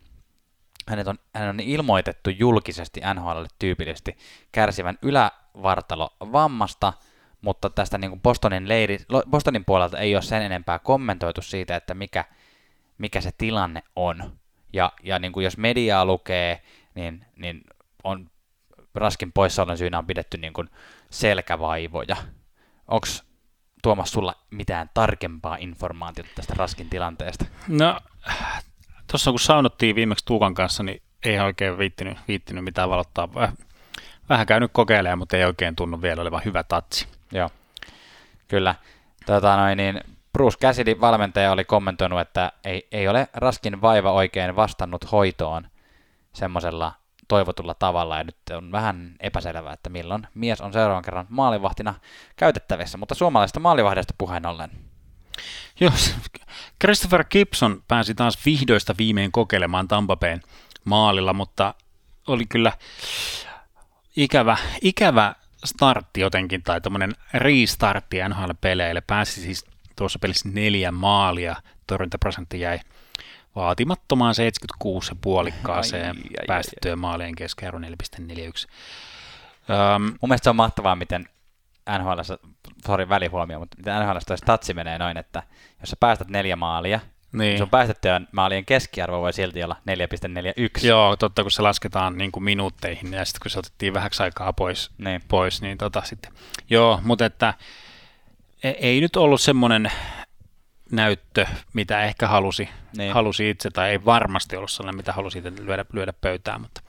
hänet 0.89 1.09
on, 1.09 1.19
hänen 1.35 1.51
on 1.51 1.61
ilmoitettu 1.61 2.31
julkisesti 2.31 3.01
NHLlle 3.15 3.49
tyypillisesti 3.59 4.17
kärsivän 4.53 4.99
ylävartalo 5.03 6.17
vammasta, 6.21 6.93
mutta 7.41 7.71
tästä 7.71 7.99
niin 7.99 8.11
kuin 8.11 8.21
Bostonin, 8.21 8.69
leiri, 8.69 8.99
Bostonin 9.31 9.65
puolelta 9.65 9.99
ei 9.99 10.15
ole 10.15 10.23
sen 10.23 10.43
enempää 10.43 10.79
kommentoitu 10.79 11.43
siitä, 11.43 11.77
että 11.77 11.95
mikä, 11.95 12.25
mikä 12.99 13.21
se 13.21 13.31
tilanne 13.39 13.83
on. 13.97 14.33
Ja, 14.73 14.93
ja 15.03 15.19
niin 15.19 15.33
kuin 15.33 15.45
jos 15.45 15.57
mediaa 15.57 16.05
lukee, 16.05 16.63
niin, 16.95 17.27
niin 17.37 17.65
on 18.05 18.31
Raskin 18.95 19.33
poissaolon 19.33 19.79
syynä 19.79 19.99
on 19.99 20.07
pidetty 20.07 20.39
niin 20.39 20.53
kuin 20.53 20.69
selkävaivoja. 21.11 22.17
Onko 22.89 23.07
Tuomas 23.83 24.11
sulla 24.11 24.35
mitään 24.51 24.91
tarkempaa 24.95 25.57
informaatiota 25.61 26.31
tästä 26.35 26.55
Raskin 26.57 26.91
tilanteesta? 26.91 27.45
No, 27.69 28.01
tuossa 29.11 29.31
kun 29.31 29.41
saunottiin 29.41 29.97
viimeksi 29.97 30.25
Tuukan 30.25 30.55
kanssa, 30.55 30.83
niin 30.83 31.03
ei 31.25 31.41
oikein 31.41 31.79
viittinyt, 31.79 32.19
viittinyt 32.29 32.65
mitään 32.65 32.91
valottaa. 32.91 33.27
Väh- 33.27 33.65
Vähän 34.29 34.47
käynyt 34.47 34.71
kokeilemaan, 34.73 35.19
mutta 35.19 35.37
ei 35.37 35.45
oikein 35.45 35.77
tunnu 35.77 36.03
vielä 36.03 36.23
olevan 36.23 36.43
hyvä 36.45 36.63
tatsi. 36.63 37.09
Joo, 37.33 37.51
kyllä. 38.49 38.75
Tota 39.27 39.57
noin, 39.57 39.77
niin 39.77 40.01
Bruce 40.33 40.59
Cassidy, 40.59 41.01
valmentaja, 41.01 41.53
oli 41.53 41.65
kommentoinut, 41.65 42.21
että 42.21 42.53
ei, 42.65 42.89
ei 42.93 43.09
ole 43.09 43.29
Raskin 43.35 43.81
vaiva 43.81 44.13
oikein 44.13 44.57
vastannut 44.57 45.13
hoitoon 45.13 45.69
semmoisella 46.33 46.93
toivotulla 47.29 47.75
tavalla, 47.75 48.19
ja 48.19 48.25
nyt 48.25 48.37
on 48.57 48.73
vähän 48.73 49.15
epäselvää, 49.21 49.73
että 49.73 49.91
milloin 49.91 50.27
mies 50.35 50.61
on 50.61 50.73
seuraavan 50.73 51.03
kerran 51.03 51.27
maalivahtina 51.29 51.95
käytettävissä, 52.37 52.99
mutta 52.99 53.15
suomalaisesta 53.15 53.61
maalivahdesta 53.61 54.15
puheen 54.19 54.47
ollen. 54.47 54.71
Joo, 55.81 55.93
se- 55.97 56.15
Christopher 56.81 57.25
Gibson 57.25 57.83
pääsi 57.89 58.15
taas 58.15 58.39
vihdoista 58.47 58.95
viimein 58.99 59.33
kokeilemaan 59.33 59.89
Tampapeen 59.89 60.41
maalilla, 60.85 61.33
mutta 61.33 61.75
oli 62.27 62.47
kyllä 62.47 62.73
ikävä, 64.17 64.57
ikävä 64.83 65.35
startti 65.65 66.21
jotenkin, 66.21 66.63
tai 66.63 66.81
tämmöinen 66.81 67.13
restartti 67.35 68.17
NHL-peleille. 68.29 69.01
Pääsi 69.07 69.41
siis 69.41 69.67
tuossa 69.97 70.19
pelissä 70.19 70.49
neljä 70.53 70.93
maalia, 70.93 71.57
torjuntaprosentti 71.87 72.61
jäi 72.61 72.81
vaatimattomaan 73.59 74.35
76 74.35 75.11
ja 75.13 75.17
puolikkaaseen 75.21 76.17
Ai, 76.17 76.23
ai, 76.23 76.37
ai, 76.41 76.47
päästettyjen 76.47 76.99
maalien 76.99 77.35
keskiarvo 77.35 77.79
4,41. 77.79 77.87
Um, 79.97 80.03
Mun 80.03 80.29
mielestä 80.29 80.45
se 80.45 80.51
on 80.51 80.57
mahtavaa, 80.57 80.97
miten 80.97 81.29
NHL, 81.99 82.21
sori 82.87 83.09
välihuomio, 83.09 83.59
mutta 83.59 83.77
miten 83.77 84.01
NHL 84.03 84.19
toi 84.27 84.39
statsi 84.39 84.75
menee 84.75 84.99
noin, 84.99 85.17
että 85.17 85.43
jos 85.81 85.91
sä 85.91 85.97
päästät 86.01 86.29
neljä 86.29 86.57
maalia, 86.57 87.01
niin 87.33 87.39
niin. 87.39 87.59
sun 87.59 87.71
päästettyjen 87.71 88.29
maalien 88.33 88.65
keskiarvo 88.65 89.21
voi 89.21 89.33
silti 89.33 89.65
olla 89.65 89.77
4,41. 90.81 90.87
Joo, 90.87 91.17
totta, 91.17 91.43
kun 91.43 91.51
se 91.51 91.63
lasketaan 91.63 92.19
niin 92.19 92.33
kuin 92.33 92.45
minuutteihin, 92.45 93.13
ja 93.13 93.25
sitten 93.25 93.41
kun 93.43 93.51
se 93.51 93.59
otettiin 93.59 93.95
vähäksi 93.95 94.23
aikaa 94.23 94.53
pois, 94.53 94.91
Niin. 94.99 95.23
pois 95.29 95.63
niin 95.63 95.79
tota 95.79 96.03
sitten. 96.05 96.33
Joo, 96.71 97.01
mutta 97.05 97.25
että 97.27 97.55
e- 98.63 98.71
ei 98.79 99.01
nyt 99.01 99.17
ollut 99.17 99.41
semmoinen 99.41 99.93
näyttö, 100.93 101.47
mitä 101.73 102.03
ehkä 102.05 102.29
halusi, 102.29 102.69
Niin. 102.97 103.13
halusi 103.15 103.51
itse, 103.51 103.71
tai 103.71 103.91
ei 103.91 104.05
varmasti 104.05 104.57
ollut 104.57 104.71
sellainen, 104.71 104.97
mitä 104.97 105.13
halusi 105.13 105.39
itse 105.39 105.53
lyödä, 105.65 105.85
lyödä 105.93 106.13
pöytään, 106.13 106.61
mutta 106.61 106.81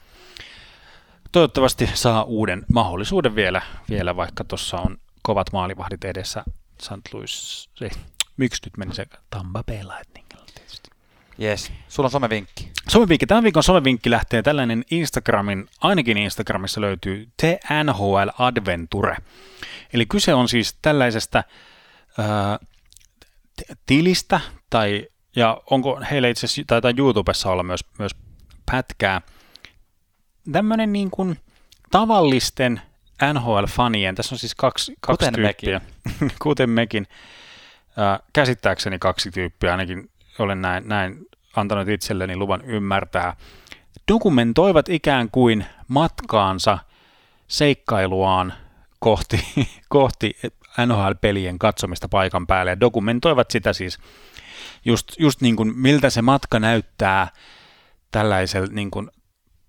toivottavasti 1.32 1.90
saa 1.94 2.22
uuden 2.22 2.62
mahdollisuuden 2.72 3.34
vielä, 3.34 3.62
vielä 3.90 4.16
vaikka 4.16 4.44
tuossa 4.44 4.76
on 4.76 4.98
kovat 5.22 5.52
maalivahdit 5.52 6.04
edessä 6.04 6.44
St. 6.82 7.12
Louis, 7.14 7.68
ei, 7.80 7.90
miksi 8.36 8.62
nyt 8.64 8.76
meni 8.76 8.94
se 8.94 9.06
Tampa 9.30 9.62
Bay 9.62 9.76
Lightningilla 9.76 10.44
tietysti. 10.54 10.90
Yes. 11.42 11.72
Sulla 11.88 12.06
on 12.06 12.10
somevinkki. 12.10 12.70
Somevinkki. 12.88 13.26
Tämän 13.26 13.44
viikon 13.44 13.62
somevinkki 13.62 14.10
lähtee 14.10 14.42
tällainen 14.42 14.84
Instagramin, 14.90 15.68
ainakin 15.80 16.18
Instagramissa 16.18 16.80
löytyy 16.80 17.28
The 17.36 17.60
NHL 17.84 18.28
Adventure. 18.38 19.16
Eli 19.92 20.06
kyse 20.06 20.34
on 20.34 20.48
siis 20.48 20.76
tällaisesta 20.82 21.42
t- 21.42 22.69
tilistä, 23.86 24.40
tai, 24.70 25.08
ja 25.36 25.62
onko 25.70 26.00
heillä 26.10 26.28
itse 26.28 26.46
asiassa, 26.46 26.62
taitaa 26.66 26.92
YouTubessa 26.98 27.50
olla 27.50 27.62
myös, 27.62 27.80
myös 27.98 28.12
pätkää, 28.70 29.20
tämmöinen 30.52 30.92
niin 30.92 31.10
kuin 31.10 31.38
tavallisten 31.90 32.80
NHL-fanien, 33.32 34.14
tässä 34.14 34.34
on 34.34 34.38
siis 34.38 34.54
kaksi, 34.54 34.94
kaksi 35.00 35.26
Kuten 35.26 35.34
tyyppiä, 35.34 35.80
kuten 36.42 36.70
mekin, 36.70 37.06
ää, 37.96 38.20
käsittääkseni 38.32 38.98
kaksi 38.98 39.30
tyyppiä, 39.30 39.70
ainakin 39.70 40.10
olen 40.38 40.62
näin, 40.62 40.88
näin 40.88 41.26
antanut 41.56 41.88
itselleni 41.88 42.36
luvan 42.36 42.62
ymmärtää, 42.62 43.36
dokumentoivat 44.12 44.88
ikään 44.88 45.30
kuin 45.30 45.66
matkaansa 45.88 46.78
seikkailuaan 47.48 48.52
kohti, 48.98 49.44
kohti 49.88 50.36
NHL-pelien 50.86 51.58
katsomista 51.58 52.08
paikan 52.08 52.46
päälle 52.46 52.70
ja 52.70 52.80
dokumentoivat 52.80 53.50
sitä 53.50 53.72
siis 53.72 53.98
just, 54.84 55.12
just 55.18 55.40
niin 55.40 55.56
kuin 55.56 55.78
miltä 55.78 56.10
se 56.10 56.22
matka 56.22 56.58
näyttää 56.58 57.28
tällaisella 58.10 58.68
niin 58.70 58.90
kuin 58.90 59.10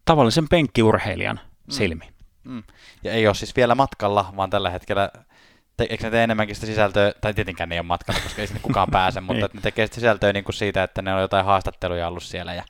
tavallisen 0.06 0.49
penkkiurheilijan 0.49 1.40
silmi. 1.69 2.10
Mm. 2.44 2.64
Ja 3.03 3.11
ei 3.11 3.28
ole 3.28 3.36
siis 3.36 3.56
vielä 3.56 3.76
matkalla, 3.76 4.34
vaan 4.36 4.49
tällä 4.49 4.69
hetkellä, 4.69 5.11
te, 5.78 5.88
eikö 5.90 6.03
ne 6.03 6.11
tee 6.11 6.23
enemmänkin 6.23 6.56
sitä 6.56 6.68
sisältöä, 6.68 7.14
tai 7.22 7.34
tietenkään 7.34 7.69
ne 7.69 7.76
ei 7.76 7.80
ole 7.80 7.88
matkalla, 7.88 8.22
koska 8.22 8.41
ei 8.41 8.48
sinne 8.48 8.61
kukaan 8.61 8.88
pääse, 8.98 9.22
mutta 9.22 9.45
että 9.45 9.57
ne 9.57 9.61
tekee 9.61 9.86
sitä 9.86 9.95
sisältöä 9.95 10.34
niin 10.34 10.44
kuin 10.44 10.56
siitä, 10.56 10.84
että 10.84 11.02
ne 11.02 11.14
on 11.14 11.22
jotain 11.22 11.45
haastatteluja 11.45 12.07
ollut 12.07 12.23
siellä 12.23 12.53
ja 12.53 12.64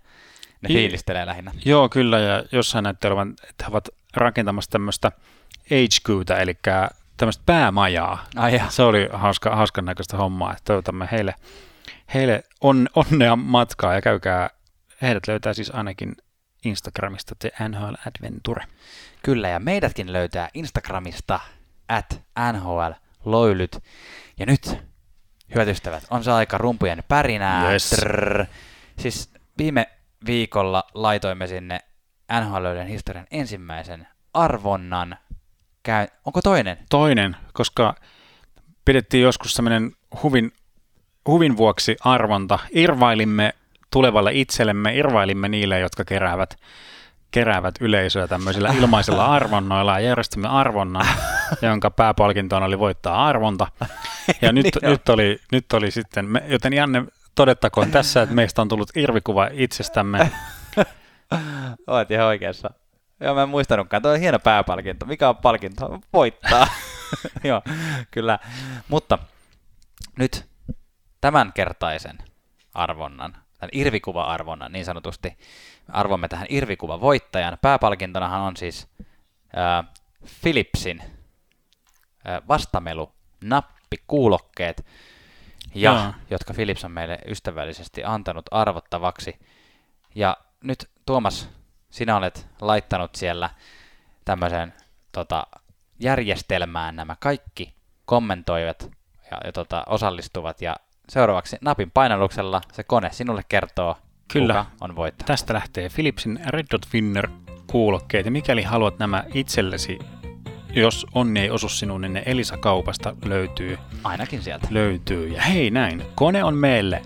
ne 0.61 0.69
I- 0.69 0.73
fiilistelee 0.73 1.25
lähinnä. 1.25 1.51
Joo, 1.65 1.89
kyllä, 1.89 2.19
ja 2.19 2.43
jossain 2.51 2.83
näytti 2.83 3.07
olevan, 3.07 3.33
että 3.49 3.65
he 3.65 3.69
ovat 3.69 3.89
rakentamassa 4.13 4.71
tämmöistä 4.71 5.11
HQtä, 5.65 6.37
eli 6.37 6.53
tämmöistä 7.21 7.43
päämajaa. 7.45 8.25
Ai. 8.35 8.61
Se 8.69 8.83
oli 8.83 9.09
hauska, 9.13 9.55
hauskan 9.55 9.85
näköistä 9.85 10.17
hommaa, 10.17 10.51
että 10.51 10.61
toivotamme 10.65 11.09
heille, 11.11 11.35
heille 12.13 12.43
on, 12.61 12.87
onnea 12.95 13.35
matkaa 13.35 13.93
ja 13.93 14.01
käykää, 14.01 14.49
heidät 15.01 15.27
löytää 15.27 15.53
siis 15.53 15.71
ainakin 15.75 16.15
Instagramista 16.65 17.35
The 17.39 17.51
NHL 17.67 17.93
Adventure. 18.07 18.65
Kyllä, 19.23 19.49
ja 19.49 19.59
meidätkin 19.59 20.13
löytää 20.13 20.49
Instagramista 20.53 21.39
at 21.89 22.21
NHL 22.53 22.91
Loilyt. 23.25 23.83
Ja 24.39 24.45
nyt, 24.45 24.77
hyvät 25.55 25.67
ystävät, 25.67 26.03
on 26.09 26.23
se 26.23 26.31
aika 26.31 26.57
rumpujen 26.57 27.03
pärinää. 27.07 27.71
Yes. 27.71 27.89
Trrr. 27.89 28.45
Siis 28.99 29.29
viime 29.57 29.87
viikolla 30.25 30.83
laitoimme 30.93 31.47
sinne 31.47 31.79
NHL 32.39 32.87
historian 32.87 33.27
ensimmäisen 33.31 34.07
arvonnan. 34.33 35.17
Käy... 35.83 36.07
Onko 36.25 36.41
toinen? 36.41 36.77
Toinen, 36.89 37.35
koska 37.53 37.95
pidettiin 38.85 39.23
joskus 39.23 39.53
semmoinen 39.53 39.91
huvin, 40.23 40.51
huvin 41.27 41.57
vuoksi 41.57 41.95
arvonta. 42.03 42.59
Irvailimme 42.71 43.53
tulevalle 43.91 44.31
itsellemme, 44.33 44.95
irvailimme 44.95 45.49
niille, 45.49 45.79
jotka 45.79 46.05
keräävät, 46.05 46.55
keräävät 47.31 47.75
yleisöä 47.79 48.27
tämmöisillä 48.27 48.73
ilmaisilla 48.77 49.25
arvonnoilla 49.35 49.99
ja 49.99 50.07
järjestimme 50.07 50.47
arvonnan, 50.47 51.05
jonka 51.61 51.91
pääpalkintona 51.91 52.65
oli 52.65 52.79
voittaa 52.79 53.27
arvonta. 53.27 53.67
Ja 54.41 54.51
nyt, 54.53 54.65
Niin 54.65 54.91
nyt, 54.91 55.09
oli, 55.09 55.39
nyt 55.51 55.73
oli 55.73 55.91
sitten, 55.91 56.25
me, 56.25 56.43
joten 56.47 56.73
Janne, 56.73 57.03
todettakoon 57.35 57.91
tässä, 57.91 58.21
että 58.21 58.35
meistä 58.35 58.61
on 58.61 58.67
tullut 58.67 58.89
irvikuva 58.95 59.49
itsestämme. 59.51 60.31
Olet 61.87 62.11
ihan 62.11 62.27
oikeassa. 62.27 62.80
Joo, 63.21 63.35
mä 63.35 63.43
en 63.43 63.49
muistanutkaan. 63.49 64.01
Tuo 64.01 64.11
on 64.11 64.19
hieno 64.19 64.39
pääpalkinto. 64.39 65.05
Mikä 65.05 65.29
on 65.29 65.37
palkinto? 65.37 65.99
Voittaa. 66.13 66.67
Joo, 67.43 67.61
kyllä. 68.11 68.39
Mutta 68.87 69.17
nyt 70.17 70.45
tämänkertaisen 71.21 72.17
arvonnan, 72.73 73.33
tämän 73.59 73.69
irvikuva-arvonnan 73.71 74.71
niin 74.71 74.85
sanotusti, 74.85 75.29
me 75.87 75.93
arvomme 75.93 76.27
tähän 76.27 76.47
irvikuva-voittajan. 76.49 77.57
Pääpalkintonahan 77.61 78.41
on 78.41 78.57
siis 78.57 78.87
äh, 79.57 79.93
Philipsin 80.41 81.01
äh, 81.01 82.41
vastamelu 82.47 83.11
nappikuulokkeet, 83.43 84.85
ja, 85.75 85.91
Joo. 85.91 86.13
jotka 86.29 86.53
Philips 86.53 86.85
on 86.85 86.91
meille 86.91 87.19
ystävällisesti 87.27 88.03
antanut 88.03 88.45
arvottavaksi. 88.51 89.39
Ja 90.15 90.37
nyt 90.63 90.89
Tuomas, 91.05 91.49
sinä 91.91 92.17
olet 92.17 92.47
laittanut 92.61 93.15
siellä 93.15 93.49
tämmöiseen 94.25 94.73
tota, 95.11 95.47
järjestelmään 95.99 96.95
nämä 96.95 97.15
kaikki 97.19 97.73
kommentoivat 98.05 98.91
ja, 99.31 99.37
ja 99.45 99.51
tota, 99.51 99.83
osallistuvat. 99.87 100.61
Ja 100.61 100.75
seuraavaksi 101.09 101.57
napin 101.61 101.91
painalluksella 101.91 102.61
se 102.73 102.83
kone 102.83 103.09
sinulle 103.11 103.43
kertoo, 103.49 103.97
Kyllä. 104.33 104.53
kuka 104.53 104.65
on 104.81 104.95
voittanut. 104.95 105.27
Tästä 105.27 105.53
lähtee 105.53 105.89
Philipsin 105.89 106.39
Red 106.47 106.65
Dot 106.71 106.81
Winner 106.93 107.29
kuulokkeet. 107.67 108.25
Ja 108.25 108.31
mikäli 108.31 108.63
haluat 108.63 108.99
nämä 108.99 109.23
itsellesi, 109.33 109.99
jos 110.73 111.07
onni 111.13 111.39
ei 111.39 111.49
osu 111.49 111.69
sinuun, 111.69 112.01
niin 112.01 112.13
ne 112.13 112.23
Elisa-kaupasta 112.25 113.15
löytyy. 113.25 113.77
Ainakin 114.03 114.43
sieltä. 114.43 114.67
löytyy. 114.69 115.27
Ja 115.27 115.41
hei 115.41 115.71
näin, 115.71 116.03
kone 116.15 116.43
on 116.43 116.55
meille 116.55 117.01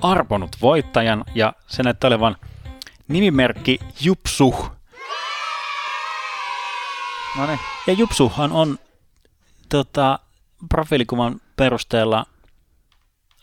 arponut 0.00 0.56
voittajan 0.62 1.24
ja 1.34 1.52
se 1.66 1.82
näyttää 1.82 2.08
olevan 2.08 2.36
nimimerkki 3.08 3.78
Jupsuh. 4.00 4.70
No 7.38 7.46
niin. 7.46 7.58
Ja 7.86 7.92
Jupsuhan 7.92 8.52
on 8.52 8.78
tota, 9.68 10.18
profiilikuvan 10.68 11.40
perusteella, 11.56 12.26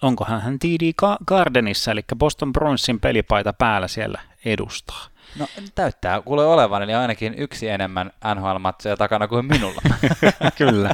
onkohan 0.01 0.41
hän 0.41 0.59
TD 0.59 0.91
Ga- 1.01 1.23
Gardenissa, 1.25 1.91
eli 1.91 2.01
Boston 2.17 2.53
Bruinsin 2.53 2.99
pelipaita 2.99 3.53
päällä 3.53 3.87
siellä 3.87 4.21
edustaa. 4.45 5.07
No 5.39 5.47
täyttää 5.75 6.21
kuule 6.21 6.45
olevan, 6.45 6.83
eli 6.83 6.93
ainakin 6.93 7.33
yksi 7.37 7.69
enemmän 7.69 8.11
NHL-matseja 8.35 8.97
takana 8.97 9.27
kuin 9.27 9.45
minulla. 9.45 9.81
Kyllä. 10.57 10.93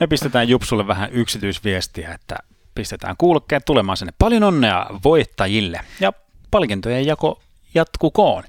Me 0.00 0.06
pistetään 0.06 0.48
Jupsulle 0.48 0.86
vähän 0.86 1.12
yksityisviestiä, 1.12 2.14
että 2.14 2.36
pistetään 2.74 3.16
kuulokkeet 3.18 3.64
tulemaan 3.64 3.96
sinne. 3.96 4.12
Paljon 4.18 4.42
onnea 4.42 4.86
voittajille 5.04 5.80
ja 6.00 6.12
palkintojen 6.50 7.06
jako 7.06 7.40
jatkukoon. 7.74 8.44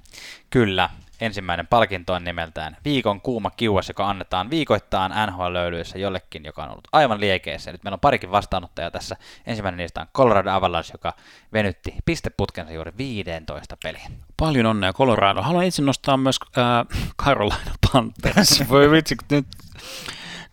Kyllä. 0.49 0.89
Ensimmäinen 1.21 1.67
palkinto 1.67 2.13
on 2.13 2.23
nimeltään 2.23 2.77
Viikon 2.85 3.21
kuuma 3.21 3.49
kiuas, 3.49 3.87
joka 3.87 4.09
annetaan 4.09 4.49
viikoittain 4.49 5.11
NHL-löylyissä 5.11 5.97
jollekin, 5.97 6.45
joka 6.45 6.63
on 6.63 6.69
ollut 6.69 6.87
aivan 6.91 7.19
liekeissä. 7.19 7.71
Nyt 7.71 7.83
meillä 7.83 7.95
on 7.95 7.99
parikin 7.99 8.31
vastaanottajaa 8.31 8.91
tässä. 8.91 9.15
Ensimmäinen 9.45 9.77
niistä 9.77 10.01
on 10.01 10.07
Colorado 10.15 10.51
Avalanche, 10.51 10.91
joka 10.93 11.13
venytti 11.53 11.95
pisteputkensa 12.05 12.73
juuri 12.73 12.91
15 12.97 13.77
peliin. 13.83 14.19
Paljon 14.39 14.65
onnea 14.65 14.93
Colorado. 14.93 15.41
Haluan 15.41 15.65
itse 15.65 15.81
nostaa 15.81 16.17
myös 16.17 16.39
äh, 16.57 16.99
Carolina 17.23 17.75
Panthers. 17.91 18.63
Voi 18.69 18.91
vitsi, 18.91 19.15
nyt, 19.31 19.47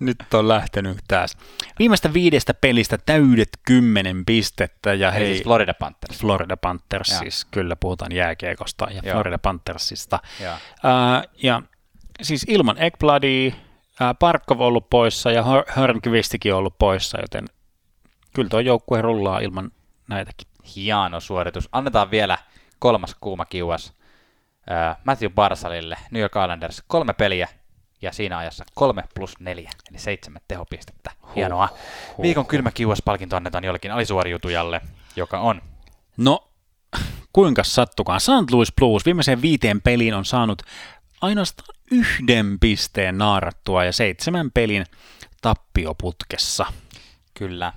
nyt 0.00 0.34
on 0.34 0.48
lähtenyt 0.48 0.98
taas. 1.08 1.36
Viimeistä 1.78 2.12
viidestä 2.12 2.54
pelistä 2.54 2.98
täydet 3.06 3.48
kymmenen 3.66 4.24
pistettä 4.24 4.94
ja 4.94 5.10
Hei. 5.10 5.26
Siis 5.26 5.42
Florida 5.44 5.74
Panthers. 5.74 6.20
Florida 6.20 6.56
Panthers, 6.56 7.18
siis 7.18 7.44
kyllä 7.50 7.76
puhutaan 7.76 8.12
jääkiekosta 8.12 8.88
ja 8.90 9.00
Joo. 9.04 9.12
Florida 9.14 9.38
Panthersista. 9.38 10.18
Joo. 10.40 10.54
Ää, 10.82 11.24
ja 11.42 11.62
siis 12.22 12.44
ilman 12.48 12.82
Ekbladia, 12.82 13.52
ää, 14.00 14.14
Parkov 14.14 14.60
on 14.60 14.66
ollut 14.66 14.90
poissa 14.90 15.30
ja 15.30 15.42
Hör- 15.42 15.72
Hörnqvistikin 15.72 16.52
on 16.52 16.58
ollut 16.58 16.78
poissa, 16.78 17.20
joten 17.20 17.44
kyllä 18.34 18.48
tuo 18.48 18.60
joukkue 18.60 19.02
rullaa 19.02 19.38
ilman 19.38 19.70
näitäkin. 20.08 20.48
Hieno 20.76 21.20
suoritus. 21.20 21.68
Annetaan 21.72 22.10
vielä 22.10 22.38
kolmas 22.78 23.16
kuuma 23.20 23.44
kiuas 23.44 23.92
äh, 24.70 24.96
Matthew 25.04 25.30
Barsalille, 25.32 25.96
New 26.10 26.20
York 26.20 26.32
Islanders, 26.44 26.82
kolme 26.86 27.12
peliä 27.12 27.48
ja 28.02 28.12
siinä 28.12 28.38
ajassa 28.38 28.64
kolme 28.74 29.04
plus 29.14 29.40
neljä, 29.40 29.70
eli 29.90 29.98
seitsemän 29.98 30.42
tehopistettä. 30.48 31.10
Hienoa. 31.36 31.68
huh. 32.16 32.22
Viikon 32.22 32.46
kylmä 32.46 32.70
kiuas-palkinto 32.70 33.36
annetaan 33.36 33.64
jollekin 33.64 33.92
alisuoriutujalle, 33.92 34.80
joka 35.16 35.40
on 35.40 35.62
No, 36.16 36.48
kuinka 37.32 37.64
sattukaan. 37.64 38.20
St. 38.20 38.50
Louis 38.52 38.72
Blues 38.72 39.06
viimeiseen 39.06 39.42
viiteen 39.42 39.80
peliin 39.80 40.14
on 40.14 40.24
saanut 40.24 40.62
ainoastaan 41.20 41.78
yhden 41.90 42.58
pisteen 42.60 43.18
naarattua 43.18 43.84
ja 43.84 43.92
seitsemän 43.92 44.50
pelin 44.50 44.86
tappioputkessa. 45.42 46.66
kyllä 47.34 47.72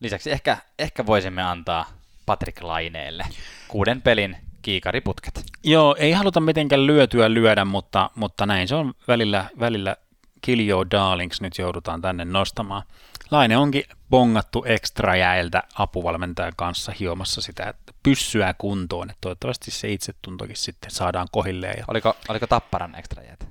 Lisäksi 0.00 0.30
ehkä, 0.30 0.56
ehkä 0.78 1.06
voisimme 1.06 1.42
antaa 1.42 1.86
Patrick 2.26 2.62
Laineelle 2.62 3.24
kuuden 3.68 4.02
pelin 4.02 4.36
kiikariputket. 4.66 5.44
Joo, 5.64 5.96
ei 5.98 6.12
haluta 6.12 6.40
mitenkään 6.40 6.86
lyötyä 6.86 7.34
lyödä, 7.34 7.64
mutta, 7.64 8.10
mutta 8.14 8.46
näin 8.46 8.68
se 8.68 8.74
on 8.74 8.94
välillä, 9.08 9.44
välillä 9.60 9.96
Kill 10.40 10.68
Your 10.68 10.86
Darlings 10.90 11.40
nyt 11.40 11.58
joudutaan 11.58 12.02
tänne 12.02 12.24
nostamaan. 12.24 12.82
Laine 13.30 13.56
onkin 13.56 13.84
bongattu 14.10 14.64
ekstra 14.66 15.16
jäältä 15.16 15.62
apuvalmentajan 15.74 16.52
kanssa 16.56 16.92
hiomassa 17.00 17.40
sitä 17.40 17.64
että 17.64 17.92
pyssyä 18.02 18.54
kuntoon, 18.58 19.10
että 19.10 19.20
toivottavasti 19.20 19.70
se 19.70 19.92
itsetuntokin 19.92 20.56
sitten 20.56 20.90
saadaan 20.90 21.28
kohilleen. 21.32 21.78
Ja... 21.78 21.84
Oliko, 21.88 22.16
oliko 22.28 22.46
Tapparan 22.46 22.94
ekstra 22.94 23.22
jäät? 23.22 23.48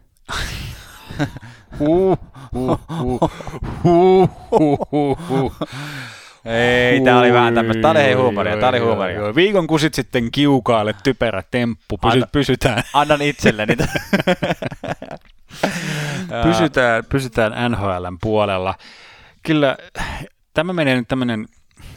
huh, 1.80 2.18
huh, 2.54 2.80
huh, 2.90 3.32
huh, 3.84 4.30
huh, 4.52 4.80
huh, 4.92 5.18
huh. 5.30 5.54
Ei, 6.46 7.02
tää 7.02 7.20
oli 7.20 7.34
vähän 7.34 7.54
tämmöistä. 7.54 7.82
Tää 7.82 7.92
oli 7.92 8.00
hei 8.00 8.14
huumoria, 8.14 8.58
tää 8.58 8.70
oli 8.70 8.80
huumoria. 8.80 9.16
Joo, 9.16 9.36
viikon 9.36 9.68
kusit 9.68 9.94
sitten 9.94 10.32
kiukaalle, 10.32 10.96
typerä 11.04 11.44
temppu, 11.52 11.98
Pysy, 11.98 12.14
Anna- 12.14 12.28
pysytään, 12.32 12.84
Annan 12.94 13.22
itselleni. 13.22 13.76
pysytään, 16.44 17.06
pysytään 17.06 17.72
NHLn 17.72 18.18
puolella. 18.22 18.76
Kyllä 19.44 19.78
tämä 20.54 20.74
menee 20.74 20.96
nyt 20.96 21.08
tämmöinen 21.08 21.46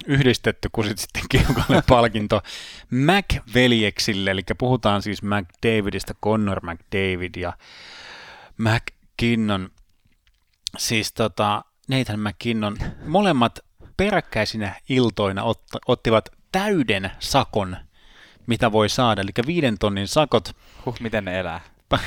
yhdistetty 0.06 0.68
kusit 0.72 0.98
sitten 0.98 1.22
kiukalle 1.28 1.82
palkinto 1.88 2.42
Mac-veljeksille, 2.90 4.30
eli 4.30 4.42
puhutaan 4.58 5.02
siis 5.02 5.22
McDavidista, 5.22 6.14
Connor 6.24 6.60
McDavid 6.60 7.34
ja 7.36 7.52
McKinnon, 8.58 9.68
siis 10.78 11.12
tota, 11.12 11.64
Nathan 11.88 12.20
McKinnon, 12.20 12.76
molemmat 13.06 13.58
peräkkäisinä 13.98 14.74
iltoina 14.88 15.42
otta, 15.42 15.78
ottivat 15.86 16.28
täyden 16.52 17.10
sakon, 17.18 17.76
mitä 18.46 18.72
voi 18.72 18.88
saada, 18.88 19.22
eli 19.22 19.30
viiden 19.46 19.78
tonnin 19.78 20.08
sakot. 20.08 20.56
huh, 20.86 20.96
miten 21.00 21.24
ne 21.24 21.38
elää? 21.40 21.60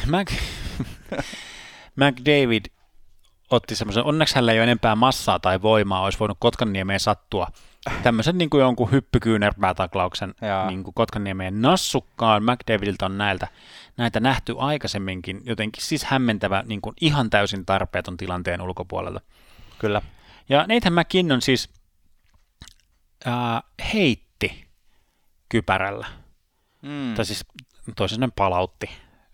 Mac, 0.08 0.32
McDavid 1.96 2.66
otti 3.50 3.76
semmoisen, 3.76 4.04
onneksi 4.04 4.36
hänellä 4.36 4.52
ei 4.52 4.58
ole 4.58 4.64
enempää 4.64 4.96
massaa 4.96 5.40
tai 5.40 5.62
voimaa, 5.62 6.02
olisi 6.02 6.20
voinut 6.20 6.38
Kotkaniemeen 6.40 7.00
sattua. 7.00 7.48
Tämmöisen 8.04 8.38
niin 8.38 8.50
kuin 8.50 8.62
jonkun 8.62 8.92
hyppykyynärpäätaklauksen 8.92 10.34
niin 10.68 10.84
kuin 10.84 10.94
Kotkaniemeen 10.94 11.62
nassukkaan. 11.62 12.44
McDavidilta 12.44 13.06
on 13.06 13.18
näiltä, 13.18 13.48
näitä 13.98 14.20
nähty 14.20 14.56
aikaisemminkin, 14.58 15.42
jotenkin 15.46 15.84
siis 15.84 16.04
hämmentävä 16.04 16.64
niin 16.66 16.82
kuin 16.82 16.96
ihan 17.02 17.30
täysin 17.30 17.66
tarpeeton 17.66 18.18
tilanteen 18.18 18.62
ulkopuolelta. 18.62 19.22
Kyllä. 19.80 20.02
Ja 20.50 20.66
Nathan 20.68 20.94
McKinnon 20.94 21.42
siis 21.42 21.70
ää, 23.26 23.62
heitti 23.94 24.68
kypärällä, 25.50 26.08
Mm. 26.82 27.14
tai 27.16 27.26
siis 27.26 27.46
toisin 27.96 28.16
sanoen 28.16 28.32
palautti, 28.32 28.90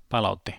palautti 0.10 0.56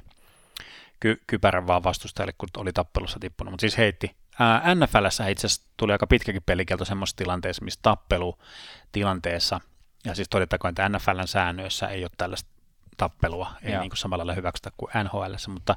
ky- 1.01 1.23
kypärän 1.27 1.67
vaan 1.67 1.85
vastustajalle, 1.85 2.33
kun 2.39 2.49
oli 2.57 2.73
tappelussa 2.73 3.19
tippunut, 3.21 3.53
mutta 3.53 3.61
siis 3.61 3.79
heitti. 3.79 4.17
Ää, 4.39 4.75
NFLssä 4.75 5.29
itse 5.29 5.47
asiassa 5.47 5.69
tuli 5.77 5.93
aika 5.93 6.07
pitkäkin 6.07 6.43
pelikielto 6.47 6.85
semmoisessa 6.85 7.17
tilanteessa, 7.17 7.65
missä 7.65 7.81
tappelutilanteessa, 7.83 9.61
ja 10.05 10.15
siis 10.15 10.29
todettakoon, 10.29 10.71
että 10.71 10.89
NFLn 10.89 11.29
säännöissä 11.29 11.89
ei 11.89 12.05
ole 12.05 12.11
tällaista 12.19 12.51
tappelua, 12.97 13.53
ei 13.63 13.73
Joo. 13.73 13.81
niin 13.81 13.91
kuin 13.91 13.99
samalla 13.99 14.23
lailla 14.23 14.35
hyväksytä 14.37 14.71
kuin 14.77 14.91
NHLssä, 15.05 15.51
mutta 15.51 15.77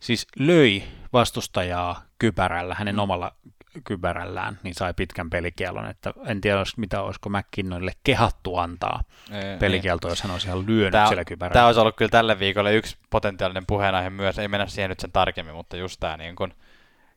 siis 0.00 0.26
löi 0.38 0.82
vastustajaa 1.12 2.02
kypärällä, 2.18 2.74
hänen 2.74 3.00
omalla 3.00 3.36
kypärällään, 3.84 4.58
niin 4.62 4.74
sai 4.74 4.94
pitkän 4.94 5.30
pelikielon, 5.30 5.86
että 5.86 6.14
en 6.26 6.40
tiedä, 6.40 6.62
mitä 6.76 7.02
olisiko 7.02 7.28
McKinnonille 7.30 7.92
kehattu 8.04 8.56
antaa 8.56 9.02
Ei, 9.30 9.58
pelikielto, 9.58 10.08
jos 10.08 10.22
hän 10.22 10.32
olisi 10.32 10.46
ihan 10.46 10.66
lyönyt 10.66 10.92
Tämä, 10.92 11.06
siellä 11.06 11.24
kypärällä. 11.24 11.54
tämä 11.54 11.66
olisi 11.66 11.80
ollut 11.80 11.96
kyllä 11.96 12.10
tälle 12.10 12.38
viikolle 12.38 12.74
yksi 12.74 12.96
potentiaalinen 13.10 13.66
puheenaihe 13.66 14.10
myös, 14.10 14.38
ei 14.38 14.48
mennä 14.48 14.66
siihen 14.66 14.88
nyt 14.88 15.00
sen 15.00 15.12
tarkemmin, 15.12 15.54
mutta 15.54 15.76
just 15.76 16.00
tämä 16.00 16.16
niin 16.16 16.36
kun, 16.36 16.54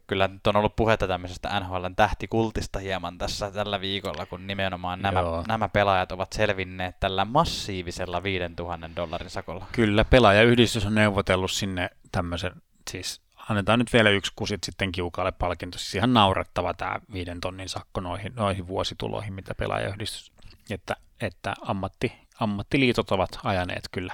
kyllä 0.08 0.28
nyt 0.28 0.48
on 0.48 0.56
ollut 0.56 0.76
puhetta 0.76 1.08
tämmöisestä 1.08 1.60
NHLn 1.60 1.96
tähtikultista 1.96 2.80
hieman 2.80 3.18
tässä 3.18 3.52
tällä 3.52 3.82
viikolla, 3.82 4.26
kun 4.26 4.48
nimenomaan 4.48 5.02
nämä, 5.02 5.20
Joo. 5.20 5.44
nämä 5.48 5.70
pelaajat 5.70 6.12
ovat 6.12 6.34
selvinneet 6.34 7.00
tällä 7.00 7.26
massiivisella 7.26 8.24
5000 8.24 8.90
dollarin 8.96 9.30
sakolla. 9.30 9.66
Kyllä, 9.72 10.06
pelaajayhdistys 10.06 10.86
on 10.86 10.96
neuvotellut 10.96 11.52
sinne 11.52 11.90
tämmöisen, 12.12 12.52
siis 12.92 13.27
annetaan 13.50 13.80
nyt 13.80 13.94
vielä 13.94 14.10
yksi 14.10 14.32
kusit 14.36 14.64
sitten 14.64 14.92
kiukaalle 14.92 15.32
palkinto. 15.32 15.78
Siis 15.78 15.96
ihan 15.96 16.14
naurettava 16.14 16.74
tämä 16.74 17.00
viiden 17.14 17.42
tonnin 17.42 17.70
sakko 17.70 18.02
noihin, 18.02 18.34
noihin 18.36 18.68
vuosituloihin, 18.68 19.34
mitä 19.34 19.56
pelaajayhdistys, 19.56 20.32
että, 20.70 20.96
että 21.22 21.54
ammatti, 21.62 22.14
ammattiliitot 22.40 23.12
ovat 23.12 23.40
ajaneet 23.44 23.90
kyllä 23.92 24.14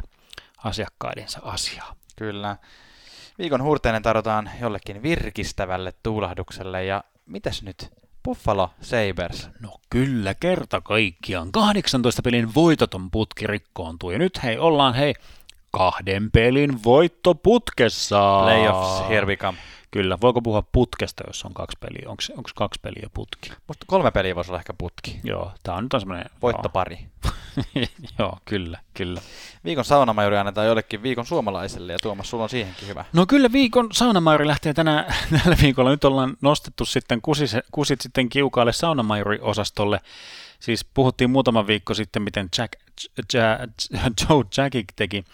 asiakkaidensa 0.63 1.39
asiaa. 1.43 1.95
Kyllä. 2.15 2.57
Viikon 3.37 3.63
huurteinen 3.63 4.03
tarjotaan 4.03 4.49
jollekin 4.61 5.03
virkistävälle 5.03 5.93
tuulahdukselle 6.03 6.85
ja 6.85 7.03
mitäs 7.25 7.63
nyt? 7.63 7.91
Buffalo 8.23 8.69
Sabres. 8.81 9.49
No 9.59 9.77
kyllä, 9.89 10.33
kerta 10.33 10.81
kaikkiaan. 10.81 11.51
18 11.51 12.21
pelin 12.21 12.55
voitoton 12.55 13.11
putki 13.11 13.47
rikkoontuu. 13.47 14.11
Ja 14.11 14.19
nyt 14.19 14.43
hei, 14.43 14.57
ollaan 14.57 14.93
hei 14.93 15.13
kahden 15.77 16.31
pelin 16.31 16.83
voittoputkessa. 16.83 18.41
Playoffs, 18.43 19.09
here 19.09 19.25
we 19.25 19.37
come. 19.37 19.57
Kyllä, 19.91 20.17
voiko 20.21 20.41
puhua 20.41 20.63
putkesta, 20.71 21.23
jos 21.27 21.45
on 21.45 21.53
kaksi 21.53 21.77
peliä? 21.79 22.09
Onko 22.09 22.49
kaksi 22.55 22.79
peliä 22.81 23.09
putki? 23.13 23.51
Musta 23.67 23.85
kolme 23.87 24.11
peliä 24.11 24.35
voisi 24.35 24.51
olla 24.51 24.59
ehkä 24.59 24.73
putki. 24.77 25.19
Joo, 25.23 25.51
tämä 25.63 25.77
on 25.77 25.83
nyt 25.83 25.93
on 25.93 25.99
semmoinen... 25.99 26.29
Voittopari. 26.41 26.97
Joo. 28.19 28.37
kyllä, 28.45 28.79
kyllä. 28.93 29.21
Viikon 29.65 29.85
saunamajuri 29.85 30.37
annetaan 30.37 30.67
jollekin 30.67 31.03
viikon 31.03 31.25
suomalaiselle 31.25 31.91
ja 31.91 31.99
Tuomas, 32.01 32.29
sulla 32.29 32.43
on 32.43 32.49
siihenkin 32.49 32.87
hyvä. 32.87 33.05
No 33.13 33.25
kyllä 33.25 33.51
viikon 33.51 33.89
saunamairi 33.91 34.47
lähtee 34.47 34.73
tänä, 34.73 35.05
tällä 35.43 35.57
viikolla. 35.61 35.89
Nyt 35.89 36.05
ollaan 36.05 36.37
nostettu 36.41 36.85
sitten 36.85 37.21
kusit, 37.21 37.51
kusit 37.71 38.01
sitten 38.01 38.29
kiukaalle 38.29 38.71
saunamairi-osastolle. 38.73 39.99
Siis 40.63 40.85
puhuttiin 40.93 41.29
muutama 41.29 41.67
viikko 41.67 41.93
sitten, 41.93 42.21
miten 42.21 42.49
Jack, 42.57 42.73
Jack, 43.33 43.71
Joe 44.29 44.43
Jackick 44.57 44.87
teki 44.95 45.25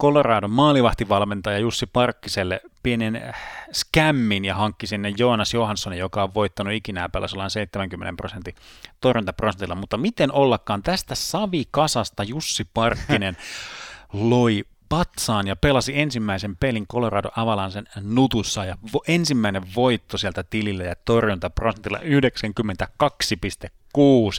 Coloradon 0.00 0.50
maalivahtivalmentaja 0.50 1.58
Jussi 1.58 1.86
Parkkiselle 1.86 2.60
pienen 2.82 3.34
skämmin 3.72 4.44
ja 4.44 4.54
hankki 4.54 4.86
sinne 4.86 5.12
Joonas 5.18 5.54
Johanssonin, 5.54 5.98
joka 5.98 6.22
on 6.22 6.34
voittanut 6.34 6.72
ikinä 6.72 7.08
ollaan 7.34 7.50
70 7.50 8.14
prosentin 8.16 8.54
torjuntaprosentilla. 9.00 9.74
Mutta 9.74 9.96
miten 9.96 10.32
ollakaan 10.32 10.82
tästä 10.82 11.14
savikasasta 11.14 12.22
Jussi 12.22 12.66
Parkkinen 12.74 13.36
loi 14.12 14.64
patsaan 14.88 15.46
ja 15.46 15.56
pelasi 15.56 16.00
ensimmäisen 16.00 16.56
pelin 16.56 16.86
Colorado 16.86 17.28
Avalansen 17.36 17.86
nutussa 18.02 18.64
ja 18.64 18.76
vo- 18.86 19.04
ensimmäinen 19.08 19.62
voitto 19.74 20.18
sieltä 20.18 20.42
tilille 20.42 20.84
ja 20.84 20.94
torjuntaprosentilla 21.04 21.98
92,6. 21.98 22.04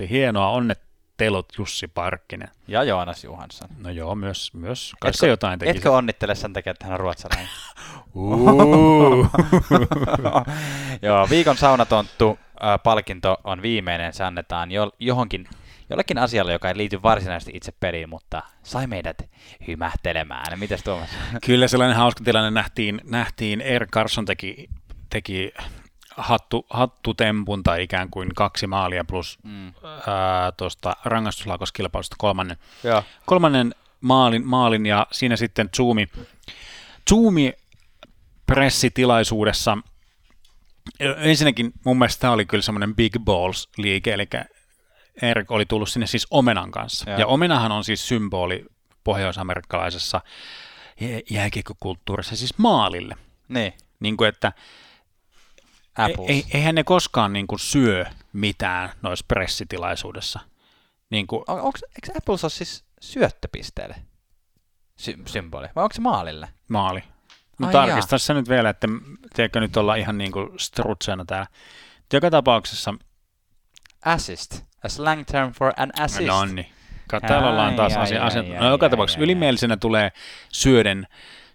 Hienoa 0.09 0.49
onnettelut 0.49 1.53
Jussi 1.57 1.87
Parkkinen. 1.87 2.49
Ja 2.67 2.83
Joonas 2.83 3.23
Johansson. 3.23 3.69
No 3.77 3.89
joo, 3.89 4.15
myös, 4.15 4.53
myös 4.53 4.93
kai 4.99 5.13
se 5.13 5.27
jotain 5.27 5.59
teki. 5.59 5.69
Etkö 5.69 5.91
onnittele 5.91 6.35
sen 6.35 6.53
takia, 6.53 6.71
että 6.71 6.85
hän 6.85 6.93
on 6.93 6.99
ruotsalainen? 6.99 7.49
Joo, 11.01 11.29
viikon 11.29 11.57
saunatonttu 11.57 12.39
palkinto 12.83 13.37
on 13.43 13.61
viimeinen. 13.61 14.13
Se 14.13 14.23
annetaan 14.23 14.71
jo, 14.71 14.91
johonkin, 14.99 15.47
jollekin 15.89 16.17
asialle, 16.17 16.51
joka 16.53 16.67
ei 16.69 16.77
liity 16.77 17.01
varsinaisesti 17.03 17.51
itse 17.55 17.71
peliin, 17.79 18.09
mutta 18.09 18.43
sai 18.63 18.87
meidät 18.87 19.29
hymähtelemään. 19.67 20.59
Mites 20.59 20.83
Tuomas? 20.83 21.09
Kyllä 21.45 21.67
sellainen 21.67 21.97
hauska 21.97 22.23
tilanne 22.23 22.51
nähtiin, 22.51 23.01
nähtiin 23.03 23.61
Air 23.61 23.87
Carson 23.87 24.25
teki, 24.25 24.69
teki 25.09 25.51
hattu, 26.17 26.65
hattutempun 26.69 27.63
tai 27.63 27.83
ikään 27.83 28.09
kuin 28.09 28.29
kaksi 28.35 28.67
maalia 28.67 29.03
plus 29.05 29.39
Mm. 29.43 29.73
tuosta 30.57 30.95
rangaistuslaukoskilpailusta 31.05 32.15
kolmannen, 32.19 32.57
Joo. 32.83 33.03
kolmannen 33.25 33.75
maalin, 34.01 34.47
maalin 34.47 34.85
ja 34.85 35.07
siinä 35.11 35.35
sitten 35.35 35.69
Zoomi, 35.75 36.07
Zoomi 37.09 37.53
pressitilaisuudessa 38.45 39.77
ensinnäkin 41.17 41.71
mun 41.85 41.97
mielestä 41.97 42.21
tämä 42.21 42.33
oli 42.33 42.45
kyllä 42.45 42.61
semmoinen 42.61 42.95
big 42.95 43.15
balls 43.19 43.69
liike, 43.77 44.13
eli 44.13 44.27
Erik 45.21 45.51
oli 45.51 45.65
tullut 45.65 45.89
sinne 45.89 46.07
siis 46.07 46.27
omenan 46.31 46.71
kanssa. 46.71 47.09
Joo. 47.09 47.19
Ja 47.19 47.27
omenahan 47.27 47.71
on 47.71 47.83
siis 47.83 48.07
symboli 48.07 48.65
pohjoisamerikkalaisessa 49.03 50.21
jä- 51.01 51.21
jääkiekkokulttuurissa 51.29 52.35
siis 52.35 52.57
maalille. 52.57 53.15
Niin. 53.47 53.73
Niin 53.99 54.17
kuin, 54.17 54.29
että 54.29 54.51
Apples. 55.97 56.29
ei, 56.29 56.45
eihän 56.53 56.75
ne 56.75 56.83
koskaan 56.83 57.33
niin 57.33 57.47
kuin 57.47 57.59
syö 57.59 58.05
mitään 58.33 58.89
noissa 59.01 59.25
pressitilaisuudessa. 59.27 60.39
Niin 61.09 61.27
kuin, 61.27 61.43
On, 61.47 61.61
onks, 61.61 61.83
eikö 61.83 62.17
Apples 62.17 62.43
ole 62.43 62.49
siis 62.49 62.83
syöttöpisteelle 63.01 63.95
Sy- 64.97 65.23
symboli? 65.25 65.67
Vai 65.75 65.83
onko 65.83 65.93
se 65.93 66.01
maalille? 66.01 66.47
maali. 66.67 67.03
No 67.59 67.67
Ai 67.67 67.73
tarkista 67.73 68.17
se 68.17 68.33
nyt 68.33 68.49
vielä, 68.49 68.69
että 68.69 68.87
tiedätkö 69.33 69.59
nyt 69.59 69.77
olla 69.77 69.95
ihan 69.95 70.17
niin 70.17 70.31
kuin 70.31 70.59
strutseena 70.59 71.25
täällä. 71.25 71.47
Joka 72.13 72.31
tapauksessa 72.31 72.93
assist, 74.05 74.63
a 74.83 74.89
slang 74.89 75.23
term 75.25 75.53
for 75.53 75.73
an 75.77 75.91
assist. 75.99 76.27
No 76.27 76.45
niin. 76.45 76.67
Täällä 77.27 77.49
ollaan 77.49 77.75
taas 77.75 77.97
asia, 77.97 78.21
ai, 78.21 78.27
asia. 78.27 78.41
ai, 78.41 78.59
No 78.59 78.69
joka 78.69 78.89
tapauksessa 78.89 79.19
ai, 79.19 79.23
ylimielisenä 79.23 79.77
tulee 79.77 80.11
syöden, 80.51 81.07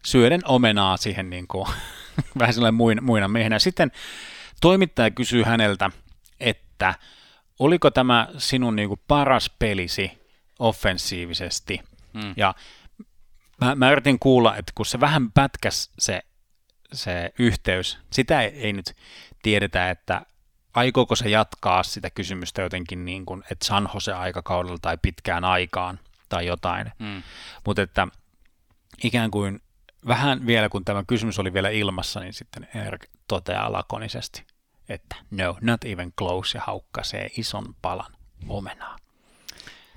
syöden 0.04 0.40
omenaa 0.44 0.96
siihen 0.96 1.30
niin 1.30 1.48
kuin, 1.48 1.68
vähän 2.38 2.54
sellainen 2.54 2.74
muina, 2.74 3.02
muina 3.02 3.28
miehenä. 3.28 3.58
Sitten 3.58 3.92
toimittaja 4.60 5.10
kysyy 5.10 5.42
häneltä, 5.42 5.90
että 6.40 6.94
oliko 7.58 7.90
tämä 7.90 8.28
sinun 8.38 8.76
niin 8.76 8.88
kuin 8.88 9.00
paras 9.08 9.50
pelisi 9.58 10.20
offensiivisesti. 10.58 11.80
Mm. 12.12 12.34
Ja 12.36 12.54
mä, 13.60 13.74
mä 13.74 13.92
yritin 13.92 14.18
kuulla, 14.18 14.56
että 14.56 14.72
kun 14.74 14.86
se 14.86 15.00
vähän 15.00 15.32
pätkäs 15.32 15.90
se, 15.98 16.22
se 16.92 17.32
yhteys, 17.38 17.98
sitä 18.12 18.42
ei, 18.42 18.48
ei 18.48 18.72
nyt 18.72 18.96
tiedetä, 19.42 19.90
että 19.90 20.22
aikooko 20.74 21.16
se 21.16 21.28
jatkaa 21.28 21.82
sitä 21.82 22.10
kysymystä 22.10 22.62
jotenkin 22.62 23.04
niin 23.04 23.26
kuin, 23.26 23.42
että 23.50 23.66
San 23.66 23.88
Jose 23.94 24.12
aikakaudella 24.12 24.78
tai 24.82 24.98
pitkään 25.02 25.44
aikaan 25.44 25.98
tai 26.28 26.46
jotain. 26.46 26.92
Mm. 26.98 27.22
Mutta 27.66 27.82
että 27.82 28.08
ikään 29.04 29.30
kuin 29.30 29.62
vähän 30.06 30.46
vielä, 30.46 30.68
kun 30.68 30.84
tämä 30.84 31.04
kysymys 31.06 31.38
oli 31.38 31.52
vielä 31.52 31.68
ilmassa, 31.68 32.20
niin 32.20 32.32
sitten 32.32 32.68
Erik 32.74 33.06
toteaa 33.28 33.72
lakonisesti, 33.72 34.44
että 34.88 35.16
no, 35.30 35.56
not 35.60 35.84
even 35.84 36.12
close 36.12 36.58
ja 36.58 36.62
haukkasee 36.66 37.30
ison 37.36 37.74
palan 37.82 38.12
omenaa. 38.48 38.96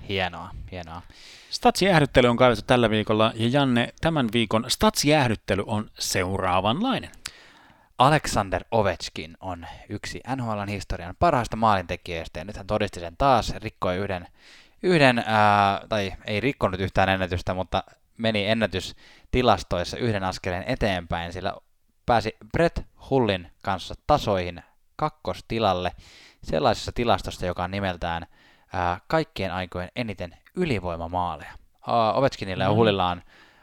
Hienoa, 0.08 0.50
hienoa. 0.70 1.02
Statsijäähdyttely 1.50 2.28
on 2.28 2.36
kaivettu 2.36 2.64
tällä 2.66 2.90
viikolla 2.90 3.32
ja 3.34 3.48
Janne, 3.48 3.92
tämän 4.00 4.28
viikon 4.32 4.64
statsijäähdyttely 4.68 5.64
on 5.66 5.90
seuraavanlainen. 5.98 7.10
Alexander 7.98 8.64
Ovechkin 8.70 9.36
on 9.40 9.66
yksi 9.88 10.20
NHLn 10.36 10.68
historian 10.68 11.16
parhaista 11.18 11.56
maalintekijöistä 11.56 12.38
ja 12.40 12.44
nyt 12.44 12.56
hän 12.56 12.66
todisti 12.66 13.00
sen 13.00 13.16
taas, 13.18 13.54
rikkoi 13.56 13.96
yhden, 13.96 14.26
yhden 14.82 15.24
ää, 15.26 15.80
tai 15.88 16.12
ei 16.26 16.40
rikkonut 16.40 16.80
yhtään 16.80 17.08
ennätystä, 17.08 17.54
mutta 17.54 17.84
meni 18.18 18.46
ennätystilastoissa 18.48 19.96
yhden 19.96 20.24
askeleen 20.24 20.64
eteenpäin, 20.66 21.32
sillä 21.32 21.54
pääsi 22.06 22.36
Brett 22.52 22.78
Hullin 23.10 23.50
kanssa 23.62 23.94
tasoihin 24.06 24.62
kakkostilalle 24.96 25.92
sellaisessa 26.42 26.92
tilastossa, 26.94 27.46
joka 27.46 27.64
on 27.64 27.70
nimeltään 27.70 28.26
ää, 28.72 29.00
kaikkien 29.08 29.52
aikojen 29.52 29.88
eniten 29.96 30.36
ylivoimamaaleja. 30.56 31.52
Ovechkinilla 32.14 32.64
ja 32.64 32.70
Mm. 32.70 32.76
Hullilla 32.76 33.08
on 33.08 33.22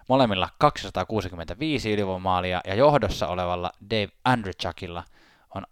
molemmilla 0.09 0.49
265 0.57 1.93
ylivoimamaalia 1.93 2.61
ja 2.67 2.75
johdossa 2.75 3.27
olevalla 3.27 3.71
Dave 3.89 4.09
Andrechakilla 4.25 5.03
on 5.55 5.63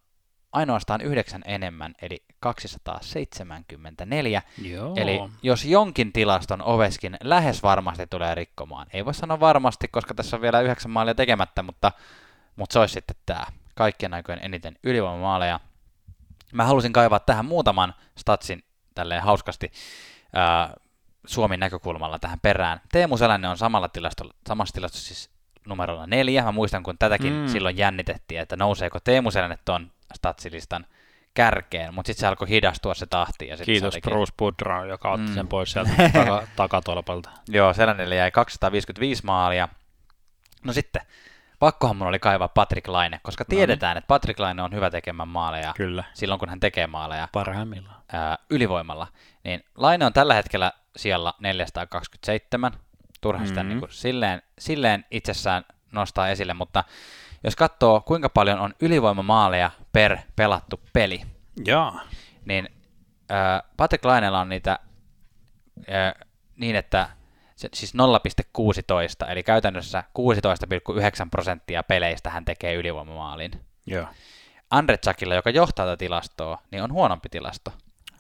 ainoastaan 0.52 1.02
yhdeksän 1.02 1.42
enemmän, 1.46 1.96
eli 2.02 2.24
274. 2.40 4.42
Joo. 4.62 4.94
Eli 4.98 5.20
jos 5.44 5.66
jonkin 5.66 6.14
tilaston 6.14 6.62
Oveskin 6.62 7.18
lähes 7.24 7.64
varmasti 7.64 8.08
tulee 8.08 8.36
rikkomaan, 8.36 8.88
ei 8.94 9.06
voi 9.06 9.14
sanoa 9.14 9.40
varmasti, 9.40 9.88
koska 9.88 10.14
tässä 10.14 10.38
on 10.38 10.42
vielä 10.42 10.62
yhdeksän 10.62 10.92
maalia 10.92 11.16
tekemättä, 11.16 11.64
mutta, 11.64 11.92
mutta 12.56 12.74
se 12.74 12.80
olisi 12.80 12.94
sitten 12.94 13.16
tämä 13.26 13.46
kaikkien 13.76 14.14
aikojen 14.14 14.40
eniten 14.44 14.76
ylivoimamaaleja. 14.84 15.60
Mä 16.54 16.66
halusin 16.66 16.94
kaivaa 16.94 17.20
tähän 17.20 17.46
muutaman 17.46 17.94
statsin 18.18 18.64
tälleen 18.96 19.24
hauskasti 19.24 19.72
ää, 20.34 20.74
Suomen 21.30 21.60
näkökulmalla 21.60 22.20
tähän 22.20 22.40
perään. 22.40 22.82
Teemu 22.92 23.18
Selänne 23.18 23.48
on 23.50 23.58
samalla 23.58 23.90
tilastolla, 23.90 24.34
samassa 24.48 24.74
tilastossa 24.74 25.08
siis 25.08 25.30
numerolla 25.68 26.08
neljä. 26.08 26.44
Mä 26.44 26.52
muistan, 26.52 26.84
kun 26.84 26.98
tätäkin 26.98 27.34
Mm. 27.34 27.48
silloin 27.48 27.78
jännitettiin, 27.78 28.42
että 28.42 28.56
nouseeko 28.56 29.00
Teemu 29.00 29.32
Selänne 29.32 29.58
ton 29.66 29.92
statsilistan 30.16 30.86
kärkeen, 31.34 31.94
mutta 31.94 32.08
sitten 32.08 32.20
se 32.22 32.28
alkoi 32.28 32.50
hidastua 32.50 32.94
se 32.94 33.06
tahti. 33.06 33.48
Ja 33.48 33.58
sit 33.58 33.66
Kiitos 33.66 33.94
se 33.94 34.02
Bruce 34.02 34.34
Boudreau, 34.38 34.84
joka 34.86 35.12
otti 35.12 35.28
Mm. 35.28 35.34
sen 35.34 35.48
pois 35.48 35.72
sieltä 35.72 35.92
taka, 36.14 36.44
takatolpalta. 36.56 37.30
Joo, 37.48 37.74
Selännelle 37.74 38.16
jäi 38.16 38.32
255 38.32 39.26
maalia. 39.26 39.68
No 40.64 40.74
sitten, 40.74 41.02
pakkohan 41.60 41.96
mun 41.96 42.08
oli 42.08 42.20
kaivaa 42.20 42.48
Patrick 42.48 42.88
Laine, 42.88 43.20
koska 43.24 43.44
No 43.44 43.46
niin. 43.50 43.58
tiedetään, 43.58 43.98
että 43.98 44.08
Patrick 44.08 44.40
Laine 44.40 44.62
on 44.64 44.74
hyvä 44.74 44.90
tekemään 44.92 45.28
maaleja 45.30 45.74
Kyllä, 45.78 46.04
silloin, 46.14 46.40
kun 46.40 46.50
hän 46.50 46.60
tekee 46.60 46.88
maaleja 46.88 47.28
parhaimmillaan. 47.32 48.02
ää, 48.14 48.38
ylivoimalla. 48.50 49.08
Niin 49.44 49.64
Laine 49.76 50.06
on 50.06 50.14
tällä 50.14 50.34
hetkellä 50.34 50.72
siellä 50.96 51.34
427. 51.40 52.72
Turha 53.22 53.46
sitä 53.46 53.64
Mhm. 53.64 53.70
niin 53.70 53.80
kuin 53.80 53.92
silleen, 53.92 54.42
silleen 54.60 55.06
itsessään 55.12 55.66
nostaa 55.92 56.30
esille, 56.30 56.54
mutta 56.54 56.84
jos 57.44 57.56
katsoo, 57.56 58.02
kuinka 58.02 58.30
paljon 58.30 58.60
on 58.60 58.74
ylivoimamaaleja 58.82 59.72
per 59.92 60.18
pelattu 60.36 60.80
peli, 60.94 61.22
Jaa. 61.66 62.02
niin 62.46 62.70
ää, 63.30 63.64
Patrick 63.78 64.06
Lainella 64.06 64.40
on 64.40 64.50
niitä 64.50 64.80
ää, 65.90 66.14
niin, 66.56 66.76
että 66.76 67.10
se, 67.56 67.70
siis 67.74 67.94
0,16, 67.94 69.32
eli 69.32 69.44
käytännössä 69.44 70.04
16,9 70.14 71.30
prosenttia 71.32 71.84
peleistä 71.84 72.30
hän 72.30 72.46
tekee 72.46 72.74
ylivoimamaalin. 72.74 73.52
Joo. 73.86 74.08
Andre 74.70 74.98
Chakilla, 74.98 75.36
joka 75.36 75.50
johtaa 75.50 75.86
tätä 75.86 75.98
tilastoa, 75.98 76.58
niin 76.72 76.84
on 76.84 76.92
huonompi 76.94 77.30
tilasto. 77.30 77.74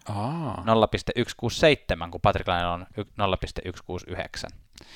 Aa. 0.09 0.63
0,167, 0.65 2.11
kun 2.11 2.21
Patrick 2.21 2.47
Laine 2.47 2.67
on 2.67 2.85
y- 2.97 3.03
0,169. 3.17 4.49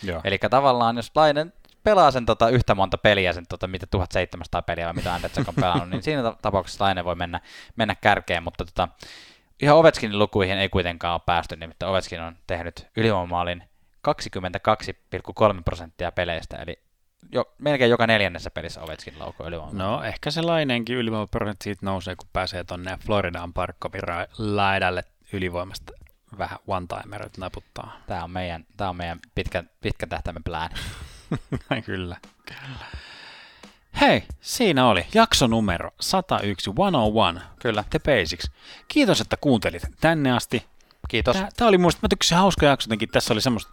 Joo. 0.04 0.22
Eli 0.24 0.38
tavallaan, 0.50 0.96
jos 0.96 1.12
Lainen 1.16 1.54
pelaa 1.84 2.12
sen 2.12 2.26
tota, 2.26 2.50
yhtä 2.50 2.76
monta 2.76 2.98
peliä, 2.98 3.34
sen 3.34 3.46
tota, 3.50 3.68
mitä 3.68 3.88
1700 3.88 4.62
peliä 4.62 4.86
vai 4.86 4.94
mitä 4.94 5.20
Chak 5.30 5.48
on 5.48 5.56
pelannut, 5.56 5.90
niin 5.90 6.04
siinä 6.04 6.24
ta- 6.24 6.38
tapauksessa 6.42 6.84
Laine 6.84 7.06
voi 7.06 7.16
mennä, 7.16 7.40
mennä 7.76 7.96
kärkeen, 7.96 8.44
mutta 8.44 8.66
tota, 8.66 8.88
ihan 9.62 9.78
Ovechkinin 9.78 10.20
lukuihin 10.20 10.58
ei 10.58 10.70
kuitenkaan 10.70 11.14
ole 11.14 11.22
päästy, 11.26 11.56
nimittäin 11.56 11.90
Ovechkin 11.90 12.22
on 12.22 12.36
tehnyt 12.48 12.88
ylivoimamaalin 12.98 13.64
22,3 14.08 15.62
prosenttia 15.66 16.12
peleistä, 16.12 16.58
eli 16.58 16.80
jo, 17.32 17.54
melkein 17.58 17.92
joka 17.92 18.08
neljännessä 18.08 18.52
pelissä 18.52 18.82
Ovechkin 18.82 19.20
laukoo 19.20 19.48
ylivoimamaalin. 19.48 19.98
No 19.98 20.04
ehkä 20.04 20.32
se 20.32 20.42
lainenkin 20.42 20.98
ylivoimaprosentti 20.98 21.64
siitä 21.64 21.86
nousee, 21.86 22.16
kun 22.16 22.30
pääsee 22.34 22.64
tonne 22.64 22.98
Floridaan 23.06 23.54
Parkkovin 23.54 24.04
ra- 24.04 24.28
laidalle 24.38 25.04
ylivoimasta 25.34 25.94
vähän 26.38 26.60
one-timerit 26.68 27.38
naputtaa. 27.38 27.98
Tämä 28.08 28.24
on 28.24 28.32
meidän, 28.32 28.66
tämä 28.78 28.90
on 28.90 28.96
meidän 28.96 29.20
pitkä, 29.36 29.64
pitkä 29.82 30.08
tähtäimen 30.08 30.44
plan. 30.44 30.70
Kyllä. 31.86 32.18
Hei, 34.02 34.24
siinä 34.42 34.88
oli 34.88 35.06
jakso 35.14 35.48
numero 35.48 35.92
101, 36.00 36.64
101, 36.64 37.48
Kyllä, 37.60 37.84
The 37.90 38.00
Basics. 38.00 38.52
Kiitos, 38.88 39.22
että 39.22 39.38
kuuntelit 39.38 39.84
tänne 40.02 40.32
asti. 40.32 40.66
kiitos. 41.08 41.38
Tää, 41.38 41.50
tää 41.58 41.68
oli 41.68 41.78
muista, 41.78 42.00
mä 42.02 42.10
tykkäsin 42.10 42.38
hauska 42.38 42.66
jakso 42.66 42.86
jotenkin. 42.86 43.10
Tässä 43.10 43.34
oli 43.34 43.42
semmoista, 43.42 43.72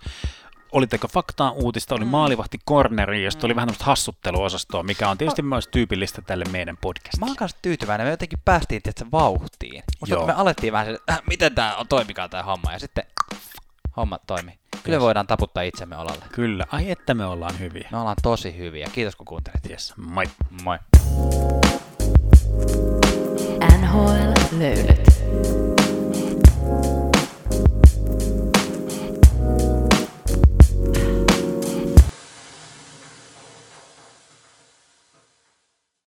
olitteko 0.73 1.09
faktaa 1.09 1.51
uutista, 1.51 1.95
oli 1.95 2.05
maalivahti 2.05 2.59
corneri, 2.69 3.25
josta 3.25 3.47
oli 3.47 3.57
vähän 3.57 3.69
tämmöistä 3.69 3.85
hassutteluosastoa, 3.85 4.83
mikä 4.83 5.09
on 5.11 5.19
tietysti 5.19 5.43
myös 5.43 5.69
tyypillistä 5.69 6.23
tälle 6.23 6.45
meidän 6.51 6.75
Mä 6.75 6.79
podcastille. 6.81 7.27
oon 7.27 7.37
kanssa 7.37 7.57
tyytyväinen, 7.63 8.07
me 8.07 8.11
jotenkin 8.11 8.39
päästiin 8.45 8.83
tietysti 8.83 9.11
vauhtiin. 9.13 9.83
Musta 10.01 10.15
Joo. 10.15 10.27
me 10.27 10.33
alettiin 10.33 10.73
vähän 10.73 10.87
se, 10.87 10.93
että 10.93 11.13
äh, 11.13 11.21
miten 11.29 11.55
tää 11.55 11.77
on, 11.77 11.89
toimikaa 11.89 12.29
tää 12.29 12.43
homma, 12.43 12.73
ja 12.73 12.79
sitten 12.79 13.05
homma 13.97 14.19
toimi. 14.27 14.59
Kyllä 14.83 14.97
Yes. 14.97 15.03
voidaan 15.03 15.27
taputtaa 15.27 15.63
itsemme 15.63 15.97
olalle. 15.97 16.25
Kyllä, 16.33 16.65
ai 16.73 16.91
että 16.91 17.15
me 17.15 17.25
ollaan 17.25 17.59
hyviä. 17.59 17.89
Me 17.93 17.99
ollaan 17.99 18.17
tosi 18.23 18.57
hyviä. 18.59 18.89
Kiitos 18.93 19.17
kun 19.17 19.27
kuuntelit. 19.27 19.71
Yes, 19.71 19.95
moi. 19.97 20.25
Moi. 20.63 20.79
NHL-löydöt. 23.81 25.60